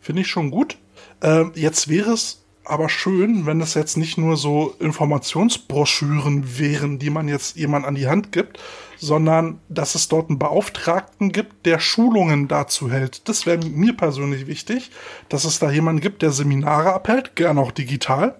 finde 0.00 0.22
ich 0.22 0.28
schon 0.28 0.50
gut. 0.50 0.76
Ähm, 1.22 1.52
jetzt 1.54 1.88
wäre 1.88 2.12
es 2.12 2.42
aber 2.64 2.88
schön, 2.88 3.44
wenn 3.46 3.60
es 3.60 3.74
jetzt 3.74 3.96
nicht 3.96 4.18
nur 4.18 4.36
so 4.36 4.74
Informationsbroschüren 4.78 6.58
wären, 6.58 6.98
die 6.98 7.10
man 7.10 7.28
jetzt 7.28 7.56
jemand 7.56 7.86
an 7.86 7.94
die 7.94 8.06
Hand 8.08 8.32
gibt, 8.32 8.58
sondern 9.02 9.58
dass 9.68 9.96
es 9.96 10.06
dort 10.06 10.30
einen 10.30 10.38
Beauftragten 10.38 11.32
gibt, 11.32 11.66
der 11.66 11.80
Schulungen 11.80 12.46
dazu 12.46 12.88
hält. 12.88 13.28
Das 13.28 13.46
wäre 13.46 13.58
mir 13.58 13.96
persönlich 13.96 14.46
wichtig, 14.46 14.92
dass 15.28 15.44
es 15.44 15.58
da 15.58 15.72
jemanden 15.72 16.00
gibt, 16.00 16.22
der 16.22 16.30
Seminare 16.30 16.92
abhält, 16.92 17.34
gerne 17.34 17.60
auch 17.60 17.72
digital. 17.72 18.36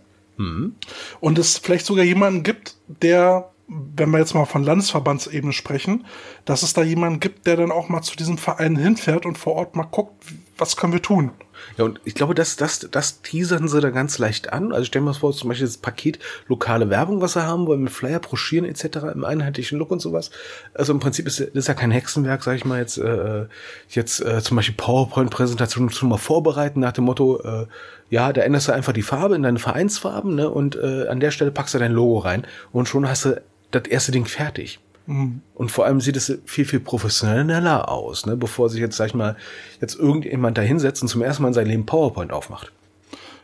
Und 1.19 1.37
es 1.39 1.59
vielleicht 1.59 1.85
sogar 1.85 2.05
jemanden 2.05 2.45
gibt, 2.45 2.77
der, 2.87 3.51
wenn 3.67 4.11
wir 4.11 4.19
jetzt 4.21 4.35
mal 4.35 4.45
von 4.45 4.63
Landesverbandsebene 4.63 5.53
sprechen, 5.53 6.07
dass 6.45 6.63
es 6.63 6.75
da 6.75 6.85
jemanden 6.85 7.19
gibt, 7.19 7.49
der 7.49 7.57
dann 7.57 7.73
auch 7.73 7.89
mal 7.89 8.03
zu 8.03 8.15
diesem 8.15 8.39
Verein 8.39 8.77
hinfährt 8.77 9.27
und 9.27 9.39
vor 9.39 9.55
Ort 9.55 9.75
mal 9.75 9.83
guckt, 9.83 10.25
was 10.59 10.77
können 10.77 10.93
wir 10.93 11.03
tun. 11.03 11.33
Ja, 11.77 11.85
und 11.85 12.01
ich 12.05 12.15
glaube, 12.15 12.35
das, 12.35 12.57
das, 12.57 12.87
das 12.91 13.23
teasern 13.23 13.69
sie 13.69 13.81
da 13.81 13.91
ganz 13.91 14.19
leicht 14.19 14.53
an. 14.53 14.73
Also 14.73 14.85
stellen 14.85 15.05
wir 15.05 15.11
uns 15.11 15.19
vor, 15.19 15.33
zum 15.33 15.49
Beispiel 15.49 15.67
das 15.67 15.77
Paket 15.77 16.19
lokale 16.49 16.91
Werbung, 16.91 17.21
was 17.21 17.35
sie 17.35 17.45
haben 17.45 17.67
wollen, 17.67 17.83
mit 17.83 17.93
Flyer, 17.93 18.21
Broschüren 18.21 18.65
etc. 18.65 19.15
im 19.15 19.25
einheitlichen 19.25 19.79
Look 19.79 19.91
und 19.91 20.01
sowas. 20.01 20.31
Also 20.75 20.93
im 20.93 21.01
Prinzip 21.01 21.27
ist 21.27 21.41
das 21.41 21.49
ist 21.49 21.69
ja 21.69 21.75
kein 21.75 21.91
Hexenwerk, 21.91 22.43
sage 22.43 22.59
ich 22.59 22.65
mal, 22.65 22.79
jetzt, 22.79 22.99
äh, 22.99 23.47
jetzt 23.89 24.21
äh, 24.21 24.43
zum 24.43 24.57
Beispiel 24.57 24.75
PowerPoint-Präsentationen 24.77 25.91
schon 25.91 26.09
mal 26.09 26.19
vorbereiten 26.19 26.81
nach 26.81 26.93
dem 26.93 27.05
Motto, 27.05 27.41
äh, 27.43 27.67
ja, 28.11 28.33
da 28.33 28.43
änderst 28.43 28.69
du 28.69 28.73
einfach 28.73 28.93
die 28.93 29.03
Farbe 29.03 29.35
in 29.35 29.43
deine 29.43 29.59
Vereinsfarben 29.59 30.35
ne, 30.35 30.51
und 30.51 30.77
äh, 30.77 31.09
an 31.09 31.21
der 31.21 31.31
Stelle 31.31 31.51
packst 31.51 31.75
du 31.75 31.79
dein 31.79 31.93
Logo 31.93 32.19
rein 32.19 32.47
und 32.73 32.89
schon 32.89 33.09
hast 33.09 33.25
du 33.25 33.41
das 33.71 33.85
erste 33.89 34.13
Ding 34.13 34.27
fertig. 34.27 34.81
Und 35.07 35.71
vor 35.71 35.85
allem 35.85 36.01
sieht 36.01 36.17
es 36.17 36.39
viel, 36.45 36.65
viel 36.65 36.81
professioneller 36.81 37.89
aus, 37.89 38.27
ne? 38.27 38.37
bevor 38.37 38.69
sich 38.69 38.81
jetzt, 38.81 38.97
sag 38.97 39.09
ich 39.09 39.15
mal, 39.15 39.37
jetzt 39.81 39.99
irgendjemand 39.99 40.59
da 40.59 40.63
hinsetzt 40.63 41.03
und 41.03 41.09
zum 41.09 41.23
ersten 41.23 41.43
Mal 41.43 41.49
in 41.49 41.55
seinem 41.55 41.69
Leben 41.69 41.87
PowerPoint 41.87 42.33
aufmacht. 42.33 42.73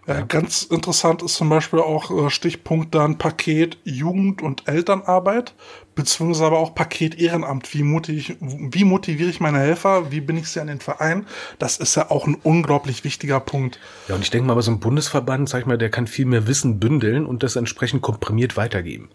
Ja, 0.09 0.23
Ganz 0.23 0.63
interessant 0.63 1.23
ist 1.23 1.35
zum 1.35 1.51
Beispiel 1.51 1.81
auch 1.81 2.11
äh, 2.11 2.31
Stichpunkt 2.31 2.95
dann 2.95 3.19
Paket 3.19 3.77
Jugend- 3.85 4.41
und 4.41 4.67
Elternarbeit, 4.67 5.53
beziehungsweise 5.95 6.47
aber 6.47 6.59
auch 6.59 6.75
Paket 6.75 7.21
Ehrenamt. 7.21 7.75
Wie 7.75 7.83
motiviere, 7.83 8.33
ich, 8.33 8.37
wie 8.41 8.85
motiviere 8.85 9.29
ich 9.29 9.41
meine 9.41 9.59
Helfer? 9.59 10.11
Wie 10.11 10.23
bin 10.23 10.39
ich 10.39 10.49
sie 10.49 10.61
an 10.61 10.69
den 10.69 10.81
Verein? 10.81 11.27
Das 11.59 11.77
ist 11.77 11.95
ja 11.95 12.11
auch 12.11 12.27
ein 12.27 12.39
unglaublich 12.43 13.05
wichtiger 13.05 13.39
Punkt. 13.39 13.81
Ja, 14.09 14.15
und 14.15 14.23
ich 14.23 14.31
denke 14.31 14.47
mal, 14.47 14.63
so 14.63 14.71
einem 14.71 14.81
Bundesverband, 14.81 15.47
sag 15.47 15.61
ich 15.61 15.67
mal, 15.67 15.77
der 15.77 15.91
kann 15.91 16.07
viel 16.07 16.25
mehr 16.25 16.47
Wissen 16.47 16.81
bündeln 16.81 17.27
und 17.27 17.43
das 17.43 17.57
entsprechend 17.57 18.01
komprimiert 18.01 18.57
weitergeben. 18.57 19.11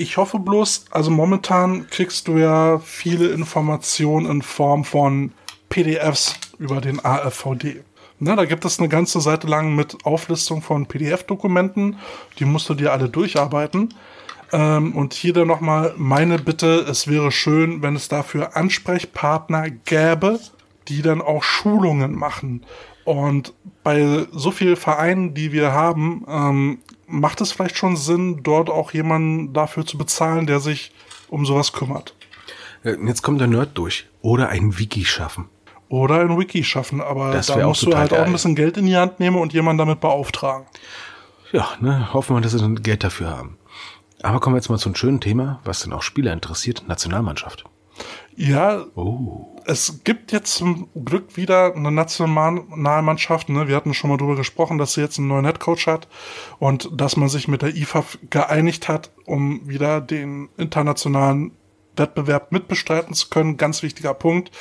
Ich 0.00 0.16
hoffe 0.16 0.38
bloß, 0.38 0.84
also 0.92 1.10
momentan 1.10 1.88
kriegst 1.90 2.28
du 2.28 2.38
ja 2.38 2.78
viele 2.78 3.30
Informationen 3.30 4.30
in 4.30 4.42
Form 4.42 4.84
von 4.84 5.32
PDFs 5.70 6.38
über 6.60 6.80
den 6.80 7.04
AFVD. 7.04 7.82
Ne, 8.20 8.36
da 8.36 8.44
gibt 8.44 8.64
es 8.64 8.78
eine 8.78 8.88
ganze 8.88 9.20
Seite 9.20 9.48
lang 9.48 9.74
mit 9.74 10.06
Auflistung 10.06 10.62
von 10.62 10.86
PDF-Dokumenten. 10.86 11.96
Die 12.38 12.44
musst 12.44 12.68
du 12.68 12.74
dir 12.74 12.92
alle 12.92 13.08
durcharbeiten. 13.08 13.92
Ähm, 14.52 14.94
und 14.94 15.14
hier 15.14 15.32
dann 15.32 15.48
nochmal 15.48 15.94
meine 15.96 16.38
Bitte, 16.38 16.86
es 16.88 17.08
wäre 17.08 17.32
schön, 17.32 17.82
wenn 17.82 17.96
es 17.96 18.06
dafür 18.06 18.56
Ansprechpartner 18.56 19.68
gäbe, 19.68 20.38
die 20.86 21.02
dann 21.02 21.20
auch 21.20 21.42
Schulungen 21.42 22.14
machen. 22.14 22.64
Und 23.04 23.52
bei 23.82 24.28
so 24.30 24.52
vielen 24.52 24.76
Vereinen, 24.76 25.34
die 25.34 25.50
wir 25.50 25.72
haben, 25.72 26.24
ähm, 26.28 26.78
macht 27.08 27.40
es 27.40 27.52
vielleicht 27.52 27.76
schon 27.76 27.96
Sinn, 27.96 28.42
dort 28.42 28.70
auch 28.70 28.92
jemanden 28.92 29.52
dafür 29.52 29.84
zu 29.86 29.98
bezahlen, 29.98 30.46
der 30.46 30.60
sich 30.60 30.92
um 31.28 31.44
sowas 31.46 31.72
kümmert. 31.72 32.14
Äh, 32.84 32.96
Jetzt 33.06 33.22
kommt 33.22 33.40
der 33.40 33.48
Nerd 33.48 33.70
durch. 33.74 34.06
Oder 34.22 34.48
ein 34.50 34.78
Wiki 34.78 35.04
schaffen. 35.04 35.48
Oder 35.88 36.20
ein 36.20 36.38
Wiki 36.38 36.62
schaffen, 36.64 37.00
aber 37.00 37.32
Das 37.32 37.46
da 37.46 37.54
auch 37.54 37.68
musst 37.68 37.82
du 37.86 37.96
halt 37.96 38.12
auch 38.12 38.16
geil. 38.18 38.26
ein 38.26 38.32
bisschen 38.32 38.54
Geld 38.54 38.76
in 38.76 38.86
die 38.86 38.96
Hand 38.96 39.20
nehmen 39.20 39.36
und 39.38 39.52
jemanden 39.54 39.78
damit 39.78 40.00
beauftragen. 40.00 40.66
Ja, 41.52 41.66
ne, 41.80 42.12
hoffen 42.12 42.36
wir, 42.36 42.40
dass 42.42 42.52
sie 42.52 42.58
dann 42.58 42.82
Geld 42.82 43.02
dafür 43.04 43.30
haben. 43.30 43.56
Aber 44.22 44.38
kommen 44.40 44.54
wir 44.54 44.58
jetzt 44.58 44.68
mal 44.68 44.78
zu 44.78 44.88
einem 44.88 44.96
schönen 44.96 45.20
Thema, 45.20 45.60
was 45.64 45.80
dann 45.80 45.92
auch 45.94 46.02
Spieler 46.02 46.32
interessiert, 46.32 46.84
Nationalmannschaft. 46.88 47.64
Ja, 48.36 48.84
Oh. 48.94 49.56
Es 49.68 50.00
gibt 50.02 50.32
jetzt 50.32 50.54
zum 50.54 50.88
Glück 51.04 51.36
wieder 51.36 51.76
eine 51.76 51.92
Nationalmannschaft. 51.92 53.50
Ne? 53.50 53.68
Wir 53.68 53.76
hatten 53.76 53.92
schon 53.92 54.08
mal 54.08 54.16
drüber 54.16 54.34
gesprochen, 54.34 54.78
dass 54.78 54.94
sie 54.94 55.02
jetzt 55.02 55.18
einen 55.18 55.28
neuen 55.28 55.44
Headcoach 55.44 55.86
hat 55.86 56.08
und 56.58 56.88
dass 56.98 57.16
man 57.18 57.28
sich 57.28 57.48
mit 57.48 57.60
der 57.60 57.76
IFAF 57.76 58.18
geeinigt 58.30 58.88
hat, 58.88 59.10
um 59.26 59.68
wieder 59.68 60.00
den 60.00 60.48
internationalen 60.56 61.52
Wettbewerb 61.96 62.50
mitbestreiten 62.50 63.12
zu 63.12 63.28
können. 63.28 63.58
Ganz 63.58 63.82
wichtiger 63.82 64.14
Punkt. 64.14 64.52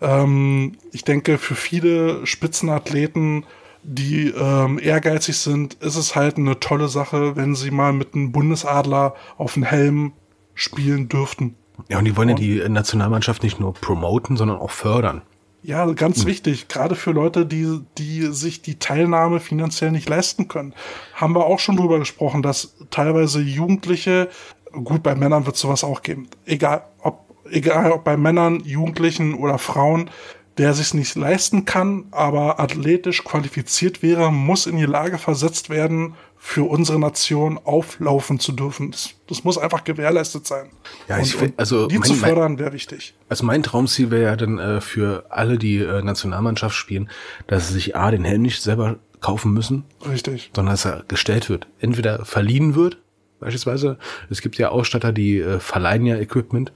Ähm, 0.00 0.78
ich 0.92 1.02
denke, 1.02 1.38
für 1.38 1.56
viele 1.56 2.24
Spitzenathleten, 2.24 3.44
die 3.82 4.28
ähm, 4.28 4.78
ehrgeizig 4.78 5.38
sind, 5.38 5.74
ist 5.74 5.96
es 5.96 6.14
halt 6.14 6.36
eine 6.36 6.60
tolle 6.60 6.86
Sache, 6.86 7.34
wenn 7.34 7.56
sie 7.56 7.72
mal 7.72 7.92
mit 7.92 8.14
einem 8.14 8.30
Bundesadler 8.30 9.16
auf 9.38 9.54
den 9.54 9.64
Helm 9.64 10.12
spielen 10.54 11.08
dürften. 11.08 11.56
Ja, 11.88 11.98
und 11.98 12.04
die 12.04 12.16
wollen 12.16 12.28
ja 12.30 12.34
die 12.34 12.68
Nationalmannschaft 12.68 13.42
nicht 13.42 13.60
nur 13.60 13.74
promoten, 13.74 14.36
sondern 14.36 14.58
auch 14.58 14.70
fördern. 14.70 15.22
Ja, 15.62 15.86
ganz 15.92 16.20
hm. 16.20 16.26
wichtig, 16.26 16.68
gerade 16.68 16.96
für 16.96 17.12
Leute, 17.12 17.46
die, 17.46 17.80
die 17.96 18.22
sich 18.32 18.62
die 18.62 18.78
Teilnahme 18.78 19.38
finanziell 19.38 19.92
nicht 19.92 20.08
leisten 20.08 20.48
können. 20.48 20.74
Haben 21.14 21.34
wir 21.34 21.46
auch 21.46 21.60
schon 21.60 21.76
drüber 21.76 22.00
gesprochen, 22.00 22.42
dass 22.42 22.74
teilweise 22.90 23.40
Jugendliche, 23.40 24.28
gut, 24.72 25.04
bei 25.04 25.14
Männern 25.14 25.46
wird 25.46 25.56
sowas 25.56 25.84
auch 25.84 26.02
geben, 26.02 26.26
egal 26.46 26.82
ob, 27.00 27.20
egal 27.48 27.92
ob 27.92 28.02
bei 28.02 28.16
Männern, 28.16 28.60
Jugendlichen 28.64 29.34
oder 29.34 29.58
Frauen, 29.58 30.10
der 30.58 30.74
sich 30.74 30.94
nicht 30.94 31.14
leisten 31.14 31.64
kann, 31.64 32.04
aber 32.10 32.60
athletisch 32.60 33.24
qualifiziert 33.24 34.02
wäre, 34.02 34.30
muss 34.30 34.66
in 34.66 34.76
die 34.76 34.84
Lage 34.84 35.18
versetzt 35.18 35.70
werden, 35.70 36.14
für 36.44 36.68
unsere 36.68 36.98
Nation 36.98 37.58
auflaufen 37.62 38.40
zu 38.40 38.50
dürfen. 38.50 38.90
Das, 38.90 39.10
das 39.28 39.44
muss 39.44 39.58
einfach 39.58 39.84
gewährleistet 39.84 40.44
sein. 40.44 40.70
Ja, 41.08 41.18
ich 41.18 41.36
finde, 41.36 41.54
also 41.56 41.86
die 41.86 41.98
mein, 41.98 42.08
zu 42.08 42.14
fördern 42.14 42.58
wäre 42.58 42.72
wichtig. 42.72 43.14
Also 43.28 43.44
mein 43.44 43.62
Traumziel 43.62 44.10
wäre 44.10 44.24
ja 44.24 44.36
dann 44.36 44.58
äh, 44.58 44.80
für 44.80 45.24
alle, 45.30 45.56
die 45.56 45.78
äh, 45.78 46.02
Nationalmannschaft 46.02 46.74
spielen, 46.74 47.08
dass 47.46 47.68
sie 47.68 47.74
sich 47.74 47.96
a 47.96 48.10
den 48.10 48.24
Helm 48.24 48.42
nicht 48.42 48.60
selber 48.60 48.96
kaufen 49.20 49.52
müssen, 49.52 49.84
richtig, 50.04 50.50
sondern 50.54 50.74
dass 50.74 50.84
er 50.84 51.04
gestellt 51.06 51.48
wird, 51.48 51.68
entweder 51.78 52.24
verliehen 52.24 52.74
wird, 52.74 52.98
beispielsweise. 53.38 53.98
Es 54.28 54.42
gibt 54.42 54.58
ja 54.58 54.70
Ausstatter, 54.70 55.12
die 55.12 55.38
äh, 55.38 55.60
verleihen 55.60 56.06
ja 56.06 56.16
Equipment, 56.16 56.72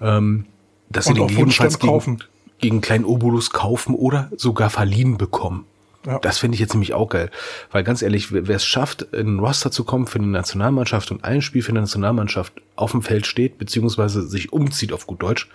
ähm, 0.00 0.46
dass 0.90 1.06
Und 1.06 1.14
sie 1.14 1.20
den 1.20 1.28
gegebenenfalls 1.28 1.78
gegen, 1.78 2.18
gegen 2.64 2.80
kleinen 2.80 3.04
Obolus 3.04 3.50
kaufen 3.50 3.94
oder 3.94 4.30
sogar 4.38 4.70
verliehen 4.70 5.18
bekommen. 5.18 5.66
Ja. 6.06 6.18
Das 6.18 6.38
finde 6.38 6.54
ich 6.54 6.60
jetzt 6.60 6.72
nämlich 6.72 6.94
auch 6.94 7.10
geil. 7.10 7.30
Weil 7.70 7.84
ganz 7.84 8.00
ehrlich, 8.00 8.32
wer 8.32 8.56
es 8.56 8.64
schafft, 8.64 9.02
in 9.12 9.36
ein 9.36 9.38
Roster 9.38 9.70
zu 9.70 9.84
kommen 9.84 10.06
für 10.06 10.18
die 10.18 10.24
Nationalmannschaft 10.24 11.10
und 11.10 11.24
ein 11.24 11.42
Spiel 11.42 11.62
für 11.62 11.72
die 11.72 11.78
Nationalmannschaft 11.80 12.54
auf 12.74 12.92
dem 12.92 13.02
Feld 13.02 13.26
steht, 13.26 13.58
beziehungsweise 13.58 14.26
sich 14.26 14.50
umzieht 14.50 14.94
auf 14.94 15.06
gut 15.06 15.22
Deutsch, 15.22 15.50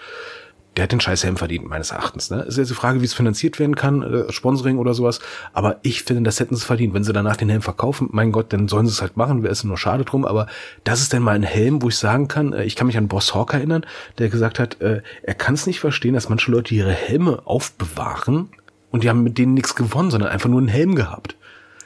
der 0.77 0.83
hat 0.83 0.91
den 0.91 1.01
Scheißhelm 1.01 1.35
verdient, 1.35 1.67
meines 1.67 1.91
Erachtens. 1.91 2.29
Ne? 2.29 2.41
Ist 2.43 2.57
jetzt 2.57 2.69
die 2.69 2.75
Frage, 2.75 3.01
wie 3.01 3.05
es 3.05 3.13
finanziert 3.13 3.59
werden 3.59 3.75
kann, 3.75 4.01
äh, 4.01 4.31
Sponsoring 4.31 4.77
oder 4.77 4.93
sowas. 4.93 5.19
Aber 5.51 5.77
ich 5.81 6.03
finde, 6.03 6.23
das 6.23 6.39
hätten 6.39 6.55
sie 6.55 6.65
verdient. 6.65 6.93
Wenn 6.93 7.03
sie 7.03 7.11
danach 7.11 7.35
den 7.35 7.49
Helm 7.49 7.61
verkaufen, 7.61 8.07
mein 8.11 8.31
Gott, 8.31 8.53
dann 8.53 8.67
sollen 8.67 8.85
sie 8.85 8.93
es 8.93 9.01
halt 9.01 9.17
machen. 9.17 9.43
Wäre 9.43 9.51
es 9.51 9.63
nur 9.63 9.77
schade 9.77 10.05
drum. 10.05 10.25
Aber 10.25 10.47
das 10.83 11.01
ist 11.01 11.11
denn 11.11 11.23
mal 11.23 11.35
ein 11.35 11.43
Helm, 11.43 11.81
wo 11.81 11.89
ich 11.89 11.97
sagen 11.97 12.27
kann, 12.27 12.53
äh, 12.53 12.63
ich 12.63 12.75
kann 12.75 12.87
mich 12.87 12.97
an 12.97 13.07
Boss 13.07 13.35
Hawk 13.35 13.53
erinnern, 13.53 13.85
der 14.19 14.29
gesagt 14.29 14.59
hat, 14.59 14.79
äh, 14.81 15.01
er 15.23 15.33
kann 15.33 15.55
es 15.55 15.67
nicht 15.67 15.79
verstehen, 15.79 16.13
dass 16.13 16.29
manche 16.29 16.51
Leute 16.51 16.73
ihre 16.73 16.93
Helme 16.93 17.41
aufbewahren 17.45 18.49
und 18.91 19.03
die 19.03 19.09
haben 19.09 19.23
mit 19.23 19.37
denen 19.37 19.55
nichts 19.55 19.75
gewonnen, 19.75 20.11
sondern 20.11 20.29
einfach 20.29 20.49
nur 20.49 20.59
einen 20.59 20.67
Helm 20.67 20.95
gehabt. 20.95 21.35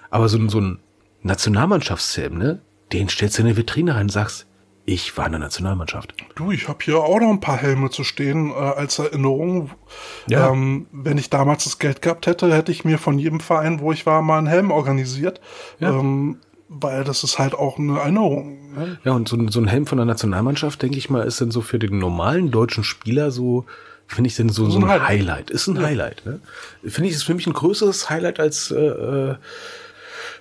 Aber 0.10 0.30
so, 0.30 0.48
so 0.50 0.60
ein 0.60 0.80
Nationalmannschaftshelm, 1.24 2.38
ne? 2.38 2.60
Den 2.92 3.10
stellst 3.10 3.38
du 3.38 3.42
in 3.42 3.48
eine 3.48 3.58
Vitrine 3.58 3.96
rein 3.96 4.04
und 4.04 4.12
sagst, 4.12 4.46
ich 4.86 5.18
war 5.18 5.26
in 5.26 5.32
der 5.32 5.40
Nationalmannschaft. 5.40 6.14
Du, 6.36 6.52
ich 6.52 6.68
habe 6.68 6.80
hier 6.84 6.98
auch 6.98 7.20
noch 7.20 7.30
ein 7.30 7.40
paar 7.40 7.58
Helme 7.58 7.90
zu 7.90 8.04
stehen 8.04 8.52
äh, 8.52 8.54
als 8.54 9.00
Erinnerung. 9.00 9.72
Ja. 10.28 10.50
Ähm, 10.50 10.88
wenn 10.92 11.18
ich 11.18 11.30
damals 11.30 11.64
das 11.64 11.80
Geld 11.80 12.02
gehabt 12.02 12.28
hätte, 12.28 12.54
hätte 12.54 12.72
ich 12.72 12.84
mir 12.84 12.98
von 12.98 13.18
jedem 13.18 13.40
Verein, 13.40 13.80
wo 13.80 13.92
ich 13.92 14.06
war, 14.06 14.22
mal 14.22 14.38
einen 14.38 14.48
Helm 14.48 14.72
organisiert. 14.72 15.40
Ja. 15.80 15.98
Ähm, 15.98 16.40
weil 16.68 17.04
das 17.04 17.24
ist 17.24 17.40
halt 17.40 17.54
auch 17.54 17.78
eine 17.78 18.00
Erinnerung. 18.00 18.74
Ne? 18.74 18.98
Ja, 19.04 19.14
und 19.14 19.30
so, 19.30 19.38
so 19.50 19.60
ein 19.60 19.68
Helm 19.68 19.86
von 19.86 19.98
der 19.98 20.06
Nationalmannschaft, 20.06 20.82
denke 20.82 20.98
ich 20.98 21.10
mal, 21.10 21.22
ist 21.22 21.40
dann 21.40 21.52
so 21.52 21.62
für 21.62 21.80
den 21.80 22.00
normalen 22.00 22.52
deutschen 22.52 22.84
Spieler 22.84 23.32
so 23.32 23.66
finde 24.08 24.28
ich 24.28 24.36
denn 24.36 24.50
so, 24.50 24.70
so 24.70 24.80
ein 24.80 24.88
Highlight. 24.88 25.08
Highlight. 25.08 25.50
Ist 25.50 25.68
ein 25.68 25.76
ja. 25.78 25.84
Highlight. 25.84 26.26
Ne? 26.26 26.40
Finde 26.86 27.10
ich, 27.10 27.16
ist 27.16 27.24
für 27.24 27.34
mich 27.34 27.48
ein 27.48 27.54
größeres 27.54 28.10
Highlight 28.10 28.40
als 28.40 28.70
äh, 28.72 28.76
äh 28.76 29.36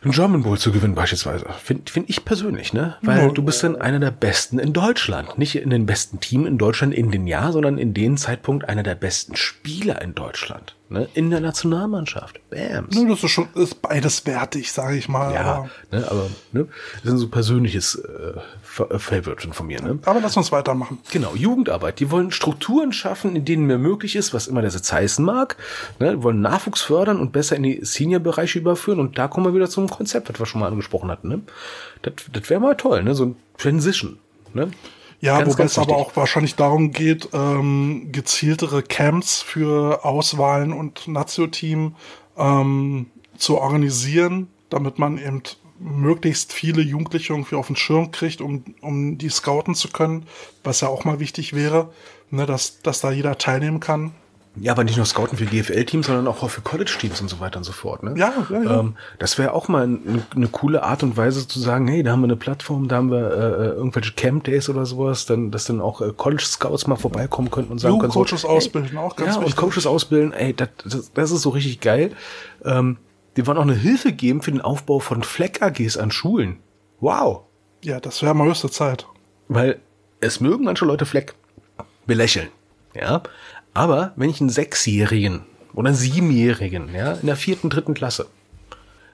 einen 0.03 0.13
German 0.13 0.43
Bowl 0.43 0.59
zu 0.59 0.73
gewinnen 0.73 0.95
beispielsweise. 0.95 1.47
Finde 1.63 1.91
find 1.91 2.11
ich 2.11 2.25
persönlich, 2.25 2.73
ne? 2.73 2.97
Weil 3.03 3.31
du 3.33 3.43
bist 3.43 3.63
dann 3.63 3.77
einer 3.77 4.01
der 4.01 4.11
Besten 4.11 4.59
in 4.59 4.73
Deutschland. 4.73 5.39
Nicht 5.39 5.57
in 5.57 5.71
den 5.71 5.87
besten 5.87 6.21
Team 6.21 6.47
in 6.47 6.59
Deutschland 6.59 6.93
in 6.93 7.11
den 7.11 7.27
Jahr, 7.27 7.53
sondern 7.53 7.79
in 7.79 7.95
dem 7.95 8.17
Zeitpunkt 8.17 8.69
einer 8.69 8.83
der 8.83 8.97
besten 8.97 9.37
Spieler 9.37 10.03
in 10.03 10.15
Deutschland. 10.15 10.75
Ne? 10.89 11.09
In 11.15 11.31
der 11.31 11.41
Nationalmannschaft. 11.41 12.41
Bams. 12.51 12.95
Ne, 12.95 13.09
das 13.09 13.23
ist 13.23 13.31
schon 13.31 13.49
ist 13.55 13.81
beides 13.81 14.27
wertig, 14.27 14.73
sage 14.73 14.97
ich 14.97 15.09
mal. 15.09 15.33
Ja, 15.33 15.41
aber, 15.41 15.71
ne, 15.91 16.11
aber 16.11 16.31
ne, 16.53 16.67
das 17.03 17.15
ist 17.15 17.21
so 17.21 17.29
persönliches 17.29 17.95
äh, 17.95 18.41
Favorite 18.73 19.53
von 19.53 19.67
mir. 19.67 19.83
Ne? 19.83 19.99
Aber 20.07 20.21
lass 20.21 20.37
uns 20.37 20.51
weitermachen. 20.51 20.99
Genau, 21.11 21.35
Jugendarbeit. 21.35 22.01
Die 22.01 22.11
wollen 22.11 22.31
Strukturen 22.31 22.93
schaffen, 22.93 23.37
in 23.37 23.45
denen 23.45 23.67
mehr 23.67 23.77
möglich 23.77 24.17
ist, 24.17 24.33
was 24.33 24.47
immer 24.47 24.63
der 24.63 24.71
Sitz 24.71 24.91
heißen 24.91 25.23
mag. 25.23 25.59
Ne? 25.99 26.17
Die 26.17 26.23
wollen 26.23 26.41
Nachwuchs 26.41 26.81
fördern 26.81 27.21
und 27.21 27.33
besser 27.33 27.57
in 27.57 27.65
die 27.65 27.81
Senior-Bereiche 27.83 28.59
überführen. 28.59 28.99
Und 28.99 29.19
da 29.19 29.29
kommen 29.29 29.45
wir 29.45 29.55
wieder 29.55 29.69
zum 29.69 29.91
Konzept, 29.91 30.31
was 30.31 30.39
wir 30.39 30.47
schon 30.47 30.63
mal 30.63 30.69
angesprochen 30.69 31.11
hatten. 31.11 31.29
Ne? 31.29 31.43
Das, 32.01 32.15
das 32.33 32.49
wäre 32.49 32.61
mal 32.61 32.75
toll, 32.75 33.03
ne? 33.03 33.15
so 33.15 33.27
ein 33.27 33.37
Transition. 33.59 34.19
Ne? 34.55 34.71
Ja, 35.21 35.39
ganz, 35.39 35.53
wobei 35.53 35.59
ganz 35.59 35.73
es 35.73 35.79
aber 35.79 35.97
auch 35.97 36.17
wahrscheinlich 36.17 36.57
darum 36.57 36.93
geht, 36.93 37.29
ähm, 37.35 38.09
gezieltere 38.11 38.83
Camps 38.83 39.43
für 39.43 40.05
Auswahlen 40.05 40.73
und 40.73 41.07
Nazio-Team 41.09 41.95
ähm, 42.39 43.07
zu 43.37 43.59
organisieren, 43.59 44.49
damit 44.71 44.99
man 44.99 45.19
eben 45.19 45.43
möglichst 45.83 46.53
viele 46.53 46.83
Jugendliche 46.83 47.33
irgendwie 47.33 47.57
auf 47.57 47.67
den 47.67 47.77
Schirm 47.77 48.11
kriegt, 48.11 48.41
um, 48.41 48.65
um 48.81 49.19
die 49.19 49.29
scouten 49.29 49.75
zu 49.75 49.89
können, 49.89 50.27
was 50.65 50.81
ja 50.81 50.89
auch 50.89 51.05
mal 51.05 51.21
wichtig 51.21 51.55
wäre, 51.55 51.93
ne, 52.31 52.47
dass, 52.47 52.83
dass 52.83 53.01
da 53.01 53.11
jeder 53.11 53.39
teilnehmen 53.39 53.81
kann. 53.81 54.13
Ja, 54.57 54.73
aber 54.73 54.85
nicht 54.85 54.99
nur 54.99 55.07
Scouten 55.07 55.39
für 55.39 55.47
GFL-Teams, 55.47 56.07
sondern 56.07 56.27
auch 56.27 56.47
für 56.51 56.61
College-Teams 56.61 57.23
und 57.23 57.29
so 57.29 57.41
weiter 57.41 57.57
und 57.57 57.65
so 57.65 57.73
fort. 57.73 58.03
Ne? 58.03 58.13
Ja, 58.19 58.35
ja, 58.51 58.63
ja. 58.63 58.81
Ähm, 58.81 58.97
das 59.19 59.39
wäre 59.39 59.55
auch 59.55 59.69
mal 59.69 59.85
eine, 59.85 60.27
eine 60.37 60.49
coole 60.49 60.83
Art 60.83 61.03
und 61.03 61.17
Weise 61.17 61.49
zu 61.49 61.59
sagen, 61.59 61.89
hey, 61.89 62.03
da 62.03 62.13
haben 62.13 62.21
wir 62.21 62.27
eine 62.27 62.37
Plattform, 62.37 62.87
da 62.87 62.97
haben 62.97 63.11
wir 63.11 63.31
äh, 63.31 63.65
äh 63.65 63.69
irgendwelche 63.77 64.13
Camp-Days 64.13 64.69
oder 64.69 64.85
sowas, 64.85 65.25
dann, 65.25 65.51
dass 65.51 65.65
dann 65.65 65.81
auch 65.81 66.03
äh, 66.03 66.13
College-Scouts 66.15 66.87
mal 66.87 66.97
vorbeikommen 66.97 67.51
könnten 67.51 67.73
und 67.73 67.79
sagen 67.79 67.99
können, 67.99 68.13
Coaches 68.13 68.43
so, 68.43 68.49
ausbilden, 68.49 68.91
hey, 68.91 68.99
auch 68.99 69.17
ganz 69.17 69.37
Ja, 69.37 69.41
wichtig. 69.41 69.57
und 69.57 69.57
Coaches 69.57 69.87
ausbilden, 69.87 70.35
ey, 70.35 70.53
das, 70.53 70.69
das, 70.85 71.13
das 71.15 71.31
ist 71.31 71.43
so 71.43 71.51
richtig 71.51 71.81
geil. 71.81 72.13
Ähm, 72.63 72.99
die 73.37 73.47
wollen 73.47 73.59
auch 73.59 73.63
eine 73.63 73.75
Hilfe 73.75 74.13
geben 74.13 74.43
für 74.43 74.51
den 74.51 74.61
Aufbau 74.61 74.99
von 74.99 75.23
Fleck-AGs 75.23 75.97
an 75.97 76.11
Schulen. 76.11 76.59
Wow. 77.01 77.43
Ja, 77.83 78.01
das 78.01 78.23
wäre 78.23 78.35
mal 78.35 78.49
höchste 78.49 78.71
Zeit. 78.71 79.07
Weil 79.49 79.81
es 80.21 80.41
mögen 80.41 80.65
manche 80.65 80.85
Leute 80.85 81.07
Fleck 81.07 81.35
belächeln. 82.07 82.49
Ja, 82.95 83.23
aber 83.75 84.13
wenn 84.17 84.31
ich 84.31 84.41
einen 84.41 84.51
Sechsjährigen 84.51 85.43
oder 85.75 85.89
einen 85.89 85.97
Siebenjährigen, 85.97 86.95
ja, 86.95 87.15
in 87.15 87.27
der 87.27 87.37
vierten, 87.37 87.71
dritten 87.71 87.95
Klasse, 87.95 88.27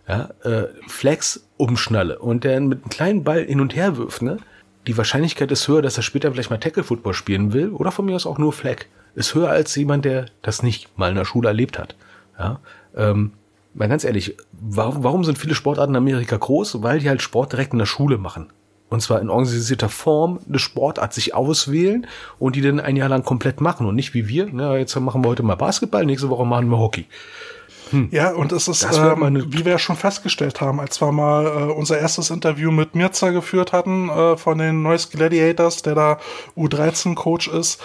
ja, 0.09 0.31
äh, 0.43 0.69
Flex 0.89 1.47
umschnalle 1.57 2.19
und 2.19 2.45
der 2.45 2.61
mit 2.61 2.83
einem 2.83 2.91
kleinen 2.91 3.25
Ball 3.25 3.45
hin 3.45 3.61
und 3.61 3.77
her 3.77 3.97
wirft, 3.97 4.23
ne, 4.23 4.39
die 4.87 4.97
Wahrscheinlichkeit 4.97 5.51
ist 5.53 5.69
höher, 5.69 5.83
dass 5.83 5.97
er 5.97 6.03
später 6.03 6.33
vielleicht 6.33 6.51
mal 6.51 6.59
Tackle-Football 6.59 7.15
spielen 7.15 7.53
will 7.53 7.71
oder 7.71 7.93
von 7.93 8.07
mir 8.07 8.17
aus 8.17 8.27
auch 8.27 8.39
nur 8.39 8.53
Fleck, 8.53 8.89
ist 9.15 9.35
höher 9.35 9.51
als 9.51 9.75
jemand, 9.77 10.05
der 10.05 10.27
das 10.43 10.63
nicht 10.63 10.97
mal 10.99 11.11
in 11.11 11.17
der 11.17 11.25
Schule 11.25 11.49
erlebt 11.49 11.79
hat. 11.79 11.95
Ja, 12.39 12.61
ähm, 12.97 13.33
mal 13.75 13.89
ganz 13.89 14.05
ehrlich, 14.05 14.37
warum, 14.53 15.05
warum 15.05 15.25
sind 15.25 15.39
viele 15.39 15.55
Sportarten 15.55 15.93
in 15.93 15.97
Amerika 15.97 16.37
groß? 16.37 16.83
Weil 16.83 17.01
die 17.01 17.09
halt 17.09 17.23
Sport 17.23 17.53
direkt 17.53 17.73
in 17.73 17.79
der 17.79 17.87
Schule 17.87 18.19
machen 18.19 18.51
und 18.91 19.01
zwar 19.01 19.21
in 19.21 19.31
organisierter 19.31 19.89
Form 19.89 20.41
eine 20.49 20.59
Sportart 20.59 21.13
sich 21.13 21.35
auswählen 21.35 22.07
und 22.39 22.57
die 22.57 22.63
dann 22.63 22.81
ein 22.81 22.97
Jahr 22.97 23.09
lang 23.09 23.23
komplett 23.23 23.61
machen 23.61 23.87
und 23.87 23.95
nicht 23.95 24.15
wie 24.15 24.29
wir. 24.29 24.49
Ja, 24.49 24.77
jetzt 24.77 24.99
machen 24.99 25.23
wir 25.23 25.29
heute 25.29 25.43
mal 25.43 25.57
Basketball, 25.57 26.07
nächste 26.07 26.31
Woche 26.31 26.47
machen 26.47 26.69
wir 26.69 26.79
Hockey. 26.79 27.07
Hm. 27.91 28.09
Ja, 28.11 28.33
und 28.33 28.53
es 28.53 28.69
ist, 28.69 28.87
ähm, 28.95 29.47
wie 29.49 29.65
wir 29.65 29.73
ja 29.73 29.79
schon 29.79 29.97
festgestellt 29.97 30.61
haben, 30.61 30.79
als 30.79 31.01
wir 31.01 31.11
mal 31.11 31.47
äh, 31.47 31.73
unser 31.73 31.99
erstes 31.99 32.31
Interview 32.31 32.71
mit 32.71 32.95
Mirza 32.95 33.31
geführt 33.31 33.73
hatten 33.73 34.11
äh, 34.11 34.37
von 34.37 34.59
den 34.59 34.83
Noise 34.83 35.09
Gladiators, 35.11 35.83
der 35.83 35.95
da 35.95 36.19
U13-Coach 36.57 37.49
ist, 37.49 37.81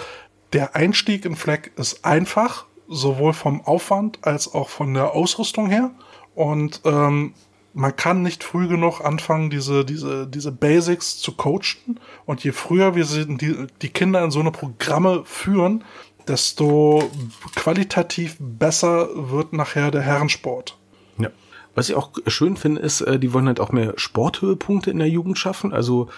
der 0.52 0.76
Einstieg 0.76 1.24
in 1.24 1.36
Fleck 1.36 1.72
ist 1.76 2.04
einfach, 2.04 2.66
sowohl 2.88 3.32
vom 3.32 3.60
Aufwand 3.62 4.18
als 4.22 4.52
auch 4.52 4.68
von 4.68 4.94
der 4.94 5.12
Ausrüstung 5.12 5.68
her. 5.68 5.90
Und 6.34 6.80
ähm, 6.84 7.34
man 7.74 7.96
kann 7.96 8.22
nicht 8.22 8.44
früh 8.44 8.68
genug 8.68 9.00
anfangen, 9.00 9.50
diese, 9.50 9.84
diese, 9.84 10.26
diese 10.26 10.52
Basics 10.52 11.18
zu 11.18 11.32
coachen. 11.32 12.00
Und 12.24 12.44
je 12.44 12.52
früher 12.52 12.94
wir 12.94 13.04
die, 13.04 13.66
die 13.82 13.88
Kinder 13.88 14.22
in 14.24 14.30
so 14.30 14.40
eine 14.40 14.52
Programme 14.52 15.22
führen, 15.24 15.84
desto 16.28 17.10
qualitativ 17.54 18.36
besser 18.38 19.08
wird 19.30 19.52
nachher 19.52 19.90
der 19.90 20.02
Herrensport. 20.02 20.78
Ja. 21.18 21.30
Was 21.74 21.88
ich 21.88 21.96
auch 21.96 22.12
schön 22.26 22.56
finde, 22.56 22.80
ist, 22.80 23.00
äh, 23.02 23.18
die 23.18 23.32
wollen 23.32 23.48
halt 23.48 23.60
auch 23.60 23.72
mehr 23.72 23.94
Sporthöhepunkte 23.96 24.90
in 24.90 24.98
der 24.98 25.08
Jugend 25.08 25.38
schaffen. 25.38 25.72
Also 25.72 26.08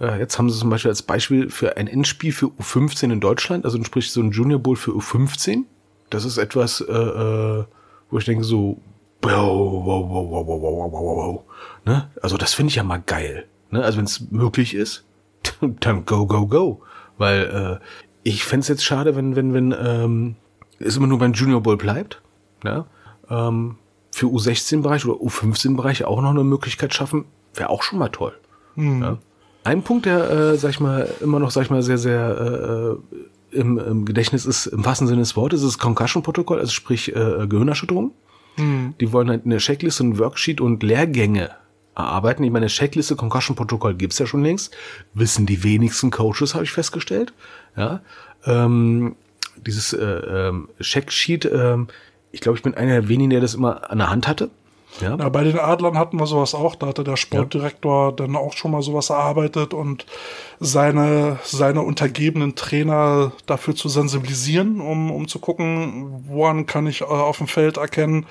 äh, 0.00 0.18
jetzt 0.18 0.38
haben 0.38 0.50
sie 0.50 0.58
zum 0.58 0.70
Beispiel 0.70 0.90
als 0.90 1.02
Beispiel 1.02 1.50
für 1.50 1.76
ein 1.76 1.86
Endspiel 1.86 2.32
für 2.32 2.46
U15 2.46 3.12
in 3.12 3.20
Deutschland, 3.20 3.64
also 3.64 3.82
sprich 3.84 4.10
so 4.10 4.20
ein 4.20 4.32
Junior 4.32 4.58
Bowl 4.58 4.76
für 4.76 4.90
U15, 4.90 5.64
das 6.10 6.24
ist 6.24 6.38
etwas, 6.38 6.80
äh, 6.80 6.92
äh, 6.92 7.64
wo 8.10 8.18
ich 8.18 8.24
denke 8.24 8.44
so, 8.44 8.80
wow, 9.22 9.32
wow, 9.32 10.08
wow, 10.08 10.30
wow, 10.30 10.46
wow, 10.46 10.62
wow, 10.62 10.92
wow, 10.92 11.16
wow. 11.16 11.42
Ne? 11.84 12.10
Also 12.22 12.36
das 12.36 12.54
finde 12.54 12.70
ich 12.70 12.76
ja 12.76 12.82
mal 12.82 13.02
geil. 13.04 13.46
Ne? 13.70 13.82
Also 13.82 13.98
wenn 13.98 14.04
es 14.04 14.30
möglich 14.30 14.74
ist, 14.74 15.04
dann 15.80 16.04
go, 16.04 16.26
go, 16.26 16.46
go. 16.46 16.82
Weil 17.18 17.80
äh, 17.80 17.84
ich 18.22 18.44
fände 18.44 18.62
es 18.62 18.68
jetzt 18.68 18.84
schade, 18.84 19.16
wenn, 19.16 19.36
wenn, 19.36 19.54
wenn 19.54 19.74
ähm, 19.78 20.36
es 20.78 20.96
immer 20.96 21.06
nur 21.06 21.18
beim 21.18 21.32
Junior 21.32 21.62
Bowl 21.62 21.76
bleibt. 21.76 22.20
Ne? 22.62 22.84
Ähm, 23.30 23.76
für 24.12 24.26
U16-Bereich 24.26 25.04
oder 25.06 25.20
U15-Bereich 25.20 26.04
auch 26.04 26.20
noch 26.20 26.30
eine 26.30 26.44
Möglichkeit 26.44 26.94
schaffen, 26.94 27.24
wäre 27.54 27.70
auch 27.70 27.82
schon 27.82 27.98
mal 27.98 28.08
toll. 28.08 28.32
Hm. 28.74 29.02
Ja? 29.02 29.18
Ein 29.64 29.82
Punkt, 29.82 30.06
der, 30.06 30.30
äh, 30.30 30.56
sag 30.56 30.70
ich 30.70 30.80
mal, 30.80 31.08
immer 31.20 31.38
noch, 31.38 31.50
sag 31.50 31.64
ich 31.64 31.70
mal, 31.70 31.82
sehr, 31.82 31.98
sehr 31.98 32.98
äh, 33.10 33.16
im, 33.56 33.78
im 33.78 34.04
Gedächtnis 34.04 34.46
ist, 34.46 34.66
im 34.66 34.84
wahrsten 34.84 35.06
Sinne 35.06 35.20
des 35.20 35.36
Wortes, 35.36 35.62
ist 35.62 35.74
das 35.74 35.78
Concussion-Protokoll, 35.78 36.58
also 36.58 36.72
sprich 36.72 37.14
äh, 37.14 37.46
Gehirnerschütterung. 37.46 38.12
Hm. 38.56 38.94
Die 39.00 39.12
wollen 39.12 39.28
halt 39.28 39.44
eine 39.44 39.58
Checkliste, 39.58 40.04
ein 40.04 40.18
Worksheet 40.18 40.60
und 40.60 40.82
Lehrgänge 40.82 41.50
erarbeiten. 41.94 42.44
Ich 42.44 42.50
meine, 42.50 42.66
Checkliste, 42.66 43.16
Concussion-Protokoll 43.16 43.94
gibt's 43.94 44.18
ja 44.18 44.26
schon 44.26 44.42
längst. 44.42 44.76
Wissen 45.14 45.46
die 45.46 45.62
wenigsten 45.62 46.10
Coaches, 46.10 46.54
habe 46.54 46.64
ich 46.64 46.70
festgestellt. 46.70 47.32
Ja. 47.76 48.00
Ähm, 48.44 49.16
dieses 49.66 49.92
äh, 49.92 50.04
ähm, 50.04 50.68
Checksheet, 50.80 51.46
ähm, 51.46 51.88
ich 52.32 52.40
glaube, 52.40 52.58
ich 52.58 52.62
bin 52.62 52.74
einer 52.74 52.92
der 52.92 53.08
wenigen, 53.08 53.30
der 53.30 53.40
das 53.40 53.54
immer 53.54 53.90
an 53.90 53.98
der 53.98 54.10
Hand 54.10 54.28
hatte. 54.28 54.50
Ja. 55.00 55.16
ja. 55.16 55.28
bei 55.28 55.44
den 55.44 55.58
Adlern 55.58 55.98
hatten 55.98 56.18
wir 56.18 56.26
sowas 56.26 56.54
auch. 56.54 56.74
Da 56.74 56.86
hatte 56.86 57.04
der 57.04 57.16
Sportdirektor 57.16 58.10
ja. 58.10 58.12
dann 58.12 58.36
auch 58.36 58.54
schon 58.54 58.70
mal 58.70 58.82
sowas 58.82 59.10
erarbeitet 59.10 59.74
und 59.74 60.06
seine, 60.60 61.38
seine 61.44 61.82
untergebenen 61.82 62.54
Trainer 62.54 63.32
dafür 63.46 63.74
zu 63.74 63.88
sensibilisieren, 63.88 64.80
um, 64.80 65.10
um 65.10 65.28
zu 65.28 65.38
gucken, 65.38 66.24
woran 66.28 66.66
kann 66.66 66.86
ich 66.86 67.02
äh, 67.02 67.04
auf 67.04 67.38
dem 67.38 67.48
Feld 67.48 67.76
erkennen, 67.76 68.26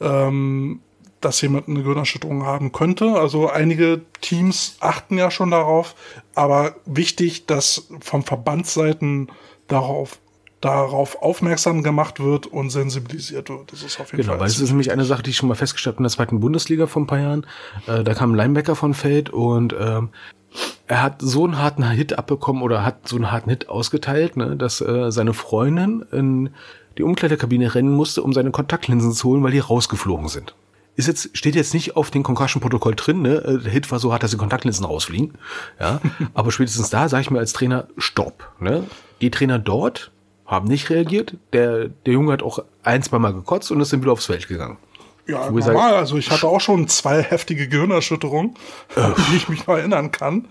ähm, 0.00 0.80
dass 1.20 1.40
jemand 1.42 1.68
eine 1.68 1.82
Gehirnerschütterung 1.82 2.44
haben 2.44 2.72
könnte. 2.72 3.18
Also 3.18 3.48
einige 3.48 4.02
Teams 4.20 4.76
achten 4.80 5.18
ja 5.18 5.30
schon 5.30 5.50
darauf, 5.50 5.94
aber 6.34 6.76
wichtig, 6.86 7.46
dass 7.46 7.88
vom 8.00 8.22
Verbandsseiten 8.22 9.30
darauf 9.68 10.18
darauf 10.60 11.22
aufmerksam 11.22 11.82
gemacht 11.82 12.20
wird 12.20 12.46
und 12.46 12.70
sensibilisiert 12.70 13.48
wird. 13.48 13.72
Das 13.72 13.82
ist 13.82 13.98
auf 13.98 14.12
jeden 14.12 14.22
genau, 14.22 14.32
Fall. 14.32 14.34
Genau, 14.36 14.40
weil 14.40 14.48
es 14.48 14.60
ist 14.60 14.68
nämlich 14.68 14.92
eine 14.92 15.04
Sache, 15.04 15.22
die 15.22 15.30
ich 15.30 15.36
schon 15.36 15.48
mal 15.48 15.54
festgestellt 15.54 15.94
habe 15.94 16.00
in 16.00 16.04
der 16.04 16.10
zweiten 16.10 16.40
Bundesliga 16.40 16.86
vor 16.86 17.02
ein 17.02 17.06
paar 17.06 17.18
Jahren. 17.18 17.46
Äh, 17.86 18.04
da 18.04 18.14
kam 18.14 18.32
ein 18.32 18.36
Linebacker 18.36 18.76
von 18.76 18.92
Feld 18.92 19.30
und 19.30 19.74
ähm, 19.78 20.10
er 20.86 21.02
hat 21.02 21.22
so 21.22 21.44
einen 21.44 21.58
harten 21.58 21.88
Hit 21.88 22.18
abbekommen 22.18 22.62
oder 22.62 22.84
hat 22.84 23.08
so 23.08 23.16
einen 23.16 23.32
harten 23.32 23.48
Hit 23.50 23.68
ausgeteilt, 23.68 24.36
ne, 24.36 24.56
dass 24.56 24.80
äh, 24.80 25.10
seine 25.10 25.32
Freundin 25.32 26.04
in 26.12 26.50
die 26.98 27.04
Umkleidekabine 27.04 27.74
rennen 27.74 27.92
musste, 27.92 28.22
um 28.22 28.32
seine 28.32 28.50
Kontaktlinsen 28.50 29.12
zu 29.12 29.28
holen, 29.28 29.42
weil 29.42 29.52
die 29.52 29.60
rausgeflogen 29.60 30.28
sind. 30.28 30.54
Ist 30.96 31.06
jetzt, 31.06 31.36
steht 31.36 31.54
jetzt 31.54 31.72
nicht 31.72 31.96
auf 31.96 32.10
dem 32.10 32.22
Concussion-Protokoll 32.22 32.96
drin, 32.96 33.22
ne? 33.22 33.36
Äh, 33.36 33.58
der 33.58 33.72
Hit 33.72 33.90
war 33.90 33.98
so 33.98 34.12
hart, 34.12 34.22
dass 34.22 34.32
die 34.32 34.36
Kontaktlinsen 34.36 34.84
rausfliegen. 34.84 35.38
Ja, 35.78 36.00
aber 36.34 36.52
spätestens 36.52 36.90
da 36.90 37.08
sage 37.08 37.22
ich 37.22 37.30
mir 37.30 37.38
als 37.38 37.54
Trainer, 37.54 37.86
stopp. 37.96 38.52
Ne? 38.60 38.84
Die 39.22 39.30
Trainer 39.30 39.58
dort 39.58 40.10
haben 40.50 40.66
nicht 40.66 40.90
reagiert. 40.90 41.34
Der, 41.52 41.88
der 41.88 42.12
Junge 42.12 42.32
hat 42.32 42.42
auch 42.42 42.58
ein, 42.82 43.02
zwei 43.02 43.18
Mal 43.18 43.32
gekotzt 43.32 43.70
und 43.70 43.80
ist 43.80 43.92
dann 43.92 44.02
wieder 44.02 44.12
aufs 44.12 44.26
Feld 44.26 44.48
gegangen. 44.48 44.76
Ja, 45.26 45.48
normal. 45.48 45.94
also 45.94 46.16
ich 46.16 46.30
hatte 46.30 46.48
auch 46.48 46.60
schon 46.60 46.88
zwei 46.88 47.22
heftige 47.22 47.68
Gehirnerschütterungen, 47.68 48.56
äh. 48.96 49.10
die 49.30 49.36
ich 49.36 49.48
mich 49.48 49.66
noch 49.66 49.76
erinnern 49.76 50.10
kann. 50.10 50.48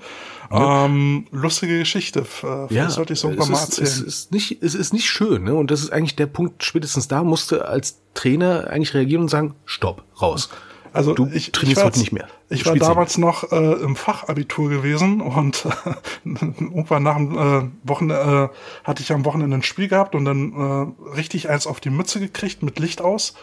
Ja. 0.50 0.86
Ähm, 0.86 1.28
lustige 1.32 1.78
Geschichte. 1.78 2.24
Vielleicht 2.24 2.72
ja, 2.72 2.90
sollte 2.90 3.14
ich 3.14 3.20
so 3.20 3.30
mal 3.30 3.52
erzählen. 3.52 3.88
Es 3.88 4.00
ist 4.00 4.32
nicht, 4.32 4.64
es 4.64 4.74
ist 4.74 4.94
nicht 4.94 5.08
schön, 5.08 5.44
ne? 5.44 5.54
Und 5.54 5.70
das 5.70 5.82
ist 5.82 5.92
eigentlich 5.92 6.16
der 6.16 6.26
Punkt, 6.26 6.64
spätestens 6.64 7.08
da 7.08 7.24
musste 7.24 7.68
als 7.68 8.00
Trainer 8.16 8.68
eigentlich 8.70 8.94
reagieren 8.94 9.24
und 9.24 9.30
sagen, 9.30 9.54
stopp, 9.66 10.04
raus. 10.20 10.50
Also 10.94 11.14
du 11.14 11.28
ich, 11.34 11.52
trainierst 11.52 11.80
ich 11.80 11.86
heute 11.86 12.00
nicht 12.00 12.12
mehr. 12.12 12.28
Ich 12.50 12.66
war 12.66 12.76
damals 12.76 13.18
noch 13.18 13.52
äh, 13.52 13.56
im 13.56 13.96
Fachabitur 13.96 14.70
gewesen 14.70 15.22
und 15.22 15.66
äh, 15.66 15.90
irgendwann 16.26 17.04
nach 17.04 17.18
dem 17.18 17.38
äh, 17.38 17.88
Wochenende 17.88 18.52
äh, 18.54 18.86
hatte 18.88 19.04
ich 19.04 19.12
am 19.12 19.26
Wochenende 19.26 19.58
ein 19.58 19.64
Spiel 19.64 19.88
gehabt 19.88 20.16
und 20.16 20.26
dann 20.26 20.54
äh, 20.54 21.10
richtig 21.16 21.50
eins 21.50 21.68
auf 21.68 21.80
die 21.80 21.90
Mütze 21.90 22.20
gekriegt 22.20 22.64
mit 22.64 22.80
Licht 22.80 23.02
aus. 23.02 23.36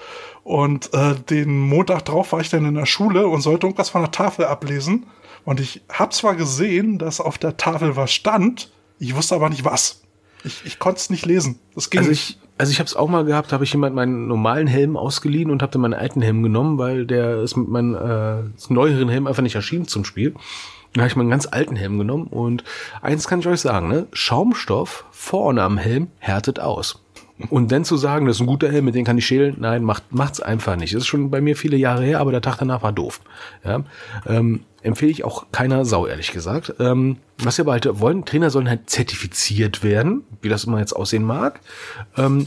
Und 0.42 0.92
äh, 0.94 1.14
den 1.14 1.60
Montag 1.60 2.04
drauf 2.04 2.32
war 2.32 2.40
ich 2.40 2.50
dann 2.50 2.64
in 2.64 2.74
der 2.74 2.86
Schule 2.86 3.28
und 3.28 3.40
sollte 3.40 3.66
irgendwas 3.66 3.90
von 3.90 4.02
der 4.02 4.10
Tafel 4.10 4.44
ablesen. 4.44 5.06
Und 5.44 5.60
ich 5.60 5.82
habe 5.92 6.10
zwar 6.10 6.34
gesehen, 6.34 6.98
dass 6.98 7.20
auf 7.20 7.38
der 7.38 7.56
Tafel 7.56 7.96
was 7.96 8.12
stand, 8.12 8.70
ich 8.98 9.14
wusste 9.14 9.34
aber 9.34 9.48
nicht 9.48 9.64
was. 9.64 10.02
Ich, 10.46 10.62
ich 10.64 10.78
konnte 10.78 10.98
es 10.98 11.10
nicht 11.10 11.26
lesen. 11.26 11.58
Das 11.74 11.90
ging 11.90 12.00
also 12.00 12.10
ich, 12.10 12.38
also 12.56 12.72
ich 12.72 12.78
habe 12.78 12.86
es 12.86 12.96
auch 12.96 13.08
mal 13.08 13.24
gehabt, 13.24 13.52
habe 13.52 13.64
ich 13.64 13.72
jemand 13.72 13.94
meinen 13.94 14.28
normalen 14.28 14.66
Helm 14.66 14.96
ausgeliehen 14.96 15.50
und 15.50 15.60
habe 15.62 15.72
dann 15.72 15.82
meinen 15.82 15.94
alten 15.94 16.22
Helm 16.22 16.42
genommen, 16.42 16.78
weil 16.78 17.04
der 17.04 17.42
ist 17.42 17.56
mit 17.56 17.68
meinem 17.68 17.94
äh, 17.94 18.72
neueren 18.72 19.08
Helm 19.08 19.26
einfach 19.26 19.42
nicht 19.42 19.56
erschienen 19.56 19.88
zum 19.88 20.04
Spiel. 20.04 20.34
Dann 20.92 21.02
habe 21.02 21.08
ich 21.08 21.16
meinen 21.16 21.28
ganz 21.28 21.46
alten 21.46 21.76
Helm 21.76 21.98
genommen 21.98 22.28
und 22.28 22.64
eins 23.02 23.28
kann 23.28 23.40
ich 23.40 23.46
euch 23.46 23.60
sagen, 23.60 23.88
ne? 23.88 24.06
Schaumstoff 24.12 25.04
vorne 25.10 25.62
am 25.62 25.76
Helm 25.76 26.08
härtet 26.18 26.60
aus. 26.60 27.02
Und 27.50 27.70
dann 27.70 27.84
zu 27.84 27.98
sagen, 27.98 28.26
das 28.26 28.36
ist 28.36 28.40
ein 28.40 28.46
guter 28.46 28.70
Helm, 28.70 28.86
mit 28.86 28.94
dem 28.94 29.04
kann 29.04 29.18
ich 29.18 29.26
schälen, 29.26 29.56
nein, 29.58 29.84
macht 29.84 30.04
macht's 30.10 30.40
einfach 30.40 30.76
nicht. 30.76 30.94
Das 30.94 31.02
ist 31.02 31.06
schon 31.06 31.30
bei 31.30 31.42
mir 31.42 31.54
viele 31.54 31.76
Jahre 31.76 32.02
her, 32.02 32.20
aber 32.20 32.30
der 32.30 32.40
Tag 32.40 32.56
danach 32.56 32.82
war 32.82 32.92
doof. 32.92 33.20
Ja? 33.62 33.82
Ähm, 34.26 34.62
empfehle 34.86 35.10
ich 35.10 35.24
auch 35.24 35.46
keiner 35.52 35.84
Sau, 35.84 36.06
ehrlich 36.06 36.32
gesagt. 36.32 36.74
Ähm, 36.78 37.18
was 37.38 37.58
wir 37.58 37.64
aber 37.64 37.72
halt 37.72 37.88
wollen, 38.00 38.24
Trainer 38.24 38.50
sollen 38.50 38.68
halt 38.68 38.88
zertifiziert 38.88 39.82
werden, 39.82 40.24
wie 40.40 40.48
das 40.48 40.64
immer 40.64 40.78
jetzt 40.78 40.94
aussehen 40.94 41.24
mag. 41.24 41.60
Ähm, 42.16 42.46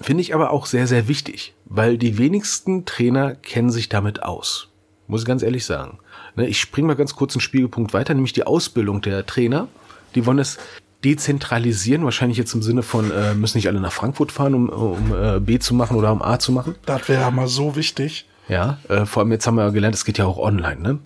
Finde 0.00 0.20
ich 0.20 0.34
aber 0.34 0.52
auch 0.52 0.66
sehr, 0.66 0.86
sehr 0.86 1.08
wichtig, 1.08 1.54
weil 1.64 1.98
die 1.98 2.18
wenigsten 2.18 2.84
Trainer 2.84 3.34
kennen 3.34 3.70
sich 3.70 3.88
damit 3.88 4.22
aus. 4.22 4.68
Muss 5.08 5.22
ich 5.22 5.26
ganz 5.26 5.42
ehrlich 5.42 5.64
sagen. 5.64 5.98
Ne, 6.36 6.46
ich 6.46 6.60
springe 6.60 6.88
mal 6.88 6.94
ganz 6.94 7.16
kurz 7.16 7.34
einen 7.34 7.40
Spiegelpunkt 7.40 7.92
weiter, 7.94 8.14
nämlich 8.14 8.32
die 8.32 8.44
Ausbildung 8.44 9.00
der 9.00 9.26
Trainer. 9.26 9.66
Die 10.14 10.24
wollen 10.24 10.38
es 10.38 10.58
dezentralisieren, 11.04 12.04
wahrscheinlich 12.04 12.38
jetzt 12.38 12.54
im 12.54 12.62
Sinne 12.62 12.82
von, 12.82 13.10
äh, 13.10 13.34
müssen 13.34 13.58
nicht 13.58 13.68
alle 13.68 13.80
nach 13.80 13.92
Frankfurt 13.92 14.30
fahren, 14.30 14.54
um, 14.54 14.68
um 14.68 15.14
äh, 15.14 15.40
B 15.40 15.58
zu 15.58 15.74
machen 15.74 15.96
oder 15.96 16.12
um 16.12 16.22
A 16.22 16.38
zu 16.38 16.52
machen. 16.52 16.76
Das 16.86 17.08
wäre 17.08 17.32
mal 17.32 17.48
so 17.48 17.74
wichtig. 17.74 18.26
Ja, 18.48 18.78
äh, 18.88 19.04
vor 19.04 19.22
allem 19.22 19.32
jetzt 19.32 19.46
haben 19.46 19.56
wir 19.56 19.70
gelernt, 19.72 19.94
es 19.94 20.04
geht 20.04 20.18
ja 20.18 20.26
auch 20.26 20.38
online. 20.38 20.80
Ne? 20.80 20.98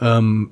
Ähm, 0.00 0.50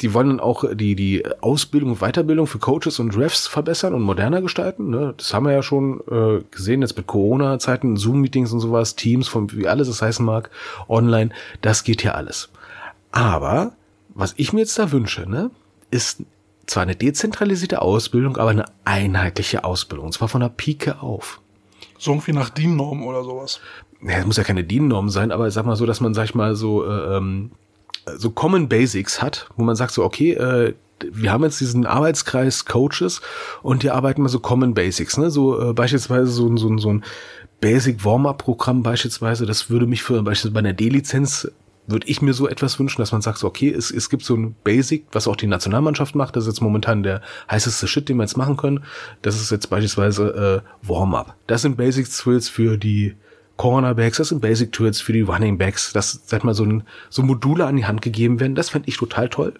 die 0.00 0.12
wollen 0.12 0.28
dann 0.28 0.40
auch 0.40 0.64
die, 0.74 0.96
die 0.96 1.24
Ausbildung 1.40 1.92
und 1.92 2.00
Weiterbildung 2.00 2.46
für 2.46 2.58
Coaches 2.58 2.98
und 2.98 3.16
Refs 3.16 3.46
verbessern 3.46 3.94
und 3.94 4.02
moderner 4.02 4.42
gestalten. 4.42 4.90
Ne? 4.90 5.14
Das 5.16 5.32
haben 5.32 5.46
wir 5.46 5.52
ja 5.52 5.62
schon 5.62 6.00
äh, 6.10 6.42
gesehen 6.50 6.82
jetzt 6.82 6.96
mit 6.96 7.06
Corona-Zeiten, 7.06 7.96
Zoom-Meetings 7.96 8.52
und 8.52 8.60
sowas, 8.60 8.96
Teams, 8.96 9.28
von 9.28 9.52
wie 9.52 9.68
alles 9.68 9.86
es 9.86 10.02
heißen 10.02 10.24
mag, 10.26 10.50
online. 10.88 11.30
Das 11.62 11.84
geht 11.84 12.02
ja 12.02 12.12
alles. 12.12 12.50
Aber 13.12 13.72
was 14.08 14.34
ich 14.36 14.52
mir 14.52 14.60
jetzt 14.60 14.78
da 14.78 14.90
wünsche, 14.90 15.28
ne, 15.30 15.50
ist 15.92 16.22
zwar 16.66 16.82
eine 16.82 16.96
dezentralisierte 16.96 17.80
Ausbildung, 17.80 18.36
aber 18.36 18.50
eine 18.50 18.64
einheitliche 18.84 19.62
Ausbildung. 19.62 20.06
Und 20.06 20.12
zwar 20.12 20.28
von 20.28 20.40
der 20.40 20.48
Pike 20.48 21.00
auf. 21.02 21.40
So 22.04 22.12
irgendwie 22.12 22.32
nach 22.32 22.50
DIN-Norm 22.50 23.02
oder 23.02 23.24
sowas. 23.24 23.60
Ja, 24.02 24.18
es 24.18 24.26
muss 24.26 24.36
ja 24.36 24.44
keine 24.44 24.62
DIN-Norm 24.62 25.08
sein, 25.08 25.32
aber 25.32 25.50
sag 25.50 25.64
mal 25.64 25.74
so, 25.74 25.86
dass 25.86 26.02
man, 26.02 26.12
sag 26.12 26.24
ich 26.24 26.34
mal, 26.34 26.54
so, 26.54 26.84
äh, 26.84 27.16
ähm, 27.16 27.52
so 28.18 28.30
Common 28.30 28.68
Basics 28.68 29.22
hat, 29.22 29.48
wo 29.56 29.64
man 29.64 29.74
sagt 29.74 29.92
so, 29.92 30.04
okay, 30.04 30.32
äh, 30.32 30.74
wir 31.10 31.32
haben 31.32 31.42
jetzt 31.44 31.60
diesen 31.60 31.86
Arbeitskreis 31.86 32.66
Coaches 32.66 33.22
und 33.62 33.82
die 33.82 33.90
arbeiten 33.90 34.20
mal 34.20 34.28
so 34.28 34.38
Common 34.38 34.74
Basics, 34.74 35.16
ne? 35.16 35.30
So 35.30 35.70
äh, 35.70 35.72
beispielsweise 35.72 36.26
so, 36.26 36.54
so, 36.58 36.76
so 36.76 36.92
ein 36.92 37.04
Basic 37.62 38.04
Warm-up-Programm 38.04 38.82
beispielsweise, 38.82 39.46
das 39.46 39.70
würde 39.70 39.86
mich 39.86 40.02
für 40.02 40.22
beispielsweise 40.22 40.52
bei 40.52 40.60
einer 40.60 40.74
D-Lizenz 40.74 41.50
würde 41.86 42.08
ich 42.08 42.22
mir 42.22 42.32
so 42.32 42.48
etwas 42.48 42.78
wünschen, 42.78 43.00
dass 43.02 43.12
man 43.12 43.22
sagt, 43.22 43.38
so, 43.38 43.46
okay, 43.46 43.70
es, 43.70 43.90
es 43.90 44.08
gibt 44.08 44.24
so 44.24 44.34
ein 44.34 44.54
Basic, 44.64 45.04
was 45.12 45.28
auch 45.28 45.36
die 45.36 45.46
Nationalmannschaft 45.46 46.14
macht. 46.14 46.36
Das 46.36 46.44
ist 46.44 46.54
jetzt 46.54 46.62
momentan 46.62 47.02
der 47.02 47.20
heißeste 47.50 47.86
Shit, 47.86 48.08
den 48.08 48.16
wir 48.16 48.22
jetzt 48.22 48.36
machen 48.36 48.56
können. 48.56 48.84
Das 49.22 49.36
ist 49.40 49.50
jetzt 49.50 49.68
beispielsweise 49.68 50.62
äh, 50.64 50.88
Warm-up. 50.88 51.34
Das 51.46 51.62
sind 51.62 51.76
Basic 51.76 52.08
Tools 52.10 52.48
für 52.48 52.78
die 52.78 53.14
Cornerbacks, 53.56 54.18
das 54.18 54.30
sind 54.30 54.40
Basic 54.40 54.72
Tools 54.72 55.00
für 55.00 55.12
die 55.12 55.20
Running 55.20 55.58
Backs. 55.58 55.92
Das, 55.92 56.22
sag 56.24 56.42
mal, 56.42 56.54
so, 56.54 56.64
ein, 56.64 56.82
so 57.08 57.22
Module 57.22 57.66
an 57.66 57.76
die 57.76 57.86
Hand 57.86 58.02
gegeben 58.02 58.40
werden. 58.40 58.54
Das 58.54 58.70
fände 58.70 58.88
ich 58.88 58.96
total 58.96 59.28
toll. 59.28 59.54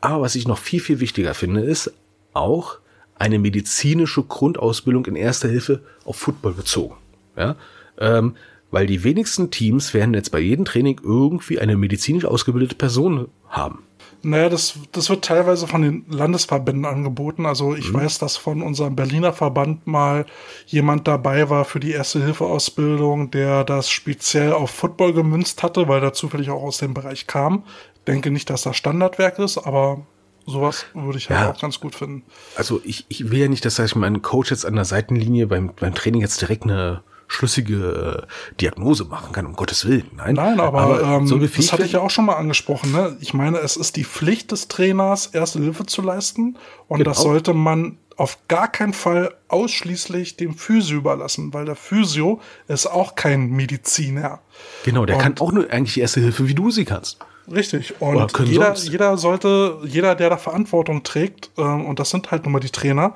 Aber 0.00 0.22
was 0.22 0.34
ich 0.34 0.46
noch 0.46 0.58
viel, 0.58 0.80
viel 0.80 1.00
wichtiger 1.00 1.34
finde, 1.34 1.62
ist 1.62 1.92
auch 2.34 2.78
eine 3.16 3.38
medizinische 3.38 4.22
Grundausbildung 4.22 5.06
in 5.06 5.16
erster 5.16 5.48
Hilfe 5.48 5.80
auf 6.04 6.16
Football 6.16 6.54
bezogen. 6.54 6.96
Ja, 7.36 7.56
ähm, 7.98 8.36
weil 8.72 8.86
die 8.86 9.04
wenigsten 9.04 9.52
Teams 9.52 9.94
werden 9.94 10.14
jetzt 10.14 10.32
bei 10.32 10.40
jedem 10.40 10.64
Training 10.64 11.00
irgendwie 11.04 11.60
eine 11.60 11.76
medizinisch 11.76 12.24
ausgebildete 12.24 12.74
Person 12.74 13.28
haben. 13.48 13.84
Naja, 14.24 14.48
das, 14.48 14.74
das 14.92 15.10
wird 15.10 15.24
teilweise 15.24 15.66
von 15.66 15.82
den 15.82 16.04
Landesverbänden 16.08 16.84
angeboten. 16.84 17.44
Also 17.44 17.74
ich 17.74 17.90
mhm. 17.90 17.94
weiß, 17.94 18.18
dass 18.18 18.36
von 18.36 18.62
unserem 18.62 18.94
Berliner 18.94 19.32
Verband 19.32 19.86
mal 19.86 20.26
jemand 20.66 21.08
dabei 21.08 21.50
war 21.50 21.64
für 21.64 21.80
die 21.80 21.90
Erste-Hilfe-Ausbildung, 21.90 23.30
der 23.32 23.64
das 23.64 23.90
speziell 23.90 24.52
auf 24.52 24.70
Football 24.70 25.12
gemünzt 25.12 25.62
hatte, 25.62 25.88
weil 25.88 26.02
er 26.02 26.12
zufällig 26.12 26.50
auch 26.50 26.62
aus 26.62 26.78
dem 26.78 26.94
Bereich 26.94 27.26
kam. 27.26 27.64
Denke 28.06 28.30
nicht, 28.30 28.48
dass 28.48 28.62
das 28.62 28.76
Standardwerk 28.76 29.38
ist, 29.40 29.58
aber 29.58 30.06
sowas 30.46 30.86
würde 30.94 31.18
ich 31.18 31.28
halt 31.28 31.40
ja. 31.40 31.50
auch 31.50 31.60
ganz 31.60 31.80
gut 31.80 31.96
finden. 31.96 32.22
Also 32.56 32.80
ich, 32.84 33.04
ich 33.08 33.30
will 33.30 33.40
ja 33.40 33.48
nicht, 33.48 33.64
dass 33.64 33.78
ich 33.78 33.96
meinen 33.96 34.22
Coach 34.22 34.50
jetzt 34.50 34.64
an 34.64 34.76
der 34.76 34.84
Seitenlinie 34.84 35.48
beim, 35.48 35.72
beim 35.78 35.94
Training 35.94 36.20
jetzt 36.20 36.40
direkt 36.40 36.62
eine 36.62 37.02
schlüssige 37.32 38.26
äh, 38.28 38.54
Diagnose 38.60 39.04
machen 39.04 39.32
kann, 39.32 39.46
um 39.46 39.54
Gottes 39.54 39.86
Willen. 39.86 40.04
Nein, 40.16 40.34
Nein, 40.34 40.60
aber, 40.60 40.80
aber 40.80 41.02
ähm, 41.02 41.26
so 41.26 41.38
das 41.38 41.72
hatte 41.72 41.84
ich 41.84 41.92
ja 41.92 42.00
auch 42.00 42.10
schon 42.10 42.26
mal 42.26 42.34
angesprochen. 42.34 42.92
Ne? 42.92 43.16
Ich 43.20 43.32
meine, 43.34 43.58
es 43.58 43.76
ist 43.76 43.96
die 43.96 44.04
Pflicht 44.04 44.52
des 44.52 44.68
Trainers, 44.68 45.26
erste 45.26 45.58
Hilfe 45.60 45.86
zu 45.86 46.02
leisten. 46.02 46.58
Und 46.88 46.98
genau. 46.98 47.10
das 47.10 47.22
sollte 47.22 47.54
man 47.54 47.98
auf 48.16 48.38
gar 48.48 48.70
keinen 48.70 48.92
Fall 48.92 49.34
ausschließlich 49.48 50.36
dem 50.36 50.54
Physio 50.54 50.98
überlassen, 50.98 51.54
weil 51.54 51.64
der 51.64 51.76
Physio 51.76 52.40
ist 52.68 52.86
auch 52.86 53.14
kein 53.14 53.50
Mediziner. 53.50 54.40
Genau, 54.84 55.06
der 55.06 55.16
und 55.16 55.22
kann 55.22 55.38
auch 55.38 55.52
nur 55.52 55.70
eigentlich 55.70 55.98
erste 55.98 56.20
Hilfe, 56.20 56.46
wie 56.48 56.54
du 56.54 56.70
sie 56.70 56.84
kannst. 56.84 57.18
Richtig. 57.50 58.00
Und 58.00 58.38
jeder, 58.44 58.74
jeder 58.74 59.16
sollte, 59.16 59.78
jeder, 59.84 60.14
der 60.14 60.30
da 60.30 60.36
Verantwortung 60.36 61.02
trägt, 61.02 61.50
äh, 61.56 61.62
und 61.62 61.98
das 61.98 62.10
sind 62.10 62.30
halt 62.30 62.44
nun 62.44 62.52
mal 62.52 62.60
die 62.60 62.70
Trainer, 62.70 63.14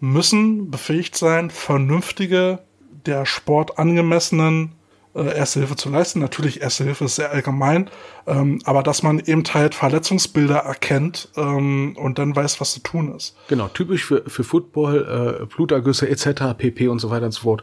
müssen 0.00 0.70
befähigt 0.70 1.16
sein, 1.16 1.50
vernünftige, 1.50 2.60
der 3.06 3.26
Sport 3.26 3.78
angemessenen 3.78 4.72
äh, 5.14 5.36
Erste 5.36 5.60
Hilfe 5.60 5.76
zu 5.76 5.90
leisten. 5.90 6.20
Natürlich, 6.20 6.60
Erste 6.60 6.84
Hilfe 6.84 7.04
ist 7.04 7.16
sehr 7.16 7.30
allgemein, 7.30 7.88
ähm, 8.26 8.60
aber 8.64 8.82
dass 8.82 9.02
man 9.02 9.20
eben 9.20 9.44
halt 9.52 9.74
Verletzungsbilder 9.74 10.56
erkennt 10.56 11.28
ähm, 11.36 11.96
und 11.96 12.18
dann 12.18 12.34
weiß, 12.34 12.60
was 12.60 12.72
zu 12.72 12.80
tun 12.80 13.14
ist. 13.14 13.36
Genau, 13.48 13.68
typisch 13.68 14.04
für, 14.04 14.24
für 14.26 14.44
Football, 14.44 15.40
äh, 15.42 15.46
Blutergüsse 15.46 16.08
etc., 16.08 16.56
PP 16.58 16.88
und 16.88 16.98
so 16.98 17.10
weiter 17.10 17.26
und 17.26 17.32
so 17.32 17.42
fort, 17.42 17.62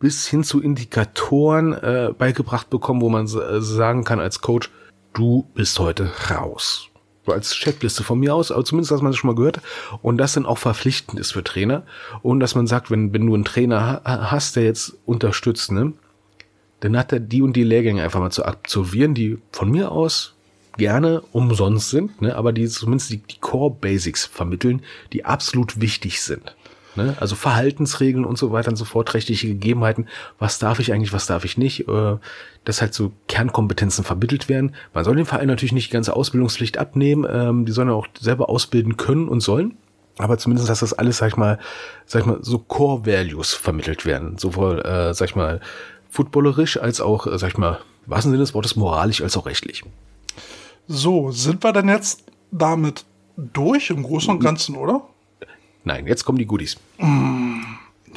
bis 0.00 0.26
hin 0.26 0.44
zu 0.44 0.60
Indikatoren 0.60 1.72
äh, 1.72 2.12
beigebracht 2.16 2.70
bekommen, 2.70 3.00
wo 3.00 3.08
man 3.08 3.26
äh, 3.26 3.60
sagen 3.60 4.04
kann 4.04 4.20
als 4.20 4.40
Coach, 4.40 4.70
du 5.12 5.48
bist 5.54 5.78
heute 5.78 6.10
raus. 6.30 6.87
So 7.28 7.34
als 7.34 7.52
Checkliste 7.52 8.04
von 8.04 8.18
mir 8.18 8.34
aus, 8.34 8.50
aber 8.50 8.64
zumindest, 8.64 8.90
dass 8.90 9.02
man 9.02 9.12
das 9.12 9.18
schon 9.18 9.28
mal 9.28 9.36
gehört. 9.36 9.60
Und 10.00 10.16
das 10.16 10.32
dann 10.32 10.46
auch 10.46 10.56
verpflichtend 10.56 11.20
ist 11.20 11.32
für 11.32 11.44
Trainer. 11.44 11.82
Und 12.22 12.40
dass 12.40 12.54
man 12.54 12.66
sagt, 12.66 12.90
wenn, 12.90 13.12
wenn 13.12 13.26
du 13.26 13.34
einen 13.34 13.44
Trainer 13.44 14.00
hast, 14.02 14.56
der 14.56 14.64
jetzt 14.64 14.96
unterstützt, 15.04 15.70
ne, 15.70 15.92
dann 16.80 16.96
hat 16.96 17.12
er 17.12 17.20
die 17.20 17.42
und 17.42 17.54
die 17.54 17.64
Lehrgänge 17.64 18.02
einfach 18.02 18.20
mal 18.20 18.30
zu 18.30 18.46
absolvieren, 18.46 19.12
die 19.12 19.36
von 19.52 19.70
mir 19.70 19.92
aus 19.92 20.36
gerne 20.78 21.20
umsonst 21.32 21.90
sind, 21.90 22.22
ne, 22.22 22.34
aber 22.34 22.54
die 22.54 22.66
zumindest 22.66 23.10
die, 23.10 23.18
die 23.18 23.40
Core 23.40 23.76
Basics 23.78 24.24
vermitteln, 24.24 24.80
die 25.12 25.26
absolut 25.26 25.82
wichtig 25.82 26.22
sind. 26.22 26.56
Ne? 26.98 27.16
Also 27.20 27.36
Verhaltensregeln 27.36 28.24
und 28.24 28.36
so 28.36 28.50
weiter 28.50 28.70
und 28.70 28.76
so 28.76 28.84
fort, 28.84 29.14
rechtliche 29.14 29.46
Gegebenheiten, 29.46 30.08
was 30.38 30.58
darf 30.58 30.80
ich 30.80 30.92
eigentlich, 30.92 31.12
was 31.12 31.26
darf 31.26 31.44
ich 31.44 31.56
nicht, 31.56 31.88
äh, 31.88 32.16
dass 32.64 32.80
halt 32.80 32.92
so 32.92 33.12
Kernkompetenzen 33.28 34.04
vermittelt 34.04 34.48
werden. 34.48 34.74
Man 34.92 35.04
soll 35.04 35.14
den 35.14 35.24
Verein 35.24 35.46
natürlich 35.46 35.72
nicht 35.72 35.90
die 35.90 35.92
ganze 35.92 36.16
Ausbildungspflicht 36.16 36.76
abnehmen, 36.76 37.24
ähm, 37.30 37.64
die 37.64 37.72
sollen 37.72 37.88
auch 37.88 38.08
selber 38.18 38.50
ausbilden 38.50 38.96
können 38.96 39.28
und 39.28 39.40
sollen. 39.40 39.76
Aber 40.18 40.36
zumindest, 40.38 40.68
dass 40.68 40.80
das 40.80 40.92
alles, 40.92 41.18
sag 41.18 41.28
ich 41.28 41.36
mal, 41.36 41.60
sag 42.04 42.22
ich 42.22 42.26
mal, 42.26 42.38
so 42.42 42.58
Core 42.58 43.06
Values 43.06 43.54
vermittelt 43.54 44.04
werden. 44.04 44.36
Sowohl, 44.36 44.80
äh, 44.80 45.14
sag 45.14 45.28
ich 45.28 45.36
mal, 45.36 45.60
footballerisch 46.10 46.78
als 46.78 47.00
auch, 47.00 47.28
äh, 47.28 47.38
sag 47.38 47.50
ich 47.50 47.58
mal, 47.58 47.78
was 48.06 48.24
im 48.24 48.32
Sinne 48.32 48.42
des 48.42 48.54
Wortes 48.54 48.74
moralisch 48.74 49.22
als 49.22 49.36
auch 49.36 49.46
rechtlich. 49.46 49.84
So, 50.88 51.30
sind 51.30 51.62
wir 51.62 51.72
denn 51.72 51.88
jetzt 51.88 52.24
damit 52.50 53.04
durch 53.36 53.90
im 53.90 54.02
Großen 54.02 54.30
und 54.30 54.40
Ganzen, 54.40 54.74
oder? 54.74 55.02
Nein, 55.88 56.06
jetzt 56.06 56.26
kommen 56.26 56.36
die 56.36 56.44
Goodies. 56.44 56.76
Ja, 56.98 57.06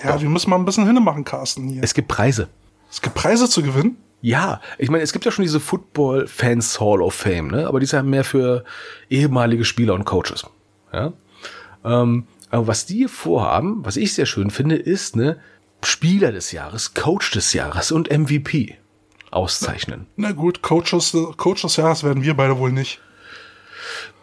Doch. 0.03 0.21
wir 0.21 0.27
müssen 0.27 0.49
mal 0.49 0.57
ein 0.57 0.65
bisschen 0.65 0.85
hinmachen, 0.85 1.23
Carsten. 1.23 1.69
Hier. 1.69 1.81
Es 1.81 1.93
gibt 1.93 2.09
Preise. 2.09 2.49
Es 2.91 3.01
gibt 3.01 3.15
Preise 3.15 3.49
zu 3.49 3.63
gewinnen? 3.63 3.95
Ja, 4.19 4.59
ich 4.77 4.89
meine, 4.89 5.03
es 5.03 5.13
gibt 5.13 5.23
ja 5.23 5.31
schon 5.31 5.43
diese 5.43 5.61
Football 5.61 6.27
Fans 6.27 6.81
Hall 6.81 7.01
of 7.01 7.13
Fame, 7.13 7.47
ne? 7.47 7.67
Aber 7.67 7.79
die 7.79 7.85
ist 7.85 7.93
ja 7.93 8.03
mehr 8.03 8.25
für 8.25 8.65
ehemalige 9.09 9.63
Spieler 9.63 9.93
und 9.93 10.03
Coaches. 10.03 10.45
Ja. 10.91 11.13
Ähm, 11.85 12.27
aber 12.49 12.67
was 12.67 12.85
die 12.85 13.07
vorhaben, 13.07 13.85
was 13.85 13.95
ich 13.95 14.13
sehr 14.13 14.25
schön 14.25 14.51
finde, 14.51 14.75
ist, 14.75 15.15
ne, 15.15 15.39
Spieler 15.81 16.33
des 16.33 16.51
Jahres, 16.51 16.93
Coach 16.93 17.31
des 17.31 17.53
Jahres 17.53 17.93
und 17.93 18.11
MVP 18.11 18.75
auszeichnen. 19.31 20.07
Na, 20.17 20.27
na 20.27 20.33
gut, 20.33 20.61
Coaches, 20.61 21.15
Coach 21.37 21.61
des 21.61 21.77
Jahres 21.77 22.03
werden 22.03 22.21
wir 22.21 22.35
beide 22.35 22.59
wohl 22.59 22.73
nicht. 22.73 22.99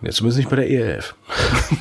Ja, 0.03 0.11
zumindest 0.11 0.39
nicht 0.39 0.51
bei 0.51 0.57
der 0.57 0.71
ELF. 0.71 1.15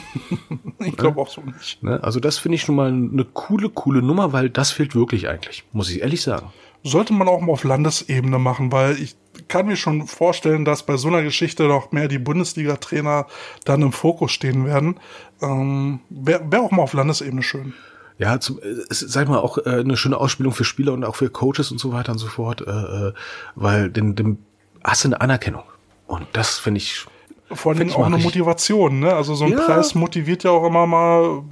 ich 0.79 0.97
glaube 0.97 1.21
auch 1.21 1.29
so 1.29 1.41
nicht. 1.41 1.83
Ne? 1.83 2.03
Also 2.03 2.19
das 2.19 2.37
finde 2.37 2.55
ich 2.55 2.61
schon 2.61 2.75
mal 2.75 2.89
eine 2.89 3.25
coole, 3.25 3.69
coole 3.69 4.01
Nummer, 4.01 4.33
weil 4.33 4.49
das 4.49 4.71
fehlt 4.71 4.95
wirklich 4.95 5.27
eigentlich, 5.27 5.63
muss 5.71 5.89
ich 5.89 6.01
ehrlich 6.01 6.21
sagen. 6.21 6.51
Sollte 6.83 7.13
man 7.13 7.27
auch 7.27 7.41
mal 7.41 7.51
auf 7.51 7.63
Landesebene 7.63 8.39
machen, 8.39 8.71
weil 8.71 8.97
ich 9.01 9.15
kann 9.47 9.67
mir 9.67 9.75
schon 9.75 10.07
vorstellen, 10.07 10.65
dass 10.65 10.83
bei 10.83 10.97
so 10.97 11.07
einer 11.07 11.23
Geschichte 11.23 11.63
noch 11.63 11.91
mehr 11.91 12.07
die 12.07 12.19
Bundesliga-Trainer 12.19 13.27
dann 13.65 13.81
im 13.81 13.91
Fokus 13.91 14.31
stehen 14.31 14.65
werden. 14.65 14.99
Ähm, 15.41 15.99
Wäre 16.09 16.51
wär 16.51 16.61
auch 16.61 16.71
mal 16.71 16.83
auf 16.83 16.93
Landesebene 16.93 17.43
schön. 17.43 17.73
Ja, 18.19 18.39
zum, 18.39 18.59
äh, 18.59 18.83
sag 18.89 19.23
ich 19.23 19.29
mal, 19.29 19.39
auch 19.39 19.57
äh, 19.59 19.79
eine 19.79 19.97
schöne 19.97 20.17
Ausspielung 20.17 20.53
für 20.53 20.63
Spieler 20.63 20.93
und 20.93 21.03
auch 21.03 21.15
für 21.15 21.29
Coaches 21.29 21.71
und 21.71 21.79
so 21.79 21.91
weiter 21.93 22.13
und 22.13 22.17
so 22.17 22.27
fort, 22.27 22.61
äh, 22.61 22.71
äh 22.71 23.13
weil 23.55 23.89
den, 23.89 24.15
dem 24.15 24.39
hast 24.83 25.03
du 25.03 25.09
eine 25.09 25.21
Anerkennung. 25.21 25.63
Und 26.07 26.25
das 26.33 26.57
finde 26.57 26.79
ich 26.79 27.05
vor 27.51 27.73
allem 27.73 27.91
auch 27.91 28.05
eine 28.05 28.17
Motivation, 28.17 28.99
ne? 28.99 29.13
Also 29.13 29.35
so 29.35 29.45
ein 29.45 29.51
ja. 29.51 29.61
Preis 29.61 29.95
motiviert 29.95 30.43
ja 30.43 30.51
auch 30.51 30.65
immer 30.65 30.85
mal, 30.85 31.43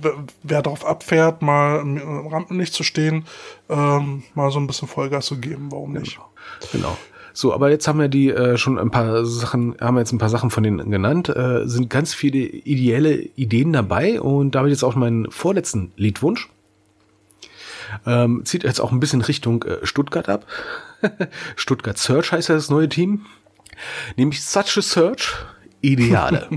wer 0.43 0.61
darauf 0.61 0.85
abfährt, 0.85 1.41
mal 1.41 1.79
im 1.79 2.27
Rampenlicht 2.27 2.73
zu 2.73 2.83
stehen, 2.83 3.25
ähm, 3.69 4.23
mal 4.33 4.51
so 4.51 4.59
ein 4.59 4.67
bisschen 4.67 4.87
Vollgas 4.87 5.25
zu 5.25 5.39
geben, 5.39 5.71
warum 5.71 5.93
nicht? 5.93 6.15
Genau. 6.71 6.71
genau. 6.71 6.97
So, 7.33 7.53
aber 7.53 7.69
jetzt 7.69 7.87
haben 7.87 7.99
wir 7.99 8.07
die 8.07 8.29
äh, 8.29 8.57
schon 8.57 8.79
ein 8.79 8.91
paar 8.91 9.25
Sachen, 9.25 9.75
haben 9.81 9.95
wir 9.95 9.99
jetzt 9.99 10.13
ein 10.13 10.17
paar 10.17 10.29
Sachen 10.29 10.49
von 10.49 10.63
denen 10.63 10.89
genannt, 10.89 11.29
äh, 11.29 11.67
sind 11.67 11.89
ganz 11.89 12.13
viele 12.13 12.39
ideelle 12.39 13.13
Ideen 13.13 13.73
dabei 13.73 14.21
und 14.21 14.51
da 14.51 14.59
habe 14.59 14.69
ich 14.69 14.73
jetzt 14.73 14.83
auch 14.83 14.95
meinen 14.95 15.29
vorletzten 15.31 15.91
Liedwunsch. 15.97 16.49
Ähm, 18.05 18.43
zieht 18.45 18.63
jetzt 18.63 18.79
auch 18.79 18.91
ein 18.91 18.99
bisschen 18.99 19.21
Richtung 19.21 19.63
äh, 19.63 19.85
Stuttgart 19.85 20.27
ab. 20.29 20.45
Stuttgart 21.55 21.97
Search 21.97 22.31
heißt 22.31 22.49
ja 22.49 22.55
das 22.55 22.69
neue 22.69 22.89
Team. 22.89 23.25
Nämlich 24.15 24.43
Such 24.43 24.77
a 24.77 24.81
Search 24.81 25.35
Ideale. 25.85 26.47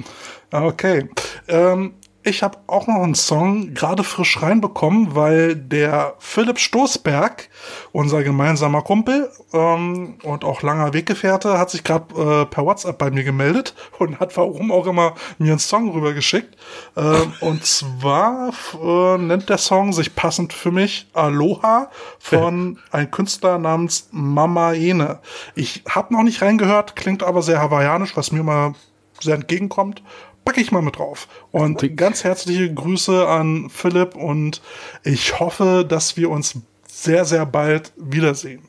okay. 0.50 1.08
Ähm, 1.48 1.94
ich 2.24 2.42
habe 2.42 2.58
auch 2.68 2.86
noch 2.86 3.02
einen 3.02 3.14
Song 3.14 3.74
gerade 3.74 4.04
frisch 4.04 4.40
reinbekommen, 4.40 5.14
weil 5.14 5.56
der 5.56 6.14
Philipp 6.18 6.58
Stoßberg, 6.58 7.48
unser 7.90 8.22
gemeinsamer 8.22 8.82
Kumpel 8.82 9.28
ähm, 9.52 10.18
und 10.22 10.44
auch 10.44 10.62
langer 10.62 10.92
Weggefährte, 10.94 11.58
hat 11.58 11.70
sich 11.70 11.82
gerade 11.82 12.14
äh, 12.14 12.46
per 12.46 12.64
WhatsApp 12.64 12.98
bei 12.98 13.10
mir 13.10 13.24
gemeldet 13.24 13.74
und 13.98 14.20
hat 14.20 14.36
warum 14.36 14.70
auch 14.70 14.86
immer 14.86 15.14
mir 15.38 15.50
einen 15.50 15.58
Song 15.58 15.90
rübergeschickt. 15.90 16.56
Ähm, 16.96 17.32
und 17.40 17.66
zwar 17.66 18.52
äh, 18.80 19.18
nennt 19.18 19.48
der 19.48 19.58
Song 19.58 19.92
sich 19.92 20.14
passend 20.14 20.52
für 20.52 20.70
mich 20.70 21.08
Aloha 21.14 21.90
von 22.20 22.78
einem 22.92 23.10
Künstler 23.10 23.58
namens 23.58 24.08
Mama 24.12 24.74
Ene. 24.74 25.18
Ich 25.56 25.82
habe 25.88 26.14
noch 26.14 26.22
nicht 26.22 26.40
reingehört, 26.40 26.94
klingt 26.94 27.24
aber 27.24 27.42
sehr 27.42 27.60
hawaiianisch, 27.60 28.16
was 28.16 28.30
mir 28.30 28.44
mal 28.44 28.74
sehr 29.20 29.34
entgegenkommt 29.34 30.02
packe 30.44 30.60
ich 30.60 30.72
mal 30.72 30.82
mit 30.82 30.98
drauf. 30.98 31.28
Und 31.50 31.96
ganz 31.96 32.24
herzliche 32.24 32.72
Grüße 32.72 33.26
an 33.26 33.70
Philipp 33.70 34.16
und 34.16 34.62
ich 35.04 35.38
hoffe, 35.38 35.84
dass 35.88 36.16
wir 36.16 36.30
uns 36.30 36.58
sehr, 36.86 37.24
sehr 37.24 37.46
bald 37.46 37.92
wiedersehen. 37.96 38.62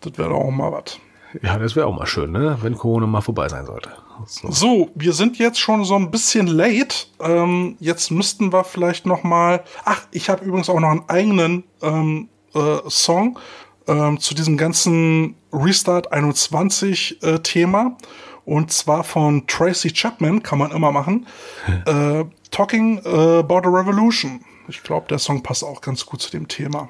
Das 0.00 0.16
wäre 0.18 0.34
auch 0.34 0.50
mal 0.50 0.72
was. 0.72 0.98
Ja, 1.42 1.58
das 1.58 1.76
wäre 1.76 1.86
auch 1.86 1.96
mal 1.96 2.06
schön, 2.06 2.32
ne? 2.32 2.58
wenn 2.60 2.76
Corona 2.76 3.06
mal 3.06 3.20
vorbei 3.20 3.48
sein 3.48 3.66
sollte. 3.66 3.90
So. 4.26 4.50
so. 4.50 4.90
wir 4.94 5.12
sind 5.12 5.38
jetzt 5.38 5.60
schon 5.60 5.84
so 5.84 5.94
ein 5.94 6.10
bisschen 6.10 6.46
late. 6.46 7.06
Ähm, 7.20 7.76
jetzt 7.78 8.10
müssten 8.10 8.52
wir 8.52 8.64
vielleicht 8.64 9.06
noch 9.06 9.22
mal. 9.22 9.62
Ach, 9.84 10.02
ich 10.10 10.28
habe 10.28 10.44
übrigens 10.44 10.68
auch 10.68 10.80
noch 10.80 10.90
einen 10.90 11.08
eigenen 11.08 11.64
ähm, 11.82 12.28
äh, 12.54 12.78
Song 12.88 13.38
ähm, 13.86 14.18
zu 14.18 14.34
diesem 14.34 14.56
ganzen 14.56 15.36
Restart 15.52 16.12
21 16.12 17.22
äh, 17.22 17.38
Thema. 17.38 17.96
Und 18.50 18.72
zwar 18.72 19.04
von 19.04 19.46
Tracy 19.46 19.92
Chapman, 19.92 20.42
kann 20.42 20.58
man 20.58 20.72
immer 20.72 20.90
machen. 20.90 21.24
äh, 21.86 22.24
Talking 22.50 22.98
About 22.98 23.60
a 23.60 23.70
Revolution. 23.70 24.40
Ich 24.66 24.82
glaube, 24.82 25.06
der 25.08 25.20
Song 25.20 25.44
passt 25.44 25.62
auch 25.62 25.80
ganz 25.80 26.04
gut 26.04 26.20
zu 26.20 26.32
dem 26.32 26.48
Thema. 26.48 26.88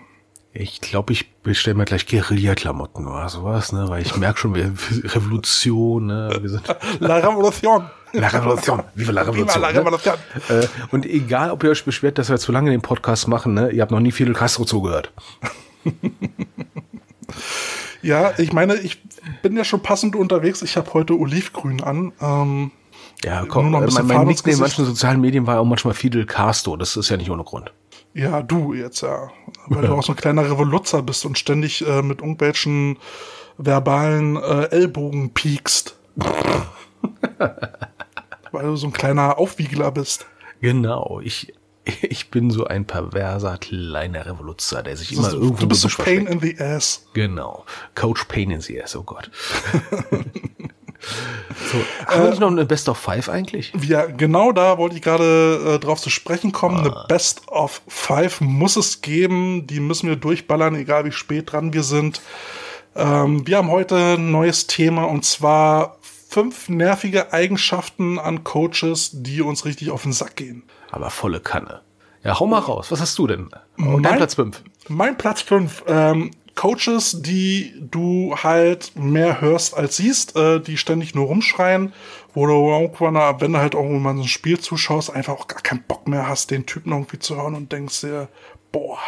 Ich 0.55 0.81
glaube, 0.81 1.13
ich 1.13 1.35
bestelle 1.43 1.77
mir 1.77 1.85
gleich 1.85 2.07
Guerilla-Klamotten 2.07 3.07
oder 3.07 3.29
sowas, 3.29 3.73
ne? 3.73 3.91
Weil 3.91 4.01
ich 4.01 4.17
merke 4.17 4.39
schon, 4.39 4.55
wir 4.55 4.73
Revolution, 5.05 6.07
ne? 6.07 6.39
Wir 6.41 6.49
sind 6.49 6.63
La 7.01 7.17
Revolution. 7.17 7.91
La 8.15 8.29
Revolution. 8.29 8.83
Viva 8.95 9.13
la 9.13 9.21
Revolution. 9.21 9.49
Viva 9.49 9.59
la 9.59 9.69
Revolution. 9.69 10.15
Ne? 10.49 10.63
Äh, 10.63 10.67
und 10.93 11.05
egal, 11.05 11.51
ob 11.51 11.63
ihr 11.63 11.71
euch 11.71 11.85
beschwert, 11.85 12.17
dass 12.17 12.31
wir 12.31 12.39
zu 12.39 12.53
lange 12.53 12.71
den 12.71 12.81
Podcast 12.81 13.29
machen, 13.29 13.53
ne? 13.53 13.71
Ihr 13.71 13.83
habt 13.83 13.93
noch 13.93 14.01
nie 14.01 14.13
Fidel 14.13 14.33
Castro 14.33 14.65
zugehört. 14.65 15.13
ja, 18.03 18.33
ich 18.39 18.53
meine, 18.53 18.75
ich 18.77 19.03
bin 19.43 19.57
ja 19.57 19.65
schon 19.65 19.83
passend 19.83 20.17
unterwegs. 20.17 20.63
Ich 20.63 20.77
habe 20.77 20.93
heute 20.95 21.19
Olivgrün 21.19 21.83
an. 21.83 22.13
Ähm, 22.21 22.71
ja, 23.25 23.45
komm, 23.47 23.71
mein, 23.71 23.89
mein 24.05 24.27
Nickname 24.27 24.55
in 24.55 24.61
manchen 24.61 24.85
sozialen 24.85 25.21
Medien 25.21 25.47
war 25.47 25.61
auch 25.61 25.65
manchmal 25.65 25.95
Fidel 25.95 26.27
Castro. 26.27 26.77
Das 26.77 26.97
ist 26.97 27.11
ja 27.11 27.17
nicht 27.17 27.31
ohne 27.31 27.45
Grund. 27.45 27.73
Ja, 28.15 28.43
du 28.43 28.75
jetzt 28.75 29.03
ja. 29.03 29.31
Weil 29.67 29.87
du 29.87 29.95
auch 29.97 30.03
so 30.03 30.13
ein 30.13 30.17
kleiner 30.17 30.45
Revoluzzer 30.45 31.03
bist 31.03 31.25
und 31.27 31.39
ständig 31.39 31.87
äh, 31.87 32.03
mit 32.03 32.21
irgendwelchen 32.21 32.99
verbalen 33.59 34.37
äh, 34.37 34.65
Ellbogen 34.71 35.31
piekst. 35.35 35.97
weil 38.53 38.63
du 38.65 38.77
so 38.77 38.87
ein 38.87 38.93
kleiner 38.93 39.39
Aufwiegler 39.39 39.91
bist. 39.93 40.27
Genau. 40.61 41.21
Ich 41.23 41.55
ich 42.03 42.31
bin 42.31 42.51
so 42.51 42.65
ein 42.65 42.85
perverser 42.85 43.59
kleiner 43.59 44.27
Revoluzer, 44.27 44.83
der 44.83 44.97
sich 44.97 45.13
immer 45.13 45.31
du, 45.31 45.37
irgendwo 45.37 45.61
du 45.61 45.69
bist 45.69 45.83
so 45.83 45.89
Pain 46.03 46.27
in 46.27 46.41
the 46.41 46.59
Ass. 46.59 47.07
Genau. 47.15 47.65
Coach 47.95 48.25
Pain 48.25 48.51
in 48.51 48.61
the 48.61 48.83
ass, 48.83 48.97
oh 48.97 49.03
Gott. 49.03 49.31
so, 51.73 51.79
haben 52.07 52.23
wir 52.23 52.31
nicht 52.31 52.41
noch 52.41 52.51
eine 52.51 52.65
Best 52.67 52.89
of 52.89 52.99
Five 52.99 53.29
eigentlich? 53.29 53.73
Ja, 53.83 54.07
genau 54.07 54.53
da 54.53 54.79
wollte 54.79 54.97
ich 54.97 55.03
gerade 55.03 55.77
äh, 55.77 55.79
drauf 55.79 56.01
zu 56.01 56.11
sprechen 56.11 56.53
kommen. 56.53 56.79
Ah. 56.79 56.81
Eine 56.81 57.05
Best 57.09 57.49
of 57.49 57.83
Five 57.89 58.41
muss 58.41 58.77
es 58.77 59.01
geben. 59.03 59.67
Die 59.67 59.81
müssen 59.81 60.09
wir 60.09 60.17
durchballern, 60.17 60.75
egal 60.75 61.05
wie 61.05 61.13
spät 61.13 61.53
dran 61.53 61.73
wir 61.73 61.83
sind. 61.83 62.21
Ähm, 62.97 63.47
wir 63.47 63.59
haben 63.59 63.71
heute 63.71 64.15
ein 64.17 64.31
neues 64.31 64.67
Thema 64.67 65.05
und 65.05 65.25
zwar 65.25 65.99
fünf 66.29 66.69
nervige 66.69 67.33
Eigenschaften 67.33 68.19
an 68.19 68.45
Coaches, 68.45 69.11
die 69.13 69.43
uns 69.43 69.65
richtig 69.65 69.91
auf 69.91 70.03
den 70.03 70.13
Sack 70.13 70.37
gehen. 70.37 70.63
Aber 70.91 71.11
volle 71.11 71.41
Kanne. 71.41 71.81
Ja, 72.23 72.39
hau 72.39 72.47
mal 72.47 72.59
raus. 72.59 72.91
Was 72.91 73.01
hast 73.01 73.19
du 73.19 73.27
denn? 73.27 73.49
Mein- 73.77 74.03
dein 74.03 74.17
Platz 74.17 74.35
fünf. 74.35 74.63
Mein 74.89 75.17
Platz 75.17 75.43
5. 75.43 75.85
Ähm, 75.87 76.31
Coaches, 76.57 77.23
die 77.23 77.73
du 77.91 78.35
halt 78.37 78.93
mehr 78.97 79.41
hörst 79.41 79.75
als 79.77 79.97
siehst, 79.97 80.37
äh, 80.37 80.61
die 80.61 80.77
ständig 80.77 81.15
nur 81.15 81.27
rumschreien, 81.27 81.93
wo 82.35 82.47
du 82.47 82.53
irgendwann, 82.53 83.41
wenn 83.41 83.53
du 83.53 83.59
halt 83.61 83.75
irgendwann 83.75 84.03
mal 84.03 84.15
so 84.17 84.23
ein 84.23 84.29
Spiel 84.29 84.59
zuschaust, 84.59 85.11
einfach 85.15 85.35
auch 85.35 85.49
gar 85.49 85.63
keinen 85.63 85.83
Bock 85.85 86.09
mehr 86.09 86.29
hast, 86.29 86.51
den 86.51 86.67
Typen 86.67 86.93
irgendwie 86.93 87.19
zu 87.19 87.37
hören 87.37 87.55
und 87.55 87.73
denkst 87.73 88.01
dir, 88.03 88.29
boah, 88.73 88.99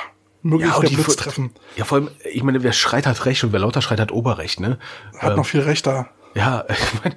möglichst 0.43 0.79
und 0.79 0.89
der 0.91 0.97
Blitz 0.97 1.17
treffen. 1.17 1.51
Ja, 1.77 1.85
vor 1.85 1.99
allem, 1.99 2.11
ich 2.33 2.43
meine, 2.43 2.63
wer 2.63 2.73
schreit 2.73 3.07
hat 3.07 3.27
Recht 3.27 3.45
und 3.45 3.53
wer 3.53 3.61
lauter 3.61 3.83
schreit 3.83 4.01
hat 4.01 4.13
Oberrecht, 4.13 4.61
ne? 4.61 4.79
Hat 5.19 5.37
noch 5.37 5.47
viel 5.47 5.61
Recht 5.61 5.87
da. 5.87 6.09
Ja, 6.35 6.65
ich 6.69 7.03
meine, 7.03 7.17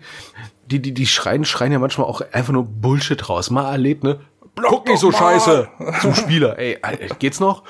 die, 0.66 0.82
die, 0.82 0.94
die 0.94 1.08
schreien, 1.08 1.46
schreien 1.46 1.72
ja 1.72 1.80
manchmal 1.80 2.08
auch 2.08 2.22
einfach 2.34 2.52
nur 2.52 2.66
Bullshit 2.66 3.30
raus. 3.30 3.52
Mal 3.52 3.72
erlebt, 3.72 4.04
ne? 4.04 4.20
Guck 4.56 4.88
nicht 4.88 5.00
so 5.00 5.10
mal. 5.10 5.18
scheiße 5.18 5.68
zum 6.02 6.16
Spieler. 6.16 6.58
Ey, 6.58 6.78
Alter, 6.82 7.16
geht's 7.16 7.40
noch? 7.40 7.64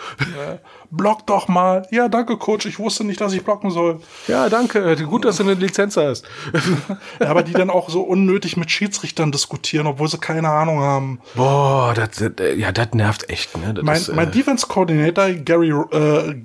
Block 0.91 1.25
doch 1.25 1.47
mal. 1.47 1.87
Ja, 1.91 2.07
danke, 2.07 2.37
Coach. 2.37 2.65
Ich 2.65 2.79
wusste 2.79 3.03
nicht, 3.03 3.19
dass 3.19 3.33
ich 3.33 3.43
blocken 3.43 3.71
soll. 3.71 3.99
Ja, 4.27 4.49
danke. 4.49 4.95
Gut, 5.05 5.25
dass 5.25 5.37
du 5.37 5.43
eine 5.43 5.53
Lizenz 5.55 5.97
hast. 5.97 6.25
Ja, 7.19 7.27
aber 7.29 7.43
die 7.43 7.53
dann 7.53 7.69
auch 7.69 7.89
so 7.89 8.01
unnötig 8.01 8.57
mit 8.57 8.69
Schiedsrichtern 8.71 9.31
diskutieren, 9.31 9.87
obwohl 9.87 10.07
sie 10.07 10.17
keine 10.17 10.49
Ahnung 10.49 10.79
haben. 10.79 11.19
Boah, 11.33 11.93
das, 11.95 12.09
das, 12.11 12.31
ja, 12.57 12.71
das 12.71 12.93
nervt 12.93 13.29
echt, 13.29 13.57
ne? 13.57 13.73
Das 13.73 13.83
Mein, 13.83 13.97
ist, 13.97 14.13
mein 14.13 14.27
äh, 14.27 14.31
Defense 14.31 14.67
Coordinator 14.67 15.29
Gary, 15.31 15.69
äh, 15.69 16.35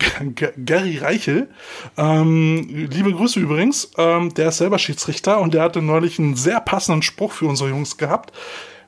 Gary 0.65 0.99
Reichel, 0.99 1.49
ähm, 1.97 2.89
liebe 2.91 3.12
Grüße 3.12 3.41
übrigens, 3.41 3.91
ähm, 3.99 4.33
der 4.35 4.49
ist 4.49 4.59
selber 4.59 4.79
Schiedsrichter 4.79 5.41
und 5.41 5.55
der 5.55 5.62
hatte 5.62 5.83
neulich 5.83 6.19
einen 6.19 6.37
sehr 6.37 6.61
passenden 6.61 7.03
Spruch 7.03 7.33
für 7.33 7.47
unsere 7.47 7.71
Jungs 7.71 7.97
gehabt. 7.97 8.33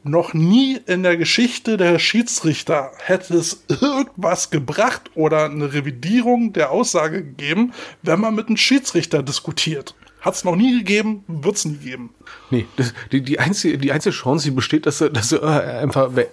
Noch 0.04 0.34
nie 0.34 0.80
in 0.86 1.04
der 1.04 1.16
Geschichte 1.16 1.76
der 1.76 1.98
Schiedsrichter 2.00 2.90
hätte 2.98 3.36
es 3.36 3.64
irgendwas 3.68 4.50
gebracht 4.50 5.10
oder 5.14 5.44
eine 5.44 5.72
Revidierung 5.72 6.52
der 6.52 6.72
Aussage 6.72 7.22
gegeben, 7.22 7.72
wenn 8.02 8.20
man 8.20 8.34
mit 8.34 8.48
einem 8.48 8.56
Schiedsrichter 8.56 9.22
diskutiert. 9.22 9.94
Hat 10.20 10.34
es 10.34 10.44
noch 10.44 10.56
nie 10.56 10.78
gegeben, 10.78 11.24
wird 11.26 11.56
es 11.56 11.64
nie 11.64 11.76
geben. 11.76 12.14
Nee, 12.50 12.66
das, 12.76 12.94
die, 13.10 13.22
die, 13.22 13.38
einzige, 13.38 13.78
die 13.78 13.90
einzige 13.92 14.14
Chance, 14.14 14.44
die 14.44 14.54
besteht, 14.54 14.86
dass 14.86 14.98
du, 14.98 15.08
dass 15.08 15.30
du 15.30 15.36
äh, 15.36 15.80
einfach 15.82 16.16
äh, 16.16 16.26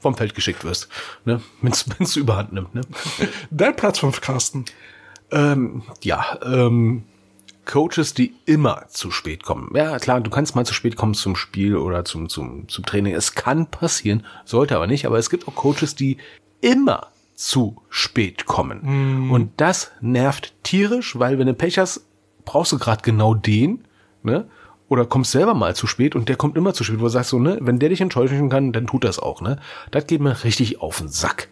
vom 0.00 0.16
Feld 0.16 0.34
geschickt 0.34 0.64
wirst. 0.64 0.88
Ne? 1.24 1.40
Wenn's, 1.62 1.84
wenn's 1.96 2.16
überhand 2.16 2.52
nimmt, 2.52 2.74
ne? 2.74 2.82
Dein 3.50 3.76
Platz 3.76 4.00
5, 4.00 4.20
Carsten. 4.20 4.64
Ähm, 5.30 5.82
ja, 6.02 6.38
ähm, 6.44 7.04
Coaches, 7.66 8.14
die 8.14 8.34
immer 8.46 8.86
zu 8.88 9.10
spät 9.10 9.42
kommen. 9.42 9.70
Ja, 9.74 9.98
klar, 9.98 10.20
du 10.20 10.30
kannst 10.30 10.56
mal 10.56 10.64
zu 10.64 10.74
spät 10.74 10.96
kommen 10.96 11.14
zum 11.14 11.36
Spiel 11.36 11.76
oder 11.76 12.04
zum, 12.04 12.28
zum, 12.28 12.68
zum 12.68 12.86
Training. 12.86 13.14
Es 13.14 13.34
kann 13.34 13.66
passieren, 13.66 14.24
sollte 14.44 14.76
aber 14.76 14.86
nicht. 14.86 15.06
Aber 15.06 15.18
es 15.18 15.28
gibt 15.28 15.46
auch 15.46 15.54
Coaches, 15.54 15.94
die 15.94 16.16
immer 16.60 17.08
zu 17.34 17.82
spät 17.90 18.46
kommen. 18.46 18.80
Und 19.30 19.50
das 19.58 19.90
nervt 20.00 20.54
tierisch, 20.62 21.18
weil 21.18 21.38
wenn 21.38 21.46
du 21.46 21.54
Pech 21.54 21.78
hast, 21.78 22.06
brauchst 22.44 22.72
du 22.72 22.78
gerade 22.78 23.02
genau 23.02 23.34
den, 23.34 23.84
ne? 24.22 24.48
Oder 24.88 25.04
kommst 25.04 25.32
selber 25.32 25.54
mal 25.54 25.74
zu 25.74 25.88
spät 25.88 26.14
und 26.14 26.28
der 26.28 26.36
kommt 26.36 26.56
immer 26.56 26.72
zu 26.72 26.84
spät, 26.84 27.00
wo 27.00 27.04
du 27.04 27.08
sagst 27.08 27.30
so, 27.30 27.40
ne, 27.40 27.58
wenn 27.60 27.80
der 27.80 27.88
dich 27.88 28.00
enttäuschen 28.00 28.48
kann, 28.48 28.72
dann 28.72 28.86
tut 28.86 29.02
das 29.02 29.18
auch, 29.18 29.40
ne? 29.40 29.58
Das 29.90 30.06
geht 30.06 30.20
mir 30.20 30.44
richtig 30.44 30.80
auf 30.80 30.98
den 30.98 31.08
Sack. 31.08 31.48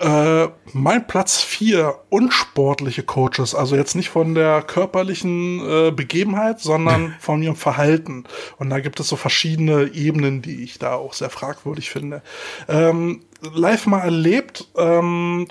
Äh, 0.00 0.48
mein 0.72 1.06
Platz 1.06 1.42
4, 1.42 1.94
unsportliche 2.08 3.02
Coaches. 3.02 3.54
Also 3.54 3.76
jetzt 3.76 3.94
nicht 3.94 4.08
von 4.08 4.34
der 4.34 4.62
körperlichen 4.62 5.60
äh, 5.60 5.90
Begebenheit, 5.90 6.60
sondern 6.60 7.14
von 7.20 7.42
ihrem 7.42 7.56
Verhalten. 7.56 8.24
Und 8.56 8.70
da 8.70 8.80
gibt 8.80 8.98
es 8.98 9.08
so 9.08 9.16
verschiedene 9.16 9.90
Ebenen, 9.92 10.40
die 10.40 10.64
ich 10.64 10.78
da 10.78 10.94
auch 10.94 11.12
sehr 11.12 11.28
fragwürdig 11.28 11.90
finde. 11.90 12.22
Ähm, 12.66 13.24
live 13.42 13.86
mal 13.86 14.00
erlebt, 14.00 14.68
ähm, 14.74 15.48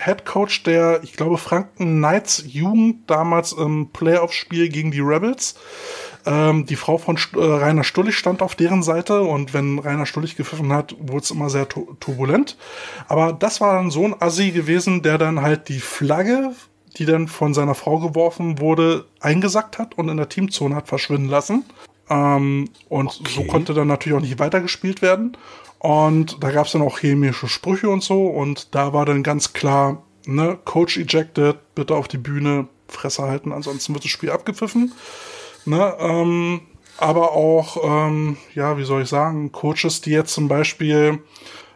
Head 0.00 0.24
Coach 0.24 0.64
der, 0.64 1.02
ich 1.04 1.12
glaube, 1.12 1.38
Franken 1.38 1.98
Knights 1.98 2.42
Jugend 2.46 3.08
damals 3.08 3.52
im 3.52 3.90
Playoff-Spiel 3.92 4.68
gegen 4.68 4.90
die 4.90 5.00
Rebels. 5.00 5.54
Ähm, 6.26 6.66
die 6.66 6.76
Frau 6.76 6.98
von 6.98 7.16
St 7.16 7.34
äh, 7.34 7.40
Rainer 7.40 7.84
Stullig 7.84 8.16
stand 8.16 8.42
auf 8.42 8.54
deren 8.54 8.82
Seite 8.82 9.22
und 9.22 9.54
wenn 9.54 9.78
Rainer 9.78 10.06
Stullig 10.06 10.36
gepfiffen 10.36 10.72
hat, 10.72 10.94
wurde 10.98 11.24
es 11.24 11.30
immer 11.30 11.50
sehr 11.50 11.68
tu 11.68 11.94
turbulent. 12.00 12.56
Aber 13.08 13.32
das 13.32 13.60
war 13.60 13.74
dann 13.74 13.90
so 13.90 14.04
ein 14.04 14.20
Assi 14.20 14.50
gewesen, 14.50 15.02
der 15.02 15.18
dann 15.18 15.42
halt 15.42 15.68
die 15.68 15.80
Flagge, 15.80 16.52
die 16.96 17.04
dann 17.06 17.28
von 17.28 17.54
seiner 17.54 17.74
Frau 17.74 17.98
geworfen 17.98 18.58
wurde, 18.58 19.06
eingesackt 19.20 19.78
hat 19.78 19.96
und 19.96 20.08
in 20.08 20.16
der 20.16 20.28
Teamzone 20.28 20.74
hat 20.74 20.88
verschwinden 20.88 21.28
lassen. 21.28 21.64
Ähm, 22.08 22.68
und 22.88 23.12
so 23.12 23.40
Okay. 23.40 23.46
konnte 23.48 23.74
dann 23.74 23.88
natürlich 23.88 24.16
auch 24.18 24.22
nicht 24.22 24.38
weitergespielt 24.38 25.02
werden. 25.02 25.36
Und 25.78 26.42
da 26.42 26.50
gab 26.50 26.66
es 26.66 26.72
dann 26.72 26.82
auch 26.82 26.98
chemische 26.98 27.48
Sprüche 27.48 27.88
und 27.88 28.02
so. 28.02 28.26
Und 28.26 28.74
da 28.74 28.92
war 28.92 29.06
dann 29.06 29.22
ganz 29.22 29.52
klar, 29.52 30.02
ne, 30.26 30.58
Coach 30.64 30.98
ejected, 30.98 31.56
bitte 31.74 31.94
auf 31.94 32.08
die 32.08 32.18
Bühne, 32.18 32.68
Fresse 32.88 33.22
halten, 33.22 33.52
ansonsten 33.52 33.94
wird 33.94 34.04
das 34.04 34.10
Spiel 34.10 34.30
abgepfiffen. 34.30 34.92
Ne, 35.66 35.94
ähm, 35.98 36.60
aber 36.96 37.32
auch, 37.32 37.78
ähm, 37.82 38.36
ja, 38.54 38.76
wie 38.76 38.84
soll 38.84 39.02
ich 39.02 39.08
sagen, 39.08 39.52
Coaches, 39.52 40.00
die 40.00 40.10
jetzt 40.10 40.34
zum 40.34 40.48
Beispiel, 40.48 41.20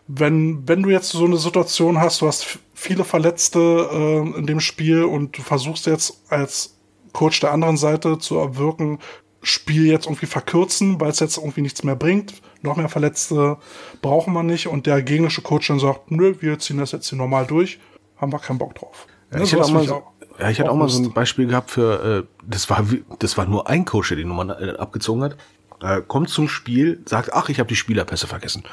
wenn, 0.06 0.68
wenn 0.68 0.82
du 0.82 0.90
jetzt 0.90 1.10
so 1.10 1.24
eine 1.24 1.38
Situation 1.38 1.98
hast, 1.98 2.20
du 2.20 2.26
hast 2.26 2.58
viele 2.74 3.04
Verletzte 3.04 3.88
äh, 3.90 4.38
in 4.38 4.46
dem 4.46 4.60
Spiel 4.60 5.04
und 5.04 5.36
du 5.38 5.42
versuchst 5.42 5.86
jetzt 5.86 6.22
als 6.28 6.76
Coach 7.12 7.40
der 7.40 7.52
anderen 7.52 7.76
Seite 7.76 8.18
zu 8.18 8.36
erwirken, 8.36 8.98
Spiel 9.46 9.86
jetzt 9.86 10.06
irgendwie 10.06 10.26
verkürzen, 10.26 11.00
weil 11.00 11.10
es 11.10 11.20
jetzt 11.20 11.36
irgendwie 11.36 11.60
nichts 11.60 11.84
mehr 11.84 11.96
bringt. 11.96 12.40
Noch 12.62 12.76
mehr 12.76 12.88
Verletzte 12.88 13.58
brauchen 14.00 14.32
wir 14.32 14.42
nicht. 14.42 14.68
Und 14.68 14.86
der 14.86 15.02
gegnerische 15.02 15.42
Coach 15.42 15.68
dann 15.68 15.78
sagt, 15.78 16.10
nö, 16.10 16.34
wir 16.40 16.58
ziehen 16.58 16.78
das 16.78 16.92
jetzt 16.92 17.10
hier 17.10 17.18
normal 17.18 17.46
durch, 17.46 17.78
haben 18.16 18.32
wir 18.32 18.38
keinen 18.38 18.58
Bock 18.58 18.74
drauf. 18.74 19.06
Ja, 19.30 19.38
Ne, 19.38 19.44
ich 19.44 19.50
sowas 19.50 19.68
auch 19.68 19.72
mal, 19.72 20.02
ja, 20.38 20.50
ich 20.50 20.60
hatte 20.60 20.70
auch 20.70 20.76
mal 20.76 20.88
so 20.88 21.02
ein 21.02 21.12
Beispiel 21.12 21.46
gehabt 21.46 21.70
für, 21.70 22.24
äh, 22.24 22.42
das 22.46 22.68
war 22.70 22.84
das 23.18 23.36
war 23.36 23.46
nur 23.46 23.68
ein 23.68 23.84
Coach, 23.84 24.08
der 24.08 24.16
die 24.16 24.24
Nummer 24.24 24.60
äh, 24.60 24.76
abgezogen 24.76 25.22
hat. 25.22 25.36
Äh, 25.80 26.02
kommt 26.06 26.28
zum 26.28 26.48
Spiel, 26.48 27.00
sagt, 27.06 27.32
ach, 27.32 27.48
ich 27.48 27.58
habe 27.58 27.68
die 27.68 27.76
Spielerpässe 27.76 28.26
vergessen. 28.26 28.64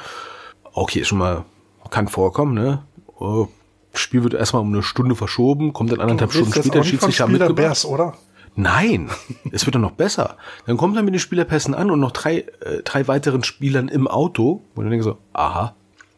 Okay, 0.72 1.00
ist 1.00 1.08
schon 1.08 1.18
mal, 1.18 1.44
kann 1.90 2.08
vorkommen, 2.08 2.54
ne? 2.54 2.82
Oh, 3.18 3.48
Spiel 3.94 4.22
wird 4.22 4.34
erstmal 4.34 4.62
um 4.62 4.72
eine 4.72 4.82
Stunde 4.82 5.14
verschoben, 5.14 5.72
kommt 5.72 5.92
dann 5.92 6.00
anderthalb 6.00 6.32
Stunden 6.32 6.52
später, 6.52 6.78
vom 6.78 6.84
Schiedsrichter 6.84 7.26
mitgebracht. 7.26 7.56
Bears, 7.56 7.84
oder? 7.84 8.14
Nein, 8.54 9.10
es 9.50 9.64
wird 9.66 9.74
doch 9.74 9.80
noch 9.80 9.92
besser. 9.92 10.36
Dann 10.66 10.76
kommt 10.76 10.96
er 10.96 11.02
mit 11.02 11.14
den 11.14 11.20
Spielerpässen 11.20 11.74
an 11.74 11.90
und 11.90 12.00
noch 12.00 12.10
drei, 12.10 12.38
äh, 12.60 12.82
drei 12.84 13.08
weiteren 13.08 13.44
Spielern 13.44 13.88
im 13.88 14.08
Auto. 14.08 14.62
Und 14.74 14.84
dann 14.84 14.90
denke 14.90 15.06
ich 15.06 15.12
so, 15.12 15.18
aha, 15.32 15.74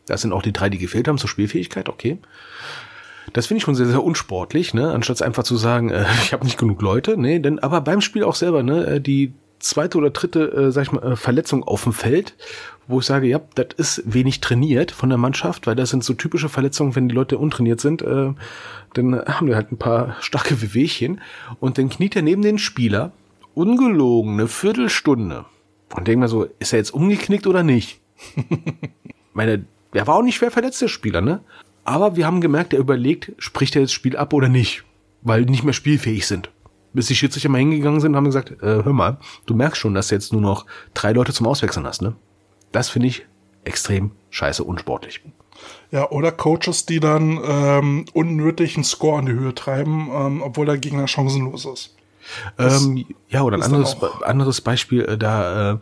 das 0.07 0.23
sind 0.23 0.33
auch 0.33 0.43
die 0.43 0.53
drei, 0.53 0.69
die 0.69 0.79
gefehlt 0.79 1.09
haben 1.09 1.19
zur 1.19 1.29
Spielfähigkeit, 1.29 1.89
okay. 1.89 2.19
Das 3.35 3.47
finde 3.47 3.59
ich 3.59 3.65
schon 3.65 3.75
sehr, 3.75 3.87
sehr 3.87 4.03
unsportlich, 4.03 4.75
ne? 4.75 4.93
Anstatt 4.93 5.21
einfach 5.21 5.43
zu 5.43 5.57
sagen, 5.57 5.91
äh, 5.91 6.07
ich 6.23 6.33
habe 6.33 6.45
nicht 6.45 6.57
genug 6.57 6.81
Leute, 6.81 7.19
nee, 7.19 7.39
denn 7.41 7.59
aber 7.59 7.83
beim 7.83 8.01
Spiel 8.01 8.25
auch 8.25 8.37
selber, 8.37 8.63
ne, 8.63 8.87
äh, 8.87 9.01
die 9.01 9.35
zweite 9.59 9.99
oder 9.99 10.11
dritte, 10.11 10.53
äh, 10.53 10.73
sag 10.73 10.83
ich 10.83 10.93
mal, 10.93 11.03
äh, 11.03 11.17
Verletzung 11.17 11.65
auf 11.65 11.83
dem 11.83 11.93
Feld, 11.93 12.35
wo 12.87 13.01
ich 13.01 13.07
sage, 13.07 13.27
ja, 13.27 13.41
das 13.55 13.69
ist 13.77 14.03
wenig 14.07 14.41
trainiert 14.41 14.93
von 14.93 15.09
der 15.09 15.19
Mannschaft, 15.19 15.67
weil 15.67 15.75
das 15.75 15.91
sind 15.91 16.05
so 16.05 16.15
typische 16.15 16.49
Verletzungen, 16.49 16.95
wenn 16.95 17.09
die 17.09 17.15
Leute 17.15 17.39
untrainiert 17.39 17.81
sind, 17.81 18.03
äh, 18.03 18.33
dann 18.95 19.21
haben 19.27 19.49
wir 19.49 19.57
halt 19.57 19.73
ein 19.73 19.79
paar 19.79 20.17
starke 20.21 20.63
Wehwehchen 20.63 21.21
und 21.61 21.77
dann 21.77 21.89
kniet 21.89 22.15
er 22.15 22.23
neben 22.23 22.43
den 22.43 22.59
Spieler, 22.59 23.13
ungelogen, 23.55 24.35
eine 24.35 24.49
Viertelstunde 24.49 25.45
und 25.97 26.07
denkt 26.07 26.21
mir 26.21 26.29
so, 26.29 26.47
ist 26.61 26.73
er 26.73 26.79
jetzt 26.79 26.95
umgeknickt 26.95 27.47
oder 27.47 27.63
nicht? 27.65 28.01
meine, 29.33 29.65
er 29.93 30.07
war 30.07 30.17
auch 30.17 30.23
nicht 30.23 30.37
schwer 30.37 30.51
verletzt, 30.51 30.83
der 30.83 30.89
Spieler, 30.89 31.21
ne? 31.21 31.41
Aber 31.85 32.17
wir 32.17 32.27
haben 32.27 32.41
gemerkt, 32.41 32.73
er 32.73 32.79
überlegt, 32.79 33.33
spricht 33.39 33.77
er 33.77 33.83
jetzt 33.83 33.91
das 33.91 33.95
Spiel 33.95 34.17
ab 34.17 34.33
oder 34.33 34.49
nicht, 34.49 34.85
weil 35.23 35.45
die 35.45 35.51
nicht 35.51 35.65
mehr 35.65 35.75
spielfähig 35.75 36.27
sind. 36.27 36.51
Bis 36.93 37.07
die 37.07 37.17
Schiedsrichter 37.17 37.49
mal 37.49 37.59
hingegangen 37.59 38.01
sind, 38.01 38.17
haben 38.17 38.25
gesagt, 38.25 38.63
äh, 38.63 38.85
hör 38.85 38.93
mal, 38.93 39.19
du 39.47 39.55
merkst 39.55 39.81
schon, 39.81 39.95
dass 39.95 40.09
du 40.09 40.15
jetzt 40.15 40.33
nur 40.33 40.41
noch 40.41 40.65
drei 40.95 41.13
Leute 41.13 41.33
zum 41.33 41.47
Auswechseln 41.47 41.87
hast, 41.87 42.03
ne? 42.03 42.15
Das 42.73 42.89
finde 42.89 43.09
ich 43.09 43.27
extrem 43.65 44.13
scheiße 44.31 44.63
unsportlich. 44.63 45.21
Ja, 45.91 46.11
oder 46.11 46.33
Coaches, 46.33 46.87
die 46.87 47.01
dann 47.01 47.41
ähm, 47.45 48.05
unnötig 48.13 48.77
einen 48.77 48.85
Score 48.85 49.21
in 49.21 49.27
die 49.27 49.33
Höhe 49.33 49.55
treiben, 49.55 50.09
ähm, 50.13 50.43
obwohl 50.43 50.67
der 50.67 50.79
Gegner 50.79 51.07
chancenlos 51.07 51.65
ist. 51.67 51.95
Ähm, 52.59 53.05
ja, 53.29 53.43
oder 53.43 53.57
ein 53.57 53.63
anderes, 53.63 53.97
anderes 54.23 54.61
Beispiel, 54.61 55.05
äh, 55.05 55.19
da, 55.19 55.73
äh, 55.73 55.79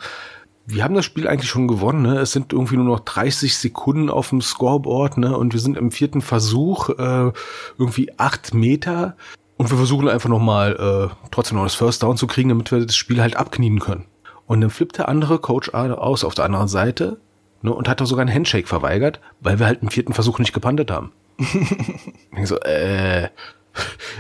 wir 0.67 0.85
haben 0.85 0.95
das 0.95 1.05
Spiel 1.05 1.27
eigentlich 1.27 1.51
schon 1.51 1.69
gewonnen. 1.69 2.03
Ne? 2.03 2.19
Es 2.21 2.33
sind 2.33 2.53
irgendwie 2.53 2.77
nur 2.77 2.85
noch 2.85 3.01
30 3.01 3.57
Sekunden 3.57 4.11
auf 4.11 4.29
dem 4.31 4.41
Scoreboard 4.41 5.19
ne? 5.19 5.37
und 5.37 5.53
wir 5.53 5.61
sind 5.61 5.77
im 5.77 5.91
vierten 5.91 6.21
Versuch 6.21 6.91
äh, 6.91 7.33
irgendwie 7.79 8.13
acht 8.19 8.55
Meter 8.55 9.17
und 9.57 9.71
wir 9.71 9.77
versuchen 9.77 10.09
einfach 10.09 10.29
nochmal 10.29 11.11
äh, 11.13 11.29
trotzdem 11.31 11.59
noch 11.59 11.65
das 11.65 11.75
First 11.75 12.03
Down 12.03 12.17
zu 12.17 12.27
kriegen, 12.27 12.49
damit 12.49 12.71
wir 12.71 12.85
das 12.85 12.97
Spiel 12.97 13.21
halt 13.21 13.37
abknien 13.37 13.81
können. 13.81 14.07
Und 14.47 14.61
dann 14.61 14.71
flippt 14.71 14.99
der 14.99 15.09
andere 15.09 15.39
Coach 15.39 15.71
aus 15.71 16.25
auf 16.25 16.35
der 16.35 16.45
anderen 16.45 16.69
Seite 16.69 17.19
ne? 17.63 17.73
und 17.73 17.89
hat 17.89 18.01
da 18.01 18.07
sogar 18.07 18.23
einen 18.25 18.35
Handshake 18.35 18.67
verweigert, 18.67 19.21
weil 19.41 19.59
wir 19.59 19.67
halt 19.67 19.83
im 19.83 19.89
vierten 19.89 20.13
Versuch 20.13 20.39
nicht 20.39 20.53
gepantet 20.53 20.91
haben. 20.91 21.13
ich 21.39 22.47
so, 22.47 22.59
äh, 22.61 23.29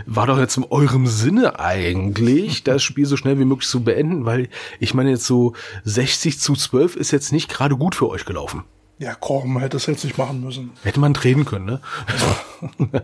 war 0.06 0.26
doch 0.26 0.38
jetzt 0.38 0.56
in 0.56 0.64
eurem 0.64 1.06
Sinne 1.06 1.58
eigentlich, 1.58 2.64
das 2.64 2.82
Spiel 2.82 3.06
so 3.06 3.16
schnell 3.16 3.38
wie 3.38 3.44
möglich 3.44 3.68
zu 3.68 3.82
beenden, 3.82 4.24
weil 4.24 4.48
ich 4.80 4.94
meine 4.94 5.10
jetzt 5.10 5.26
so 5.26 5.54
60 5.84 6.38
zu 6.38 6.54
12 6.54 6.96
ist 6.96 7.10
jetzt 7.10 7.32
nicht 7.32 7.48
gerade 7.48 7.76
gut 7.76 7.94
für 7.94 8.08
euch 8.08 8.24
gelaufen. 8.24 8.64
Ja, 8.98 9.16
komm, 9.18 9.58
hätte 9.58 9.78
es 9.78 9.86
jetzt 9.86 10.04
nicht 10.04 10.16
machen 10.16 10.40
müssen. 10.42 10.70
Hätte 10.84 11.00
man 11.00 11.12
drehen 11.12 11.44
können, 11.44 11.64
ne? 11.66 11.80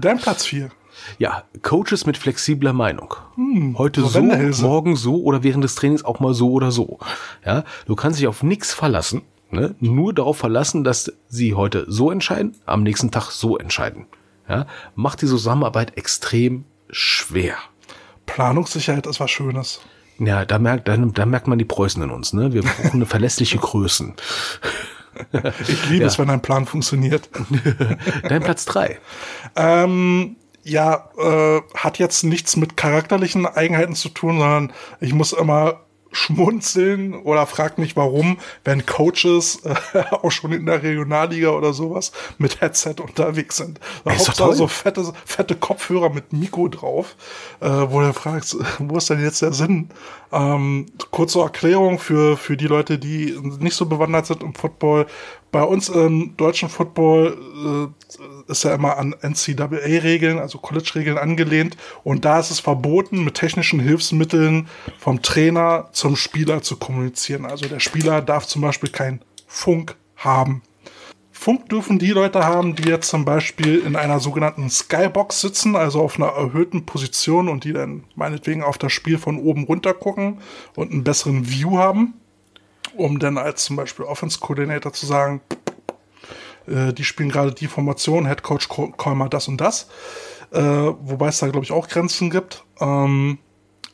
Dein 0.00 0.18
Platz 0.18 0.44
4. 0.44 0.70
Ja, 1.18 1.42
Coaches 1.62 2.06
mit 2.06 2.16
flexibler 2.16 2.72
Meinung. 2.72 3.14
Hm, 3.34 3.76
Heute 3.76 4.04
so, 4.06 4.22
morgen 4.22 4.96
so 4.96 5.22
oder 5.22 5.42
während 5.42 5.64
des 5.64 5.74
Trainings 5.74 6.04
auch 6.04 6.20
mal 6.20 6.32
so 6.32 6.52
oder 6.52 6.70
so. 6.70 6.98
Ja, 7.44 7.64
du 7.86 7.96
kannst 7.96 8.20
dich 8.20 8.28
auf 8.28 8.42
nichts 8.42 8.72
verlassen, 8.72 9.22
ne? 9.50 9.74
Nur 9.80 10.14
darauf 10.14 10.38
verlassen, 10.38 10.84
dass 10.84 11.12
sie 11.28 11.54
heute 11.54 11.84
so 11.88 12.10
entscheiden, 12.10 12.54
am 12.64 12.82
nächsten 12.82 13.10
Tag 13.10 13.30
so 13.30 13.58
entscheiden 13.58 14.06
ja, 14.48 14.66
macht 14.94 15.22
die 15.22 15.26
Zusammenarbeit 15.26 15.96
extrem 15.96 16.64
schwer. 16.90 17.56
Planungssicherheit 18.26 19.06
ist 19.06 19.20
was 19.20 19.30
Schönes. 19.30 19.80
Ja, 20.18 20.44
da 20.44 20.58
merkt, 20.58 20.88
da, 20.88 20.96
da 20.96 21.26
merkt 21.26 21.46
man 21.46 21.58
die 21.58 21.64
Preußen 21.64 22.02
in 22.02 22.10
uns, 22.10 22.32
ne? 22.32 22.52
Wir 22.52 22.62
brauchen 22.62 22.92
eine 22.94 23.06
verlässliche 23.06 23.58
Größen. 23.58 24.14
Ich 25.66 25.88
liebe 25.88 26.02
ja. 26.02 26.08
es, 26.08 26.18
wenn 26.18 26.28
ein 26.28 26.42
Plan 26.42 26.66
funktioniert. 26.66 27.30
Dein 28.28 28.42
Platz 28.42 28.66
drei. 28.66 28.98
Ähm, 29.56 30.36
ja, 30.62 31.08
äh, 31.16 31.62
hat 31.74 31.98
jetzt 31.98 32.22
nichts 32.22 32.56
mit 32.56 32.76
charakterlichen 32.76 33.46
Eigenheiten 33.46 33.94
zu 33.94 34.10
tun, 34.10 34.38
sondern 34.38 34.72
ich 35.00 35.14
muss 35.14 35.32
immer 35.32 35.85
schmunzeln 36.16 37.14
oder 37.14 37.46
fragt 37.46 37.78
mich 37.78 37.94
warum, 37.94 38.38
wenn 38.64 38.86
Coaches 38.86 39.60
äh, 39.64 40.02
auch 40.10 40.30
schon 40.30 40.52
in 40.52 40.66
der 40.66 40.82
Regionalliga 40.82 41.50
oder 41.50 41.72
sowas 41.72 42.12
mit 42.38 42.60
Headset 42.60 42.96
unterwegs 43.00 43.58
sind. 43.58 43.78
Ey, 44.04 44.16
Hauptsache 44.16 44.54
so 44.54 44.66
fette, 44.66 45.12
fette 45.24 45.54
Kopfhörer 45.54 46.10
mit 46.10 46.32
Mikro 46.32 46.68
drauf, 46.68 47.16
äh, 47.60 47.68
wo 47.68 48.00
du 48.00 48.12
fragst, 48.12 48.56
wo 48.78 48.96
ist 48.96 49.10
denn 49.10 49.22
jetzt 49.22 49.42
der 49.42 49.52
Sinn? 49.52 49.90
Ähm, 50.32 50.86
kurze 51.10 51.40
Erklärung 51.40 51.98
für, 51.98 52.36
für 52.36 52.56
die 52.56 52.66
Leute, 52.66 52.98
die 52.98 53.38
nicht 53.60 53.76
so 53.76 53.86
bewandert 53.86 54.26
sind 54.26 54.42
im 54.42 54.54
Football. 54.54 55.06
Bei 55.56 55.62
uns 55.62 55.88
im 55.88 56.36
deutschen 56.36 56.68
Football 56.68 57.90
äh, 58.46 58.52
ist 58.52 58.64
ja 58.64 58.74
immer 58.74 58.98
an 58.98 59.14
NCAA-Regeln, 59.22 60.38
also 60.38 60.58
College-Regeln 60.58 61.16
angelehnt. 61.16 61.78
Und 62.04 62.26
da 62.26 62.38
ist 62.38 62.50
es 62.50 62.60
verboten, 62.60 63.24
mit 63.24 63.36
technischen 63.36 63.80
Hilfsmitteln 63.80 64.68
vom 64.98 65.22
Trainer 65.22 65.88
zum 65.92 66.14
Spieler 66.14 66.60
zu 66.60 66.76
kommunizieren. 66.76 67.46
Also 67.46 67.68
der 67.68 67.80
Spieler 67.80 68.20
darf 68.20 68.46
zum 68.46 68.60
Beispiel 68.60 68.90
kein 68.90 69.22
Funk 69.46 69.96
haben. 70.16 70.60
Funk 71.32 71.70
dürfen 71.70 71.98
die 71.98 72.10
Leute 72.10 72.44
haben, 72.44 72.76
die 72.76 72.90
jetzt 72.90 73.08
zum 73.08 73.24
Beispiel 73.24 73.78
in 73.78 73.96
einer 73.96 74.20
sogenannten 74.20 74.68
Skybox 74.68 75.40
sitzen, 75.40 75.74
also 75.74 76.02
auf 76.02 76.16
einer 76.16 76.32
erhöhten 76.32 76.84
Position 76.84 77.48
und 77.48 77.64
die 77.64 77.72
dann 77.72 78.04
meinetwegen 78.14 78.62
auf 78.62 78.76
das 78.76 78.92
Spiel 78.92 79.16
von 79.16 79.38
oben 79.38 79.64
runter 79.64 79.94
gucken 79.94 80.36
und 80.74 80.92
einen 80.92 81.02
besseren 81.02 81.48
View 81.48 81.78
haben, 81.78 82.12
um 82.96 83.18
dann 83.18 83.38
als 83.38 83.64
zum 83.64 83.76
Beispiel 83.76 84.04
Offense 84.04 84.38
Coordinator 84.40 84.92
zu 84.92 85.06
sagen, 85.06 85.40
äh, 86.66 86.92
die 86.92 87.04
spielen 87.04 87.30
gerade 87.30 87.52
die 87.52 87.66
Formation, 87.66 88.26
Head 88.26 88.42
Coach 88.42 88.68
call 88.68 89.14
mal 89.14 89.28
das 89.28 89.48
und 89.48 89.60
das. 89.60 89.88
Äh, 90.52 90.60
wobei 90.60 91.28
es 91.28 91.38
da, 91.38 91.48
glaube 91.48 91.64
ich, 91.64 91.72
auch 91.72 91.88
Grenzen 91.88 92.30
gibt. 92.30 92.64
Ähm, 92.80 93.38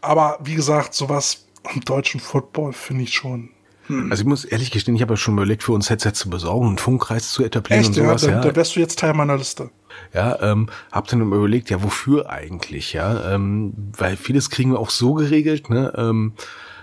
aber 0.00 0.38
wie 0.42 0.54
gesagt, 0.54 0.94
sowas 0.94 1.46
im 1.74 1.80
deutschen 1.80 2.20
Football 2.20 2.72
finde 2.72 3.04
ich 3.04 3.14
schon 3.14 3.50
hm. 3.86 4.10
Also 4.10 4.22
ich 4.22 4.28
muss 4.28 4.44
ehrlich 4.44 4.70
gestehen, 4.70 4.94
ich 4.94 5.02
habe 5.02 5.14
ja 5.14 5.16
schon 5.16 5.34
überlegt, 5.34 5.62
für 5.62 5.72
uns 5.72 5.90
Headset 5.90 6.12
zu 6.12 6.30
besorgen, 6.30 6.68
einen 6.68 6.78
Funkkreis 6.78 7.30
zu 7.30 7.44
etablieren 7.44 7.80
Echt, 7.80 7.88
und 7.90 7.94
sowas. 7.94 8.22
Ja, 8.22 8.28
da, 8.28 8.34
ja. 8.36 8.40
da 8.40 8.56
wärst 8.56 8.76
du 8.76 8.80
jetzt 8.80 8.98
Teil 8.98 9.14
meiner 9.14 9.36
Liste. 9.36 9.70
Ja, 10.14 10.40
ähm, 10.40 10.68
hab 10.90 11.08
dann 11.08 11.20
überlegt, 11.20 11.70
ja, 11.70 11.82
wofür 11.82 12.30
eigentlich, 12.30 12.92
ja, 12.92 13.34
ähm, 13.34 13.74
weil 13.96 14.16
vieles 14.16 14.50
kriegen 14.50 14.72
wir 14.72 14.78
auch 14.78 14.90
so 14.90 15.14
geregelt, 15.14 15.68
ne, 15.68 15.92
ähm, 15.96 16.32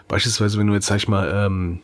beispielsweise, 0.08 0.60
wenn 0.60 0.68
du 0.68 0.74
jetzt, 0.74 0.88
sag 0.88 0.98
ich 0.98 1.08
mal, 1.08 1.46
ähm, 1.46 1.80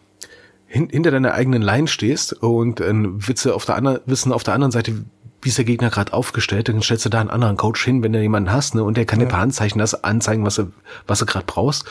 hin, 0.75 0.89
hinter 0.89 1.11
deiner 1.11 1.33
eigenen 1.33 1.61
Line 1.61 1.87
stehst 1.87 2.33
und 2.33 2.81
äh, 2.81 2.93
Witze 2.93 3.55
auf 3.55 3.65
der 3.65 3.75
anderen, 3.75 4.01
wissen 4.05 4.31
auf 4.33 4.43
der 4.43 4.53
anderen 4.53 4.71
Seite, 4.71 5.05
wie 5.41 5.49
ist 5.49 5.57
der 5.57 5.65
Gegner 5.65 5.89
gerade 5.89 6.11
aufgestellt, 6.11 6.67
dann 6.69 6.81
stellst 6.81 7.05
du 7.05 7.09
da 7.09 7.21
einen 7.21 7.29
anderen 7.29 7.55
Coach 7.55 7.83
hin, 7.83 8.03
wenn 8.03 8.11
du 8.11 8.21
jemanden 8.21 8.51
hast, 8.51 8.75
ne, 8.75 8.83
und 8.83 8.97
der 8.97 9.05
kann 9.05 9.19
ja. 9.19 9.25
dir 9.25 9.29
per 9.29 9.39
Handzeichen 9.39 9.79
das 9.79 10.03
anzeigen, 10.03 10.43
was 10.43 10.55
du, 10.55 10.71
was 11.07 11.19
du 11.19 11.25
gerade 11.25 11.45
brauchst. 11.45 11.85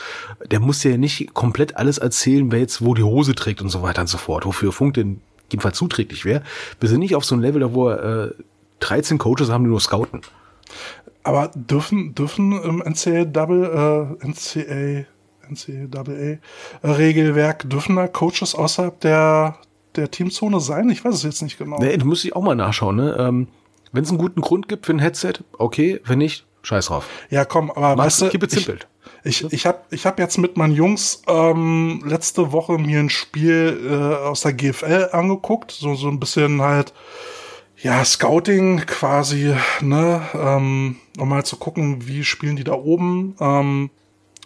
Der 0.51 0.59
muss 0.59 0.79
dir 0.79 0.91
ja 0.91 0.97
nicht 0.97 1.33
komplett 1.33 1.77
alles 1.77 1.97
erzählen, 1.97 2.51
wer 2.51 2.59
jetzt 2.59 2.83
wo 2.83 2.93
die 2.93 3.03
Hose 3.03 3.33
trägt 3.33 3.61
und 3.61 3.69
so 3.69 3.81
weiter 3.81 4.01
und 4.01 4.07
so 4.07 4.17
fort, 4.17 4.45
wofür 4.45 4.71
Funk 4.71 4.93
denn 4.95 5.21
jedenfalls 5.51 5.77
zuträglich 5.77 6.25
wäre. 6.25 6.43
Wir 6.79 6.89
sind 6.89 6.99
nicht 6.99 7.15
auf 7.15 7.25
so 7.25 7.33
einem 7.33 7.41
Level, 7.41 7.73
wo 7.73 7.89
äh, 7.89 8.31
13 8.81 9.17
Coaches 9.17 9.49
haben, 9.49 9.63
die 9.63 9.69
nur 9.69 9.81
scouten. 9.81 10.21
Aber 11.23 11.49
dürfen, 11.55 12.13
dürfen 12.13 12.51
im 12.61 12.83
NCAA 12.85 13.25
Double, 13.25 14.17
äh, 14.21 14.27
NCAA, 14.27 15.05
NCAA 15.49 16.39
Regelwerk, 16.83 17.69
dürfen 17.69 17.95
da 17.95 18.07
Coaches 18.07 18.55
außerhalb 18.55 18.99
der, 19.01 19.57
der 19.95 20.11
Teamzone 20.11 20.59
sein? 20.59 20.89
Ich 20.89 21.03
weiß 21.03 21.15
es 21.15 21.23
jetzt 21.23 21.41
nicht 21.41 21.57
genau. 21.57 21.79
Nee, 21.79 21.97
du 21.97 22.05
musst 22.05 22.23
dich 22.23 22.35
auch 22.35 22.43
mal 22.43 22.55
nachschauen. 22.55 22.95
Ne? 22.95 23.15
Ähm, 23.19 23.47
Wenn 23.91 24.03
es 24.03 24.09
einen 24.09 24.19
guten 24.19 24.41
Grund 24.41 24.67
gibt 24.67 24.85
für 24.85 24.93
ein 24.93 24.99
Headset, 24.99 25.33
okay. 25.57 26.01
Wenn 26.05 26.19
nicht, 26.19 26.45
scheiß 26.63 26.87
drauf. 26.87 27.07
Ja, 27.29 27.45
komm, 27.45 27.71
aber 27.71 27.95
Mach's, 27.95 28.21
weißt 28.21 28.33
du, 28.33 28.37
ich, 29.23 29.43
ich, 29.43 29.53
ich 29.53 29.65
habe 29.65 29.79
ich 29.89 30.05
hab 30.05 30.19
jetzt 30.19 30.37
mit 30.37 30.57
meinen 30.57 30.73
Jungs 30.73 31.21
ähm, 31.27 32.03
letzte 32.05 32.51
Woche 32.51 32.77
mir 32.77 32.99
ein 32.99 33.09
Spiel 33.09 33.79
äh, 33.89 34.27
aus 34.27 34.41
der 34.41 34.53
GFL 34.53 35.09
angeguckt. 35.11 35.71
So, 35.71 35.95
so 35.95 36.07
ein 36.07 36.19
bisschen 36.19 36.61
halt, 36.61 36.93
ja, 37.81 38.03
Scouting 38.05 38.85
quasi, 38.85 39.53
ne? 39.81 40.21
Ähm, 40.33 40.97
um 41.17 41.29
mal 41.29 41.45
zu 41.45 41.57
gucken, 41.57 42.07
wie 42.07 42.23
spielen 42.23 42.55
die 42.55 42.63
da 42.63 42.73
oben. 42.73 43.35
Ähm, 43.39 43.89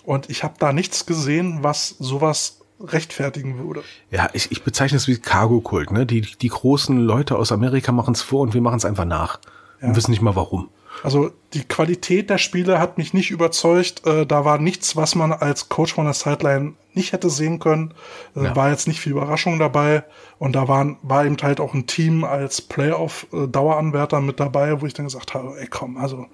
und 0.10 0.28
ich 0.28 0.44
habe 0.44 0.56
da 0.58 0.74
nichts 0.74 1.06
gesehen, 1.06 1.60
was 1.62 1.90
sowas 2.00 2.62
rechtfertigen 2.82 3.60
würde. 3.60 3.84
Ja, 4.10 4.28
ich, 4.34 4.52
ich 4.52 4.64
bezeichne 4.64 4.98
es 4.98 5.08
wie 5.08 5.20
Cargo-Kult. 5.20 5.92
Ne? 5.92 6.08
Die, 6.08 6.22
die 6.22 6.48
großen 6.48 6.98
Leute 6.98 7.36
aus 7.36 7.52
Amerika 7.52 7.92
machen 7.92 8.16
es 8.16 8.24
vor 8.24 8.42
und 8.42 8.56
wir 8.56 8.62
machen 8.62 8.78
es 8.78 8.86
einfach 8.86 9.06
nach. 9.06 9.40
Ja. 9.80 9.90
Und 9.90 9.96
wissen 9.96 10.10
nicht 10.10 10.24
mal 10.24 10.36
warum. 10.36 10.70
Also 11.04 11.30
die 11.54 11.64
Qualität 11.64 12.32
der 12.32 12.40
Spiele 12.40 12.80
hat 12.80 12.98
mich 12.98 13.14
nicht 13.14 13.30
überzeugt. 13.30 14.08
Äh, 14.08 14.26
da 14.26 14.46
war 14.46 14.58
nichts, 14.58 14.96
was 14.96 15.14
man 15.14 15.32
als 15.32 15.70
Coach 15.70 15.94
von 15.94 16.06
der 16.06 16.16
Sideline 16.16 16.74
nicht 16.96 17.14
hätte 17.14 17.30
sehen 17.30 17.60
können. 17.60 17.94
Äh, 18.36 18.46
ja. 18.46 18.56
War 18.56 18.72
jetzt 18.72 18.88
nicht 18.88 19.02
viel 19.02 19.12
Überraschung 19.12 19.60
dabei. 19.60 20.06
Und 20.40 20.54
da 20.56 20.68
waren, 20.68 20.98
war 21.04 21.24
eben 21.24 21.38
halt 21.40 21.60
auch 21.60 21.76
ein 21.76 21.86
Team 21.86 22.24
als 22.24 22.62
Playoff-Daueranwärter 22.62 24.22
mit 24.22 24.40
dabei, 24.40 24.82
wo 24.82 24.88
ich 24.88 24.96
dann 24.96 25.06
gesagt 25.06 25.36
habe, 25.36 25.56
ey 25.60 25.68
komm, 25.68 25.98
also. 25.98 26.26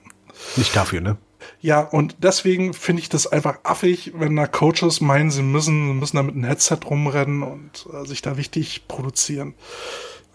Nicht 0.55 0.73
dafür, 0.73 1.01
ne? 1.01 1.17
Ja, 1.61 1.81
und 1.81 2.17
deswegen 2.19 2.73
finde 2.73 3.01
ich 3.01 3.09
das 3.09 3.27
einfach 3.27 3.59
affig, 3.63 4.13
wenn 4.15 4.35
da 4.35 4.47
Coaches 4.47 5.01
meinen, 5.01 5.31
sie 5.31 5.41
müssen, 5.41 5.99
müssen 5.99 6.17
da 6.17 6.23
mit 6.23 6.35
einem 6.35 6.43
Headset 6.43 6.79
rumrennen 6.85 7.43
und 7.43 7.87
äh, 7.93 8.05
sich 8.05 8.21
da 8.21 8.37
wichtig 8.37 8.87
produzieren. 8.87 9.53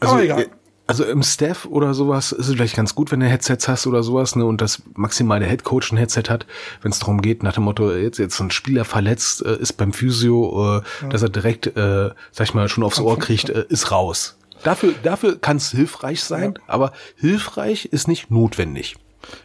Also, 0.00 0.14
Aber 0.14 0.24
egal. 0.24 0.42
Äh, 0.42 0.46
also 0.90 1.04
im 1.04 1.22
Staff 1.22 1.66
oder 1.66 1.94
sowas 1.94 2.32
ist 2.32 2.48
es 2.48 2.54
vielleicht 2.54 2.74
ganz 2.74 2.96
gut, 2.96 3.12
wenn 3.12 3.20
du 3.20 3.26
Headsets 3.26 3.68
hast 3.68 3.86
oder 3.86 4.02
sowas, 4.02 4.34
ne, 4.34 4.44
und 4.44 4.60
das 4.60 4.82
maximal 4.96 5.38
der 5.38 5.48
Headcoach 5.48 5.92
ein 5.92 5.96
Headset 5.96 6.24
hat, 6.28 6.46
wenn 6.82 6.90
es 6.90 6.98
darum 6.98 7.22
geht, 7.22 7.44
nach 7.44 7.52
dem 7.52 7.62
Motto, 7.62 7.92
jetzt 7.92 8.18
jetzt 8.18 8.40
ein 8.40 8.50
Spieler 8.50 8.84
verletzt 8.84 9.46
äh, 9.46 9.56
ist 9.56 9.74
beim 9.74 9.92
Physio, 9.92 10.78
äh, 10.78 10.82
ja. 11.02 11.08
dass 11.08 11.22
er 11.22 11.28
direkt, 11.28 11.68
äh, 11.68 12.10
sag 12.32 12.48
ich 12.48 12.54
mal, 12.54 12.68
schon 12.68 12.82
aufs 12.82 12.98
Ohr 12.98 13.16
kriegt, 13.20 13.50
äh, 13.50 13.66
ist 13.68 13.92
raus. 13.92 14.36
Dafür, 14.64 14.92
dafür 15.00 15.38
kann 15.38 15.58
es 15.58 15.70
hilfreich 15.70 16.24
sein, 16.24 16.54
ja. 16.56 16.62
aber 16.66 16.92
hilfreich 17.14 17.84
ist 17.84 18.08
nicht 18.08 18.32
notwendig. 18.32 18.96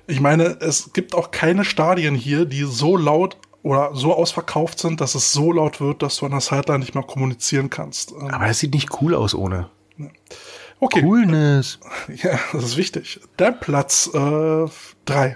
Ich 0.08 0.20
meine, 0.20 0.58
es 0.62 0.94
gibt 0.94 1.16
auch 1.16 1.32
keine 1.32 1.66
Stadien 1.66 2.16
hier, 2.16 2.46
die 2.46 2.64
so 2.64 2.98
laut 2.98 3.38
oder 3.64 3.96
so 3.96 4.14
ausverkauft 4.14 4.80
sind, 4.80 5.02
dass 5.02 5.16
es 5.16 5.32
so 5.32 5.52
laut 5.52 5.82
wird, 5.82 6.02
dass 6.04 6.18
du 6.18 6.26
an 6.26 6.32
der 6.32 6.42
Sideline 6.42 6.80
nicht 6.80 6.94
mehr 6.94 7.04
kommunizieren 7.04 7.70
kannst. 7.70 8.12
Ähm, 8.12 8.30
Aber 8.30 8.46
das 8.48 8.60
sieht 8.60 8.74
nicht 8.74 9.02
cool 9.02 9.16
aus 9.16 9.34
ohne. 9.34 9.70
Okay. 10.80 11.02
Coolness. 11.02 11.80
Ja, 12.16 12.40
das 12.54 12.64
ist 12.64 12.78
wichtig. 12.78 13.20
Der 13.40 13.52
Platz 13.52 14.10
3. 14.12 14.86
Äh, 15.08 15.36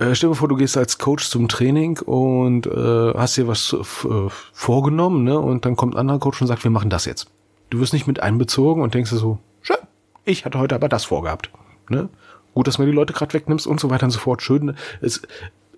äh, 0.00 0.14
stell 0.14 0.30
dir 0.30 0.34
vor, 0.34 0.48
du 0.48 0.56
gehst 0.56 0.76
als 0.76 0.98
Coach 0.98 1.28
zum 1.28 1.46
Training 1.48 1.98
und 2.00 2.66
äh, 2.66 3.14
hast 3.14 3.36
dir 3.36 3.46
was 3.46 3.72
äh, 3.72 4.28
vorgenommen, 4.52 5.24
ne? 5.24 5.38
Und 5.38 5.64
dann 5.64 5.76
kommt 5.76 5.94
ein 5.94 5.98
anderer 5.98 6.18
Coach 6.18 6.40
und 6.40 6.46
sagt, 6.46 6.64
wir 6.64 6.70
machen 6.70 6.90
das 6.90 7.04
jetzt. 7.04 7.28
Du 7.68 7.78
wirst 7.78 7.92
nicht 7.92 8.06
mit 8.06 8.20
einbezogen 8.20 8.82
und 8.82 8.94
denkst 8.94 9.10
dir 9.10 9.18
so, 9.18 9.38
schön, 9.62 9.76
ich 10.24 10.44
hatte 10.44 10.58
heute 10.58 10.74
aber 10.74 10.88
das 10.88 11.04
vorgehabt. 11.04 11.50
Ne? 11.88 12.08
Gut, 12.54 12.66
dass 12.66 12.78
mir 12.78 12.86
die 12.86 12.92
Leute 12.92 13.12
gerade 13.12 13.32
wegnimmst 13.32 13.66
und 13.66 13.80
so 13.80 13.90
weiter 13.90 14.04
und 14.04 14.10
so 14.10 14.18
fort. 14.18 14.42
Schön. 14.42 14.76
Es, 15.00 15.22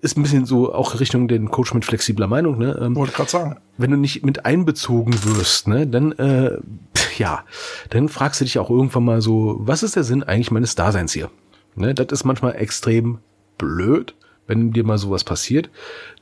ist 0.03 0.17
ein 0.17 0.23
bisschen 0.23 0.45
so 0.45 0.73
auch 0.73 0.99
Richtung 0.99 1.29
den 1.29 1.49
Coach 1.49 1.73
mit 1.73 1.85
flexibler 1.85 2.27
Meinung, 2.27 2.57
ne? 2.57 2.77
Ähm, 2.79 2.95
Wollte 2.95 3.13
gerade 3.13 3.29
sagen. 3.29 3.57
wenn 3.77 3.89
du 3.89 3.95
nicht 3.97 4.25
mit 4.25 4.45
einbezogen 4.45 5.13
wirst, 5.23 5.69
ne, 5.69 5.87
dann 5.87 6.11
äh, 6.13 6.57
ja, 7.17 7.45
dann 7.89 8.09
fragst 8.09 8.41
du 8.41 8.45
dich 8.45 8.59
auch 8.59 8.69
irgendwann 8.69 9.05
mal 9.05 9.21
so, 9.21 9.55
was 9.59 9.81
ist 9.81 9.95
der 9.95 10.03
Sinn 10.03 10.21
eigentlich 10.21 10.51
meines 10.51 10.75
Daseins 10.75 11.13
hier? 11.13 11.29
Ne, 11.75 11.93
das 11.93 12.07
ist 12.11 12.25
manchmal 12.25 12.55
extrem 12.55 13.19
blöd, 13.57 14.13
wenn 14.45 14.73
dir 14.73 14.83
mal 14.83 14.97
sowas 14.97 15.23
passiert. 15.23 15.69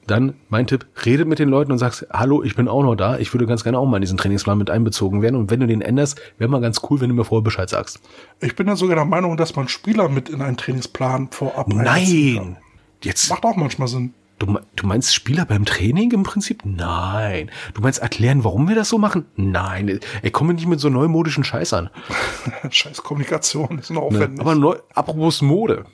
Dann 0.08 0.34
mein 0.50 0.68
Tipp, 0.68 0.86
rede 1.06 1.26
mit 1.26 1.40
den 1.40 1.50
Leuten 1.50 1.72
und 1.72 1.78
sagst, 1.78 2.08
hallo, 2.12 2.44
ich 2.44 2.56
bin 2.56 2.68
auch 2.68 2.84
noch 2.84 2.96
da, 2.96 3.18
ich 3.18 3.34
würde 3.34 3.46
ganz 3.46 3.64
gerne 3.64 3.78
auch 3.78 3.86
mal 3.86 3.98
in 3.98 4.02
diesen 4.02 4.18
Trainingsplan 4.18 4.58
mit 4.58 4.70
einbezogen 4.70 5.22
werden. 5.22 5.36
Und 5.36 5.52
wenn 5.52 5.60
du 5.60 5.68
den 5.68 5.82
änderst, 5.82 6.20
wäre 6.38 6.50
mal 6.50 6.62
ganz 6.62 6.82
cool, 6.90 7.00
wenn 7.02 7.10
du 7.10 7.16
mir 7.16 7.24
vorher 7.24 7.44
Bescheid 7.44 7.70
sagst. 7.70 8.00
Ich 8.40 8.56
bin 8.56 8.68
ja 8.68 8.76
sogar 8.76 8.96
der 8.96 9.06
Meinung, 9.06 9.38
dass 9.38 9.56
man 9.56 9.68
Spieler 9.68 10.10
mit 10.10 10.30
in 10.30 10.42
einen 10.42 10.58
Trainingsplan 10.58 11.30
vorab. 11.32 11.68
Nein! 11.68 12.58
Jetzt, 13.04 13.30
Macht 13.30 13.46
auch 13.46 13.56
manchmal 13.56 13.88
Sinn. 13.88 14.14
Du, 14.42 14.60
du 14.76 14.88
meinst 14.88 15.14
Spieler 15.14 15.46
beim 15.46 15.66
Training 15.66 16.12
im 16.12 16.24
Prinzip? 16.24 16.62
Nein. 16.66 17.50
Du 17.74 17.82
meinst 17.82 18.00
erklären, 18.00 18.44
warum 18.44 18.68
wir 18.68 18.76
das 18.76 18.90
so 18.90 18.98
machen? 18.98 19.26
Nein. 19.36 20.00
Ey, 20.22 20.32
komm 20.32 20.48
mir 20.48 20.54
nicht 20.54 20.68
mit 20.68 20.80
so 20.80 20.90
neumodischen 20.90 21.44
Scheiß 21.44 21.74
an. 21.74 21.90
Scheiß 22.70 23.04
Kommunikation 23.04 23.80
ist 23.80 23.90
noch 23.92 24.02
Ne? 24.02 24.18
aufwendig. 24.18 24.40
Aber 24.42 24.56
neu, 24.56 24.76
apropos 24.96 25.42
Mode. 25.42 25.86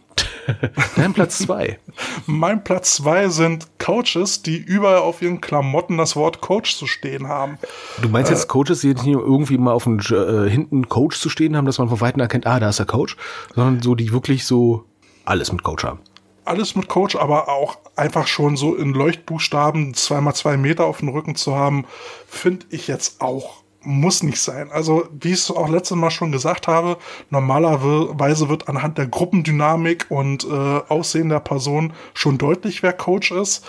Dein 0.95 1.14
Platz 1.14 1.40
zwei. 1.40 1.78
mein 2.26 2.64
Platz 2.64 2.95
zwei 2.95 3.28
sind 3.28 3.68
Coaches, 3.80 4.41
die 4.44 4.57
überall 4.57 4.99
auf 4.99 5.22
ihren 5.22 5.41
Klamotten 5.41 5.98
das 5.98 6.15
Wort 6.15 6.40
Coach 6.41 6.76
zu 6.78 6.88
stehen 6.88 7.28
haben. 7.28 7.57
Du 8.02 8.07
meinst 8.10 8.32
jetzt 8.32 8.48
Coaches, 8.48 8.80
die 8.82 8.88
jetzt 8.88 9.06
nicht 9.06 9.15
irgendwie 9.15 9.57
mal 9.57 9.74
auf 9.74 9.84
dem 9.84 9.99
äh, 9.99 10.49
hinten 10.49 10.88
Coach 10.88 11.19
zu 11.19 11.30
stehen 11.30 11.56
haben, 11.57 11.65
dass 11.65 11.80
man 11.80 11.90
von 11.90 11.99
Weitem 12.02 12.22
erkennt, 12.22 12.48
ah, 12.48 12.60
da 12.60 12.69
ist 12.69 12.80
der 12.80 12.86
Coach, 12.86 13.18
sondern 13.56 13.82
so, 13.82 13.94
die 13.94 14.11
wirklich 14.14 14.45
so 14.45 14.86
alles 15.26 15.52
mit 15.52 15.64
Coach 15.64 15.84
haben. 15.84 15.99
Alles 16.48 16.76
mit 16.76 16.88
Coach, 16.88 17.15
aber 17.15 17.49
auch 17.49 17.78
einfach 17.95 18.28
schon 18.28 18.57
so 18.57 18.76
in 18.76 18.94
Leuchtbuchstaben 18.94 19.94
zweimal 19.94 20.36
zwei 20.36 20.57
Meter 20.57 20.86
auf 20.86 20.99
dem 20.99 21.10
Rücken 21.10 21.36
zu 21.36 21.56
haben, 21.56 21.86
finde 22.28 22.65
ich 22.69 22.88
jetzt 22.88 23.22
auch 23.22 23.64
muss 23.88 24.22
nicht 24.22 24.41
sein. 24.41 24.69
Also, 24.69 25.07
wie 25.18 25.30
ich 25.30 25.40
es 25.40 25.52
auch 25.52 25.69
letztes 25.69 25.95
Mal 25.95 26.11
schon 26.11 26.32
gesagt 26.32 26.68
habe, 26.68 26.98
normalerweise 27.30 28.49
wird 28.49 28.68
anhand 28.68 28.98
der 28.98 29.07
Gruppendynamik 29.07 30.07
und 30.10 30.44
äh, 30.44 30.82
Aussehen 30.90 31.30
der 31.30 31.40
Person 31.40 31.94
schon 32.14 32.38
deutlich, 32.38 32.84
wer 32.84 32.91
Coach 32.91 33.32
ist. 33.32 33.65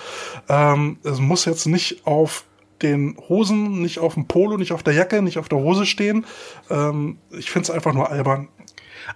Ähm, 0.48 0.98
es 1.04 1.20
muss 1.20 1.44
jetzt 1.44 1.66
nicht 1.66 2.04
auf 2.04 2.44
den 2.82 3.16
Hosen, 3.28 3.80
nicht 3.80 4.00
auf 4.00 4.14
dem 4.14 4.26
Polo, 4.26 4.56
nicht 4.56 4.72
auf 4.72 4.82
der 4.82 4.94
Jacke, 4.94 5.22
nicht 5.22 5.38
auf 5.38 5.48
der 5.48 5.58
Hose 5.58 5.86
stehen. 5.86 6.26
Ähm, 6.68 7.18
ich 7.30 7.50
finde 7.50 7.64
es 7.64 7.70
einfach 7.70 7.92
nur 7.92 8.10
albern. 8.10 8.48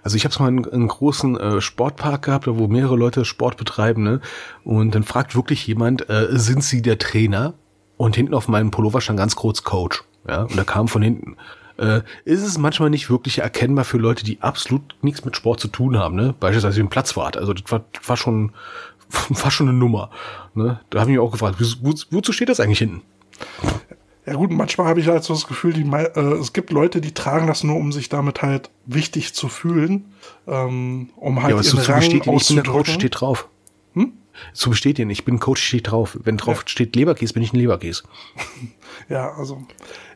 Also 0.01 0.17
ich 0.17 0.25
habe 0.25 0.35
mal 0.39 0.47
einen, 0.47 0.65
einen 0.65 0.87
großen 0.87 1.37
äh, 1.39 1.61
Sportpark 1.61 2.23
gehabt, 2.23 2.47
wo 2.47 2.67
mehrere 2.67 2.95
Leute 2.95 3.25
Sport 3.25 3.57
betreiben, 3.57 4.03
ne? 4.03 4.21
Und 4.63 4.95
dann 4.95 5.03
fragt 5.03 5.35
wirklich 5.35 5.65
jemand, 5.67 6.09
äh, 6.09 6.27
sind 6.31 6.63
Sie 6.63 6.81
der 6.81 6.97
Trainer? 6.97 7.53
Und 7.97 8.15
hinten 8.15 8.33
auf 8.33 8.47
meinem 8.47 8.71
Pullover 8.71 9.01
stand 9.01 9.19
ganz 9.19 9.35
kurz 9.35 9.63
Coach. 9.63 10.03
Ja, 10.27 10.43
und 10.43 10.57
da 10.57 10.63
kam 10.63 10.87
von 10.87 11.01
hinten. 11.01 11.37
Äh, 11.77 12.01
ist 12.25 12.43
es 12.43 12.57
manchmal 12.57 12.89
nicht 12.89 13.09
wirklich 13.09 13.39
erkennbar 13.39 13.85
für 13.85 13.97
Leute, 13.97 14.23
die 14.23 14.41
absolut 14.41 14.95
nichts 15.01 15.25
mit 15.25 15.35
Sport 15.35 15.59
zu 15.59 15.67
tun 15.67 15.97
haben, 15.97 16.15
ne? 16.15 16.33
Beispielsweise 16.39 16.77
wie 16.77 16.83
ein 16.83 16.89
Platzwart. 16.89 17.37
Also 17.37 17.53
das 17.53 17.71
war, 17.71 17.83
das 17.93 18.07
war 18.07 18.17
schon, 18.17 18.51
war 19.29 19.51
schon 19.51 19.69
eine 19.69 19.77
Nummer. 19.77 20.09
Ne? 20.53 20.79
Da 20.89 20.99
habe 20.99 21.11
ich 21.11 21.17
mich 21.17 21.25
auch 21.25 21.31
gefragt, 21.31 21.57
wo, 21.81 21.93
wozu 22.11 22.31
steht 22.31 22.49
das 22.49 22.59
eigentlich 22.59 22.79
hinten? 22.79 23.01
Ja 24.25 24.35
gut, 24.35 24.51
manchmal 24.51 24.87
habe 24.87 25.01
ich 25.01 25.07
halt 25.07 25.23
so 25.23 25.33
das 25.33 25.47
Gefühl, 25.47 25.73
die, 25.73 25.83
äh, 25.83 26.19
es 26.39 26.53
gibt 26.53 26.71
Leute, 26.71 27.01
die 27.01 27.13
tragen 27.13 27.47
das 27.47 27.63
nur, 27.63 27.75
um 27.75 27.91
sich 27.91 28.07
damit 28.07 28.41
halt 28.41 28.69
wichtig 28.85 29.33
zu 29.33 29.49
fühlen, 29.49 30.13
ähm, 30.47 31.09
um 31.17 31.43
halt 31.43 31.49
Ja, 31.49 31.55
aber 31.57 31.65
ihren 31.65 31.81
so, 31.81 31.91
Rang 31.91 31.99
besteht 31.99 32.27
ich 32.27 32.47
bin 32.47 32.63
Coach, 32.63 32.93
steht 32.93 33.19
drauf. 33.19 33.49
Hm? 33.93 34.13
So 34.53 34.69
besteht 34.69 34.97
ihr 34.97 35.05
nicht. 35.05 35.19
Ich 35.19 35.25
bin 35.25 35.39
Coach, 35.39 35.61
steht 35.61 35.91
drauf. 35.91 36.17
Wenn 36.23 36.37
drauf 36.37 36.63
steht 36.65 36.95
Leberkäse, 36.95 37.33
bin 37.33 37.43
ich 37.43 37.53
ein 37.53 37.57
Leberkäse. 37.57 38.03
Ja, 39.09 39.33
also 39.33 39.61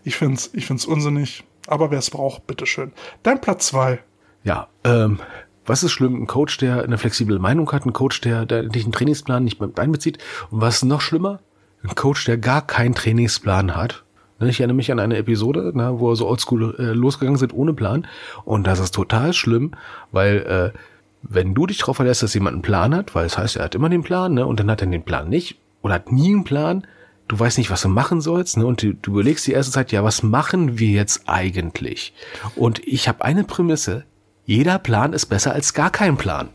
ich 0.04 0.16
find's, 0.16 0.52
ich 0.54 0.68
find's 0.68 0.86
unsinnig. 0.86 1.44
Aber 1.68 1.92
wer 1.92 2.00
es 2.00 2.10
braucht, 2.10 2.48
bitteschön. 2.48 2.94
Dein 3.24 3.42
Platz 3.42 3.68
zwei. 3.68 4.00
Ja, 4.44 4.70
ähm, 4.86 5.20
was 5.66 5.84
ist 5.84 5.92
schlimm? 5.92 6.16
Ein 6.16 6.28
Coach, 6.28 6.58
der 6.58 6.84
eine 6.84 6.98
flexible 6.98 7.40
Meinung 7.40 7.70
hat, 7.72 7.86
ein 7.86 7.92
Coach, 7.92 8.22
der, 8.22 8.46
der 8.46 8.64
nicht 8.64 8.86
einen 8.86 8.94
Trainingsplan 8.94 9.44
nicht 9.44 9.60
mit 9.60 9.78
einbezieht. 9.80 10.20
Und 10.50 10.62
was 10.62 10.78
ist 10.78 10.84
noch 10.84 11.02
schlimmer? 11.02 11.42
Ein 11.84 11.96
Coach, 11.96 12.26
der 12.26 12.38
gar 12.38 12.66
keinen 12.66 12.96
Trainingsplan 12.96 13.76
hat. 13.76 14.04
Ne, 14.40 14.50
Ich 14.50 14.60
erinnere 14.60 14.76
mich 14.76 14.92
an 14.92 15.00
eine 15.00 15.18
Episode, 15.18 15.72
ne, 15.76 16.00
wo 16.00 16.10
wir 16.10 16.16
so 16.16 16.28
oldschool 16.28 16.76
äh, 16.80 16.84
losgegangen 16.94 17.38
sind 17.38 17.54
ohne 17.54 17.74
Plan. 17.74 18.08
Und 18.46 18.68
das 18.68 18.80
ist 18.80 18.94
total 18.94 19.34
schlimm, 19.34 19.72
weil 20.12 20.74
äh, 20.74 20.78
wenn 21.24 21.54
du 21.54 21.66
dich 21.66 21.80
darauf 21.80 21.98
verlässt, 21.98 22.24
dass 22.24 22.34
jemand 22.34 22.56
einen 22.56 22.62
Plan 22.62 22.96
hat, 22.96 23.16
weil 23.16 23.26
es 23.26 23.38
heißt, 23.38 23.58
er 23.58 23.66
hat 23.66 23.76
immer 23.76 23.90
den 23.90 24.04
Plan, 24.04 24.34
ne, 24.34 24.46
und 24.46 24.60
dann 24.60 24.70
hat 24.72 24.82
er 24.82 24.88
den 24.88 25.04
Plan 25.04 25.30
nicht 25.30 25.60
oder 25.82 25.96
hat 25.96 26.12
nie 26.12 26.34
einen 26.34 26.44
Plan, 26.44 26.86
du 27.28 27.40
weißt 27.40 27.58
nicht, 27.58 27.72
was 27.72 27.82
du 27.82 27.90
machen 27.90 28.22
sollst, 28.22 28.58
ne, 28.58 28.66
und 28.66 28.82
du, 28.82 28.94
du 28.94 29.12
überlegst 29.12 29.48
die 29.48 29.52
erste 29.54 29.72
Zeit, 29.72 29.92
ja, 29.92 30.04
was 30.04 30.24
machen 30.24 30.80
wir 30.80 30.90
jetzt 30.90 31.24
eigentlich? 31.28 32.14
Und 32.56 32.80
ich 32.88 33.08
habe 33.08 33.26
eine 33.26 33.44
Prämisse, 33.44 34.06
jeder 34.46 34.80
Plan 34.80 35.14
ist 35.14 35.26
besser 35.26 35.54
als 35.54 35.74
gar 35.74 35.90
kein 35.90 36.18
Plan. 36.18 36.50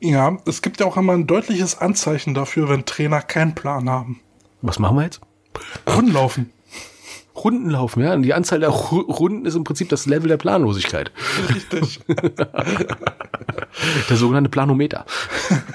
Ja, 0.00 0.38
es 0.46 0.62
gibt 0.62 0.80
ja 0.80 0.86
auch 0.86 0.96
immer 0.96 1.12
ein 1.12 1.26
deutliches 1.26 1.78
Anzeichen 1.78 2.32
dafür, 2.32 2.70
wenn 2.70 2.86
Trainer 2.86 3.20
keinen 3.20 3.54
Plan 3.54 3.90
haben. 3.90 4.20
Was 4.62 4.78
machen 4.78 4.96
wir 4.96 5.04
jetzt? 5.04 5.20
Rundenlaufen. 5.88 6.50
Runden 7.36 7.70
laufen, 7.70 8.02
ja. 8.02 8.12
Und 8.12 8.22
die 8.22 8.34
Anzahl 8.34 8.60
der 8.60 8.70
Ru- 8.70 9.06
Runden 9.10 9.46
ist 9.46 9.54
im 9.54 9.64
Prinzip 9.64 9.88
das 9.88 10.04
Level 10.06 10.28
der 10.28 10.36
Planlosigkeit. 10.36 11.10
Richtig. 11.54 12.00
Der 14.10 14.16
sogenannte 14.16 14.50
Planometer. 14.50 15.06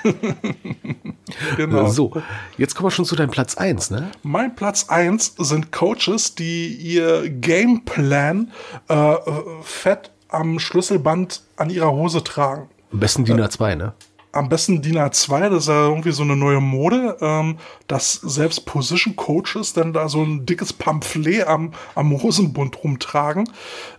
genau. 1.57 1.87
So, 1.87 2.11
jetzt 2.57 2.75
kommen 2.75 2.87
wir 2.87 2.91
schon 2.91 3.05
zu 3.05 3.15
deinem 3.15 3.31
Platz 3.31 3.55
eins, 3.55 3.89
ne? 3.89 4.11
Mein 4.23 4.55
Platz 4.55 4.89
eins 4.89 5.33
sind 5.37 5.71
Coaches, 5.71 6.35
die 6.35 6.67
ihr 6.75 7.29
Gameplan 7.29 8.51
äh, 8.89 8.93
äh, 9.13 9.19
fett 9.63 10.11
am 10.29 10.59
Schlüsselband 10.59 11.41
an 11.57 11.69
ihrer 11.69 11.91
Hose 11.91 12.23
tragen. 12.23 12.69
Am 12.91 12.99
besten 12.99 13.25
DIN 13.25 13.39
A2, 13.39 13.75
ne? 13.75 13.93
Am 14.35 14.49
besten 14.49 14.81
DIN 14.81 14.97
A2, 14.97 15.49
das 15.49 15.63
ist 15.63 15.69
ja 15.69 15.87
irgendwie 15.87 16.11
so 16.11 16.23
eine 16.23 16.35
neue 16.35 16.59
Mode, 16.59 17.17
ähm, 17.21 17.57
dass 17.87 18.13
selbst 18.13 18.65
Position 18.65 19.15
Coaches 19.15 19.73
dann 19.73 19.93
da 19.93 20.09
so 20.09 20.21
ein 20.21 20.45
dickes 20.45 20.73
Pamphlet 20.73 21.47
am, 21.47 21.73
am 21.95 22.11
Hosenbund 22.21 22.83
rumtragen, 22.83 23.49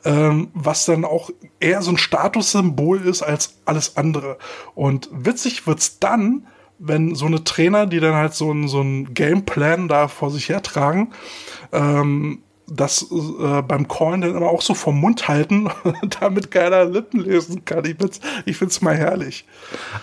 ähm, 0.05 0.49
was 0.53 0.85
dann 0.85 1.05
auch 1.05 1.31
eher 1.59 1.83
so 1.83 1.91
ein 1.91 1.97
Statussymbol 1.97 3.01
ist 3.01 3.23
als 3.23 3.57
alles 3.65 3.97
andere. 3.97 4.39
Und 4.75 5.09
witzig 5.13 5.67
wird's 5.67 5.99
dann, 5.99 6.47
wenn 6.79 7.15
so 7.15 7.27
eine 7.27 7.43
Trainer, 7.45 7.87
die 7.87 8.01
dann 8.01 8.15
halt 8.15 8.35
so 8.35 8.53
ein, 8.53 8.69
so 8.69 8.81
ein 8.81 9.15
Gameplan 9.15 9.89
da 9.89 10.09
vor 10.09 10.31
sich 10.31 10.49
hertragen, 10.49 11.13
ähm, 11.73 12.43
das 12.69 13.07
äh, 13.11 13.63
beim 13.63 13.87
Callen 13.87 14.23
dann 14.23 14.35
immer 14.35 14.49
auch 14.49 14.63
so 14.63 14.75
vom 14.75 15.01
Mund 15.01 15.29
halten, 15.29 15.71
damit 16.21 16.51
keiner 16.51 16.85
Lippen 16.85 17.21
lesen 17.21 17.65
kann. 17.65 17.85
Ich 17.85 17.97
find's, 17.97 18.21
ich 18.45 18.57
find's 18.57 18.81
mal 18.81 18.97
herrlich. 18.97 19.45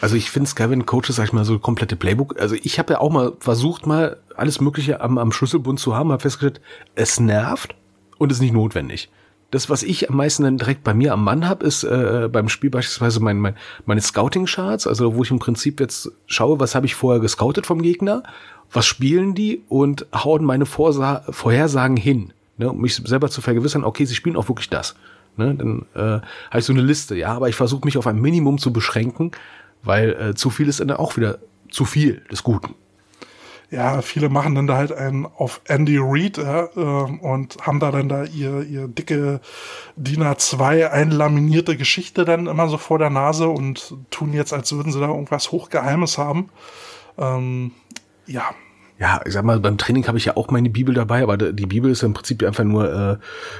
Also 0.01 0.15
ich 0.15 0.31
finde 0.31 0.49
wenn 0.69 0.85
Coaches, 0.85 1.17
sag 1.17 1.25
ich 1.25 1.33
mal, 1.33 1.45
so 1.45 1.59
komplette 1.59 1.95
Playbook. 1.95 2.39
Also 2.39 2.55
ich 2.55 2.79
habe 2.79 2.93
ja 2.93 2.99
auch 2.99 3.11
mal 3.11 3.33
versucht, 3.39 3.85
mal 3.85 4.17
alles 4.35 4.61
Mögliche 4.61 5.01
am, 5.01 5.17
am 5.17 5.31
Schlüsselbund 5.31 5.79
zu 5.79 5.95
haben, 5.95 6.11
habe 6.11 6.21
festgestellt, 6.21 6.61
es 6.95 7.19
nervt 7.19 7.75
und 8.17 8.31
ist 8.31 8.41
nicht 8.41 8.53
notwendig. 8.53 9.09
Das, 9.51 9.69
was 9.69 9.83
ich 9.83 10.09
am 10.09 10.15
meisten 10.15 10.43
dann 10.43 10.57
direkt 10.57 10.83
bei 10.83 10.95
mir 10.95 11.13
am 11.13 11.23
Mann 11.23 11.47
habe, 11.47 11.65
ist 11.65 11.83
äh, 11.83 12.27
beim 12.31 12.49
Spiel 12.49 12.71
beispielsweise 12.71 13.19
mein, 13.19 13.37
mein, 13.37 13.55
meine 13.85 14.01
Scouting-Charts, 14.01 14.87
also 14.87 15.15
wo 15.15 15.21
ich 15.21 15.29
im 15.29 15.37
Prinzip 15.37 15.79
jetzt 15.79 16.11
schaue, 16.25 16.59
was 16.59 16.73
habe 16.73 16.87
ich 16.87 16.95
vorher 16.95 17.21
gescoutet 17.21 17.67
vom 17.67 17.81
Gegner, 17.83 18.23
was 18.71 18.87
spielen 18.87 19.35
die 19.35 19.61
und 19.69 20.07
hauen 20.11 20.43
meine 20.43 20.65
Vorsa 20.65 21.23
Vorhersagen 21.29 21.97
hin, 21.97 22.33
ne, 22.57 22.69
um 22.69 22.81
mich 22.81 22.95
selber 22.95 23.29
zu 23.29 23.41
vergewissern, 23.41 23.83
okay, 23.83 24.05
sie 24.05 24.15
spielen 24.15 24.35
auch 24.35 24.47
wirklich 24.47 24.69
das. 24.69 24.95
Ne, 25.35 25.55
dann 25.55 25.85
äh, 25.95 25.99
habe 25.99 26.59
ich 26.59 26.65
so 26.65 26.73
eine 26.73 26.81
Liste, 26.81 27.15
ja, 27.15 27.33
aber 27.33 27.49
ich 27.49 27.55
versuche 27.55 27.85
mich 27.85 27.97
auf 27.97 28.05
ein 28.05 28.21
Minimum 28.21 28.59
zu 28.59 28.71
beschränken, 28.71 29.31
weil 29.81 30.13
äh, 30.13 30.35
zu 30.35 30.49
viel 30.49 30.67
ist 30.67 30.79
dann 30.79 30.91
auch 30.91 31.17
wieder 31.17 31.39
zu 31.71 31.85
viel 31.85 32.21
des 32.31 32.43
Guten. 32.43 32.75
Ja, 33.73 34.03
viele 34.03 34.29
machen 34.29 34.53
dann 34.53 34.67
da 34.67 34.77
halt 34.77 34.91
einen 34.91 35.25
auf 35.25 35.59
Andy 35.67 35.97
Reid 35.99 36.37
ja, 36.37 36.69
ähm, 36.77 37.19
und 37.21 37.57
haben 37.65 37.79
da 37.79 37.89
dann 37.89 38.07
da 38.07 38.23
ihr, 38.23 38.61
ihr 38.61 38.87
dicke 38.87 39.41
DIN 39.95 40.21
A2 40.21 40.89
einlaminierte 40.89 41.75
Geschichte 41.75 42.23
dann 42.23 42.45
immer 42.45 42.67
so 42.69 42.77
vor 42.77 42.99
der 42.99 43.09
Nase 43.09 43.47
und 43.47 43.95
tun 44.11 44.31
jetzt, 44.33 44.53
als 44.53 44.71
würden 44.73 44.91
sie 44.91 44.99
da 44.99 45.07
irgendwas 45.07 45.51
Hochgeheimes 45.51 46.19
haben. 46.19 46.51
Ähm, 47.17 47.71
ja, 48.27 48.43
Ja, 48.99 49.21
ich 49.25 49.33
sag 49.33 49.43
mal, 49.43 49.59
beim 49.59 49.77
Training 49.77 50.07
habe 50.07 50.17
ich 50.17 50.25
ja 50.25 50.37
auch 50.37 50.49
meine 50.49 50.69
Bibel 50.69 50.93
dabei, 50.93 51.23
aber 51.23 51.35
die 51.37 51.65
Bibel 51.65 51.91
ist 51.91 52.01
ja 52.01 52.05
im 52.05 52.13
Prinzip 52.13 52.41
einfach 52.43 52.63
nur 52.63 52.93
äh, 52.93 53.17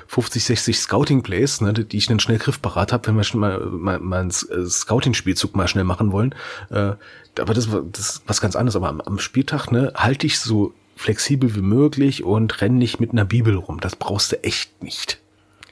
50, 0.08 0.44
60 0.46 0.78
Scouting-Plays, 0.80 1.62
ne, 1.62 1.74
die 1.74 1.98
ich 1.98 2.06
dann 2.06 2.20
schnell 2.20 2.38
griffparat 2.38 2.94
habe, 2.94 3.08
wenn 3.08 3.16
wir 3.18 3.24
schon 3.24 3.40
mal, 3.42 3.60
mal, 3.60 4.00
mal 4.00 4.22
einen 4.22 4.30
äh, 4.30 4.66
Scouting-Spielzug 4.66 5.56
mal 5.56 5.68
schnell 5.68 5.84
machen 5.86 6.12
wollen. 6.12 6.34
Äh, 6.70 6.94
aber 7.40 7.54
das, 7.54 7.72
war- 7.72 7.82
das 7.92 8.00
ist 8.10 8.24
was 8.28 8.40
ganz 8.42 8.56
anderes. 8.56 8.76
Aber 8.76 8.90
am, 8.90 9.02
am 9.02 9.20
Spieltag 9.20 9.72
ne, 9.72 9.92
halte 9.96 10.28
ich 10.28 10.40
so 10.40 10.74
flexibel 10.96 11.56
wie 11.56 11.62
möglich 11.62 12.24
und 12.24 12.62
renne 12.62 12.78
nicht 12.78 13.00
mit 13.00 13.12
einer 13.12 13.26
Bibel 13.26 13.56
rum. 13.56 13.80
Das 13.80 13.96
brauchst 13.96 14.32
du 14.32 14.44
echt 14.44 14.84
nicht. 14.84 15.20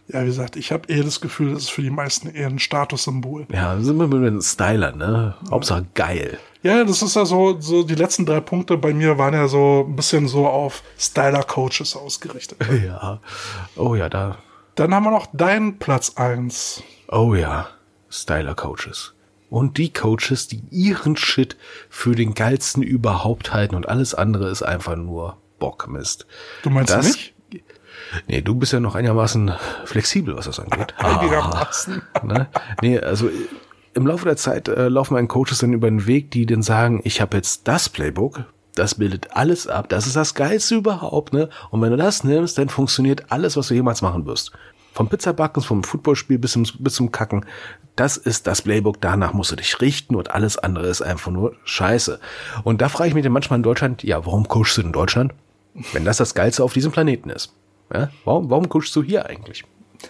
ja, 0.07 0.23
wie 0.23 0.25
gesagt, 0.25 0.55
ich 0.55 0.71
habe 0.71 0.91
eher 0.91 1.03
das 1.03 1.21
Gefühl, 1.21 1.53
das 1.53 1.63
ist 1.63 1.69
für 1.71 1.83
die 1.83 1.91
meisten 1.91 2.27
eher 2.27 2.47
ein 2.47 2.57
Statussymbol. 2.59 3.45
Ja, 3.53 3.79
sind 3.79 3.97
wir 3.97 4.07
mit 4.07 4.23
den 4.23 4.41
Styler, 4.41 4.93
ne? 4.95 5.35
Hauptsache 5.51 5.85
geil. 5.93 6.39
Ja, 6.63 6.83
das 6.83 7.01
ist 7.01 7.15
ja 7.15 7.25
so, 7.25 7.59
so 7.59 7.83
die 7.83 7.95
letzten 7.95 8.25
drei 8.25 8.39
Punkte 8.39 8.77
bei 8.77 8.93
mir 8.93 9.17
waren 9.17 9.33
ja 9.33 9.47
so 9.47 9.85
ein 9.87 9.95
bisschen 9.95 10.27
so 10.27 10.47
auf 10.47 10.83
Styler-Coaches 10.99 11.95
ausgerichtet. 11.95 12.59
Ja. 12.85 13.19
Oh 13.75 13.95
ja, 13.95 14.09
da. 14.09 14.37
Dann 14.75 14.93
haben 14.93 15.03
wir 15.03 15.11
noch 15.11 15.27
deinen 15.33 15.79
Platz 15.79 16.13
eins. 16.17 16.83
Oh 17.07 17.33
ja. 17.35 17.67
Styler-Coaches. 18.09 19.13
Und 19.49 19.77
die 19.77 19.91
Coaches, 19.91 20.47
die 20.47 20.61
ihren 20.69 21.17
Shit 21.17 21.57
für 21.89 22.15
den 22.15 22.33
geilsten 22.35 22.83
überhaupt 22.83 23.53
halten 23.53 23.75
und 23.75 23.89
alles 23.89 24.13
andere 24.13 24.49
ist 24.49 24.63
einfach 24.63 24.95
nur 24.95 25.37
Bockmist. 25.59 26.25
Du 26.63 26.69
meinst 26.69 26.93
Das- 26.93 27.05
nicht? 27.05 27.33
Nee, 28.27 28.41
du 28.41 28.55
bist 28.55 28.71
ja 28.73 28.79
noch 28.79 28.95
einigermaßen 28.95 29.51
flexibel, 29.85 30.35
was 30.35 30.45
das 30.45 30.59
angeht. 30.59 30.93
Einigermaßen. 30.97 32.01
ne? 32.23 32.47
Nee, 32.81 32.99
also 32.99 33.29
im 33.93 34.07
Laufe 34.07 34.25
der 34.25 34.37
Zeit 34.37 34.67
äh, 34.67 34.87
laufen 34.87 35.15
einen 35.17 35.27
Coaches 35.27 35.59
dann 35.59 35.73
über 35.73 35.89
den 35.89 36.07
Weg, 36.07 36.31
die 36.31 36.45
dann 36.45 36.61
sagen, 36.61 37.01
ich 37.03 37.21
habe 37.21 37.37
jetzt 37.37 37.67
das 37.67 37.89
Playbook, 37.89 38.45
das 38.75 38.95
bildet 38.95 39.35
alles 39.35 39.67
ab, 39.67 39.89
das 39.89 40.07
ist 40.07 40.15
das 40.15 40.33
Geilste 40.33 40.75
überhaupt, 40.75 41.33
ne? 41.33 41.49
Und 41.71 41.81
wenn 41.81 41.91
du 41.91 41.97
das 41.97 42.23
nimmst, 42.23 42.57
dann 42.57 42.69
funktioniert 42.69 43.31
alles, 43.31 43.57
was 43.57 43.67
du 43.67 43.73
jemals 43.73 44.01
machen 44.01 44.25
wirst. 44.25 44.51
Vom 44.93 45.09
Pizzabacken, 45.09 45.61
vom 45.61 45.83
Footballspiel 45.83 46.37
bis 46.37 46.53
zum, 46.53 46.65
bis 46.79 46.95
zum 46.95 47.11
Kacken. 47.11 47.45
Das 47.95 48.17
ist 48.17 48.47
das 48.47 48.61
Playbook, 48.61 48.99
danach 49.01 49.33
musst 49.33 49.51
du 49.51 49.55
dich 49.55 49.79
richten 49.81 50.15
und 50.15 50.31
alles 50.31 50.57
andere 50.57 50.87
ist 50.87 51.01
einfach 51.01 51.31
nur 51.31 51.55
Scheiße. 51.65 52.19
Und 52.63 52.81
da 52.81 52.89
frage 52.89 53.09
ich 53.09 53.13
mich 53.13 53.23
dann 53.23 53.33
manchmal 53.33 53.59
in 53.59 53.63
Deutschland, 53.63 54.03
ja, 54.03 54.25
warum 54.25 54.47
coachst 54.47 54.77
du 54.77 54.81
in 54.81 54.91
Deutschland? 54.91 55.33
Wenn 55.93 56.05
das 56.05 56.17
das 56.17 56.33
Geilste 56.33 56.63
auf 56.63 56.73
diesem 56.73 56.91
Planeten 56.91 57.29
ist. 57.29 57.53
Ja? 57.93 58.09
Warum, 58.25 58.49
warum 58.49 58.67
coachst 58.67 58.95
du 58.95 59.03
hier 59.03 59.25
eigentlich? 59.25 59.65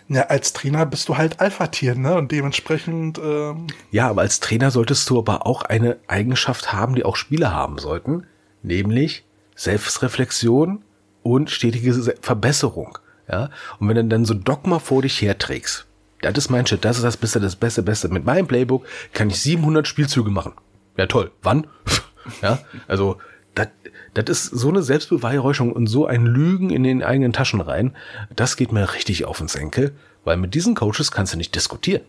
Ja, 0.07 0.23
als 0.27 0.53
Trainer 0.53 0.85
bist 0.85 1.09
du 1.09 1.17
halt 1.17 1.39
Alpha-Tier, 1.41 1.95
ne? 1.95 2.15
Und 2.15 2.31
dementsprechend, 2.31 3.17
ähm, 3.23 3.67
Ja, 3.91 4.09
aber 4.09 4.21
als 4.21 4.39
Trainer 4.39 4.71
solltest 4.71 5.09
du 5.09 5.17
aber 5.19 5.45
auch 5.45 5.63
eine 5.63 5.97
Eigenschaft 6.07 6.71
haben, 6.73 6.95
die 6.95 7.03
auch 7.03 7.15
Spieler 7.17 7.53
haben 7.53 7.77
sollten, 7.77 8.25
nämlich 8.63 9.25
Selbstreflexion 9.55 10.83
und 11.23 11.49
stetige 11.49 11.93
Se- 11.93 12.15
Verbesserung. 12.21 12.97
Ja, 13.29 13.49
und 13.79 13.87
wenn 13.87 13.95
du 13.95 14.05
dann 14.05 14.25
so 14.25 14.33
Dogma 14.33 14.79
vor 14.79 15.01
dich 15.01 15.21
herträgst, 15.21 15.85
das 16.21 16.37
ist 16.37 16.49
mein 16.49 16.65
Shit, 16.67 16.83
das 16.85 16.97
ist 16.97 17.03
das 17.03 17.17
Beste, 17.17 17.39
das 17.39 17.55
Beste, 17.55 17.81
Beste. 17.83 18.09
Mit 18.09 18.25
meinem 18.25 18.47
Playbook 18.47 18.85
kann 19.13 19.29
ich 19.29 19.39
700 19.41 19.87
Spielzüge 19.87 20.29
machen. 20.29 20.53
Ja, 20.97 21.07
toll. 21.07 21.31
Wann? 21.41 21.67
ja, 22.41 22.59
also, 22.87 23.17
das, 23.55 23.67
das 24.13 24.25
ist 24.29 24.45
so 24.45 24.69
eine 24.69 24.81
Selbstbeweihräuschung 24.81 25.71
und 25.71 25.87
so 25.87 26.05
ein 26.05 26.25
Lügen 26.25 26.69
in 26.69 26.83
den 26.83 27.03
eigenen 27.03 27.33
Taschen 27.33 27.61
rein. 27.61 27.95
Das 28.35 28.55
geht 28.55 28.71
mir 28.71 28.93
richtig 28.93 29.25
auf 29.25 29.39
den 29.39 29.47
Senkel, 29.47 29.93
weil 30.23 30.37
mit 30.37 30.53
diesen 30.53 30.75
Coaches 30.75 31.11
kannst 31.11 31.33
du 31.33 31.37
nicht 31.37 31.55
diskutieren. 31.55 32.01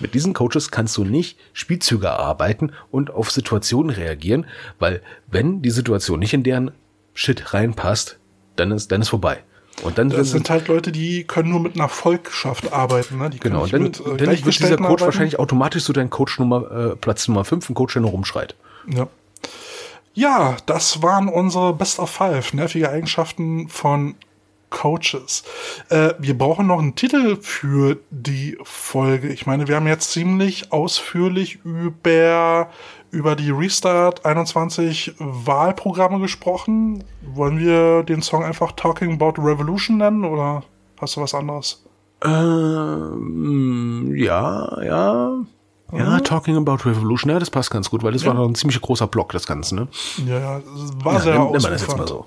Mit 0.00 0.14
diesen 0.14 0.32
Coaches 0.32 0.70
kannst 0.70 0.96
du 0.96 1.04
nicht 1.04 1.38
Spielzüge 1.52 2.06
erarbeiten 2.06 2.72
und 2.90 3.10
auf 3.10 3.30
Situationen 3.30 3.90
reagieren, 3.90 4.46
weil 4.78 5.02
wenn 5.26 5.62
die 5.62 5.70
Situation 5.70 6.18
nicht 6.18 6.32
in 6.32 6.42
deren 6.42 6.70
Shit 7.14 7.52
reinpasst, 7.52 8.18
dann 8.56 8.72
ist, 8.72 8.90
dann 8.90 9.02
ist 9.02 9.08
vorbei. 9.08 9.42
Und 9.82 9.98
dann 9.98 10.08
das 10.08 10.30
sind 10.30 10.48
halt 10.48 10.68
Leute, 10.68 10.90
die 10.90 11.24
können 11.24 11.50
nur 11.50 11.60
mit 11.60 11.74
einer 11.74 11.90
Volkschaft 11.90 12.72
arbeiten, 12.72 13.18
ne? 13.18 13.28
Die 13.28 13.38
können 13.38 13.54
genau, 13.54 13.64
nicht 13.64 13.74
dann, 13.74 13.82
mit, 13.82 14.00
äh, 14.00 14.16
dann 14.16 14.44
wird 14.44 14.46
dieser 14.46 14.76
Coach 14.76 14.84
arbeiten. 14.84 15.04
wahrscheinlich 15.04 15.38
automatisch 15.38 15.82
so 15.82 15.92
dein 15.92 16.08
Coach 16.08 16.38
Nummer, 16.38 16.70
äh, 16.92 16.96
Platz 16.96 17.28
Nummer 17.28 17.44
5, 17.44 17.68
ein 17.68 17.74
Coach, 17.74 17.92
der 17.92 18.02
nur 18.02 18.12
rumschreit. 18.12 18.54
Ja. 18.88 19.08
Ja, 20.16 20.56
das 20.64 21.02
waren 21.02 21.28
unsere 21.28 21.74
Best 21.74 21.98
of 21.98 22.08
Five 22.08 22.54
nervige 22.54 22.88
Eigenschaften 22.88 23.68
von 23.68 24.14
Coaches. 24.70 25.44
Äh, 25.90 26.14
wir 26.18 26.38
brauchen 26.38 26.66
noch 26.66 26.78
einen 26.78 26.94
Titel 26.94 27.36
für 27.42 27.98
die 28.10 28.56
Folge. 28.62 29.28
Ich 29.28 29.44
meine, 29.44 29.68
wir 29.68 29.76
haben 29.76 29.86
jetzt 29.86 30.12
ziemlich 30.12 30.72
ausführlich 30.72 31.58
über, 31.64 32.70
über 33.10 33.36
die 33.36 33.50
Restart 33.50 34.24
21 34.24 35.16
Wahlprogramme 35.18 36.18
gesprochen. 36.18 37.04
Wollen 37.20 37.58
wir 37.58 38.02
den 38.02 38.22
Song 38.22 38.42
einfach 38.42 38.72
Talking 38.72 39.20
About 39.20 39.34
Revolution 39.38 39.98
nennen 39.98 40.24
oder 40.24 40.62
hast 40.98 41.16
du 41.16 41.20
was 41.20 41.34
anderes? 41.34 41.84
Ähm, 42.24 44.14
ja, 44.16 44.82
ja. 44.82 45.44
Ja, 45.92 46.18
Talking 46.20 46.56
About 46.56 46.88
Revolution, 46.88 47.30
ja, 47.30 47.38
das 47.38 47.50
passt 47.50 47.70
ganz 47.70 47.90
gut, 47.90 48.02
weil 48.02 48.12
das 48.12 48.24
war 48.24 48.34
noch 48.34 48.46
ein 48.46 48.54
ziemlich 48.56 48.80
großer 48.80 49.06
Block, 49.06 49.32
das 49.32 49.46
Ganze, 49.46 49.76
ne? 49.76 49.88
Ja, 50.26 50.38
ja, 50.38 50.62
war 51.04 51.14
Ja, 51.14 51.20
sehr 51.20 51.38
nennt, 51.38 51.52
nennt 51.52 51.62
man 51.62 51.72
das 51.72 51.82
jetzt 51.82 51.96
mal 51.96 52.08
so. 52.08 52.26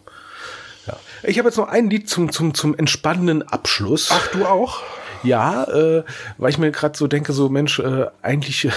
Ja. 0.88 0.96
Ich 1.24 1.38
habe 1.38 1.50
jetzt 1.50 1.58
noch 1.58 1.68
ein 1.68 1.90
Lied 1.90 2.10
zum, 2.10 2.32
zum, 2.32 2.54
zum 2.54 2.74
entspannenden 2.76 3.44
Abschluss. 3.44 4.10
Ach, 4.12 4.28
du 4.28 4.46
auch? 4.46 4.82
Ja, 5.24 5.66
äh, 5.66 6.04
weil 6.38 6.50
ich 6.50 6.58
mir 6.58 6.72
gerade 6.72 6.98
so 6.98 7.08
denke, 7.08 7.34
so 7.34 7.50
Mensch, 7.50 7.80
äh, 7.80 8.06
eigentlich 8.22 8.66
äh, 8.66 8.72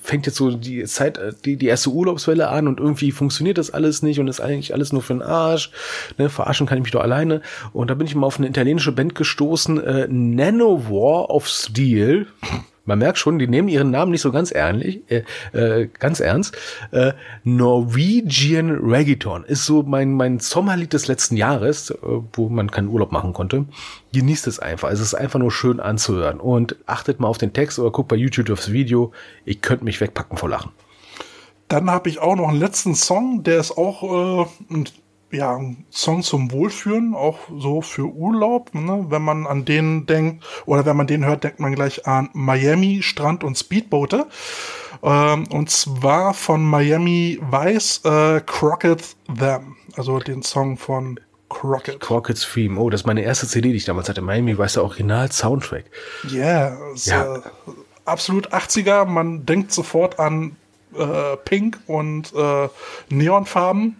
fängt 0.00 0.26
jetzt 0.26 0.36
so 0.36 0.50
die 0.50 0.84
Zeit, 0.84 1.18
äh, 1.18 1.32
die, 1.44 1.56
die 1.56 1.66
erste 1.66 1.90
Urlaubswelle 1.90 2.48
an 2.48 2.66
und 2.66 2.80
irgendwie 2.80 3.12
funktioniert 3.12 3.58
das 3.58 3.70
alles 3.70 4.02
nicht 4.02 4.18
und 4.18 4.28
ist 4.28 4.40
eigentlich 4.40 4.72
alles 4.72 4.92
nur 4.92 5.02
für 5.02 5.12
den 5.12 5.22
Arsch. 5.22 5.70
Ne, 6.16 6.30
verarschen 6.30 6.66
kann 6.66 6.78
ich 6.78 6.84
mich 6.84 6.92
doch 6.92 7.02
alleine. 7.02 7.42
Und 7.72 7.90
da 7.90 7.94
bin 7.94 8.06
ich 8.06 8.14
mal 8.14 8.26
auf 8.26 8.38
eine 8.38 8.48
italienische 8.48 8.92
Band 8.92 9.14
gestoßen, 9.14 9.82
äh, 9.84 10.08
Nanowar 10.08 11.28
of 11.30 11.46
Steel. 11.46 12.26
Man 12.84 12.98
merkt 12.98 13.18
schon, 13.18 13.38
die 13.38 13.46
nehmen 13.46 13.68
ihren 13.68 13.90
Namen 13.90 14.10
nicht 14.10 14.22
so 14.22 14.32
ganz 14.32 14.50
ernst, 14.50 14.84
äh, 15.08 15.22
äh, 15.52 15.88
ganz 15.98 16.20
ernst. 16.20 16.56
Äh, 16.90 17.12
Norwegian 17.44 18.70
Reggaeton 18.70 19.44
ist 19.44 19.64
so 19.64 19.82
mein, 19.82 20.12
mein 20.14 20.40
Sommerlied 20.40 20.92
des 20.92 21.06
letzten 21.06 21.36
Jahres, 21.36 21.90
äh, 21.90 21.96
wo 22.32 22.48
man 22.48 22.70
keinen 22.70 22.88
Urlaub 22.88 23.12
machen 23.12 23.32
konnte. 23.32 23.66
Genießt 24.12 24.46
es 24.46 24.58
einfach. 24.58 24.90
Es 24.90 25.00
ist 25.00 25.14
einfach 25.14 25.38
nur 25.38 25.52
schön 25.52 25.78
anzuhören. 25.78 26.40
Und 26.40 26.76
achtet 26.86 27.20
mal 27.20 27.28
auf 27.28 27.38
den 27.38 27.52
Text 27.52 27.78
oder 27.78 27.90
guckt 27.90 28.08
bei 28.08 28.16
YouTube 28.16 28.50
aufs 28.50 28.72
Video. 28.72 29.12
Ich 29.44 29.60
könnte 29.60 29.84
mich 29.84 30.00
wegpacken 30.00 30.36
vor 30.36 30.48
Lachen. 30.48 30.72
Dann 31.68 31.88
habe 31.88 32.10
ich 32.10 32.18
auch 32.18 32.36
noch 32.36 32.48
einen 32.48 32.58
letzten 32.58 32.94
Song, 32.94 33.44
der 33.44 33.58
ist 33.58 33.78
auch 33.78 34.02
äh, 34.02 34.46
ein, 34.74 34.88
ja, 35.32 35.58
Song 35.90 36.22
zum 36.22 36.52
Wohlführen, 36.52 37.14
auch 37.14 37.38
so 37.56 37.80
für 37.80 38.04
Urlaub. 38.04 38.74
Ne? 38.74 39.06
Wenn 39.08 39.22
man 39.22 39.46
an 39.46 39.64
den 39.64 40.06
denkt, 40.06 40.44
oder 40.66 40.86
wenn 40.86 40.96
man 40.96 41.06
den 41.06 41.24
hört, 41.24 41.44
denkt 41.44 41.60
man 41.60 41.74
gleich 41.74 42.06
an 42.06 42.30
Miami, 42.32 43.02
Strand 43.02 43.42
und 43.44 43.56
Speedboote. 43.56 44.26
Ähm, 45.02 45.46
und 45.48 45.70
zwar 45.70 46.34
von 46.34 46.64
Miami 46.64 47.40
Vice, 47.50 48.02
äh, 48.04 48.40
Crockett 48.46 49.16
Them. 49.26 49.76
Also 49.96 50.18
den 50.18 50.42
Song 50.42 50.76
von 50.76 51.18
Crockett. 51.48 52.00
Crockett's 52.00 52.48
Theme. 52.50 52.78
Oh, 52.78 52.88
das 52.88 53.02
ist 53.02 53.06
meine 53.06 53.22
erste 53.22 53.46
CD, 53.46 53.70
die 53.70 53.76
ich 53.76 53.84
damals 53.84 54.08
hatte. 54.08 54.22
Miami 54.22 54.56
weiß 54.56 54.74
der 54.74 54.84
Original-Soundtrack. 54.84 55.84
Yeah, 56.30 56.78
Ja. 57.04 57.36
Äh, 57.36 57.40
absolut 58.04 58.52
80er. 58.52 59.04
Man 59.04 59.44
denkt 59.44 59.72
sofort 59.72 60.18
an 60.18 60.56
äh, 60.96 61.36
Pink 61.44 61.80
und 61.86 62.32
äh, 62.34 62.68
Neonfarben. 63.10 63.96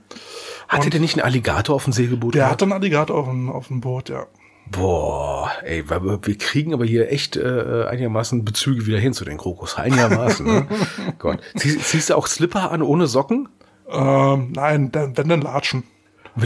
Hatte 0.68 0.90
der 0.90 1.00
nicht 1.00 1.14
einen 1.16 1.24
Alligator 1.24 1.76
auf 1.76 1.84
dem 1.84 1.92
Segelboot? 1.92 2.34
Der 2.34 2.40
gehabt? 2.42 2.52
hatte 2.52 2.64
einen 2.64 2.72
Alligator 2.72 3.16
auf 3.18 3.26
dem, 3.28 3.50
auf 3.50 3.68
dem 3.68 3.80
Boot, 3.80 4.08
ja. 4.08 4.26
Boah, 4.70 5.50
ey, 5.64 5.84
wir, 5.90 6.20
kriegen 6.38 6.72
aber 6.72 6.84
hier 6.86 7.10
echt 7.12 7.36
äh, 7.36 7.84
einigermaßen 7.88 8.44
Bezüge 8.44 8.86
wieder 8.86 8.98
hin 8.98 9.12
zu 9.12 9.24
den 9.24 9.36
Krokus. 9.36 9.76
Einigermaßen, 9.76 10.46
ne? 10.46 10.66
Gott. 11.18 11.40
Ziehst, 11.56 11.82
ziehst 11.90 12.10
du 12.10 12.14
auch 12.16 12.26
Slipper 12.26 12.70
an 12.70 12.80
ohne 12.80 13.06
Socken? 13.06 13.48
Ähm, 13.90 14.52
nein, 14.52 14.90
dann- 14.92 15.16
wenn 15.16 15.28
dann 15.28 15.42
Latschen. 15.42 15.82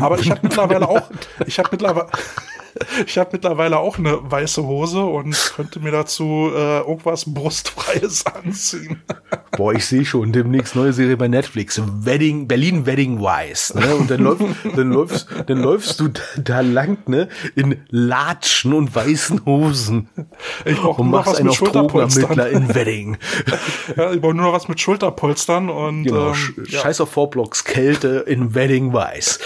Aber 0.01 0.19
ich 0.19 0.31
habe 0.31 0.41
mittlerweile 0.45 0.89
auch, 0.89 1.03
ich 1.47 1.59
habe 1.61 1.69
mittlerweile, 1.71 2.09
ich 3.07 3.19
habe 3.19 3.31
mittlerweile 3.33 3.79
auch 3.79 3.99
eine 3.99 4.19
weiße 4.31 4.65
Hose 4.65 5.01
und 5.05 5.53
könnte 5.57 5.81
mir 5.81 5.91
dazu 5.93 6.51
äh, 6.55 6.79
irgendwas 6.81 7.25
brustfreies 7.33 8.25
anziehen. 8.45 9.03
Boah, 9.57 9.73
ich 9.73 9.87
sehe 9.87 10.05
schon, 10.05 10.33
demnächst 10.33 10.77
neue 10.77 10.93
Serie 10.93 11.17
bei 11.17 11.29
Netflix, 11.29 11.81
Wedding, 11.83 12.47
Berlin 12.47 12.85
Wedding 12.85 13.21
Wise, 13.21 13.79
ne? 13.79 13.95
Und 13.97 14.11
dann 14.11 14.21
läufst, 14.21 14.47
dann 14.77 14.91
läufst, 14.93 15.29
dann 15.47 15.59
läufst 15.63 16.01
du 16.01 16.09
da, 16.09 16.21
da 16.37 16.61
lang, 16.61 16.99
ne? 17.09 17.29
In 17.55 17.81
Latschen 17.89 18.75
und 18.75 18.95
weißen 18.95 19.47
Hosen. 19.47 20.09
Ich 20.67 20.77
brauche 20.77 21.01
Und 21.01 21.11
nur 21.11 21.19
noch 21.21 21.25
machst 21.27 21.33
was 21.33 21.39
einen 21.39 21.47
mit 21.49 21.55
Schulterpolstern. 21.57 22.39
in 22.53 22.75
Wedding. 22.75 23.17
Ja, 23.97 24.13
ich 24.13 24.21
brauche 24.21 24.35
nur 24.35 24.47
noch 24.47 24.53
was 24.53 24.69
mit 24.69 24.81
Schulterpolstern 24.81 25.71
und 25.71 26.05
Genau, 26.05 26.29
ähm, 26.29 26.33
sch- 26.35 26.71
ja. 26.73 26.81
scheiß 26.81 27.01
auf 27.01 27.11
Vorblocks, 27.11 27.65
Kälte 27.65 28.25
in 28.27 28.55
Wedding 28.55 28.93
Weiß. 28.93 29.39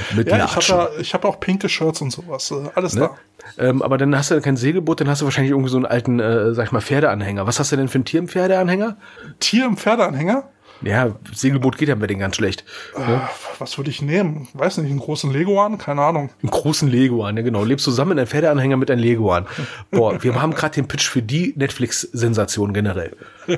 Mit 0.16 0.28
Ja, 0.28 0.44
ich 0.44 0.70
habe 0.70 0.92
ja, 0.98 1.04
hab 1.12 1.24
auch 1.24 1.40
pinke 1.40 1.68
Shirts 1.68 2.00
und 2.00 2.10
sowas. 2.10 2.50
Äh, 2.50 2.70
alles 2.74 2.94
Ne? 2.94 3.10
da. 3.56 3.64
Ähm, 3.64 3.82
aber 3.82 3.98
dann 3.98 4.16
hast 4.16 4.30
du 4.30 4.40
kein 4.40 4.56
Segelboot, 4.56 5.00
dann 5.00 5.08
hast 5.08 5.20
du 5.20 5.24
wahrscheinlich 5.24 5.50
irgendwie 5.50 5.70
so 5.70 5.76
einen 5.76 5.86
alten, 5.86 6.20
äh, 6.20 6.54
sag 6.54 6.66
ich 6.66 6.72
mal, 6.72 6.80
Pferdeanhänger. 6.80 7.46
Was 7.46 7.58
hast 7.58 7.72
du 7.72 7.76
denn 7.76 7.88
für 7.88 7.98
ein 7.98 8.04
Tier 8.04 8.20
im 8.20 8.28
Pferdeanhänger? 8.28 8.96
Tier 9.40 9.64
im 9.66 9.76
Pferdeanhänger? 9.76 10.44
Ja, 10.84 11.14
Segelboot 11.32 11.78
geht 11.78 11.88
ja 11.88 11.94
bei 11.94 12.08
den 12.08 12.18
ganz 12.18 12.34
schlecht. 12.34 12.64
Äh, 12.96 13.18
was 13.60 13.78
würde 13.78 13.90
ich 13.90 14.02
nehmen? 14.02 14.48
Weiß 14.52 14.78
nicht, 14.78 14.90
einen 14.90 14.98
großen 14.98 15.32
Leguan? 15.32 15.78
Keine 15.78 16.02
Ahnung. 16.02 16.30
Einen 16.42 16.50
großen 16.50 16.88
Leguan, 16.88 17.36
ja 17.36 17.42
genau. 17.44 17.62
Lebst 17.62 17.84
zusammen 17.84 18.12
in 18.12 18.18
einem 18.18 18.26
Pferdeanhänger 18.26 18.76
mit 18.76 18.90
einem 18.90 19.00
Leguan. 19.00 19.46
Boah, 19.92 20.20
wir 20.24 20.40
haben 20.42 20.54
gerade 20.54 20.74
den 20.74 20.88
Pitch 20.88 21.08
für 21.08 21.22
die 21.22 21.54
Netflix-Sensation 21.56 22.72
generell. 22.72 23.16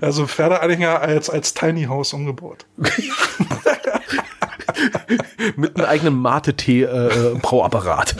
Also 0.00 0.26
Pferdeanhänger 0.26 1.00
als, 1.00 1.30
als 1.30 1.54
Tiny 1.54 1.84
House 1.84 2.12
umgebaut. 2.12 2.66
Mit 5.56 5.76
einem 5.76 5.86
eigenen 5.86 6.14
Mate-Tee-Brauapparat. 6.20 8.16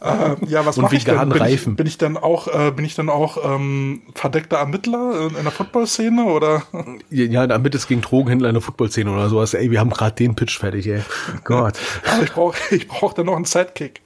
Äh, 0.00 0.36
ja, 0.48 0.66
was 0.66 0.76
mache 0.76 0.96
ich 0.96 1.04
denn? 1.04 1.28
Bin 1.30 1.44
ich, 1.46 1.64
bin 1.64 1.86
ich 1.86 1.96
dann 1.96 2.18
auch, 2.18 2.46
äh, 2.48 2.70
bin 2.72 2.84
ich 2.84 2.94
dann 2.94 3.08
auch 3.08 3.38
ähm, 3.42 4.02
verdeckter 4.14 4.58
Ermittler 4.58 5.28
in, 5.30 5.36
in 5.36 5.42
der 5.44 5.52
Football-Szene 5.52 6.24
oder? 6.24 6.62
ja, 7.10 7.46
damit 7.46 7.74
es 7.74 7.86
gegen 7.86 8.02
Drogenhändler 8.02 8.50
in 8.50 8.54
der 8.54 8.62
Footballszene 8.62 9.10
oder 9.10 9.30
sowas. 9.30 9.54
Ey, 9.54 9.70
wir 9.70 9.80
haben 9.80 9.90
gerade 9.90 10.14
den 10.14 10.34
Pitch 10.34 10.58
fertig, 10.58 10.86
ey. 10.88 11.02
Gott. 11.44 11.78
Aber 12.12 12.22
ich 12.22 12.32
brauche 12.32 12.74
ich 12.74 12.86
brauch 12.86 13.14
dann 13.14 13.26
noch 13.26 13.36
einen 13.36 13.46
Sidekick. 13.46 14.02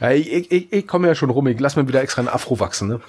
Ja, 0.00 0.10
ich 0.10 0.30
ich, 0.30 0.52
ich, 0.52 0.72
ich 0.72 0.86
komme 0.86 1.08
ja 1.08 1.14
schon 1.14 1.30
rum. 1.30 1.46
Ich 1.46 1.58
lass 1.58 1.76
mir 1.76 1.88
wieder 1.88 2.02
extra 2.02 2.20
einen 2.20 2.28
Afro 2.28 2.60
wachsen, 2.60 2.88
ne? 2.88 3.00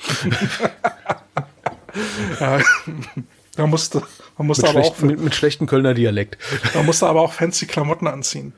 Da 3.55 3.67
musste, 3.67 4.01
man 4.37 4.47
musste 4.47 4.69
aber 4.69 4.81
auch, 4.81 4.99
mit, 4.99 5.19
mit 5.19 5.35
schlechten 5.35 5.67
Kölner 5.67 5.93
Dialekt. 5.93 6.37
man 6.73 6.85
musste 6.85 7.07
aber 7.07 7.21
auch 7.21 7.33
fancy 7.33 7.65
Klamotten 7.65 8.07
anziehen. 8.07 8.53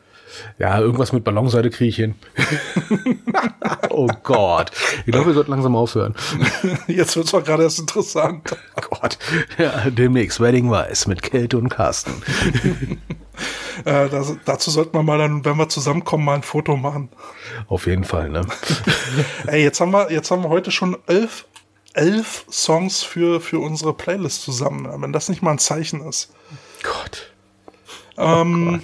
Ja, 0.58 0.80
irgendwas 0.80 1.12
mit 1.12 1.24
Ballonseite 1.24 1.70
kriege 1.70 1.90
ich 1.90 1.96
hin. 1.96 2.16
oh 3.90 4.08
Gott. 4.24 4.72
Ich 5.06 5.12
glaube, 5.12 5.28
wir 5.28 5.34
sollten 5.34 5.52
langsam 5.52 5.76
aufhören. 5.76 6.16
Jetzt 6.88 7.16
wird's 7.16 7.32
doch 7.32 7.44
gerade 7.44 7.64
erst 7.64 7.80
interessant. 7.80 8.56
Oh 8.76 8.98
Gott. 9.00 9.18
Ja, 9.58 9.90
demnächst 9.90 10.40
Wedding 10.40 10.72
Weiß 10.72 11.08
mit 11.08 11.22
Kälte 11.22 11.58
und 11.58 11.70
Carsten. 11.70 12.14
Äh, 13.86 14.10
das, 14.10 14.36
dazu 14.46 14.72
sollten 14.72 14.94
wir 14.94 15.04
mal 15.04 15.18
dann, 15.18 15.46
wenn 15.46 15.58
wir 15.58 15.70
zusammenkommen, 15.70 16.26
mal 16.26 16.36
ein 16.36 16.44
Foto 16.44 16.76
machen. 16.78 17.10
Auf 17.68 17.88
jeden 17.88 18.04
Fall, 18.04 18.30
ne? 18.30 18.42
Ey, 19.48 19.64
jetzt 19.64 19.80
haben 19.82 19.92
wir, 19.92 20.12
jetzt 20.12 20.32
haben 20.32 20.44
wir 20.44 20.50
heute 20.50 20.72
schon 20.72 20.98
elf, 21.08 21.46
elf 21.94 22.46
Songs 22.52 23.04
für, 23.04 23.40
für 23.40 23.60
unsere 23.60 23.94
Playlist 23.94 24.42
zusammen. 24.42 24.90
Wenn 25.02 25.14
das 25.14 25.30
nicht 25.30 25.42
mal 25.42 25.52
ein 25.52 25.60
Zeichen 25.60 26.02
ist. 26.02 26.32
Gott. 26.84 27.32
Ähm, 28.18 28.82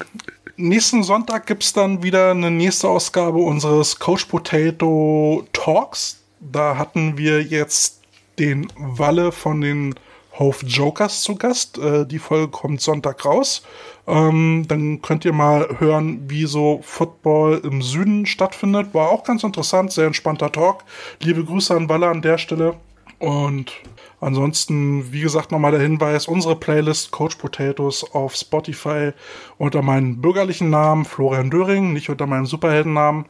nächsten 0.56 1.04
Sonntag 1.04 1.46
gibt's 1.48 1.74
dann 1.74 2.04
wieder 2.04 2.32
eine 2.32 2.52
nächste 2.52 2.88
Ausgabe 2.88 3.40
unseres 3.40 4.00
Coach 4.00 4.26
Potato 4.26 5.46
Talks. 5.54 6.22
Da 6.40 6.78
hatten 6.78 7.18
wir 7.18 7.42
jetzt 7.42 8.02
den 8.40 8.72
Walle 8.78 9.32
von 9.32 9.62
den 9.62 9.96
Hove 10.38 10.66
Jokers 10.66 11.22
zu 11.22 11.36
Gast. 11.36 11.78
Äh, 11.78 12.06
die 12.06 12.20
Folge 12.20 12.48
kommt 12.48 12.82
Sonntag 12.82 13.26
raus. 13.26 13.64
Ähm, 14.08 14.66
dann 14.68 15.02
könnt 15.02 15.26
ihr 15.26 15.34
mal 15.34 15.68
hören, 15.80 16.30
wie 16.30 16.46
so 16.46 16.80
Football 16.84 17.62
im 17.64 17.82
Süden 17.82 18.26
stattfindet. 18.26 18.94
War 18.94 19.10
auch 19.10 19.24
ganz 19.24 19.44
interessant, 19.44 19.92
sehr 19.92 20.08
entspannter 20.08 20.52
Talk. 20.52 20.86
Liebe 21.22 21.44
Grüße 21.44 21.76
an 21.76 21.90
Walle 21.90 22.08
an 22.08 22.22
der 22.22 22.38
Stelle. 22.38 22.76
Und 23.20 23.74
ansonsten, 24.22 25.12
wie 25.12 25.22
gesagt, 25.22 25.52
nochmal 25.52 25.72
der 25.72 25.82
Hinweis, 25.82 26.28
unsere 26.28 26.56
Playlist 26.56 27.12
Coach 27.12 27.36
Potatoes 27.36 28.04
auf 28.14 28.36
Spotify 28.36 29.12
unter 29.58 29.82
meinem 29.82 30.22
bürgerlichen 30.22 30.70
Namen 30.70 31.06
Florian 31.06 31.50
Döring, 31.50 31.94
nicht 31.94 32.10
unter 32.10 32.26
meinem 32.26 32.46
Superheldennamen. 32.46 33.26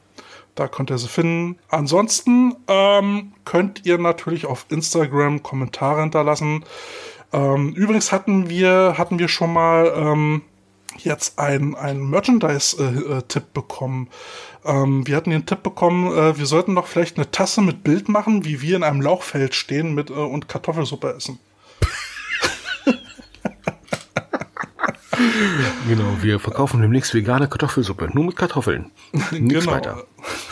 Da 0.55 0.67
könnt 0.67 0.91
ihr 0.91 0.97
sie 0.97 1.07
finden. 1.07 1.57
Ansonsten 1.69 2.55
ähm, 2.67 3.33
könnt 3.45 3.85
ihr 3.85 3.97
natürlich 3.97 4.45
auf 4.45 4.65
Instagram 4.69 5.41
Kommentare 5.41 6.01
hinterlassen. 6.01 6.65
Ähm, 7.31 7.73
übrigens 7.73 8.11
hatten 8.11 8.49
wir, 8.49 8.95
hatten 8.97 9.19
wir 9.19 9.27
schon 9.27 9.53
mal 9.53 9.91
ähm, 9.95 10.41
jetzt 10.97 11.39
einen, 11.39 11.75
einen 11.75 12.09
Merchandise-Tipp 12.09 13.53
bekommen. 13.53 14.09
Ähm, 14.65 15.07
wir 15.07 15.15
hatten 15.15 15.29
den 15.29 15.45
Tipp 15.45 15.63
bekommen, 15.63 16.11
äh, 16.15 16.37
wir 16.37 16.45
sollten 16.45 16.75
doch 16.75 16.87
vielleicht 16.87 17.17
eine 17.17 17.31
Tasse 17.31 17.61
mit 17.61 17.83
Bild 17.83 18.09
machen, 18.09 18.43
wie 18.45 18.61
wir 18.61 18.75
in 18.75 18.83
einem 18.83 19.01
Lauchfeld 19.01 19.55
stehen 19.55 19.93
mit, 19.95 20.09
äh, 20.09 20.13
und 20.13 20.47
Kartoffelsuppe 20.49 21.13
essen. 21.15 21.39
Genau, 25.87 26.17
wir 26.21 26.39
verkaufen 26.39 26.81
demnächst 26.81 27.13
vegane 27.13 27.47
Kartoffelsuppe. 27.49 28.09
Nur 28.13 28.25
mit 28.25 28.35
Kartoffeln. 28.37 28.91
Nichts 29.31 29.65
Genau. 29.65 29.71
weiter. 29.71 30.03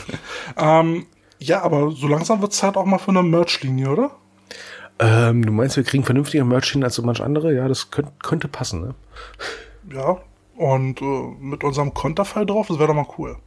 ähm, 0.57 1.05
ja, 1.39 1.61
aber 1.61 1.91
so 1.91 2.07
langsam 2.07 2.41
wird 2.41 2.51
es 2.51 2.57
Zeit 2.57 2.75
auch 2.75 2.85
mal 2.85 2.97
für 2.97 3.11
eine 3.11 3.23
Merch-Linie, 3.23 3.89
oder? 3.89 4.11
Ähm, 4.99 5.45
du 5.45 5.51
meinst, 5.51 5.77
wir 5.77 5.83
kriegen 5.83 6.03
vernünftiger 6.03 6.43
Merch 6.43 6.71
hin 6.71 6.83
als 6.83 6.95
so 6.95 7.03
manch 7.03 7.21
andere? 7.21 7.53
Ja, 7.53 7.67
das 7.67 7.91
könnt, 7.91 8.21
könnte 8.23 8.47
passen, 8.47 8.81
ne? 8.81 8.95
Ja. 9.93 10.17
Und 10.55 11.01
äh, 11.01 11.05
mit 11.39 11.63
unserem 11.63 11.93
Konterfei 11.93 12.43
drauf, 12.45 12.67
das 12.67 12.79
wäre 12.79 12.87
doch 12.87 12.95
mal 12.95 13.07
cool. 13.17 13.37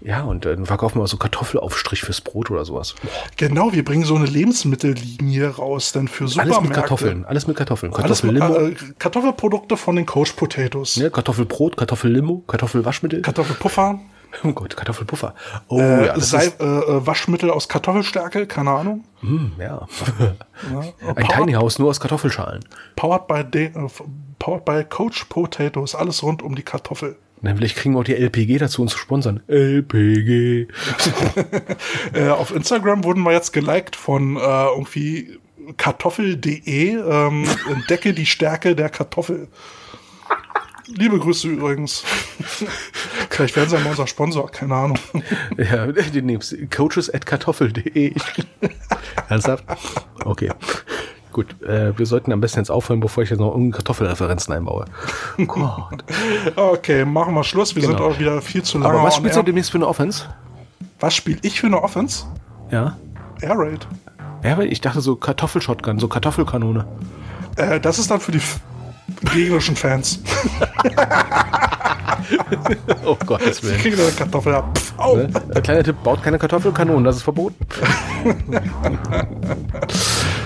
Ja, 0.00 0.22
und 0.22 0.46
äh, 0.46 0.54
dann 0.54 0.66
verkaufen 0.66 1.00
wir 1.00 1.06
so 1.06 1.16
Kartoffelaufstrich 1.16 2.02
fürs 2.02 2.20
Brot 2.20 2.50
oder 2.50 2.64
sowas. 2.64 2.94
Genau, 3.36 3.72
wir 3.72 3.84
bringen 3.84 4.04
so 4.04 4.14
eine 4.14 4.26
Lebensmittellinie 4.26 5.48
raus, 5.56 5.92
denn 5.92 6.08
für 6.08 6.28
Supermärkte. 6.28 6.56
Alles 6.56 6.68
mit 6.68 6.74
Kartoffeln, 6.76 7.24
alles 7.24 7.46
mit 7.46 7.56
Kartoffeln. 7.56 7.92
Kartoffellimo, 7.92 8.54
äh, 8.56 8.74
Kartoffelprodukte 8.98 9.76
von 9.76 9.96
den 9.96 10.06
Coach 10.06 10.32
Potatoes. 10.32 10.96
ja, 10.96 11.10
Kartoffelbrot, 11.10 11.76
Kartoffellimo, 11.76 12.44
Kartoffelwaschmittel. 12.46 13.22
Kartoffelpuffer, 13.22 13.98
oh 14.44 14.52
Gott, 14.52 14.76
Kartoffelpuffer. 14.76 15.34
Oh 15.68 15.80
äh, 15.80 16.06
ja, 16.06 16.20
Sei, 16.20 16.46
äh, 16.46 16.64
äh, 16.64 17.06
Waschmittel 17.06 17.50
aus 17.50 17.68
Kartoffelstärke, 17.68 18.46
keine 18.46 18.70
Ahnung. 18.70 19.04
hm, 19.20 19.52
ja. 19.58 19.64
Ja, 19.64 19.86
Ein 21.08 21.14
powered, 21.14 21.30
Tiny 21.30 21.52
House 21.54 21.78
nur 21.78 21.88
aus 21.90 22.00
Kartoffelschalen. 22.00 22.64
powered, 22.96 23.26
by 23.26 23.44
de, 23.44 23.66
äh, 23.66 23.88
powered 24.38 24.64
by 24.64 24.84
Coach 24.84 25.24
Potatoes, 25.24 25.94
alles 25.94 26.22
rund 26.22 26.42
um 26.42 26.54
die 26.54 26.62
Kartoffel. 26.62 27.16
Dann 27.44 27.58
vielleicht 27.58 27.76
kriegen 27.76 27.94
wir 27.94 28.00
auch 28.00 28.04
die 28.04 28.14
LPG 28.14 28.58
dazu, 28.58 28.82
uns 28.82 28.92
zu 28.92 28.98
sponsern. 28.98 29.42
LPG. 29.48 30.68
Äh, 32.12 32.28
auf 32.28 32.54
Instagram 32.54 33.02
wurden 33.02 33.22
wir 33.22 33.32
jetzt 33.32 33.52
geliked 33.52 33.96
von 33.96 34.36
äh, 34.36 34.40
irgendwie 34.40 35.40
kartoffel.de. 35.76 36.96
Ähm, 36.96 37.46
entdecke 37.68 38.14
die 38.14 38.26
Stärke 38.26 38.76
der 38.76 38.88
Kartoffel. 38.88 39.48
Liebe 40.86 41.18
Grüße 41.18 41.48
übrigens. 41.48 42.04
Vielleicht 43.30 43.56
werden 43.56 43.70
sie 43.70 43.78
mal 43.78 43.90
unser 43.90 44.06
Sponsor, 44.06 44.50
keine 44.50 44.74
Ahnung. 44.74 44.98
Ja, 45.56 45.86
die 45.86 46.22
nehmen 46.22 46.42
coaches 46.70 47.12
at 47.12 47.26
kartoffel.de. 47.26 48.14
Ernsthaft? 49.28 49.64
Okay. 50.24 50.50
Gut, 51.34 51.60
äh, 51.64 51.98
wir 51.98 52.06
sollten 52.06 52.30
am 52.32 52.40
besten 52.40 52.60
jetzt 52.60 52.70
aufhören, 52.70 53.00
bevor 53.00 53.24
ich 53.24 53.30
jetzt 53.30 53.40
noch 53.40 53.48
irgendeine 53.48 53.72
Kartoffelreferenzen 53.72 54.54
einbaue. 54.54 54.84
Gott. 55.48 56.04
Okay, 56.54 57.04
machen 57.04 57.34
wir 57.34 57.42
Schluss. 57.42 57.74
Wir 57.74 57.82
sind 57.82 57.96
Genau. 57.96 58.08
auch 58.10 58.20
wieder 58.20 58.40
viel 58.40 58.62
zu 58.62 58.78
lange. 58.78 58.94
Aber 58.94 59.02
was 59.02 59.16
spielst 59.16 59.34
du 59.34 59.40
air. 59.40 59.44
demnächst 59.44 59.72
für 59.72 59.78
eine 59.78 59.88
Offense? 59.88 60.26
Was 61.00 61.12
spiele 61.12 61.40
ich 61.42 61.58
für 61.60 61.66
eine 61.66 61.82
Offense? 61.82 62.24
Ja. 62.70 62.96
Air 63.42 63.54
Raid. 63.58 63.84
Ja, 64.44 64.56
weil 64.56 64.70
ich 64.72 64.80
dachte 64.80 65.00
so 65.00 65.16
Kartoffelshotgun, 65.16 65.98
so 65.98 66.06
Kartoffelkanone. 66.06 66.86
Äh, 67.56 67.80
das 67.80 67.98
ist 67.98 68.12
dann 68.12 68.20
für 68.20 68.30
die 68.30 68.40
gegnerischen 69.32 69.74
Fans. 69.74 70.20
Oh 73.04 73.16
Gottes 73.26 73.62
Willen. 73.62 73.78
Kriegen 73.78 74.00
eine 74.00 74.10
Kartoffel 74.10 74.54
ab. 74.54 74.78
Au. 74.96 75.16
Ne? 75.16 75.28
Äh, 75.54 75.60
Kleiner 75.60 75.82
Tipp, 75.82 75.96
baut 76.02 76.22
keine 76.22 76.38
Kartoffelkanonen, 76.38 77.04
das 77.04 77.16
ist 77.16 77.22
verboten. 77.22 77.56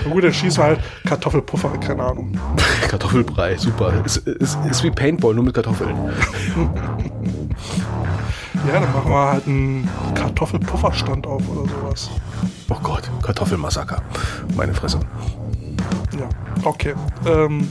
Na 0.05 0.11
gut, 0.11 0.23
dann 0.23 0.33
schießen 0.33 0.57
wir 0.61 0.63
halt 0.63 0.79
Kartoffelpuffer, 1.07 1.69
keine 1.77 2.03
Ahnung. 2.03 2.37
Kartoffelbrei, 2.87 3.55
super. 3.57 3.93
Ist, 4.05 4.17
ist, 4.17 4.57
ist 4.69 4.83
wie 4.83 4.91
Paintball, 4.91 5.33
nur 5.33 5.43
mit 5.43 5.53
Kartoffeln. 5.53 5.95
Ja, 8.67 8.79
dann 8.79 8.91
machen 8.93 9.11
wir 9.11 9.31
halt 9.31 9.47
einen 9.47 9.89
Kartoffelpufferstand 10.15 11.25
auf 11.25 11.41
oder 11.49 11.69
sowas. 11.69 12.09
Oh 12.69 12.77
Gott, 12.83 13.09
Kartoffelmassaker. 13.23 14.01
Meine 14.55 14.73
Fresse. 14.73 14.99
Ja, 16.19 16.27
okay. 16.65 16.93
Ähm, 17.25 17.69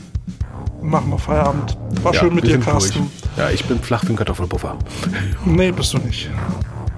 machen 0.82 1.10
wir 1.10 1.18
Feierabend. 1.18 1.76
War 2.02 2.12
Ja, 2.14 2.20
schön 2.20 2.34
mit 2.34 2.46
dir, 2.46 2.58
Carsten. 2.60 3.10
durch. 3.34 3.38
Ja, 3.46 3.50
ich 3.50 3.64
bin 3.64 3.80
flach 3.80 4.04
wie 4.04 4.10
ein 4.10 4.16
Kartoffelpuffer. 4.16 4.76
Nee, 5.44 5.70
bist 5.72 5.92
du 5.94 5.98
nicht. 5.98 6.30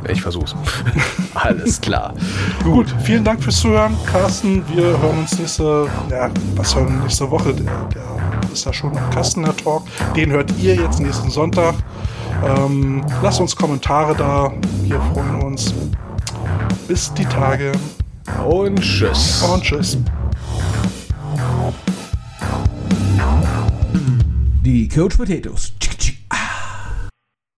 Ich 0.08 0.22
versuch's. 0.22 0.54
Alles 1.34 1.80
klar. 1.80 2.14
Gut, 2.64 2.94
vielen 3.04 3.22
Dank 3.22 3.42
fürs 3.42 3.60
Zuhören, 3.60 3.94
Carsten. 4.10 4.62
Wir 4.74 4.84
hören 4.98 5.18
uns 5.18 5.38
nächste, 5.38 5.88
ja, 6.10 6.30
was 6.56 6.74
hören 6.74 6.94
wir 6.94 7.02
nächste 7.02 7.30
Woche? 7.30 7.52
Der, 7.52 7.64
der 7.94 8.02
ist 8.52 8.64
ja 8.64 8.72
schon 8.72 8.96
am 8.96 9.10
Kasten, 9.10 9.42
der 9.44 9.54
Talk. 9.56 9.82
Den 10.16 10.30
hört 10.30 10.50
ihr 10.58 10.74
jetzt 10.74 11.00
nächsten 11.00 11.30
Sonntag. 11.30 11.74
Ähm, 12.56 13.04
lasst 13.22 13.40
uns 13.40 13.54
Kommentare 13.54 14.14
da. 14.16 14.50
Wir 14.82 14.98
freuen 15.12 15.42
uns. 15.42 15.74
Bis 16.88 17.12
die 17.12 17.26
Tage 17.26 17.72
Und 18.48 18.80
tschüss. 18.80 19.42
und 19.42 19.62
tschüss. 19.62 19.98
Die 24.62 24.86
Coach 24.88 25.16
Potatoes. 25.16 25.72